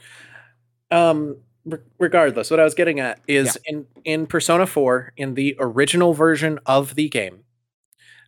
um 0.92 1.36
regardless 1.98 2.50
what 2.50 2.60
i 2.60 2.64
was 2.64 2.74
getting 2.74 3.00
at 3.00 3.20
is 3.28 3.58
in 3.66 3.86
in 4.04 4.26
persona 4.28 4.66
4 4.66 5.14
in 5.18 5.34
the 5.34 5.56
original 5.60 6.14
version 6.14 6.60
of 6.66 6.96
the 6.96 7.10
game 7.10 7.44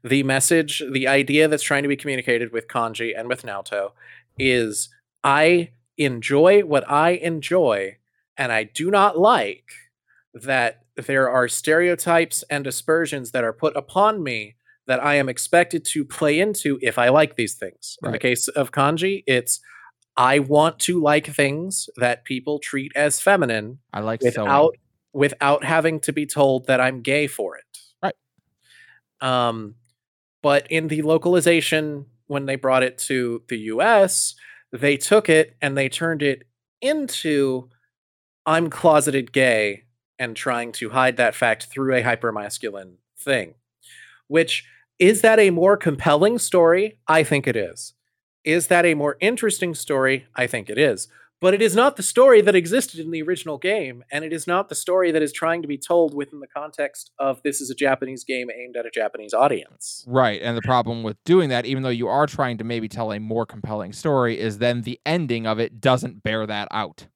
the 0.04 0.24
message 0.24 0.84
the 0.92 1.08
idea 1.08 1.48
that's 1.48 1.64
trying 1.64 1.84
to 1.84 1.90
be 1.90 1.96
communicated 1.96 2.52
with 2.52 2.68
kanji 2.68 3.18
and 3.18 3.28
with 3.28 3.44
naoto 3.44 3.92
is 4.38 4.90
i 5.24 5.70
enjoy 5.98 6.62
what 6.62 6.90
i 6.90 7.12
enjoy 7.12 7.98
and 8.38 8.52
i 8.52 8.64
do 8.64 8.90
not 8.90 9.18
like 9.18 9.72
that 10.34 10.84
there 10.96 11.30
are 11.30 11.48
stereotypes 11.48 12.44
and 12.50 12.68
aspersions 12.68 13.32
that 13.32 13.44
are 13.44 13.54
put 13.54 13.76
upon 13.76 14.24
me 14.24 14.56
that 14.88 15.04
I 15.04 15.16
am 15.16 15.30
expected 15.30 15.86
to 15.86 16.04
play 16.04 16.40
into 16.40 16.80
if 16.82 16.98
I 16.98 17.10
like 17.10 17.36
these 17.36 17.54
things. 17.54 17.98
In 18.04 18.12
the 18.12 18.20
case 18.20 18.48
of 18.48 18.72
kanji, 18.72 19.24
it's 19.28 19.60
I 20.20 20.40
want 20.40 20.80
to 20.80 21.02
like 21.02 21.28
things 21.28 21.90
that 21.96 22.26
people 22.26 22.60
treat 22.60 22.92
as 22.94 23.22
feminine 23.22 23.80
I 23.94 24.02
like 24.02 24.22
sewing. 24.22 24.34
without 24.34 24.78
without 25.14 25.64
having 25.64 26.02
to 26.02 26.12
be 26.12 26.26
told 26.26 26.68
that 26.68 26.82
I'm 26.82 27.02
gay 27.02 27.26
for 27.26 27.58
it. 27.58 27.80
Right. 28.04 28.16
Um 29.22 29.76
but 30.42 30.70
in 30.70 30.90
the 30.90 31.04
localization 31.04 32.06
when 32.28 32.46
they 32.48 32.58
brought 32.58 32.84
it 32.84 32.98
to 32.98 33.44
the 33.48 33.58
US, 33.74 34.36
they 34.74 34.98
took 34.98 35.30
it 35.30 35.56
and 35.62 35.78
they 35.78 35.88
turned 35.88 36.22
it 36.22 36.44
into 36.82 37.70
I'm 38.46 38.70
closeted 38.70 39.32
gay 39.32 39.86
and 40.20 40.36
trying 40.36 40.74
to 40.74 40.90
hide 40.90 41.16
that 41.16 41.34
fact 41.34 41.68
through 41.68 41.96
a 41.96 42.04
hypermasculine 42.04 42.96
thing, 43.18 43.54
which 44.28 44.66
Is 45.00 45.22
that 45.22 45.40
a 45.40 45.50
more 45.52 45.78
compelling 45.78 46.40
story? 46.40 47.00
I 47.08 47.24
think 47.24 47.48
it 47.48 47.56
is. 47.56 47.94
Is 48.44 48.68
that 48.68 48.86
a 48.86 48.94
more 48.94 49.18
interesting 49.20 49.76
story? 49.76 50.28
I 50.36 50.48
think 50.48 50.70
it 50.70 50.78
is. 50.78 51.08
But 51.42 51.54
it 51.54 51.62
is 51.62 51.74
not 51.74 51.96
the 51.96 52.04
story 52.04 52.42
that 52.42 52.54
existed 52.54 53.00
in 53.00 53.12
the 53.12 53.22
original 53.22 53.58
game, 53.58 54.04
and 54.12 54.26
it 54.26 54.34
is 54.34 54.46
not 54.46 54.68
the 54.68 54.76
story 54.76 55.10
that 55.12 55.22
is 55.22 55.32
trying 55.32 55.62
to 55.62 55.70
be 55.70 55.78
told 55.78 56.14
within 56.14 56.42
the 56.42 56.48
context 56.48 57.12
of 57.18 57.42
this 57.44 57.62
is 57.62 57.70
a 57.70 57.76
Japanese 57.76 58.26
game 58.26 58.50
aimed 58.52 58.76
at 58.76 58.86
a 58.86 58.90
Japanese 58.90 59.34
audience. 59.34 60.04
Right. 60.06 60.42
And 60.42 60.58
the 60.58 60.62
problem 60.62 61.02
with 61.02 61.16
doing 61.24 61.48
that, 61.50 61.66
even 61.66 61.84
though 61.84 61.90
you 61.90 62.10
are 62.10 62.28
trying 62.28 62.58
to 62.58 62.66
maybe 62.66 62.90
tell 62.90 63.14
a 63.14 63.20
more 63.20 63.46
compelling 63.46 63.94
story, 63.94 64.38
is 64.38 64.58
then 64.58 64.82
the 64.82 65.00
ending 65.06 65.48
of 65.48 65.60
it 65.60 65.80
doesn't 65.80 66.24
bear 66.24 66.46
that 66.46 66.68
out. 66.72 67.08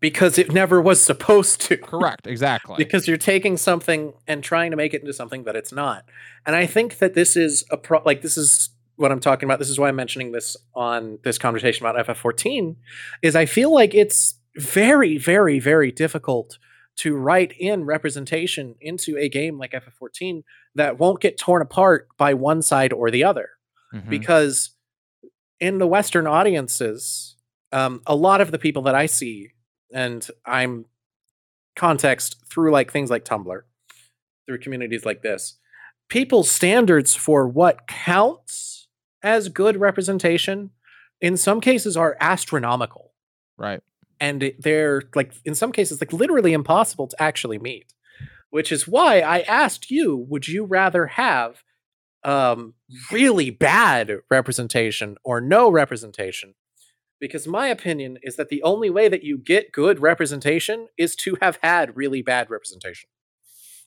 Because 0.00 0.38
it 0.38 0.52
never 0.52 0.80
was 0.80 1.02
supposed 1.02 1.60
to. 1.62 1.76
Correct. 1.76 2.26
Exactly. 2.26 2.76
because 2.78 3.08
you're 3.08 3.16
taking 3.16 3.56
something 3.56 4.12
and 4.26 4.44
trying 4.44 4.70
to 4.70 4.76
make 4.76 4.94
it 4.94 5.00
into 5.00 5.12
something 5.12 5.44
that 5.44 5.56
it's 5.56 5.72
not. 5.72 6.04
And 6.46 6.54
I 6.54 6.66
think 6.66 6.98
that 6.98 7.14
this 7.14 7.36
is 7.36 7.64
a 7.70 7.76
pro 7.76 8.02
like 8.04 8.22
this 8.22 8.36
is 8.36 8.70
what 8.98 9.10
I'm 9.12 9.20
talking 9.20 9.46
about. 9.48 9.58
This 9.58 9.70
is 9.70 9.78
why 9.78 9.88
I'm 9.88 9.96
mentioning 9.96 10.32
this 10.32 10.56
on 10.74 11.18
this 11.24 11.38
conversation 11.38 11.86
about 11.86 12.06
FF14 12.06 12.76
is 13.22 13.34
I 13.36 13.46
feel 13.46 13.72
like 13.72 13.94
it's 13.94 14.34
very 14.56 15.16
very 15.18 15.60
very 15.60 15.90
difficult 15.92 16.58
to 16.96 17.16
write 17.16 17.52
in 17.58 17.84
representation 17.84 18.74
into 18.80 19.16
a 19.16 19.28
game 19.28 19.56
like 19.56 19.72
FF14 19.72 20.42
that 20.74 20.98
won't 20.98 21.20
get 21.20 21.38
torn 21.38 21.62
apart 21.62 22.08
by 22.18 22.34
one 22.34 22.60
side 22.60 22.92
or 22.92 23.10
the 23.10 23.22
other 23.24 23.50
Mhm. 23.94 24.10
because 24.10 24.70
in 25.60 25.78
the 25.78 25.86
western 25.86 26.26
audiences 26.26 27.36
um, 27.72 28.02
a 28.06 28.14
lot 28.16 28.40
of 28.40 28.50
the 28.50 28.58
people 28.58 28.82
that 28.82 28.94
i 28.94 29.06
see 29.06 29.52
and 29.94 30.28
i'm 30.44 30.84
context 31.76 32.36
through 32.50 32.70
like 32.72 32.90
things 32.92 33.10
like 33.10 33.24
tumblr 33.24 33.60
through 34.46 34.58
communities 34.58 35.04
like 35.06 35.22
this 35.22 35.58
people's 36.08 36.50
standards 36.50 37.14
for 37.14 37.46
what 37.48 37.86
counts 37.86 38.77
as 39.34 39.48
good 39.48 39.76
representation 39.76 40.70
in 41.20 41.36
some 41.36 41.60
cases 41.60 41.96
are 41.96 42.16
astronomical. 42.20 43.04
Right. 43.66 43.82
and 44.20 44.52
they're 44.58 45.02
like 45.14 45.32
in 45.44 45.54
some 45.54 45.72
cases 45.72 46.00
like 46.00 46.12
literally 46.12 46.52
impossible 46.52 47.06
to 47.08 47.16
actually 47.28 47.58
meet 47.58 47.88
which 48.50 48.70
is 48.70 48.86
why 48.86 49.12
i 49.20 49.38
asked 49.62 49.90
you 49.90 50.08
would 50.30 50.46
you 50.46 50.64
rather 50.64 51.04
have 51.06 51.50
um 52.24 52.74
really 53.12 53.50
bad 53.50 54.18
representation 54.30 55.16
or 55.24 55.40
no 55.40 55.70
representation? 55.70 56.54
Because 57.20 57.46
my 57.46 57.68
opinion 57.68 58.18
is 58.22 58.36
that 58.36 58.48
the 58.48 58.62
only 58.62 58.90
way 58.90 59.08
that 59.08 59.24
you 59.24 59.38
get 59.38 59.72
good 59.72 60.00
representation 60.00 60.88
is 60.96 61.16
to 61.16 61.36
have 61.40 61.58
had 61.62 61.96
really 61.96 62.22
bad 62.22 62.48
representation. 62.50 63.08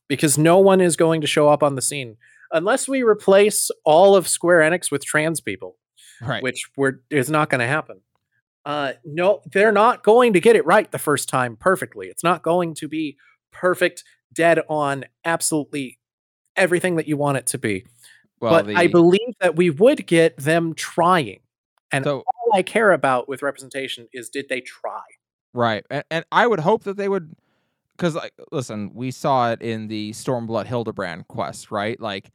Because 0.08 0.38
no 0.38 0.58
one 0.60 0.82
is 0.82 0.98
going 0.98 1.22
to 1.22 1.28
show 1.28 1.48
up 1.48 1.64
on 1.64 1.76
the 1.76 1.82
scene 1.82 2.18
unless 2.52 2.88
we 2.88 3.04
replace 3.04 3.72
all 3.86 4.16
of 4.16 4.28
square 4.28 4.60
enix 4.60 4.92
with 4.92 5.04
trans 5.06 5.40
people 5.42 5.78
Right. 6.22 6.44
which 6.44 6.70
we're, 6.78 7.00
is 7.10 7.32
not 7.32 7.50
going 7.50 7.62
to 7.62 7.68
happen. 7.68 8.02
Uh, 8.64 8.94
no, 9.04 9.42
they're 9.52 9.72
not 9.72 10.04
going 10.04 10.34
to 10.34 10.40
get 10.40 10.56
it 10.56 10.64
right 10.68 10.92
the 10.92 11.00
first 11.00 11.28
time 11.28 11.56
perfectly. 11.56 12.08
It's 12.10 12.24
not 12.24 12.44
going 12.44 12.76
to 12.76 12.88
be 12.88 13.18
perfect, 13.52 14.04
dead 14.32 14.60
on, 14.70 15.06
absolutely 15.26 15.98
everything 16.56 16.98
that 16.98 17.08
you 17.08 17.18
want 17.18 17.38
it 17.38 17.48
to 17.48 17.58
be. 17.58 17.86
well, 18.40 18.52
but 18.64 18.76
I 18.76 18.86
believe 18.86 19.34
that 19.40 19.56
we 19.56 19.72
would 19.72 20.06
get 20.06 20.38
them 20.38 20.76
trying. 20.76 21.40
and 21.92 22.04
so 22.06 22.18
All 22.20 22.52
I 22.54 22.62
care 22.62 22.92
about 22.92 23.28
with 23.28 23.42
representation 23.42 24.08
is 24.14 24.30
did 24.30 24.48
they 24.48 24.62
try? 24.62 25.02
Right. 25.56 25.84
And, 25.90 26.04
and 26.12 26.26
I 26.32 26.46
would 26.46 26.60
hope 26.60 26.84
that 26.84 26.98
they 26.98 27.10
would 27.10 27.36
because 28.02 28.16
like 28.16 28.34
listen, 28.52 28.90
we 28.96 29.12
saw 29.12 29.52
it 29.52 29.62
in 29.62 29.88
the 29.88 30.12
Stormblood 30.12 30.66
Hildibrand 30.66 31.28
quest, 31.28 31.70
right? 31.70 32.00
Like 32.02 32.32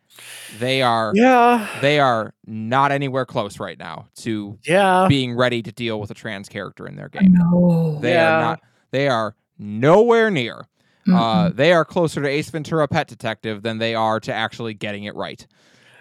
they 0.60 0.80
are 0.80 1.12
Yeah. 1.12 1.66
they 1.80 1.98
are 1.98 2.34
not 2.47 2.93
anywhere 2.93 3.26
close 3.26 3.59
right 3.59 3.76
now 3.76 4.06
to 4.18 4.56
Yeah. 4.62 5.06
being 5.09 5.34
ready 5.34 5.62
to 5.62 5.72
deal 5.72 5.98
with 5.98 6.12
a 6.12 6.14
trans 6.14 6.48
character 6.48 6.86
in 6.86 6.94
their 6.94 7.09
game. 7.09 7.34
No. 7.34 7.98
They 8.01 8.12
Yeah. 8.14 8.36
are 8.36 8.40
not 8.40 8.60
they 8.93 9.09
are 9.09 9.34
nowhere 9.59 10.30
near. 10.30 10.66
Uh, 11.09 11.48
Mm-mm. 11.48 11.56
they 11.56 11.72
are 11.72 11.84
closer 11.84 12.22
to 12.22 12.28
Ace 12.28 12.51
Ventura 12.51 12.86
Pet 12.86 13.09
Detective 13.09 13.62
than 13.62 13.78
they 13.78 13.94
are 13.97 14.20
to 14.20 14.32
actually 14.32 14.74
getting 14.74 15.05
it 15.05 15.14
right. 15.16 15.44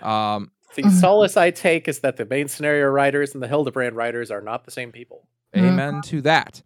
Um, 0.02 0.52
The 0.76 0.84
Mhm. 0.84 0.92
solace 0.92 1.38
I 1.38 1.52
take 1.52 1.88
is 1.88 2.00
that 2.02 2.18
the 2.18 2.26
main 2.26 2.48
scenario 2.50 2.88
writers 2.88 3.34
and 3.34 3.42
the 3.42 3.48
Hildibrand 3.48 3.94
writers 3.96 4.30
are 4.30 4.42
not 4.42 4.66
the 4.66 4.72
same 4.72 4.92
people. 4.92 5.28
Amen 5.56 6.02
to 6.04 6.22
that. 6.22 6.62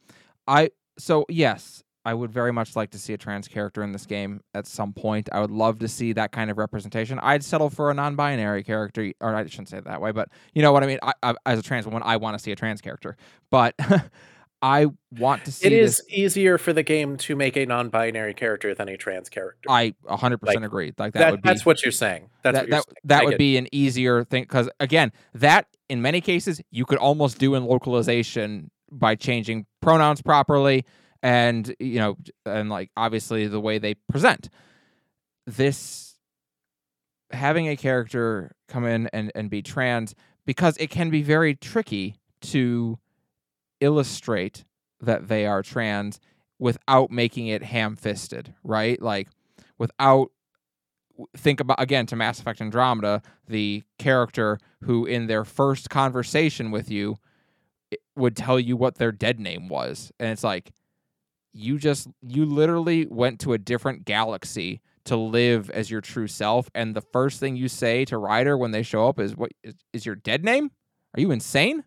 I 0.48 0.72
so 0.98 1.26
yes, 1.30 1.84
I 2.06 2.14
would 2.14 2.32
very 2.32 2.54
much 2.54 2.76
like 2.76 2.92
to 2.92 3.00
see 3.00 3.14
a 3.14 3.18
trans 3.18 3.48
character 3.48 3.84
in 3.84 3.92
this 3.92 4.06
game 4.06 4.42
at 4.54 4.66
some 4.66 4.94
point. 4.94 5.30
I 5.32 5.42
would 5.42 5.52
love 5.52 5.80
to 5.80 5.88
see 5.88 6.14
that 6.14 6.32
kind 6.32 6.50
of 6.50 6.58
representation. 6.58 7.20
I'd 7.20 7.44
settle 7.44 7.70
for 7.70 7.92
a 7.92 7.94
non-binary 7.94 8.64
character, 8.64 9.12
or 9.20 9.36
I 9.36 9.46
shouldn't 9.46 9.70
say 9.70 9.78
it 9.78 9.84
that 9.84 10.02
way, 10.02 10.12
but 10.12 10.30
you 10.54 10.62
know 10.62 10.72
what 10.72 10.84
I 10.84 10.88
mean. 10.88 11.00
I, 11.04 11.12
I, 11.22 11.36
as 11.46 11.60
a 11.60 11.62
trans 11.62 11.86
woman, 11.86 12.02
I 12.06 12.18
want 12.18 12.38
to 12.38 12.44
see 12.44 12.52
a 12.52 12.56
trans 12.56 12.80
character, 12.80 13.18
but 13.50 13.76
I 14.62 14.88
want 15.12 15.46
to 15.46 15.52
see. 15.52 15.68
It 15.68 15.74
is 15.74 15.98
this- 15.98 16.06
easier 16.10 16.58
for 16.58 16.74
the 16.74 16.84
game 16.84 17.18
to 17.18 17.36
make 17.36 17.58
a 17.58 17.66
non-binary 17.66 18.34
character 18.34 18.74
than 18.74 18.90
a 18.90 18.98
trans 18.98 19.30
character. 19.30 19.70
I 19.70 19.94
100% 20.06 20.40
like, 20.44 20.62
agree. 20.62 20.94
Like 20.98 21.14
that, 21.14 21.20
that, 21.20 21.32
would 21.32 21.42
be 21.42 21.50
that's 21.50 21.66
what 21.66 21.84
you're 21.84 21.92
saying. 21.92 22.30
That's 22.44 22.60
that 22.60 22.70
that, 22.70 22.84
saying. 22.86 22.96
that 23.06 23.26
would 23.26 23.38
be 23.38 23.58
an 23.58 23.68
easier 23.72 24.24
thing 24.24 24.44
because 24.44 24.70
again 24.80 25.12
that 25.34 25.68
in 25.90 26.02
many 26.02 26.22
cases 26.22 26.62
you 26.72 26.86
could 26.86 26.98
almost 26.98 27.40
do 27.40 27.56
in 27.56 27.66
localization 27.66 28.72
by 28.92 29.16
changing 29.16 29.66
pronouns 29.82 30.22
properly 30.22 30.86
and 31.22 31.76
you 31.80 32.00
know 32.00 32.18
and 32.46 32.70
like 32.70 32.90
obviously 32.96 33.48
the 33.48 33.60
way 33.60 33.78
they 33.78 33.94
present 34.10 34.50
this 35.46 36.16
having 37.32 37.68
a 37.68 37.76
character 37.76 38.52
come 38.68 38.86
in 38.86 39.08
and, 39.14 39.32
and 39.36 39.50
be 39.50 39.62
trans 39.62 40.16
because 40.46 40.78
it 40.78 40.90
can 40.90 41.10
be 41.10 41.22
very 41.22 41.56
tricky 41.56 42.16
to 42.42 42.98
illustrate 43.80 44.66
that 45.02 45.28
they 45.28 45.46
are 45.46 45.62
trans 45.62 46.20
without 46.58 47.12
making 47.12 47.48
it 47.48 47.64
ham-fisted 47.64 48.54
right 48.64 49.02
like 49.02 49.28
without 49.78 50.32
think 51.36 51.60
about 51.60 51.82
again 51.82 52.06
to 52.08 52.16
Mass 52.16 52.40
Effect 52.40 52.62
Andromeda, 52.62 53.22
the 53.48 53.84
character 53.98 54.60
who 54.84 55.06
in 55.06 55.28
their 55.28 55.44
first 55.44 55.90
conversation 55.90 56.72
with 56.72 56.90
you 56.90 57.18
would 58.16 58.36
tell 58.36 58.60
you 58.60 58.78
what 58.78 58.96
their 58.96 59.12
dead 59.12 59.40
name 59.40 59.68
was. 59.68 60.12
And 60.20 60.30
it's 60.30 60.44
like 60.44 60.72
you 61.54 61.78
just 61.78 62.08
you 62.22 62.46
literally 62.46 63.06
went 63.10 63.40
to 63.42 63.54
a 63.54 63.58
different 63.58 64.06
galaxy 64.06 64.82
to 65.06 65.16
live 65.16 65.70
as 65.72 65.90
your 65.90 66.02
true 66.02 66.28
self 66.28 66.70
and 66.76 66.96
the 66.96 67.02
first 67.02 67.40
thing 67.40 67.56
you 67.56 67.68
say 67.68 68.06
to 68.06 68.18
Ryder 68.18 68.58
when 68.58 68.72
they 68.72 68.84
show 68.84 69.08
up 69.08 69.20
is 69.20 69.36
what 69.36 69.52
is, 69.64 69.74
is 69.94 70.06
your 70.06 70.16
dead 70.16 70.44
name? 70.44 70.70
Are 71.16 71.22
you 71.22 71.32
insane? 71.32 71.84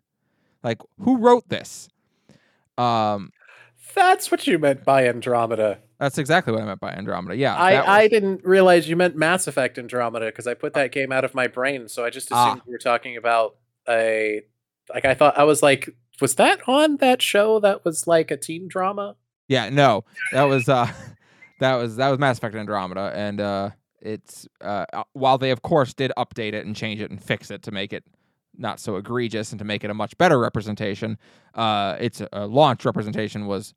Like 0.64 0.78
who 1.00 1.18
wrote 1.18 1.48
this? 1.48 1.88
Um 2.78 3.30
That's 3.94 4.30
what 4.30 4.46
you 4.46 4.58
meant 4.58 4.84
by 4.84 5.06
Andromeda. 5.06 5.78
that's 5.98 6.18
exactly 6.18 6.52
what 6.52 6.62
I 6.62 6.66
meant 6.66 6.80
by 6.80 6.92
Andromeda. 6.92 7.36
Yeah. 7.36 7.54
I, 7.56 7.72
that 7.74 7.88
I 7.88 8.08
didn't 8.08 8.44
realize 8.44 8.88
you 8.88 8.96
meant 8.96 9.14
Mass 9.16 9.46
Effect 9.46 9.78
Andromeda 9.78 10.26
because 10.26 10.46
I 10.46 10.54
put 10.54 10.74
that 10.74 10.90
game 10.90 11.12
out 11.12 11.24
of 11.24 11.34
my 11.34 11.46
brain. 11.46 11.88
So 11.88 12.04
I 12.04 12.10
just 12.10 12.26
assumed 12.32 12.60
Ah. 12.60 12.62
you 12.66 12.72
were 12.72 12.78
talking 12.78 13.16
about 13.16 13.56
a 13.88 14.42
like 14.92 15.04
I 15.04 15.14
thought 15.14 15.38
I 15.38 15.44
was 15.44 15.62
like, 15.62 15.90
was 16.20 16.34
that 16.36 16.60
on 16.68 16.96
that 16.96 17.22
show 17.22 17.60
that 17.60 17.84
was 17.84 18.06
like 18.06 18.30
a 18.32 18.36
teen 18.36 18.66
drama? 18.68 19.16
Yeah, 19.52 19.68
no, 19.68 20.04
that 20.32 20.44
was 20.44 20.68
uh, 20.68 20.90
that 21.60 21.74
was 21.74 21.96
that 21.96 22.08
was 22.08 22.18
Mass 22.18 22.38
Effect 22.38 22.54
Andromeda, 22.54 23.12
and 23.14 23.38
uh, 23.40 23.70
it's 24.00 24.48
uh, 24.62 24.86
uh, 24.92 25.02
while 25.12 25.36
they 25.36 25.50
of 25.50 25.60
course 25.62 25.92
did 25.94 26.10
update 26.16 26.54
it 26.54 26.64
and 26.64 26.74
change 26.74 27.00
it 27.00 27.10
and 27.10 27.22
fix 27.22 27.50
it 27.50 27.62
to 27.64 27.70
make 27.70 27.92
it 27.92 28.04
not 28.56 28.80
so 28.80 28.96
egregious 28.96 29.52
and 29.52 29.58
to 29.58 29.64
make 29.64 29.84
it 29.84 29.90
a 29.90 29.94
much 29.94 30.16
better 30.18 30.38
representation, 30.38 31.18
uh, 31.54 31.96
its 32.00 32.22
uh, 32.32 32.46
launch 32.46 32.84
representation 32.84 33.46
was 33.46 33.74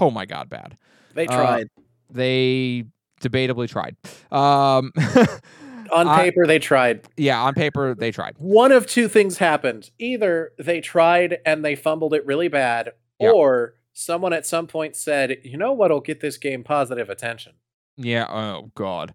oh 0.00 0.10
my 0.10 0.24
god 0.26 0.48
bad. 0.48 0.76
They 1.14 1.26
Uh, 1.26 1.34
tried. 1.36 1.66
They 2.10 2.84
debatably 3.20 3.68
tried. 3.68 3.96
Um, 4.30 4.92
on 5.92 6.06
I- 6.08 6.22
paper, 6.22 6.46
they 6.46 6.58
tried. 6.60 7.02
yeah, 7.16 7.40
on 7.42 7.54
paper 7.54 7.94
they 7.94 8.12
tried. 8.12 8.34
One 8.38 8.70
of 8.70 8.86
two 8.86 9.08
things 9.08 9.38
happened. 9.38 9.90
Either 9.98 10.52
they 10.58 10.80
tried 10.80 11.38
and 11.44 11.64
they 11.64 11.74
fumbled 11.74 12.14
it 12.14 12.24
really 12.26 12.48
bad, 12.48 12.92
Yeah. 13.18 13.30
or 13.30 13.74
someone 13.98 14.34
at 14.34 14.44
some 14.44 14.66
point 14.66 14.94
said, 14.94 15.38
you 15.42 15.56
know 15.56 15.72
what'll 15.72 16.00
get 16.00 16.20
this 16.20 16.36
game 16.36 16.62
positive 16.62 17.08
attention? 17.08 17.54
Yeah. 17.96 18.26
Oh 18.28 18.70
God. 18.74 19.14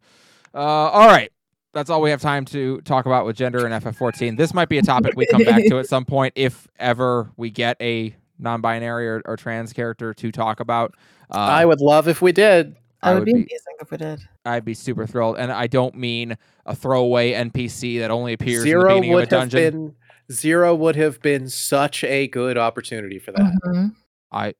Uh, 0.53 0.57
all 0.57 1.07
right. 1.07 1.31
That's 1.73 1.89
all 1.89 2.01
we 2.01 2.09
have 2.09 2.19
time 2.19 2.43
to 2.45 2.81
talk 2.81 3.05
about 3.05 3.25
with 3.25 3.37
gender 3.37 3.65
and 3.65 3.83
FF14. 3.83 4.35
This 4.37 4.53
might 4.53 4.67
be 4.67 4.77
a 4.77 4.81
topic 4.81 5.13
we 5.15 5.25
come 5.27 5.43
back 5.45 5.63
to 5.67 5.79
at 5.79 5.87
some 5.87 6.03
point, 6.03 6.33
if 6.35 6.67
ever 6.79 7.31
we 7.37 7.49
get 7.49 7.77
a 7.79 8.13
non-binary 8.39 9.07
or, 9.07 9.21
or 9.25 9.37
trans 9.37 9.71
character 9.71 10.13
to 10.15 10.31
talk 10.31 10.59
about. 10.59 10.95
Uh, 11.33 11.37
I 11.37 11.63
would 11.63 11.79
love 11.79 12.09
if 12.09 12.21
we 12.21 12.33
did. 12.33 12.73
That 12.73 12.77
I 13.03 13.13
would 13.13 13.19
would 13.19 13.25
be 13.25 13.33
be- 13.33 13.39
amazing 13.39 13.75
if 13.79 13.91
we 13.91 13.97
did. 13.97 14.19
I'd 14.43 14.65
be 14.65 14.73
super 14.73 15.07
thrilled, 15.07 15.37
and 15.37 15.51
I 15.51 15.67
don't 15.67 15.95
mean 15.95 16.37
a 16.65 16.75
throwaway 16.75 17.31
NPC 17.33 17.99
that 17.99 18.11
only 18.11 18.33
appears 18.33 18.63
in 18.63 18.63
the 18.63 18.69
Zero 18.69 18.87
beginning 18.95 19.11
of 19.11 19.13
a 19.13 19.15
would 19.15 19.31
have 19.31 19.51
been 19.51 19.95
Zero 20.31 20.75
would 20.75 20.95
have 20.97 21.21
been 21.21 21.47
such 21.47 22.03
a 22.03 22.27
good 22.27 22.57
opportunity 22.57 23.19
for 23.19 23.31
that. 23.31 23.53
Mhm. 23.65 23.95
I, 24.31 24.53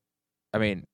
I 0.53 0.57
mean, 0.57 0.85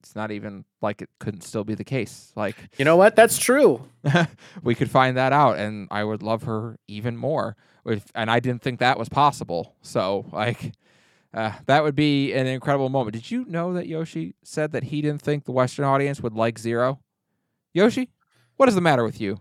it's 0.00 0.14
not 0.14 0.30
even 0.30 0.64
like 0.80 1.02
it 1.02 1.08
couldn't 1.18 1.42
still 1.42 1.64
be 1.64 1.74
the 1.74 1.84
case. 1.84 2.32
Like 2.36 2.56
You 2.78 2.84
know 2.84 2.96
what? 2.96 3.16
That's 3.16 3.38
true. 3.38 3.88
we 4.62 4.74
could 4.74 4.90
find 4.90 5.16
that 5.16 5.32
out, 5.32 5.58
and 5.58 5.88
I 5.90 6.04
would 6.04 6.22
love 6.22 6.44
her 6.44 6.78
even 6.86 7.16
more. 7.16 7.56
If, 7.84 8.04
and 8.14 8.30
I 8.30 8.40
didn't 8.40 8.62
think 8.62 8.80
that 8.80 8.98
was 8.98 9.08
possible. 9.08 9.74
So 9.82 10.26
like. 10.32 10.72
Uh, 11.34 11.52
that 11.66 11.82
would 11.82 11.94
be 11.94 12.32
an 12.32 12.46
incredible 12.46 12.88
moment. 12.88 13.12
Did 13.12 13.30
you 13.30 13.44
know 13.44 13.74
that 13.74 13.86
Yoshi 13.86 14.34
said 14.42 14.72
that 14.72 14.84
he 14.84 15.02
didn't 15.02 15.20
think 15.20 15.44
the 15.44 15.52
Western 15.52 15.84
audience 15.84 16.22
would 16.22 16.32
like 16.32 16.58
Zero? 16.58 17.00
Yoshi, 17.74 18.08
what 18.56 18.66
is 18.70 18.74
the 18.74 18.80
matter 18.80 19.04
with 19.04 19.20
you? 19.20 19.38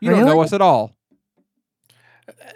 You 0.00 0.10
don't 0.10 0.26
know 0.26 0.40
us 0.40 0.52
at 0.52 0.60
all. 0.60 0.96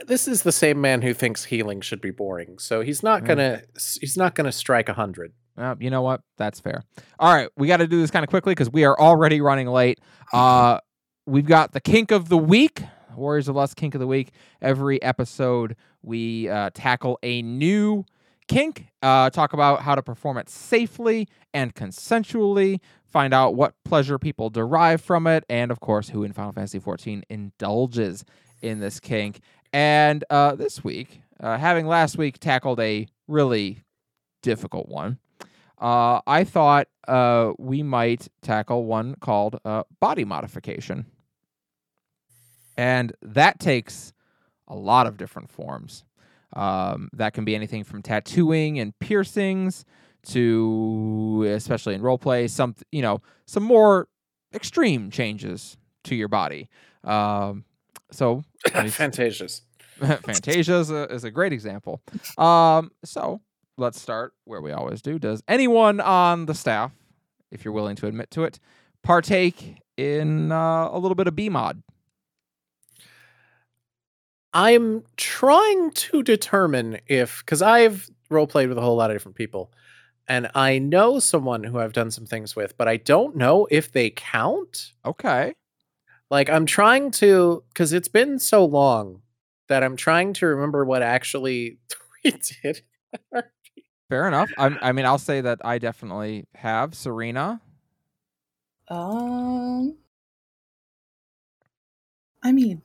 This 0.06 0.28
is 0.28 0.42
the 0.42 0.52
same 0.52 0.80
man 0.80 1.02
who 1.02 1.12
thinks 1.12 1.44
healing 1.46 1.80
should 1.80 2.00
be 2.00 2.10
boring. 2.10 2.58
So 2.58 2.82
he's 2.82 3.02
not 3.02 3.24
gonna 3.24 3.62
he's 4.00 4.16
not 4.16 4.34
gonna 4.34 4.52
strike 4.52 4.88
a 4.88 4.94
hundred. 4.94 5.32
Uh, 5.56 5.74
you 5.78 5.90
know 5.90 6.02
what? 6.02 6.22
That's 6.38 6.60
fair. 6.60 6.82
All 7.18 7.32
right, 7.32 7.48
we 7.56 7.66
got 7.66 7.78
to 7.78 7.86
do 7.86 8.00
this 8.00 8.10
kind 8.10 8.24
of 8.24 8.30
quickly 8.30 8.52
because 8.52 8.70
we 8.70 8.84
are 8.84 8.98
already 8.98 9.40
running 9.40 9.68
late. 9.68 10.00
Uh, 10.32 10.78
we've 11.26 11.46
got 11.46 11.72
the 11.72 11.80
kink 11.80 12.10
of 12.10 12.28
the 12.28 12.38
week, 12.38 12.82
Warriors 13.14 13.48
of 13.48 13.56
Lust 13.56 13.76
kink 13.76 13.94
of 13.94 14.00
the 14.00 14.06
week. 14.06 14.32
Every 14.60 15.02
episode, 15.02 15.76
we 16.02 16.48
uh, 16.48 16.70
tackle 16.72 17.18
a 17.22 17.42
new 17.42 18.04
kink, 18.48 18.86
uh, 19.02 19.30
talk 19.30 19.52
about 19.52 19.82
how 19.82 19.94
to 19.94 20.02
perform 20.02 20.38
it 20.38 20.48
safely 20.48 21.28
and 21.52 21.74
consensually, 21.74 22.80
find 23.04 23.34
out 23.34 23.54
what 23.54 23.74
pleasure 23.84 24.18
people 24.18 24.50
derive 24.50 25.00
from 25.00 25.26
it, 25.26 25.44
and 25.48 25.70
of 25.70 25.80
course, 25.80 26.08
who 26.08 26.22
in 26.24 26.32
Final 26.32 26.52
Fantasy 26.52 26.80
XIV 26.80 27.22
indulges 27.28 28.24
in 28.62 28.80
this 28.80 29.00
kink. 29.00 29.40
And 29.72 30.24
uh, 30.30 30.54
this 30.54 30.82
week, 30.84 31.22
uh, 31.40 31.58
having 31.58 31.86
last 31.86 32.16
week 32.18 32.38
tackled 32.38 32.80
a 32.80 33.06
really 33.26 33.80
difficult 34.42 34.88
one, 34.88 35.18
uh, 35.82 36.20
I 36.26 36.44
thought 36.44 36.88
uh, 37.08 37.52
we 37.58 37.82
might 37.82 38.28
tackle 38.40 38.84
one 38.84 39.16
called 39.20 39.58
uh, 39.64 39.82
body 40.00 40.24
modification. 40.24 41.06
And 42.76 43.12
that 43.22 43.60
takes 43.60 44.12
a 44.68 44.74
lot 44.74 45.06
of 45.06 45.16
different 45.16 45.50
forms. 45.50 46.04
Um, 46.54 47.08
that 47.12 47.34
can 47.34 47.44
be 47.44 47.54
anything 47.54 47.84
from 47.84 48.02
tattooing 48.02 48.78
and 48.78 48.98
piercings 48.98 49.84
to, 50.28 51.46
especially 51.54 51.94
in 51.94 52.02
roleplay, 52.02 52.48
some 52.48 52.74
you 52.92 53.02
know 53.02 53.20
some 53.46 53.62
more 53.62 54.08
extreme 54.54 55.10
changes 55.10 55.76
to 56.04 56.14
your 56.14 56.28
body. 56.28 56.68
Um, 57.04 57.64
so 58.10 58.42
let 58.74 58.82
me 58.84 58.88
s- 58.88 58.94
Fantasious. 58.94 59.62
Fantasia 60.00 60.76
is 60.76 60.90
a, 60.90 61.12
is 61.12 61.24
a 61.24 61.30
great 61.30 61.52
example. 61.52 62.02
Um, 62.38 62.90
so 63.04 63.40
let's 63.76 64.00
start 64.00 64.32
where 64.44 64.60
we 64.60 64.72
always 64.72 65.02
do. 65.02 65.18
Does 65.18 65.42
anyone 65.48 66.00
on 66.00 66.46
the 66.46 66.54
staff, 66.54 66.92
if 67.50 67.64
you're 67.64 67.74
willing 67.74 67.96
to 67.96 68.06
admit 68.06 68.30
to 68.32 68.44
it, 68.44 68.58
partake 69.02 69.78
in 69.96 70.52
uh, 70.52 70.88
a 70.90 70.98
little 70.98 71.14
bit 71.14 71.26
of 71.26 71.34
BMod? 71.34 71.82
I'm 74.52 75.04
trying 75.16 75.92
to 75.92 76.22
determine 76.22 76.98
if 77.06 77.42
because 77.44 77.62
I've 77.62 78.10
role 78.28 78.46
played 78.46 78.68
with 78.68 78.78
a 78.78 78.82
whole 78.82 78.96
lot 78.96 79.10
of 79.10 79.14
different 79.14 79.36
people, 79.36 79.72
and 80.28 80.50
I 80.54 80.78
know 80.78 81.18
someone 81.18 81.64
who 81.64 81.78
I've 81.78 81.94
done 81.94 82.10
some 82.10 82.26
things 82.26 82.54
with, 82.54 82.76
but 82.76 82.86
I 82.86 82.98
don't 82.98 83.36
know 83.36 83.66
if 83.70 83.92
they 83.92 84.10
count. 84.10 84.92
Okay. 85.04 85.54
Like 86.30 86.50
I'm 86.50 86.66
trying 86.66 87.10
to 87.12 87.64
because 87.68 87.92
it's 87.92 88.08
been 88.08 88.38
so 88.38 88.64
long 88.64 89.22
that 89.68 89.82
I'm 89.82 89.96
trying 89.96 90.34
to 90.34 90.46
remember 90.46 90.84
what 90.84 91.02
actually 91.02 91.78
we 92.24 92.32
did. 92.62 92.82
Fair 94.12 94.28
enough. 94.28 94.50
I, 94.58 94.76
I 94.82 94.92
mean, 94.92 95.06
I'll 95.06 95.16
say 95.16 95.40
that 95.40 95.64
I 95.64 95.78
definitely 95.78 96.44
have. 96.54 96.94
Serena. 96.94 97.62
Um, 98.88 99.96
I 102.42 102.52
mean, 102.52 102.82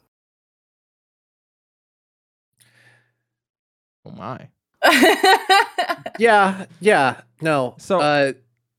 Oh 4.06 4.12
my. 4.12 4.48
yeah, 6.18 6.66
yeah, 6.80 7.20
no. 7.41 7.76
So- 7.78 7.99
uh, 7.99 8.32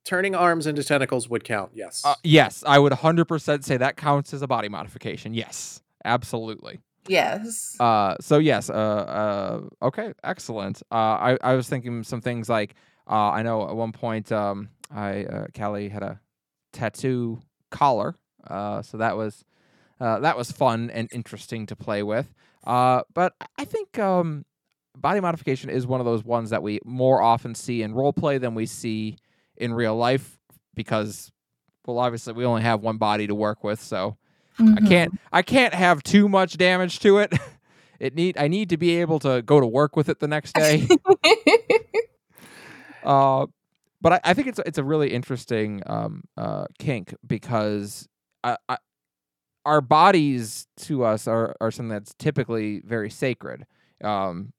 turning 0.07 0.35
arms 0.35 0.67
into 0.67 0.83
tentacles 0.83 1.29
would 1.29 1.45
count. 1.45 1.73
Yes. 1.75 2.01
Uh, 2.03 2.15
yes, 2.25 2.65
I 2.67 2.79
would 2.79 2.95
100% 2.95 3.63
say 3.63 3.77
that 3.77 3.99
counts 3.99 4.33
as 4.33 4.41
a 4.41 4.47
body 4.47 4.71
modification. 4.71 5.35
Yes, 5.35 5.83
absolutely. 6.03 6.81
Yes. 7.09 7.77
Uh, 7.81 8.17
so 8.21 8.39
yes, 8.39 8.71
uh, 8.71 8.73
uh, 8.73 9.87
okay, 9.87 10.13
excellent. 10.25 10.83
Uh, 10.91 10.95
I, 10.95 11.39
I 11.43 11.55
was 11.55 11.69
thinking 11.69 12.03
some 12.03 12.21
things 12.21 12.49
like, 12.49 12.75
uh, 13.11 13.31
I 13.31 13.43
know 13.43 13.69
at 13.69 13.77
one 13.77 13.93
point, 13.93 14.31
um, 14.33 14.69
I, 14.91 15.25
uh, 15.25 15.47
Callie 15.57 15.89
had 15.89 16.03
a 16.03 16.21
tattoo 16.73 17.41
collar. 17.71 18.15
Uh, 18.47 18.83
so 18.83 18.99
that 18.99 19.17
was, 19.17 19.45
uh, 20.01 20.21
that 20.21 20.37
was 20.37 20.51
fun 20.53 20.91
and 20.91 21.09
interesting 21.13 21.67
to 21.67 21.77
play 21.77 22.03
with. 22.03 22.33
Uh, 22.65 23.03
but 23.15 23.35
I- 23.59 23.65
think, 23.65 23.99
um, 23.99 24.45
body 24.97 25.21
modification 25.21 25.71
is 25.71 25.87
one 25.87 26.01
of 26.01 26.07
those 26.07 26.25
ones 26.25 26.51
that 26.51 26.63
we 26.63 26.81
more 26.85 27.21
often 27.23 27.55
see 27.55 27.83
in 27.83 27.95
role 27.95 28.13
play 28.13 28.39
than 28.39 28.55
we 28.55 28.67
see 28.67 29.17
in 29.57 29.73
real 29.75 29.97
life 29.97 30.39
because, 30.75 31.31
well, 31.87 31.99
obviously 31.99 32.33
we 32.33 32.45
only 32.45 32.63
have 32.63 32.81
one 32.83 32.97
body 32.99 33.27
to 33.27 33.35
work 33.35 33.63
with. 33.65 33.81
So, 33.81 34.17
I 34.61 34.81
Mhm. 34.81 34.89
can't 34.89 35.21
I 35.33 35.43
can't 35.43 35.75
have 35.75 36.03
too 36.03 36.29
much 36.29 36.57
damage 36.57 37.01
to 37.01 37.19
it. 37.19 37.33
It 38.01 38.15
need 38.15 38.39
I 38.39 38.47
need 38.47 38.69
to 38.71 38.77
be 38.77 39.01
able 39.01 39.19
to 39.19 39.43
go 39.43 39.59
to 39.59 39.67
work 39.67 39.97
with 39.97 40.09
it 40.09 40.21
the 40.21 40.29
next 40.29 40.55
day. 40.55 40.87
uh, 43.03 43.47
but 44.01 44.13
I, 44.13 44.21
I 44.25 44.35
think 44.35 44.47
it's 44.49 44.61
it's 44.65 44.79
a 44.79 44.85
really 44.85 45.13
interesting 45.13 45.83
um, 45.87 46.23
uh, 46.37 46.67
kink 46.79 47.13
because 47.27 48.07
I, 48.45 48.57
I, 48.69 48.77
our 49.65 49.81
bodies 49.81 50.67
to 50.79 51.03
us 51.05 51.27
are 51.27 51.57
are 51.61 51.71
something 51.73 51.89
that's 51.89 52.15
typically 52.15 52.81
very 52.85 53.11
sacred. 53.11 53.67
Um, 54.03 54.53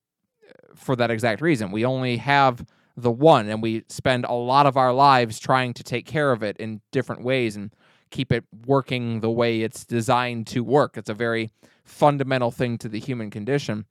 for 0.76 0.96
that 0.98 1.12
exact 1.12 1.40
reason, 1.42 1.72
we 1.72 1.86
only 1.86 2.18
have 2.18 2.66
the 2.98 3.12
one, 3.12 3.48
and 3.48 3.62
we 3.62 3.86
spend 3.88 4.26
a 4.26 4.34
lot 4.34 4.66
of 4.66 4.76
our 4.76 4.92
lives 4.94 5.40
trying 5.40 5.74
to 5.76 5.84
take 5.84 6.06
care 6.06 6.32
of 6.34 6.44
it 6.44 6.58
in 6.58 6.82
different 6.92 7.24
ways 7.24 7.56
and 7.56 7.74
keep 8.12 8.32
it 8.32 8.44
working 8.66 9.20
the 9.20 9.30
way 9.30 9.62
it's 9.62 9.86
designed 9.86 10.48
to 10.48 10.64
work. 10.64 10.98
It's 10.98 11.10
a 11.10 11.14
very 11.14 11.52
fundamental 11.84 12.52
thing 12.52 12.78
to 12.80 12.90
the 12.90 13.00
human 13.00 13.30
condition. 13.30 13.86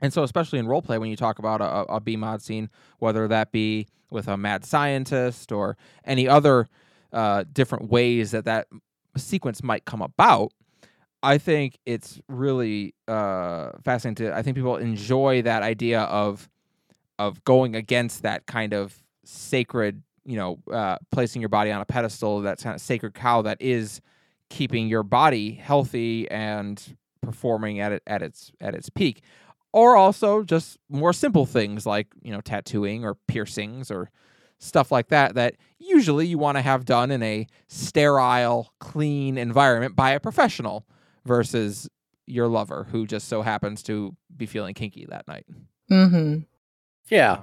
And 0.00 0.12
so, 0.12 0.22
especially 0.22 0.58
in 0.58 0.66
role 0.66 0.82
play, 0.82 0.98
when 0.98 1.10
you 1.10 1.16
talk 1.16 1.38
about 1.38 1.60
a, 1.60 1.92
a 1.92 2.38
scene, 2.40 2.70
whether 2.98 3.28
that 3.28 3.52
be 3.52 3.86
with 4.10 4.28
a 4.28 4.36
mad 4.36 4.64
scientist 4.64 5.52
or 5.52 5.76
any 6.04 6.26
other 6.26 6.68
uh, 7.12 7.44
different 7.52 7.90
ways 7.90 8.30
that 8.30 8.44
that 8.46 8.66
sequence 9.16 9.62
might 9.62 9.84
come 9.84 10.02
about, 10.02 10.52
I 11.22 11.38
think 11.38 11.78
it's 11.84 12.20
really 12.28 12.94
uh, 13.06 13.72
fascinating. 13.84 14.26
To, 14.26 14.36
I 14.36 14.42
think 14.42 14.56
people 14.56 14.76
enjoy 14.76 15.42
that 15.42 15.62
idea 15.62 16.00
of 16.02 16.48
of 17.18 17.44
going 17.44 17.76
against 17.76 18.22
that 18.22 18.46
kind 18.46 18.72
of 18.72 19.02
sacred, 19.24 20.02
you 20.24 20.36
know, 20.36 20.58
uh, 20.72 20.96
placing 21.10 21.42
your 21.42 21.48
body 21.48 21.70
on 21.70 21.80
a 21.80 21.84
pedestal, 21.84 22.40
that 22.42 22.58
kind 22.58 22.74
of 22.74 22.80
sacred 22.80 23.14
cow 23.14 23.42
that 23.42 23.58
is 23.60 24.00
keeping 24.48 24.88
your 24.88 25.02
body 25.02 25.52
healthy 25.52 26.30
and 26.30 26.96
performing 27.22 27.80
at 27.80 27.92
it 27.92 28.02
at 28.06 28.22
its 28.22 28.50
at 28.60 28.74
its 28.74 28.90
peak 28.90 29.22
or 29.72 29.94
also 29.94 30.42
just 30.42 30.78
more 30.88 31.12
simple 31.12 31.46
things 31.46 31.86
like 31.86 32.08
you 32.22 32.32
know 32.32 32.40
tattooing 32.40 33.04
or 33.04 33.14
piercings 33.28 33.90
or 33.90 34.10
stuff 34.58 34.90
like 34.90 35.08
that 35.08 35.34
that 35.34 35.54
usually 35.78 36.26
you 36.26 36.38
want 36.38 36.56
to 36.56 36.62
have 36.62 36.84
done 36.84 37.10
in 37.10 37.22
a 37.22 37.46
sterile 37.68 38.72
clean 38.80 39.38
environment 39.38 39.94
by 39.94 40.10
a 40.10 40.18
professional 40.18 40.86
versus 41.24 41.88
your 42.26 42.48
lover 42.48 42.86
who 42.90 43.06
just 43.06 43.28
so 43.28 43.42
happens 43.42 43.82
to 43.82 44.16
be 44.36 44.46
feeling 44.46 44.74
kinky 44.74 45.06
that 45.08 45.28
night 45.28 45.46
Mm-hmm. 45.90 46.38
Yeah. 47.08 47.40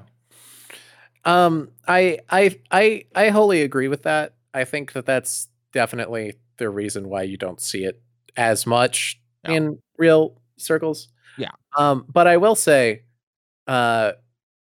Um 1.28 1.72
I 1.88 2.20
I 2.30 2.60
I 2.72 3.06
I 3.16 3.30
wholly 3.30 3.62
agree 3.64 3.90
with 3.90 4.04
that. 4.04 4.36
I 4.54 4.66
think 4.66 4.94
that 4.94 5.06
that's 5.06 5.50
definitely 5.74 6.36
the 6.58 6.70
reason 6.70 7.10
why 7.10 7.24
you 7.24 7.38
don't 7.38 7.62
see 7.62 7.86
it 7.86 8.02
as 8.38 8.66
much 8.68 9.22
Yeah. 9.46 9.52
in 9.54 9.80
real 10.00 10.42
circles. 10.58 11.10
Yeah. 11.38 11.52
Um 11.78 12.06
but 12.12 12.28
I 12.28 12.38
will 12.38 12.56
say 12.56 13.04
uh 13.68 14.14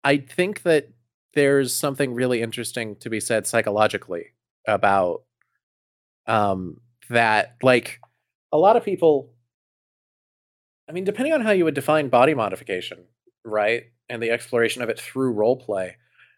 I 0.05 0.18
think 0.18 0.64
that 0.64 0.90
there's 1.34 1.74
something 1.74 2.14
really 2.14 2.43
interesting 2.43 2.97
to 2.98 3.10
be 3.10 3.20
said 3.20 3.47
psychologically 3.47 4.34
about 4.68 5.22
um 6.26 6.80
that 7.10 7.56
like 7.62 8.01
a 8.52 8.59
lot 8.59 8.76
of 8.76 8.84
people 8.84 9.32
I 10.88 10.93
mean 10.93 11.05
depending 11.05 11.32
on 11.34 11.40
how 11.40 11.51
you 11.52 11.64
would 11.64 11.74
define 11.74 12.09
body 12.09 12.34
modification, 12.34 13.05
right? 13.44 13.84
And 14.09 14.22
the 14.22 14.30
exploration 14.30 14.82
of 14.82 14.88
it 14.88 14.98
through 15.01 15.32
role 15.32 15.56
play. 15.56 15.97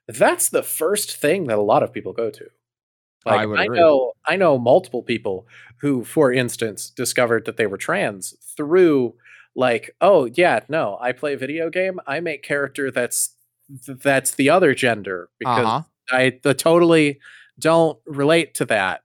That's 0.08 0.48
the 0.48 0.62
first 0.62 1.16
thing 1.16 1.44
that 1.44 1.58
a 1.58 1.62
lot 1.62 1.82
of 1.82 1.92
people 1.92 2.12
go 2.12 2.30
to. 2.30 2.46
Like 3.26 3.46
I 3.48 3.64
I, 3.64 3.66
know 3.66 4.12
I 4.26 4.36
know 4.36 4.58
multiple 4.58 5.02
people 5.02 5.46
who 5.80 6.04
for 6.04 6.32
instance 6.32 6.88
discovered 6.88 7.44
that 7.44 7.56
they 7.56 7.66
were 7.66 7.76
trans 7.76 8.34
through 8.56 9.14
like 9.54 9.90
oh 10.00 10.30
yeah 10.34 10.60
no 10.68 10.96
I 11.00 11.12
play 11.12 11.34
a 11.34 11.36
video 11.36 11.68
game 11.68 12.00
I 12.06 12.20
make 12.20 12.42
character 12.42 12.90
that's 12.90 13.34
th- 13.84 13.98
that's 13.98 14.30
the 14.30 14.48
other 14.48 14.72
gender 14.72 15.28
because 15.38 15.66
uh-huh 15.66 15.82
I 16.10 16.38
the 16.42 16.54
totally 16.54 17.20
don't 17.58 17.98
relate 18.06 18.54
to 18.54 18.64
that. 18.66 19.02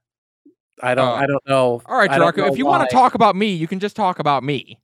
I 0.82 0.94
don't. 0.94 1.08
Oh. 1.08 1.14
I 1.14 1.26
don't 1.26 1.48
know. 1.48 1.82
All 1.86 1.96
right, 1.96 2.10
Draco. 2.10 2.46
If 2.46 2.58
you 2.58 2.66
want 2.66 2.88
to 2.88 2.94
talk 2.94 3.14
about 3.14 3.36
me, 3.36 3.52
you 3.52 3.68
can 3.68 3.80
just 3.80 3.96
talk 3.96 4.18
about 4.18 4.42
me. 4.42 4.80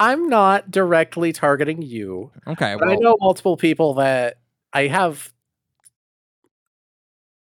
I'm 0.00 0.28
not 0.28 0.70
directly 0.70 1.32
targeting 1.32 1.82
you, 1.82 2.30
Okay. 2.46 2.76
but 2.78 2.88
I 2.88 2.94
know 2.96 3.16
multiple 3.20 3.56
people 3.56 3.94
that 3.94 4.38
I 4.78 4.86
have. 4.86 5.32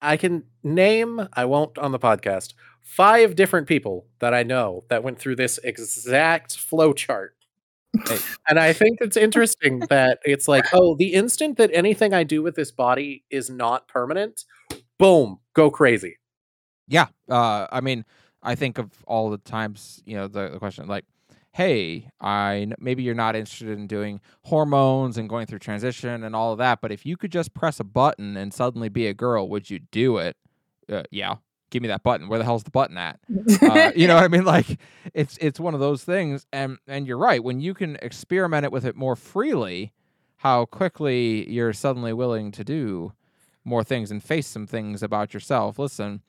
I 0.01 0.17
can 0.17 0.45
name. 0.63 1.29
I 1.35 1.45
won't 1.45 1.77
on 1.77 1.93
the 1.93 1.99
podcast. 1.99 2.55
Five 2.81 3.37
different 3.37 3.67
people 3.67 4.07
that 4.21 4.33
I 4.33 4.45
know 4.45 4.85
that 4.89 5.03
went 5.03 5.19
through 5.19 5.37
this 5.37 5.59
exact 5.63 6.57
flow 6.57 6.95
chart. 6.95 7.35
And 8.49 8.59
I 8.59 8.73
think 8.73 8.99
it's 9.03 9.17
interesting 9.17 9.81
that 9.91 10.21
it's 10.25 10.49
like, 10.49 10.65
oh, 10.73 10.95
the 10.97 11.13
instant 11.13 11.59
that 11.59 11.71
anything 11.75 12.15
I 12.15 12.25
do 12.25 12.43
with 12.43 12.55
this 12.55 12.71
body 12.71 13.25
is 13.29 13.51
not 13.51 13.89
permanent, 13.89 14.45
boom, 14.99 15.41
go 15.53 15.71
crazy. 15.71 16.17
yeah. 16.87 17.09
Uh, 17.29 17.67
I 17.71 17.83
mean, 17.83 18.07
I 18.43 18.55
think 18.55 18.79
of 18.79 18.91
all 19.07 19.29
the 19.29 19.39
times, 19.39 20.03
you 20.07 20.17
know, 20.17 20.29
the, 20.29 20.49
the 20.49 20.59
question 20.59 20.87
like, 20.87 21.05
hey, 21.53 22.11
I 22.21 22.69
maybe 22.79 23.03
you're 23.03 23.15
not 23.15 23.37
interested 23.37 23.69
in 23.69 23.87
doing 23.87 24.21
hormones 24.45 25.19
and 25.19 25.29
going 25.29 25.47
through 25.47 25.59
transition 25.61 26.23
and 26.25 26.37
all 26.37 26.53
of 26.53 26.59
that, 26.59 26.81
but 26.81 26.93
if 26.93 27.05
you 27.05 27.17
could 27.17 27.33
just 27.33 27.55
press 27.55 27.81
a 27.81 27.85
button 27.85 28.37
and 28.37 28.53
suddenly 28.53 28.89
be 28.89 29.07
a 29.07 29.15
girl, 29.15 29.49
would 29.49 29.71
you 29.71 29.79
do 29.79 30.19
it? 30.19 30.37
Uh, 30.91 31.03
yeah. 31.11 31.37
Give 31.71 31.83
me 31.83 31.89
that 31.89 32.03
button. 32.03 32.29
Where 32.29 32.39
the 32.39 32.47
hell's 32.47 32.63
the 32.65 32.71
button 32.71 32.97
at? 32.97 33.21
uh, 33.61 33.93
you 33.95 34.07
know 34.07 34.15
what 34.15 34.25
I 34.25 34.29
mean? 34.29 34.45
Like 34.47 34.79
it's 35.13 35.37
it's 35.39 35.61
one 35.61 35.75
of 35.75 35.81
those 35.81 36.03
things, 36.03 36.47
and 36.51 36.79
and 36.87 37.07
you're 37.07 37.19
right. 37.19 37.45
When 37.45 37.61
you 37.61 37.75
can 37.75 37.99
experiment 38.01 38.65
it 38.65 38.73
with 38.73 38.87
it 38.87 38.97
more 38.97 39.17
freely, 39.17 39.93
how 40.39 40.65
quickly 40.65 41.49
you're 41.51 41.75
suddenly 41.75 42.15
willing 42.15 42.53
to 42.53 42.65
do 42.65 43.13
more 43.65 43.85
things 43.85 44.11
and 44.11 44.23
face 44.23 44.47
some 44.47 44.67
things 44.67 45.03
about 45.03 45.35
yourself. 45.35 45.79
Listen, 45.79 46.23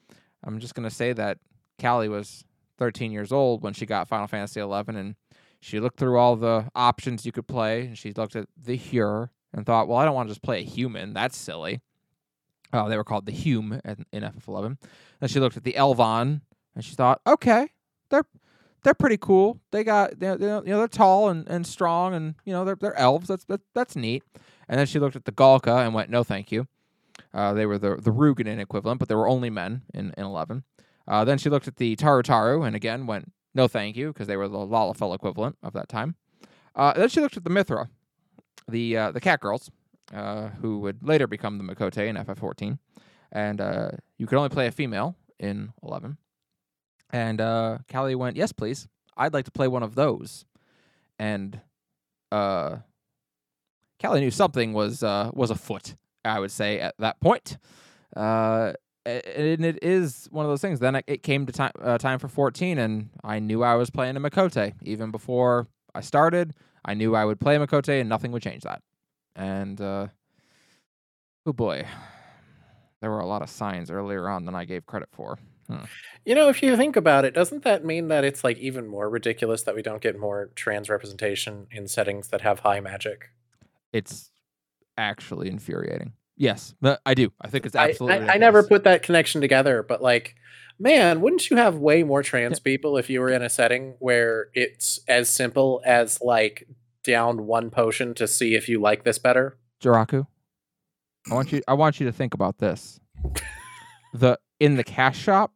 I'm 0.43 0.59
just 0.59 0.75
gonna 0.75 0.89
say 0.89 1.13
that 1.13 1.37
Callie 1.79 2.09
was 2.09 2.43
13 2.79 3.11
years 3.11 3.31
old 3.31 3.61
when 3.61 3.73
she 3.73 3.85
got 3.85 4.07
Final 4.07 4.27
Fantasy 4.27 4.59
11, 4.59 4.95
and 4.95 5.15
she 5.59 5.79
looked 5.79 5.99
through 5.99 6.17
all 6.17 6.35
the 6.35 6.69
options 6.73 7.25
you 7.25 7.31
could 7.31 7.47
play, 7.47 7.81
and 7.87 7.97
she 7.97 8.13
looked 8.13 8.35
at 8.35 8.47
the 8.57 8.77
Hyur 8.77 9.29
and 9.53 9.65
thought, 9.65 9.87
well, 9.87 9.97
I 9.97 10.05
don't 10.05 10.15
want 10.15 10.29
to 10.29 10.31
just 10.31 10.41
play 10.41 10.59
a 10.59 10.63
human. 10.63 11.13
That's 11.13 11.37
silly. 11.37 11.81
Uh, 12.71 12.87
they 12.87 12.97
were 12.97 13.03
called 13.03 13.25
the 13.25 13.31
Hume 13.31 13.79
in, 13.83 14.05
in 14.11 14.23
FF11. 14.23 14.77
Then 15.19 15.29
she 15.29 15.39
looked 15.39 15.57
at 15.57 15.63
the 15.63 15.73
Elvaan 15.73 16.41
and 16.75 16.85
she 16.85 16.95
thought, 16.95 17.21
okay, 17.25 17.69
they're 18.09 18.25
they're 18.83 18.93
pretty 18.93 19.17
cool. 19.17 19.59
They 19.71 19.83
got 19.83 20.19
they're, 20.19 20.37
you 20.39 20.61
know 20.65 20.77
they're 20.77 20.87
tall 20.87 21.29
and, 21.29 21.47
and 21.49 21.65
strong 21.65 22.13
and 22.13 22.35
you 22.45 22.53
know 22.53 22.63
they're 22.63 22.77
they're 22.79 22.97
elves. 22.97 23.27
That's 23.27 23.43
that, 23.45 23.61
that's 23.73 23.95
neat. 23.95 24.23
And 24.67 24.79
then 24.79 24.85
she 24.85 24.99
looked 24.99 25.15
at 25.15 25.25
the 25.25 25.31
Galka 25.31 25.83
and 25.83 25.93
went, 25.93 26.09
no, 26.09 26.23
thank 26.23 26.51
you. 26.51 26.67
Uh, 27.33 27.53
they 27.53 27.65
were 27.65 27.77
the 27.77 27.95
the 27.95 28.11
Roegadyn 28.11 28.59
equivalent, 28.59 28.99
but 28.99 29.09
they 29.09 29.15
were 29.15 29.27
only 29.27 29.49
men 29.49 29.81
in 29.93 30.13
in 30.17 30.23
eleven. 30.23 30.63
Uh, 31.09 31.25
then 31.25 31.37
she 31.39 31.49
looked 31.49 31.67
at 31.67 31.77
the 31.77 31.95
Tarutaru 31.95 32.65
and 32.65 32.75
again 32.75 33.07
went, 33.07 33.33
no, 33.55 33.67
thank 33.67 33.97
you, 33.97 34.13
because 34.13 34.27
they 34.27 34.37
were 34.37 34.47
the 34.47 34.57
Lalafell 34.57 35.13
equivalent 35.15 35.57
of 35.63 35.73
that 35.73 35.89
time. 35.89 36.15
Uh, 36.75 36.93
then 36.93 37.09
she 37.09 37.19
looked 37.19 37.35
at 37.35 37.43
the 37.43 37.49
Mithra, 37.49 37.89
the 38.69 38.95
uh, 38.95 39.11
the 39.11 39.19
cat 39.19 39.39
girls, 39.41 39.71
uh, 40.13 40.49
who 40.61 40.79
would 40.79 41.05
later 41.05 41.27
become 41.27 41.57
the 41.57 41.63
Miqo'te 41.63 42.07
in 42.07 42.15
FF14, 42.15 42.77
and 43.31 43.59
uh, 43.59 43.89
you 44.17 44.27
could 44.27 44.37
only 44.37 44.49
play 44.49 44.67
a 44.67 44.71
female 44.71 45.15
in 45.39 45.73
11. 45.83 46.17
And 47.11 47.41
uh, 47.41 47.79
Callie 47.91 48.15
went, 48.15 48.37
"Yes, 48.37 48.51
please. 48.51 48.87
I'd 49.17 49.33
like 49.33 49.45
to 49.45 49.51
play 49.51 49.67
one 49.67 49.83
of 49.83 49.95
those." 49.95 50.45
And 51.17 51.59
uh, 52.31 52.77
Callie 54.01 54.21
knew 54.21 54.31
something 54.31 54.73
was 54.73 55.01
uh, 55.01 55.31
was 55.33 55.49
afoot. 55.49 55.95
I 56.23 56.39
would 56.39 56.51
say 56.51 56.79
at 56.79 56.95
that 56.99 57.19
point. 57.19 57.57
Uh, 58.15 58.73
and 59.05 59.65
it 59.65 59.83
is 59.83 60.27
one 60.31 60.45
of 60.45 60.51
those 60.51 60.61
things. 60.61 60.79
Then 60.79 61.01
it- 61.07 61.23
came 61.23 61.45
to 61.45 61.53
time 61.53 61.71
uh, 61.81 61.97
time 61.97 62.19
for 62.19 62.27
14, 62.27 62.77
and 62.77 63.09
I 63.23 63.39
knew 63.39 63.63
I 63.63 63.75
was 63.75 63.89
playing 63.89 64.17
a 64.17 64.19
Miqo'te 64.19 64.73
even 64.83 65.11
before 65.11 65.67
I 65.95 66.01
started. 66.01 66.53
I 66.85 66.93
knew 66.93 67.15
I 67.15 67.25
would 67.25 67.39
play 67.39 67.57
Miqo'te, 67.57 67.99
and 67.99 68.09
nothing 68.09 68.31
would 68.31 68.41
change 68.41 68.63
that. 68.63 68.81
And 69.35 69.79
uh, 69.79 70.07
oh 71.45 71.53
boy, 71.53 71.85
there 73.01 73.09
were 73.09 73.19
a 73.19 73.27
lot 73.27 73.41
of 73.41 73.49
signs 73.49 73.89
earlier 73.89 74.27
on 74.27 74.45
than 74.45 74.55
I 74.55 74.65
gave 74.65 74.85
credit 74.85 75.09
for. 75.11 75.39
You 76.25 76.33
know, 76.33 76.49
if 76.49 76.63
you 76.63 76.75
think 76.75 76.95
about 76.95 77.25
it, 77.25 77.33
doesn't 77.35 77.63
that 77.63 77.85
mean 77.85 78.07
that 78.07 78.23
it's 78.23 78.43
like 78.43 78.57
even 78.57 78.87
more 78.87 79.07
ridiculous 79.07 79.63
that 79.63 79.75
we 79.75 79.83
don't 79.83 80.01
get 80.01 80.19
more 80.19 80.49
trans 80.55 80.89
representation 80.89 81.67
in 81.71 81.87
settings 81.87 82.29
that 82.29 82.41
have 82.41 82.61
high 82.61 82.79
magic? 82.79 83.29
It's 83.93 84.31
actually 84.97 85.47
infuriating. 85.49 86.13
Yes, 86.39 86.73
I 87.05 87.13
do. 87.15 87.33
I 87.41 87.49
think 87.49 87.65
it's 87.65 87.75
absolutely. 87.75 88.29
I, 88.29 88.35
I 88.35 88.37
never 88.37 88.63
put 88.63 88.85
that 88.85 89.03
connection 89.03 89.41
together, 89.41 89.83
but 89.83 90.01
like, 90.01 90.35
man, 90.79 91.19
wouldn't 91.19 91.49
you 91.49 91.57
have 91.57 91.75
way 91.75 92.01
more 92.01 92.23
trans 92.23 92.61
people 92.61 92.95
if 92.95 93.09
you 93.09 93.19
were 93.19 93.29
in 93.29 93.41
a 93.41 93.49
setting 93.49 93.95
where 93.99 94.47
it's 94.53 95.01
as 95.09 95.29
simple 95.29 95.81
as 95.85 96.21
like 96.21 96.65
down 97.03 97.45
one 97.45 97.69
potion 97.69 98.13
to 98.13 98.25
see 98.25 98.55
if 98.55 98.69
you 98.69 98.79
like 98.79 99.03
this 99.03 99.19
better? 99.19 99.57
Jiraku. 99.83 100.27
I 101.29 101.33
want 101.33 101.51
you. 101.51 101.61
I 101.67 101.73
want 101.73 101.99
you 101.99 102.05
to 102.05 102.13
think 102.13 102.33
about 102.33 102.59
this. 102.59 103.01
The 104.13 104.39
in 104.61 104.77
the 104.77 104.83
cash 104.85 105.19
shop, 105.19 105.51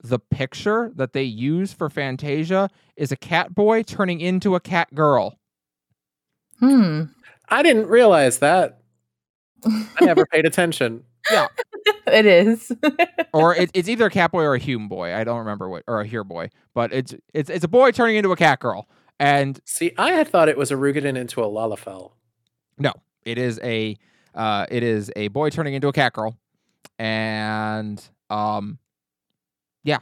the 0.00 0.20
picture 0.20 0.92
that 0.94 1.14
they 1.14 1.24
use 1.24 1.72
for 1.72 1.90
Fantasia 1.90 2.70
is 2.96 3.10
a 3.10 3.16
cat 3.16 3.56
boy 3.56 3.82
turning 3.82 4.20
into 4.20 4.54
a 4.54 4.60
cat 4.60 4.94
girl. 4.94 5.36
hmm. 6.60 7.02
I 7.48 7.62
didn't 7.64 7.88
realize 7.88 8.38
that. 8.38 8.81
I 9.64 10.04
never 10.04 10.26
paid 10.26 10.46
attention. 10.46 11.04
Yeah. 11.30 11.48
It 12.06 12.26
is. 12.26 12.70
or 13.32 13.56
it, 13.56 13.70
it's 13.74 13.88
either 13.88 14.06
a 14.06 14.10
cat 14.10 14.30
boy 14.32 14.42
or 14.42 14.54
a 14.54 14.58
hume 14.58 14.88
boy. 14.88 15.14
I 15.14 15.24
don't 15.24 15.38
remember 15.38 15.68
what, 15.68 15.82
or 15.88 16.00
a 16.00 16.08
Hyur 16.08 16.26
boy, 16.26 16.50
but 16.74 16.92
it's 16.92 17.14
it's 17.34 17.50
it's 17.50 17.64
a 17.64 17.68
boy 17.68 17.90
turning 17.90 18.16
into 18.16 18.30
a 18.30 18.36
cat 18.36 18.60
girl, 18.60 18.88
and 19.18 19.60
See, 19.64 19.92
I 19.98 20.12
had 20.12 20.28
thought 20.28 20.48
it 20.48 20.56
was 20.56 20.70
a 20.70 20.74
Roegadyn 20.74 21.16
into 21.16 21.42
a 21.42 21.46
Lalafell. 21.46 22.12
No, 22.78 22.92
it 23.24 23.38
is 23.38 23.58
a 23.64 23.96
uh, 24.34 24.66
it 24.70 24.82
is 24.82 25.10
a 25.16 25.28
boy 25.28 25.50
turning 25.50 25.74
into 25.74 25.88
a 25.88 25.92
cat 25.92 26.12
girl, 26.12 26.36
and 26.98 28.02
um, 28.30 28.78
yeah. 29.82 29.98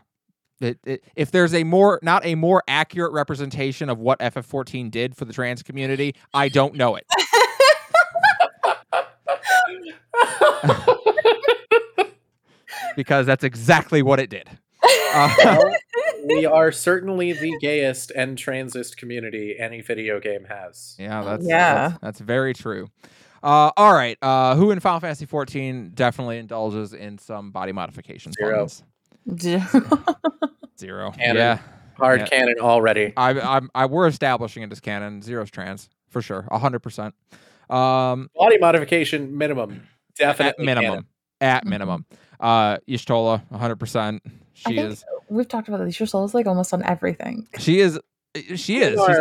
It, 0.61 0.79
it, 0.85 1.05
if 1.17 1.31
there's 1.31 1.55
a 1.55 1.65
more 1.65 1.99
not 2.03 2.27
a 2.27 2.35
more 2.35 2.63
accurate 2.69 3.13
representation 3.13 3.89
of 3.89 3.99
what 3.99 4.19
FF14 4.19 4.91
did 4.91 5.17
for 5.17 5.25
the 5.25 5.33
trans 5.33 5.63
community, 5.63 6.15
I 6.35 6.51
don't 6.51 6.75
know 6.75 6.97
it. 6.97 7.07
because 12.97 13.27
that's 13.27 13.45
exactly 13.45 14.03
what 14.03 14.21
it 14.21 14.31
did. 14.31 14.49
Uh, 15.15 15.35
Well, 15.45 15.75
we 16.27 16.47
are 16.47 16.71
certainly 16.71 17.33
the 17.33 17.57
gayest 17.61 18.11
and 18.13 18.37
transist 18.37 18.97
community 18.97 19.57
any 19.59 19.81
video 19.81 20.21
game 20.21 20.45
has. 20.45 20.95
Yeah, 20.99 21.23
that's 21.25 21.45
Yeah. 21.47 21.75
that's, 21.89 21.99
that's 22.01 22.21
very 22.21 22.53
true. 22.55 22.89
Uh, 23.43 23.71
all 23.77 23.95
right, 23.95 24.19
uh, 24.21 24.55
who 24.55 24.71
in 24.71 24.81
Final 24.81 25.01
Fantasy 25.01 25.25
14 25.25 25.93
definitely 25.95 26.37
indulges 26.39 26.93
in 26.93 27.17
some 27.17 27.51
body 27.53 27.73
modification? 27.73 28.33
Zero. 28.33 28.69
funs? 28.69 28.83
Zero. 30.79 31.11
Canon. 31.13 31.37
Yeah, 31.37 31.59
Hard 31.97 32.21
Yeah. 32.21 32.27
canon 32.27 32.55
already. 32.61 33.13
I, 33.17 33.41
I'm, 33.41 33.71
I, 33.75 33.87
we're 33.87 34.07
establishing 34.07 34.63
it 34.63 34.71
as 34.73 34.81
canon. 34.81 35.23
Zero's 35.23 35.51
trans 35.51 35.89
for 36.11 36.21
sure, 36.23 36.47
hundred 36.53 36.81
percent. 36.81 37.15
Um, 37.71 38.29
Body 38.37 38.59
modification 38.59 39.37
minimum. 39.39 39.87
Definitely 40.21 40.63
at 40.63 40.65
minimum, 40.67 40.91
canon. 40.93 41.07
at 41.41 41.65
Mhm. 41.65 41.69
minimum. 41.69 42.07
Uh, 42.39 42.79
Y'shtola, 42.89 43.43
hundred 43.51 43.77
percent. 43.77 44.23
I 44.27 44.31
She 44.55 44.65
think 44.77 44.91
is. 44.93 45.05
We've 45.29 45.49
talked 45.49 45.69
about 45.69 45.85
this. 45.85 45.99
Your 45.99 46.07
soul 46.07 46.25
is 46.25 46.35
like 46.35 46.47
almost 46.47 46.73
on 46.73 46.83
everything. 46.85 47.49
She 47.59 47.81
is. 47.81 47.99
She 48.57 48.79
is. 48.79 49.01
She's 49.07 49.17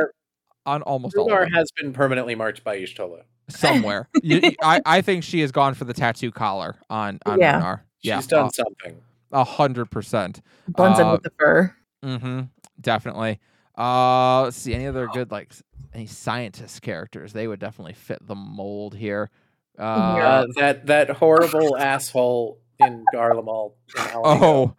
on 0.66 0.82
almost 0.84 1.16
all. 1.16 1.32
Of 1.32 1.40
them. 1.40 1.52
has 1.54 1.72
been 1.72 1.94
permanently 1.94 2.36
marked 2.36 2.64
by 2.64 2.78
Y'shtola. 2.78 3.24
somewhere. 3.50 4.08
You- 4.24 4.40
you- 4.44 4.56
I, 4.62 4.82
I 4.86 5.02
think 5.02 5.24
she 5.24 5.40
has 5.42 5.52
gone 5.52 5.74
for 5.74 5.86
the 5.86 5.94
tattoo 5.94 6.32
collar 6.32 6.76
on 6.90 7.20
on 7.26 7.40
Yeah. 7.40 7.60
Runar. 7.62 7.80
She's 8.04 8.28
done 8.28 8.48
a- 8.48 8.52
something. 8.52 9.02
a 9.32 9.44
hundred 9.44 9.90
percent. 9.92 10.42
Blends 10.68 11.00
in 11.00 11.06
Uh, 11.08 11.12
with 11.14 11.24
the 11.24 11.32
fur. 11.40 11.76
Mm-hmm. 12.06 12.42
Definitely. 12.82 13.40
Uh, 13.78 14.44
let's 14.44 14.58
see 14.58 14.74
any 14.74 14.86
other 14.88 15.08
good 15.08 15.32
like 15.32 15.52
any 15.94 16.06
scientist 16.06 16.82
characters. 16.82 17.34
They 17.34 17.48
would 17.48 17.60
definitely 17.60 17.94
fit 17.94 18.20
the 18.26 18.36
mold 18.36 18.96
here. 18.96 19.30
Uh, 19.80 19.84
Uh, 19.84 20.46
that 20.58 20.86
that 20.88 21.10
horrible 21.12 21.78
asshole 21.78 22.60
in 22.80 23.06
Garlemald. 23.14 23.74
in 23.98 24.04
oh, 24.16 24.76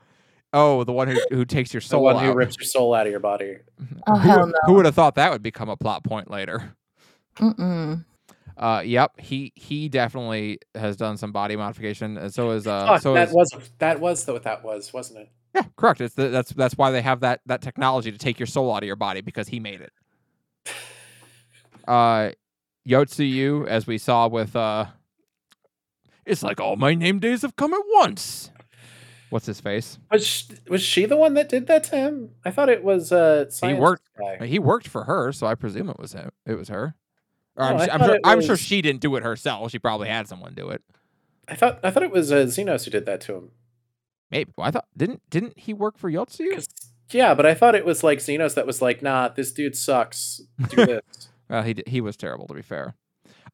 oh, 0.52 0.84
the 0.84 0.92
one 0.92 1.08
who 1.08 1.18
who 1.30 1.44
takes 1.44 1.72
your 1.72 1.80
soul. 1.80 2.00
the 2.00 2.04
one 2.04 2.16
out. 2.16 2.24
who 2.24 2.34
rips 2.34 2.56
your 2.58 2.66
soul 2.66 2.94
out 2.94 3.06
of 3.06 3.10
your 3.10 3.20
body. 3.20 3.56
Oh, 4.06 4.16
who, 4.16 4.28
hell 4.28 4.46
no. 4.46 4.52
who 4.66 4.74
would 4.74 4.84
have 4.84 4.94
thought 4.94 5.14
that 5.14 5.32
would 5.32 5.42
become 5.42 5.68
a 5.68 5.76
plot 5.76 6.04
point 6.04 6.30
later? 6.30 6.76
Mm-mm. 7.36 8.04
Uh, 8.56 8.82
yep, 8.84 9.18
he 9.18 9.52
he 9.56 9.88
definitely 9.88 10.58
has 10.74 10.96
done 10.96 11.16
some 11.16 11.32
body 11.32 11.56
modification, 11.56 12.18
and 12.18 12.32
so 12.32 12.50
is 12.50 12.66
uh, 12.66 12.86
Fuck, 12.86 13.00
so 13.00 13.14
that 13.14 13.28
is 13.28 13.34
was 13.34 13.70
that 13.78 14.00
was 14.00 14.26
what 14.26 14.42
that 14.42 14.62
was, 14.62 14.92
wasn't 14.92 15.20
it? 15.20 15.30
Yeah, 15.54 15.62
correct. 15.76 16.02
It's 16.02 16.14
the, 16.14 16.28
that's 16.28 16.50
that's 16.52 16.76
why 16.76 16.90
they 16.90 17.00
have 17.00 17.20
that 17.20 17.40
that 17.46 17.62
technology 17.62 18.12
to 18.12 18.18
take 18.18 18.38
your 18.38 18.46
soul 18.46 18.72
out 18.74 18.82
of 18.82 18.86
your 18.86 18.96
body 18.96 19.22
because 19.22 19.48
he 19.48 19.60
made 19.60 19.80
it. 19.80 19.92
Uh, 21.88 22.30
Yotsuyu, 22.88 23.66
as 23.66 23.86
we 23.86 23.98
saw 23.98 24.28
with 24.28 24.56
uh, 24.56 24.86
It's 26.24 26.42
like 26.42 26.60
all 26.60 26.76
my 26.76 26.94
name 26.94 27.18
days 27.18 27.42
have 27.42 27.56
come 27.56 27.72
at 27.74 27.82
once. 27.94 28.50
What's 29.30 29.46
his 29.46 29.60
face? 29.60 29.98
Was 30.10 30.26
she, 30.26 30.44
was 30.68 30.82
she 30.82 31.04
the 31.06 31.16
one 31.16 31.34
that 31.34 31.48
did 31.48 31.68
that 31.68 31.84
to 31.84 31.96
him? 31.96 32.30
I 32.44 32.50
thought 32.50 32.68
it 32.68 32.82
was 32.82 33.12
uh 33.12 33.48
science 33.50 33.78
worked- 33.78 34.08
guy. 34.18 34.46
He 34.46 34.58
worked 34.58 34.88
for 34.88 35.04
her, 35.04 35.30
so 35.32 35.46
I 35.46 35.54
presume 35.54 35.88
it 35.88 35.98
was 36.00 36.12
him. 36.12 36.30
It 36.46 36.54
was 36.54 36.68
her. 36.68 36.94
Or 37.56 37.70
No, 37.70 37.76
I'm, 37.76 37.90
I'm 37.90 38.00
sure. 38.00 38.14
it 38.16 38.20
I'm 38.24 38.40
sure 38.42 38.56
she 38.56 38.82
didn't 38.82 39.00
do 39.02 39.14
it 39.16 39.22
herself. 39.22 39.70
She 39.70 39.78
probably 39.78 40.08
had 40.08 40.26
someone 40.26 40.54
do 40.54 40.70
it. 40.70 40.82
I 41.46 41.54
thought 41.54 41.78
I 41.84 41.90
thought 41.90 42.02
it 42.02 42.10
was 42.10 42.32
uh, 42.32 42.36
Zenos 42.46 42.84
who 42.86 42.90
did 42.90 43.06
that 43.06 43.20
to 43.22 43.34
him. 43.36 43.50
Maybe. 44.32 44.52
Well, 44.56 44.66
I 44.66 44.70
thought 44.72 44.86
didn't 44.96 45.22
didn't 45.30 45.58
he 45.58 45.74
work 45.74 45.96
for 45.98 46.10
Yotsu? 46.10 46.52
'Cause- 46.54 46.68
Yeah, 47.12 47.34
but 47.34 47.46
I 47.46 47.54
thought 47.54 47.74
it 47.76 47.84
was 47.84 48.02
like 48.02 48.18
Zenos 48.18 48.54
that 48.54 48.66
was 48.66 48.80
like, 48.82 49.00
nah, 49.02 49.28
this 49.28 49.52
dude 49.52 49.76
sucks. 49.76 50.40
Do 50.70 50.76
this. 50.86 51.28
Well, 51.50 51.62
he 51.62 51.74
he 51.86 52.00
was 52.00 52.16
terrible 52.16 52.46
to 52.46 52.54
be 52.54 52.62
fair. 52.62 52.94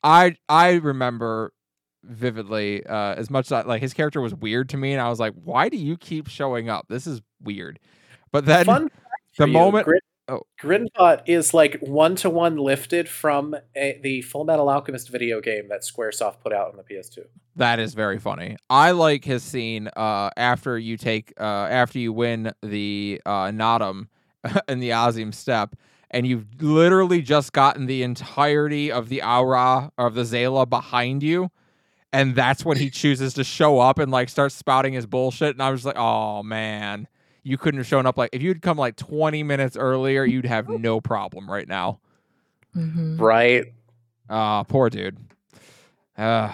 I 0.04 0.36
I 0.48 0.74
remember 0.74 1.52
vividly 2.04 2.86
uh, 2.86 3.14
as 3.14 3.30
much 3.30 3.50
as 3.50 3.66
like 3.66 3.80
his 3.82 3.94
character 3.94 4.20
was 4.20 4.34
weird 4.34 4.68
to 4.68 4.76
me, 4.76 4.92
and 4.92 5.00
I 5.00 5.08
was 5.08 5.18
like, 5.18 5.32
why 5.34 5.68
do 5.68 5.76
you 5.76 5.96
keep 5.96 6.28
showing 6.28 6.68
up? 6.68 6.86
This 6.88 7.06
is 7.06 7.22
weird. 7.42 7.80
But 8.30 8.44
then 8.44 8.66
Fun 8.66 8.90
the 9.38 9.46
you, 9.46 9.52
moment 9.52 9.86
Grin- 9.86 10.00
oh. 10.28 10.42
Grynewaht 10.60 11.22
is 11.26 11.54
like 11.54 11.78
one 11.80 12.16
to 12.16 12.30
one 12.30 12.56
lifted 12.56 13.08
from 13.08 13.56
a, 13.74 13.98
the 14.02 14.22
Full 14.22 14.44
Metal 14.44 14.68
Alchemist 14.68 15.08
video 15.08 15.40
game 15.40 15.68
that 15.68 15.82
SquareSoft 15.82 16.40
put 16.40 16.52
out 16.52 16.70
on 16.70 16.76
the 16.76 16.82
PS2. 16.82 17.24
That 17.56 17.78
is 17.78 17.94
very 17.94 18.18
funny. 18.18 18.56
I 18.68 18.90
like 18.90 19.24
his 19.24 19.42
scene 19.42 19.88
uh, 19.96 20.30
after 20.36 20.78
you 20.78 20.96
take 20.96 21.32
uh, 21.40 21.44
after 21.70 21.98
you 21.98 22.12
win 22.12 22.52
the 22.62 23.22
uh, 23.24 23.46
Naadam 23.46 24.08
in 24.68 24.80
the 24.80 24.92
Azim 24.92 25.32
Steppe, 25.32 25.76
and 26.10 26.26
you've 26.26 26.46
literally 26.62 27.20
just 27.22 27.52
gotten 27.52 27.86
the 27.86 28.02
entirety 28.02 28.90
of 28.92 29.08
the 29.08 29.22
Au 29.22 29.42
Ra 29.42 29.90
of 29.98 30.14
the 30.14 30.22
Xaela 30.22 30.68
behind 30.68 31.22
you, 31.22 31.50
and 32.12 32.34
that's 32.34 32.64
when 32.64 32.76
he 32.78 32.90
chooses 32.90 33.34
to 33.34 33.44
show 33.44 33.78
up 33.80 33.98
and 33.98 34.10
like 34.10 34.28
start 34.28 34.52
spouting 34.52 34.92
his 34.92 35.06
bullshit. 35.06 35.54
And 35.54 35.62
I 35.62 35.70
was 35.70 35.84
like, 35.84 35.96
oh 35.98 36.42
man, 36.42 37.08
you 37.42 37.58
couldn't 37.58 37.78
have 37.78 37.86
shown 37.86 38.06
up 38.06 38.16
like 38.16 38.30
if 38.32 38.42
you'd 38.42 38.62
come 38.62 38.78
like 38.78 38.96
twenty 38.96 39.42
minutes 39.42 39.76
earlier, 39.76 40.24
you'd 40.24 40.46
have 40.46 40.68
no 40.68 41.00
problem 41.00 41.50
right 41.50 41.68
now. 41.68 42.00
Mhm. 42.76 43.20
Right. 43.20 43.72
Ah, 44.28 44.62
poor 44.64 44.90
dude. 44.90 45.16
Uh, 46.18 46.52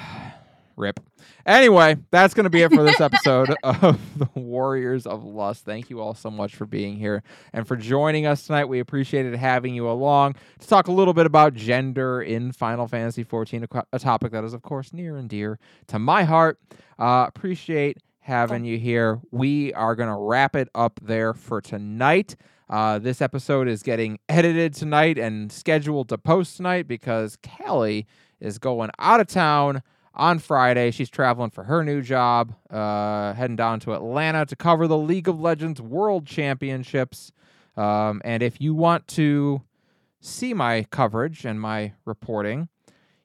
rip. 0.77 1.01
Anyway, 1.47 1.97
that's 2.11 2.35
going 2.35 2.45
to 2.45 2.51
be 2.51 2.63
it 2.63 2.73
for 2.73 2.83
this 2.83 3.01
episode 3.01 3.55
of 3.63 3.99
the 4.19 4.29
Warriors 4.35 5.07
of 5.07 5.25
Lust. 5.25 5.65
Thank 5.65 5.91
you 5.91 6.01
all 6.01 6.15
so 6.15 6.31
much 6.31 6.55
for 6.55 6.67
being 6.67 6.97
here 6.97 7.23
and 7.53 7.67
for 7.67 7.77
joining 7.77 8.27
us 8.27 8.47
tonight. 8.47 8.67
We 8.67 8.81
appreciated 8.81 9.35
having 9.35 9.75
you 9.75 9.89
along 9.89 10.37
to 10.61 10.69
talk 10.69 10.89
a 10.89 10.93
little 10.93 11.15
bit 11.15 11.27
about 11.27 11.55
gender 11.55 12.23
in 12.23 12.53
Final 12.53 12.87
Fantasy 12.87 13.25
XIV, 13.25 13.85
a, 13.93 13.99
topic 13.99 14.33
that 14.33 14.45
is, 14.45 14.55
of 14.55 14.63
course, 14.63 14.93
near 14.93 15.17
and 15.17 15.29
dear 15.29 15.59
to 15.89 15.99
my 15.99 16.25
heart. 16.25 16.59
Uh, 16.99 17.25
appreciate 17.29 17.99
having 18.21 18.65
you 18.65 18.79
here. 18.79 19.21
We 19.31 19.73
are 19.75 19.95
going 19.95 20.09
to 20.09 20.17
wrap 20.17 20.57
it 20.57 20.69
up 20.75 21.01
there 21.03 21.35
for 21.35 21.61
tonight. 21.61 22.37
Uh, 22.71 22.99
this 22.99 23.21
episode 23.21 23.69
is 23.69 23.83
getting 23.83 24.19
edited 24.29 24.73
tonight 24.73 25.19
and 25.19 25.53
scheduled 25.53 26.09
to 26.09 26.17
post 26.17 26.57
tonight 26.57 26.89
because 26.89 27.37
Kelly 27.43 28.07
is 28.41 28.59
going 28.59 28.91
out 28.99 29.21
of 29.21 29.27
town 29.27 29.83
on 30.15 30.39
Friday. 30.39 30.91
She's 30.91 31.09
traveling 31.11 31.51
for 31.51 31.65
her 31.65 31.83
new 31.85 32.03
job, 32.03 32.55
uh, 32.71 33.33
heading 33.35 33.57
down 33.57 33.81
to 33.81 33.95
Atlanta 33.95 34.47
to 34.47 34.57
cover 34.57 34.87
the 34.87 34.99
League 34.99 35.29
of 35.29 35.41
Legends 35.41 35.81
World 35.81 36.27
Championships. 36.27 37.33
Um, 37.77 38.21
and 38.25 38.43
if 38.43 38.61
you 38.61 38.75
want 38.75 39.07
to 39.09 39.63
see 40.21 40.53
my 40.55 40.85
coverage 40.91 41.45
and 41.45 41.61
my 41.61 41.93
reporting, 42.05 42.69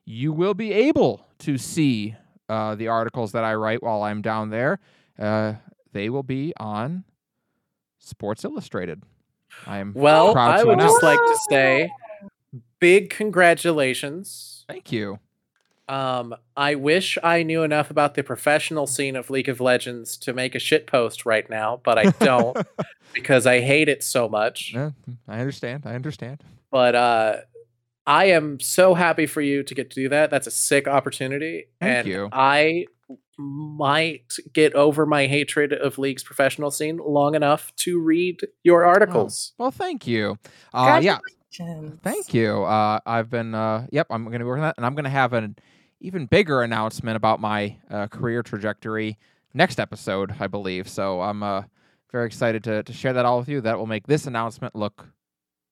you 0.04 0.32
will 0.32 0.54
be 0.54 0.72
able 0.72 1.26
to 1.40 1.58
see 1.58 2.16
uh, 2.48 2.74
the 2.74 2.88
articles 2.88 3.32
that 3.32 3.44
I 3.44 3.54
write 3.54 3.82
while 3.82 4.02
I'm 4.02 4.22
down 4.22 4.50
there. 4.50 4.78
Uh, 5.18 5.54
they 5.92 6.08
will 6.08 6.22
be 6.22 6.54
on 6.58 7.04
Sports 7.98 8.44
Illustrated. 8.44 9.02
I'm 9.66 9.92
Well, 9.94 10.32
proud 10.32 10.54
I 10.54 10.60
to 10.62 10.66
would 10.68 10.74
announce. 10.78 10.92
just 10.92 11.02
like 11.02 11.18
to 11.18 11.38
say 11.50 11.90
big 12.80 13.10
congratulations. 13.10 14.64
Thank 14.68 14.92
you. 14.92 15.18
Um, 15.88 16.34
I 16.54 16.74
wish 16.74 17.16
I 17.22 17.42
knew 17.42 17.62
enough 17.62 17.90
about 17.90 18.14
the 18.14 18.22
professional 18.22 18.86
scene 18.86 19.16
of 19.16 19.30
League 19.30 19.48
of 19.48 19.60
Legends 19.60 20.18
to 20.18 20.34
make 20.34 20.54
a 20.54 20.58
shit 20.58 20.86
post 20.86 21.24
right 21.24 21.48
now, 21.48 21.80
but 21.82 21.98
I 21.98 22.10
don't 22.24 22.58
because 23.14 23.46
I 23.46 23.60
hate 23.60 23.88
it 23.88 24.04
so 24.04 24.28
much. 24.28 24.72
Yeah, 24.74 24.90
I 25.26 25.40
understand. 25.40 25.84
I 25.86 25.94
understand. 25.94 26.42
But 26.70 26.94
uh, 26.94 27.36
I 28.06 28.26
am 28.26 28.60
so 28.60 28.94
happy 28.94 29.26
for 29.26 29.40
you 29.40 29.62
to 29.62 29.74
get 29.74 29.90
to 29.90 29.94
do 30.02 30.08
that. 30.10 30.30
That's 30.30 30.46
a 30.46 30.50
sick 30.50 30.86
opportunity. 30.86 31.68
Thank 31.80 31.98
and 31.98 32.08
you. 32.08 32.28
I 32.32 32.86
might 33.38 34.34
get 34.52 34.74
over 34.74 35.06
my 35.06 35.26
hatred 35.26 35.72
of 35.72 35.96
League's 35.96 36.22
professional 36.22 36.70
scene 36.70 36.98
long 36.98 37.34
enough 37.34 37.74
to 37.76 37.98
read 37.98 38.40
your 38.62 38.84
articles. 38.84 39.52
Well, 39.56 39.70
thank 39.70 40.06
you. 40.06 40.38
Uh, 40.74 41.00
yeah, 41.02 41.18
thank 42.02 42.34
you. 42.34 42.64
Uh, 42.64 43.00
I've 43.06 43.30
been, 43.30 43.54
uh, 43.54 43.86
yep, 43.90 44.08
I'm 44.10 44.24
going 44.24 44.40
to 44.40 44.40
be 44.40 44.44
working 44.44 44.64
on 44.64 44.68
that, 44.68 44.76
and 44.76 44.84
I'm 44.84 44.94
going 44.94 45.04
to 45.04 45.10
have 45.10 45.32
an 45.32 45.56
even 46.00 46.26
bigger 46.26 46.62
announcement 46.62 47.16
about 47.16 47.40
my 47.40 47.76
uh, 47.90 48.06
career 48.06 48.42
trajectory 48.42 49.18
next 49.54 49.80
episode, 49.80 50.34
I 50.38 50.46
believe. 50.46 50.88
So 50.88 51.20
I'm 51.20 51.42
uh, 51.42 51.62
very 52.12 52.26
excited 52.26 52.64
to 52.64 52.82
to 52.82 52.92
share 52.92 53.12
that 53.12 53.24
all 53.24 53.38
with 53.38 53.48
you. 53.48 53.60
That 53.60 53.78
will 53.78 53.86
make 53.86 54.06
this 54.06 54.26
announcement 54.26 54.74
look 54.74 55.08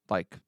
like 0.08 0.38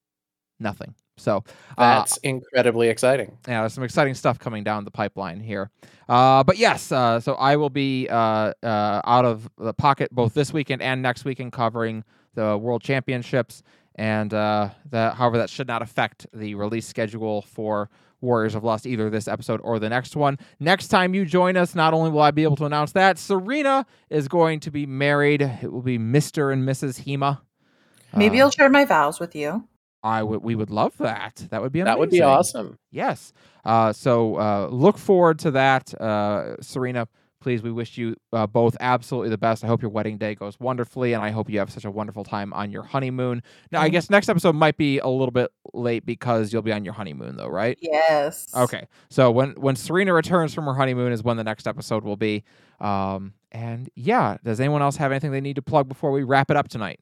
nothing. 0.61 0.95
So 1.17 1.43
uh, 1.77 1.99
That's 1.99 2.17
incredibly 2.19 2.89
exciting. 2.89 3.37
yeah, 3.47 3.61
there's 3.61 3.73
some 3.73 3.85
exciting 3.85 4.15
stuff 4.15 4.39
coming 4.39 4.65
down 4.65 4.85
the 4.85 4.91
pipeline 4.91 5.41
here. 5.41 5.71
Uh, 6.09 6.45
but 6.45 6.59
yes, 6.59 6.93
uh, 6.93 7.21
so 7.21 7.35
I 7.35 7.57
will 7.57 7.71
be 7.71 8.09
uh, 8.09 8.53
uh, 8.63 9.01
out 9.05 9.25
of 9.25 9.49
the 9.59 9.75
pocket 9.75 10.11
both 10.13 10.35
this 10.35 10.53
weekend 10.53 10.81
and 10.81 11.03
next 11.03 11.25
weekend 11.25 11.53
covering 11.53 12.05
the 12.35 12.57
World 12.57 12.83
Championships, 12.83 13.63
and 13.97 14.33
uh, 14.33 14.71
that 14.91 15.15
however 15.15 15.39
that 15.39 15.51
should 15.51 15.67
not 15.67 15.83
affect 15.83 16.27
the 16.33 16.55
release 16.55 16.87
schedule 16.87 17.43
for 17.43 17.91
Warriors 18.21 18.55
of 18.55 18.65
Lust 18.65 18.87
either 18.87 19.11
this 19.11 19.29
episode 19.29 19.61
or 19.63 19.79
the 19.79 19.89
next 19.89 20.17
one. 20.17 20.39
Next 20.61 20.89
time 20.89 21.15
you 21.15 21.25
join 21.25 21.57
us, 21.57 21.75
not 21.75 21.95
only 21.95 22.11
will 22.11 22.23
I 22.23 22.31
be 22.31 22.43
able 22.43 22.57
to 22.57 22.65
announce 22.65 22.93
that 22.93 23.19
Serena 23.19 23.87
is 24.11 24.29
going 24.29 24.61
to 24.61 24.71
be 24.71 24.87
married. 24.87 25.43
It 25.43 25.73
will 25.73 25.83
be 25.83 25.99
Mister 25.99 26.51
and 26.51 26.69
Mrs. 26.69 27.05
Hema. 27.05 27.41
Maybe 28.17 28.41
Uh, 28.41 28.45
I'll 28.45 28.51
share 28.51 28.71
my 28.71 28.85
vows 28.85 29.21
with 29.21 29.35
you. 29.37 29.65
I 30.03 30.23
would. 30.23 30.43
We 30.43 30.55
would 30.55 30.71
love 30.71 30.97
that. 30.99 31.47
That 31.51 31.61
would 31.61 31.73
be 31.73 31.81
amazing. 31.81 31.93
That 31.93 31.99
would 31.99 32.11
be 32.11 32.23
awesome. 32.23 32.79
Yes. 32.91 33.33
Uh, 33.65 33.93
so 33.93 34.37
uh, 34.37 34.69
look 34.71 34.97
forward 34.97 35.41
to 35.41 35.51
that. 35.51 35.93
Uh, 36.01 36.57
Serena, 36.63 37.09
please, 37.41 37.63
we 37.63 37.71
wish 37.73 37.99
you 37.99 38.17
uh, 38.33 38.47
both 38.47 38.77
absolutely 38.81 39.31
the 39.31 39.39
best. 39.39 39.65
I 39.65 39.67
hope 39.67 39.83
your 39.83 39.91
wedding 39.91 40.19
day 40.19 40.35
goes 40.35 40.59
wonderfully, 40.61 41.13
and 41.13 41.23
I 41.23 41.31
hope 41.31 41.49
you 41.49 41.59
have 41.59 41.71
such 41.71 41.85
a 41.85 41.91
wonderful 41.91 42.25
time 42.25 42.53
on 42.53 42.71
your 42.71 42.83
honeymoon. 42.83 43.43
Now, 43.71 43.81
I 43.81 43.89
guess 43.89 44.11
next 44.11 44.29
episode 44.29 44.55
might 44.55 44.77
be 44.77 44.99
a 44.99 45.09
little 45.09 45.31
bit 45.31 45.51
late 45.73 46.05
because 46.05 46.53
you'll 46.53 46.63
be 46.63 46.73
on 46.73 46.85
your 46.85 46.95
honeymoon, 46.95 47.37
though, 47.37 47.49
right? 47.49 47.79
Yes. 47.81 48.49
Okay. 48.55 48.87
So 49.11 49.31
when 49.31 49.53
when 49.53 49.77
Serena 49.77 50.13
returns 50.13 50.55
from 50.55 50.65
her 50.67 50.75
honeymoon 50.75 51.13
is 51.13 51.23
when 51.23 51.37
the 51.37 51.45
next 51.45 51.67
episode 51.67 52.05
will 52.05 52.17
be. 52.17 52.45
Um, 52.81 53.35
and 53.51 53.89
yeah, 53.95 54.37
does 54.45 54.61
anyone 54.61 54.83
else 54.83 54.97
have 54.97 55.11
anything 55.11 55.33
they 55.33 55.41
need 55.41 55.57
to 55.57 55.63
plug 55.63 55.89
before 55.89 56.13
we 56.13 56.23
wrap 56.23 56.51
it 56.51 56.57
up 56.57 56.69
tonight? 56.69 57.01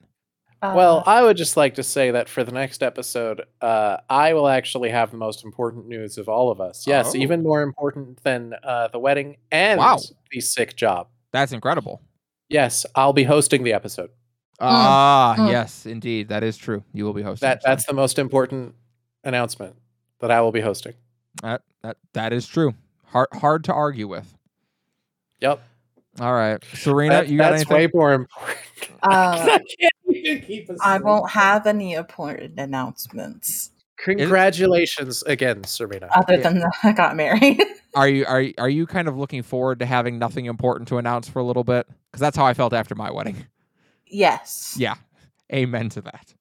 Uh, 0.62 0.72
Well, 0.74 1.02
I 1.06 1.22
would 1.22 1.36
just 1.36 1.56
like 1.56 1.74
to 1.74 1.82
say 1.82 2.10
that 2.10 2.28
for 2.28 2.42
the 2.42 2.52
next 2.52 2.82
episode, 2.82 3.42
uh, 3.60 3.98
I 4.08 4.32
will 4.34 4.48
actually 4.48 4.90
have 4.90 5.10
the 5.10 5.16
most 5.18 5.44
important 5.44 5.86
news 5.86 6.18
of 6.18 6.28
all 6.28 6.50
of 6.50 6.60
us. 6.60 6.86
Yes, 6.86 7.14
Oh. 7.14 7.18
even 7.18 7.42
more 7.42 7.62
important 7.62 8.22
than 8.24 8.54
uh, 8.62 8.88
the 8.88 8.98
wedding 8.98 9.36
and 9.52 9.78
Wow. 9.78 9.98
the 10.30 10.40
sick 10.40 10.76
job. 10.76 11.08
That's 11.32 11.52
incredible. 11.52 12.00
Yes, 12.48 12.86
I'll 12.94 13.12
be 13.12 13.24
hosting 13.24 13.64
the 13.64 13.72
episode. 13.72 14.10
Ah, 14.58 15.34
mm. 15.38 15.50
yes, 15.50 15.84
indeed, 15.84 16.28
that 16.28 16.42
is 16.42 16.56
true. 16.56 16.82
You 16.94 17.04
will 17.04 17.12
be 17.12 17.22
hosting. 17.22 17.46
That 17.46 17.60
that's 17.62 17.84
the 17.84 17.92
most 17.92 18.18
important 18.18 18.74
announcement 19.22 19.76
that 20.20 20.30
I 20.30 20.40
will 20.40 20.52
be 20.52 20.62
hosting. 20.62 20.94
That 21.42 21.62
that 21.82 21.98
that 22.14 22.32
is 22.32 22.46
true. 22.46 22.74
Hard 23.08 23.28
hard 23.34 23.64
to 23.64 23.74
argue 23.74 24.08
with. 24.08 24.32
Yep. 25.40 25.60
All 26.20 26.32
right, 26.34 26.62
Serena, 26.74 27.14
That- 27.16 27.28
you 27.28 27.38
got 27.38 27.50
that's 27.50 27.62
anything? 27.70 27.76
way 27.76 27.88
more 27.92 28.12
important. 28.12 28.58
Uh, 29.02 29.38
I 29.52 29.58
can't 29.80 29.92
even 30.08 30.42
keep 30.42 30.68
a 30.68 30.72
I 30.82 30.96
straight 30.96 31.04
won't 31.04 31.30
have 31.30 31.66
any 31.66 31.94
important 31.94 32.58
announcements 32.58 33.70
Congratulations 33.98 35.22
again, 35.24 35.64
Serena. 35.64 36.08
other 36.14 36.34
Yeah. 36.34 36.40
than 36.42 36.58
that 36.60 36.72
I 36.82 36.92
got 36.92 37.16
married. 37.16 37.62
Are 37.94 38.08
you 38.08 38.26
are 38.26 38.42
you- 38.42 38.54
are 38.58 38.68
you 38.68 38.86
kind 38.86 39.08
of 39.08 39.16
looking 39.16 39.42
forward 39.42 39.78
to 39.78 39.86
having 39.86 40.18
nothing 40.18 40.46
important 40.46 40.88
to 40.88 40.98
announce 40.98 41.28
for 41.28 41.38
a 41.38 41.44
little 41.44 41.64
bit? 41.64 41.86
Because 42.10 42.20
that's 42.20 42.36
how 42.36 42.44
I 42.44 42.52
felt 42.52 42.72
after 42.74 42.94
my 42.94 43.10
wedding. 43.10 43.46
yes. 44.06 44.74
Yeah, 44.78 44.96
amen 45.52 45.88
to 45.90 46.02
that. 46.02 46.34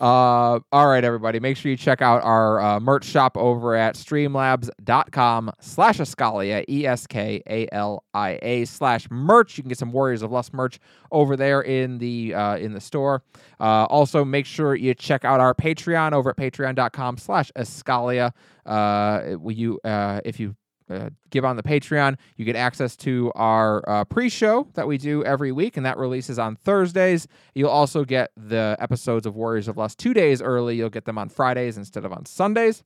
Uh, 0.00 0.58
all 0.72 0.88
right, 0.88 1.04
everybody, 1.04 1.38
make 1.40 1.58
sure 1.58 1.70
you 1.70 1.76
check 1.76 2.00
out 2.00 2.22
our 2.22 2.58
uh, 2.58 2.80
merch 2.80 3.04
shop 3.04 3.36
over 3.36 3.76
at 3.76 3.96
streamlabs.com 3.96 5.50
slash 5.60 5.98
Eskalia, 5.98 6.64
E-S-K-A-L-I-A 6.70 8.64
slash 8.64 9.10
merch. 9.10 9.58
You 9.58 9.62
can 9.62 9.68
get 9.68 9.76
some 9.76 9.92
Warriors 9.92 10.22
of 10.22 10.32
Lust 10.32 10.54
merch 10.54 10.80
over 11.12 11.36
there 11.36 11.60
in 11.60 11.98
the 11.98 12.32
uh, 12.34 12.56
in 12.56 12.72
the 12.72 12.80
store. 12.80 13.22
Uh, 13.60 13.84
also, 13.90 14.24
make 14.24 14.46
sure 14.46 14.74
you 14.74 14.94
check 14.94 15.26
out 15.26 15.38
our 15.38 15.54
Patreon 15.54 16.12
over 16.12 16.30
at 16.30 16.36
patreon.com 16.36 17.18
slash 17.18 17.52
Eskalia. 17.52 18.32
Uh, 18.64 19.36
you, 19.48 19.80
uh, 19.84 20.22
if 20.24 20.40
you 20.40 20.56
uh, 20.90 21.10
give 21.30 21.44
on 21.44 21.56
the 21.56 21.62
Patreon, 21.62 22.16
you 22.36 22.44
get 22.44 22.56
access 22.56 22.96
to 22.96 23.32
our 23.34 23.88
uh, 23.88 24.04
pre-show 24.04 24.68
that 24.74 24.86
we 24.86 24.98
do 24.98 25.24
every 25.24 25.52
week, 25.52 25.76
and 25.76 25.86
that 25.86 25.96
releases 25.96 26.38
on 26.38 26.56
Thursdays. 26.56 27.28
You'll 27.54 27.70
also 27.70 28.04
get 28.04 28.30
the 28.36 28.76
episodes 28.80 29.26
of 29.26 29.36
Warriors 29.36 29.68
of 29.68 29.76
Lust 29.76 29.98
two 29.98 30.14
days 30.14 30.42
early. 30.42 30.76
You'll 30.76 30.90
get 30.90 31.04
them 31.04 31.18
on 31.18 31.28
Fridays 31.28 31.76
instead 31.76 32.04
of 32.04 32.12
on 32.12 32.26
Sundays. 32.26 32.82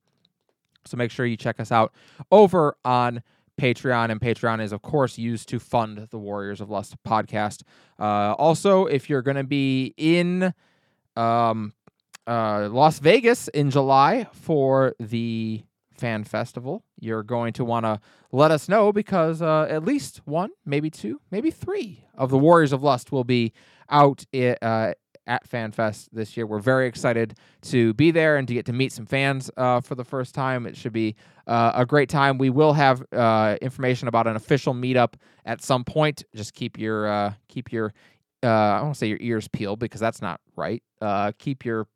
So 0.84 0.96
make 0.96 1.10
sure 1.10 1.24
you 1.24 1.36
check 1.36 1.60
us 1.60 1.72
out 1.72 1.92
over 2.30 2.76
on 2.84 3.22
Patreon, 3.60 4.10
and 4.10 4.20
Patreon 4.20 4.60
is, 4.60 4.72
of 4.72 4.82
course, 4.82 5.16
used 5.16 5.48
to 5.48 5.58
fund 5.58 6.08
the 6.10 6.18
Warriors 6.18 6.60
of 6.60 6.70
Lust 6.70 6.96
podcast. 7.06 7.62
Uh, 7.98 8.32
also, 8.32 8.86
if 8.86 9.08
you're 9.08 9.22
going 9.22 9.36
to 9.36 9.44
be 9.44 9.94
in 9.96 10.52
um, 11.16 11.72
uh, 12.26 12.68
Las 12.70 12.98
Vegas 12.98 13.48
in 13.48 13.70
July 13.70 14.26
for 14.32 14.94
the 14.98 15.62
fan 16.04 16.22
festival, 16.22 16.84
you're 17.00 17.22
going 17.22 17.54
to 17.54 17.64
want 17.64 17.86
to 17.86 17.98
let 18.30 18.50
us 18.50 18.68
know 18.68 18.92
because 18.92 19.40
uh, 19.40 19.66
at 19.70 19.86
least 19.86 20.20
one, 20.26 20.50
maybe 20.66 20.90
two, 20.90 21.18
maybe 21.30 21.50
three 21.50 22.04
of 22.14 22.28
the 22.28 22.36
Warriors 22.36 22.74
of 22.74 22.82
Lust 22.82 23.10
will 23.10 23.24
be 23.24 23.54
out 23.88 24.22
uh, 24.34 24.92
at 25.26 25.48
FanFest 25.48 26.10
this 26.12 26.36
year. 26.36 26.46
We're 26.46 26.58
very 26.58 26.86
excited 26.86 27.38
to 27.62 27.94
be 27.94 28.10
there 28.10 28.36
and 28.36 28.46
to 28.48 28.52
get 28.52 28.66
to 28.66 28.74
meet 28.74 28.92
some 28.92 29.06
fans 29.06 29.50
uh, 29.56 29.80
for 29.80 29.94
the 29.94 30.04
first 30.04 30.34
time. 30.34 30.66
It 30.66 30.76
should 30.76 30.92
be 30.92 31.16
uh, 31.46 31.72
a 31.74 31.86
great 31.86 32.10
time. 32.10 32.36
We 32.36 32.50
will 32.50 32.74
have 32.74 33.02
uh, 33.10 33.56
information 33.62 34.06
about 34.06 34.26
an 34.26 34.36
official 34.36 34.74
meetup 34.74 35.14
at 35.46 35.62
some 35.62 35.84
point. 35.84 36.22
Just 36.34 36.52
keep 36.52 36.78
your 36.78 37.06
uh, 37.06 37.32
keep 37.48 37.72
your 37.72 37.94
uh, 38.42 38.48
I 38.48 38.80
don't 38.80 38.94
say 38.94 39.06
your 39.06 39.22
ears 39.22 39.48
peeled 39.48 39.78
because 39.78 40.02
that's 40.02 40.20
not 40.20 40.38
right. 40.54 40.82
Uh, 41.00 41.32
keep 41.38 41.64
your 41.64 41.86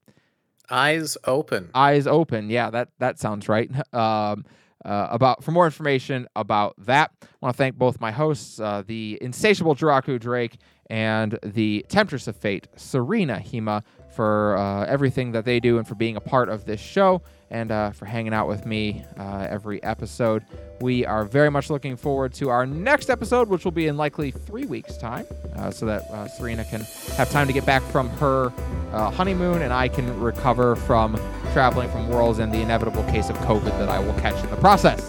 Eyes 0.70 1.16
open. 1.24 1.70
eyes 1.74 2.06
open. 2.06 2.50
Yeah, 2.50 2.70
that 2.70 2.88
that 2.98 3.18
sounds 3.18 3.48
right. 3.48 3.70
Um, 3.94 4.44
uh, 4.84 5.08
about 5.10 5.42
for 5.42 5.50
more 5.50 5.64
information 5.64 6.28
about 6.36 6.74
that, 6.78 7.10
I 7.20 7.26
want 7.40 7.54
to 7.54 7.58
thank 7.58 7.76
both 7.76 8.00
my 8.00 8.12
hosts, 8.12 8.60
uh, 8.60 8.84
the 8.86 9.18
insatiable 9.20 9.74
Jiraku 9.74 10.20
Drake 10.20 10.56
and 10.88 11.36
the 11.42 11.84
Temptress 11.88 12.28
of 12.28 12.36
Fate, 12.36 12.68
Serena 12.76 13.42
Hema, 13.44 13.82
for 14.14 14.56
uh, 14.56 14.84
everything 14.86 15.32
that 15.32 15.44
they 15.44 15.58
do 15.58 15.78
and 15.78 15.86
for 15.86 15.96
being 15.96 16.16
a 16.16 16.20
part 16.20 16.48
of 16.48 16.64
this 16.64 16.80
show 16.80 17.22
and 17.50 17.70
uh, 17.70 17.90
for 17.90 18.04
hanging 18.04 18.34
out 18.34 18.48
with 18.48 18.66
me 18.66 19.04
uh, 19.18 19.46
every 19.48 19.82
episode. 19.82 20.44
We 20.80 21.04
are 21.04 21.24
very 21.24 21.50
much 21.50 21.70
looking 21.70 21.96
forward 21.96 22.32
to 22.34 22.50
our 22.50 22.66
next 22.66 23.10
episode, 23.10 23.48
which 23.48 23.64
will 23.64 23.72
be 23.72 23.88
in 23.88 23.96
likely 23.96 24.30
three 24.30 24.64
weeks' 24.66 24.96
time, 24.96 25.26
uh, 25.56 25.70
so 25.70 25.86
that 25.86 26.02
uh, 26.10 26.28
Serena 26.28 26.64
can 26.64 26.82
have 27.16 27.30
time 27.30 27.46
to 27.46 27.52
get 27.52 27.66
back 27.66 27.82
from 27.84 28.08
her 28.10 28.52
uh, 28.92 29.10
honeymoon 29.10 29.62
and 29.62 29.72
I 29.72 29.88
can 29.88 30.18
recover 30.20 30.76
from 30.76 31.18
traveling 31.52 31.90
from 31.90 32.08
worlds 32.08 32.38
and 32.38 32.52
the 32.52 32.60
inevitable 32.60 33.02
case 33.04 33.30
of 33.30 33.36
COVID 33.38 33.78
that 33.78 33.88
I 33.88 33.98
will 33.98 34.14
catch 34.20 34.42
in 34.44 34.50
the 34.50 34.56
process. 34.56 35.08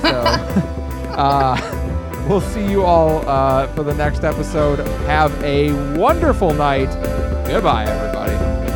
So, 0.00 0.22
uh, 1.16 2.26
we'll 2.28 2.40
see 2.40 2.70
you 2.70 2.84
all 2.84 3.28
uh, 3.28 3.66
for 3.74 3.82
the 3.82 3.94
next 3.94 4.24
episode. 4.24 4.78
Have 5.06 5.32
a 5.42 5.72
wonderful 5.96 6.54
night. 6.54 6.90
Goodbye, 7.46 7.84
everybody. 7.84 8.69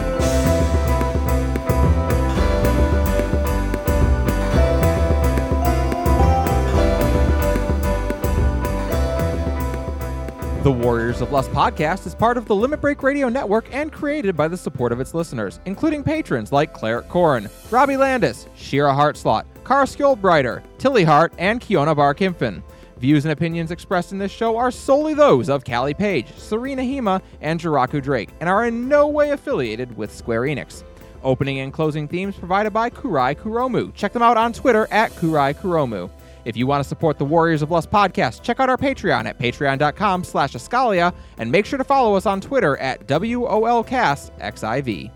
The 10.65 10.73
Warriors 10.73 11.20
of 11.20 11.31
Lust 11.31 11.51
podcast 11.51 12.07
is 12.07 12.15
part 12.15 12.39
of 12.39 12.47
the 12.47 12.55
Limit 12.55 12.81
Break 12.81 13.03
Radio 13.03 13.28
Network 13.28 13.66
and 13.70 13.93
created 13.93 14.35
by 14.35 14.49
the 14.49 14.57
support 14.57 14.93
of 14.93 14.99
its 14.99 15.12
listeners, 15.12 15.61
including 15.66 16.03
patrons 16.03 16.53
like 16.53 16.73
Claire 16.73 17.03
Corin, 17.03 17.51
Robbie 17.70 17.99
Landis, 17.99 18.47
Shira 18.57 18.95
Hartslot, 18.95 19.45
Cara 19.62 19.85
Skjoldbrighter, 19.85 20.62
Tilly 20.78 21.05
Hart, 21.05 21.35
and 21.36 21.61
Kiona 21.61 21.95
Bar 21.95 22.15
Kimpfen. 22.15 22.62
Views 22.97 23.27
and 23.27 23.32
opinions 23.32 23.73
expressed 23.73 24.12
in 24.12 24.19
this 24.19 24.32
show 24.32 24.57
are 24.57 24.70
solely 24.70 25.12
those 25.12 25.51
of 25.51 25.66
Callie 25.66 25.93
Page, 25.93 26.35
Serena 26.39 26.81
Hema, 26.81 27.20
and 27.43 27.61
Jiraku 27.61 28.03
Drake, 28.03 28.31
and 28.41 28.49
are 28.49 28.65
in 28.65 28.89
no 28.89 29.07
way 29.07 29.32
affiliated 29.32 29.95
with 29.99 30.15
Square 30.15 30.45
Enix. 30.45 30.82
Opening 31.23 31.59
and 31.59 31.74
closing 31.74 32.09
themes 32.09 32.36
provided 32.36 32.73
by 32.73 32.89
Kurai 32.89 33.36
Kuromu. 33.36 33.93
Check 33.93 34.15
them 34.15 34.23
out 34.23 34.39
on 34.39 34.55
Twitter 34.55 34.89
at 34.91 35.11
Kurai 35.12 35.55
Kuromu. 35.55 36.09
If 36.44 36.56
you 36.56 36.66
want 36.66 36.82
to 36.82 36.88
support 36.88 37.18
the 37.18 37.24
Warriors 37.24 37.62
of 37.62 37.70
Lust 37.70 37.90
podcast, 37.90 38.42
check 38.42 38.60
out 38.60 38.68
our 38.68 38.76
Patreon 38.76 39.26
at 39.26 39.38
patreon.com 39.38 40.24
slash 40.24 40.52
Eskalia, 40.52 41.14
and 41.38 41.50
make 41.50 41.66
sure 41.66 41.78
to 41.78 41.84
follow 41.84 42.16
us 42.16 42.26
on 42.26 42.40
Twitter 42.40 42.76
at 42.78 43.06
WOLCastXIV. 43.06 45.10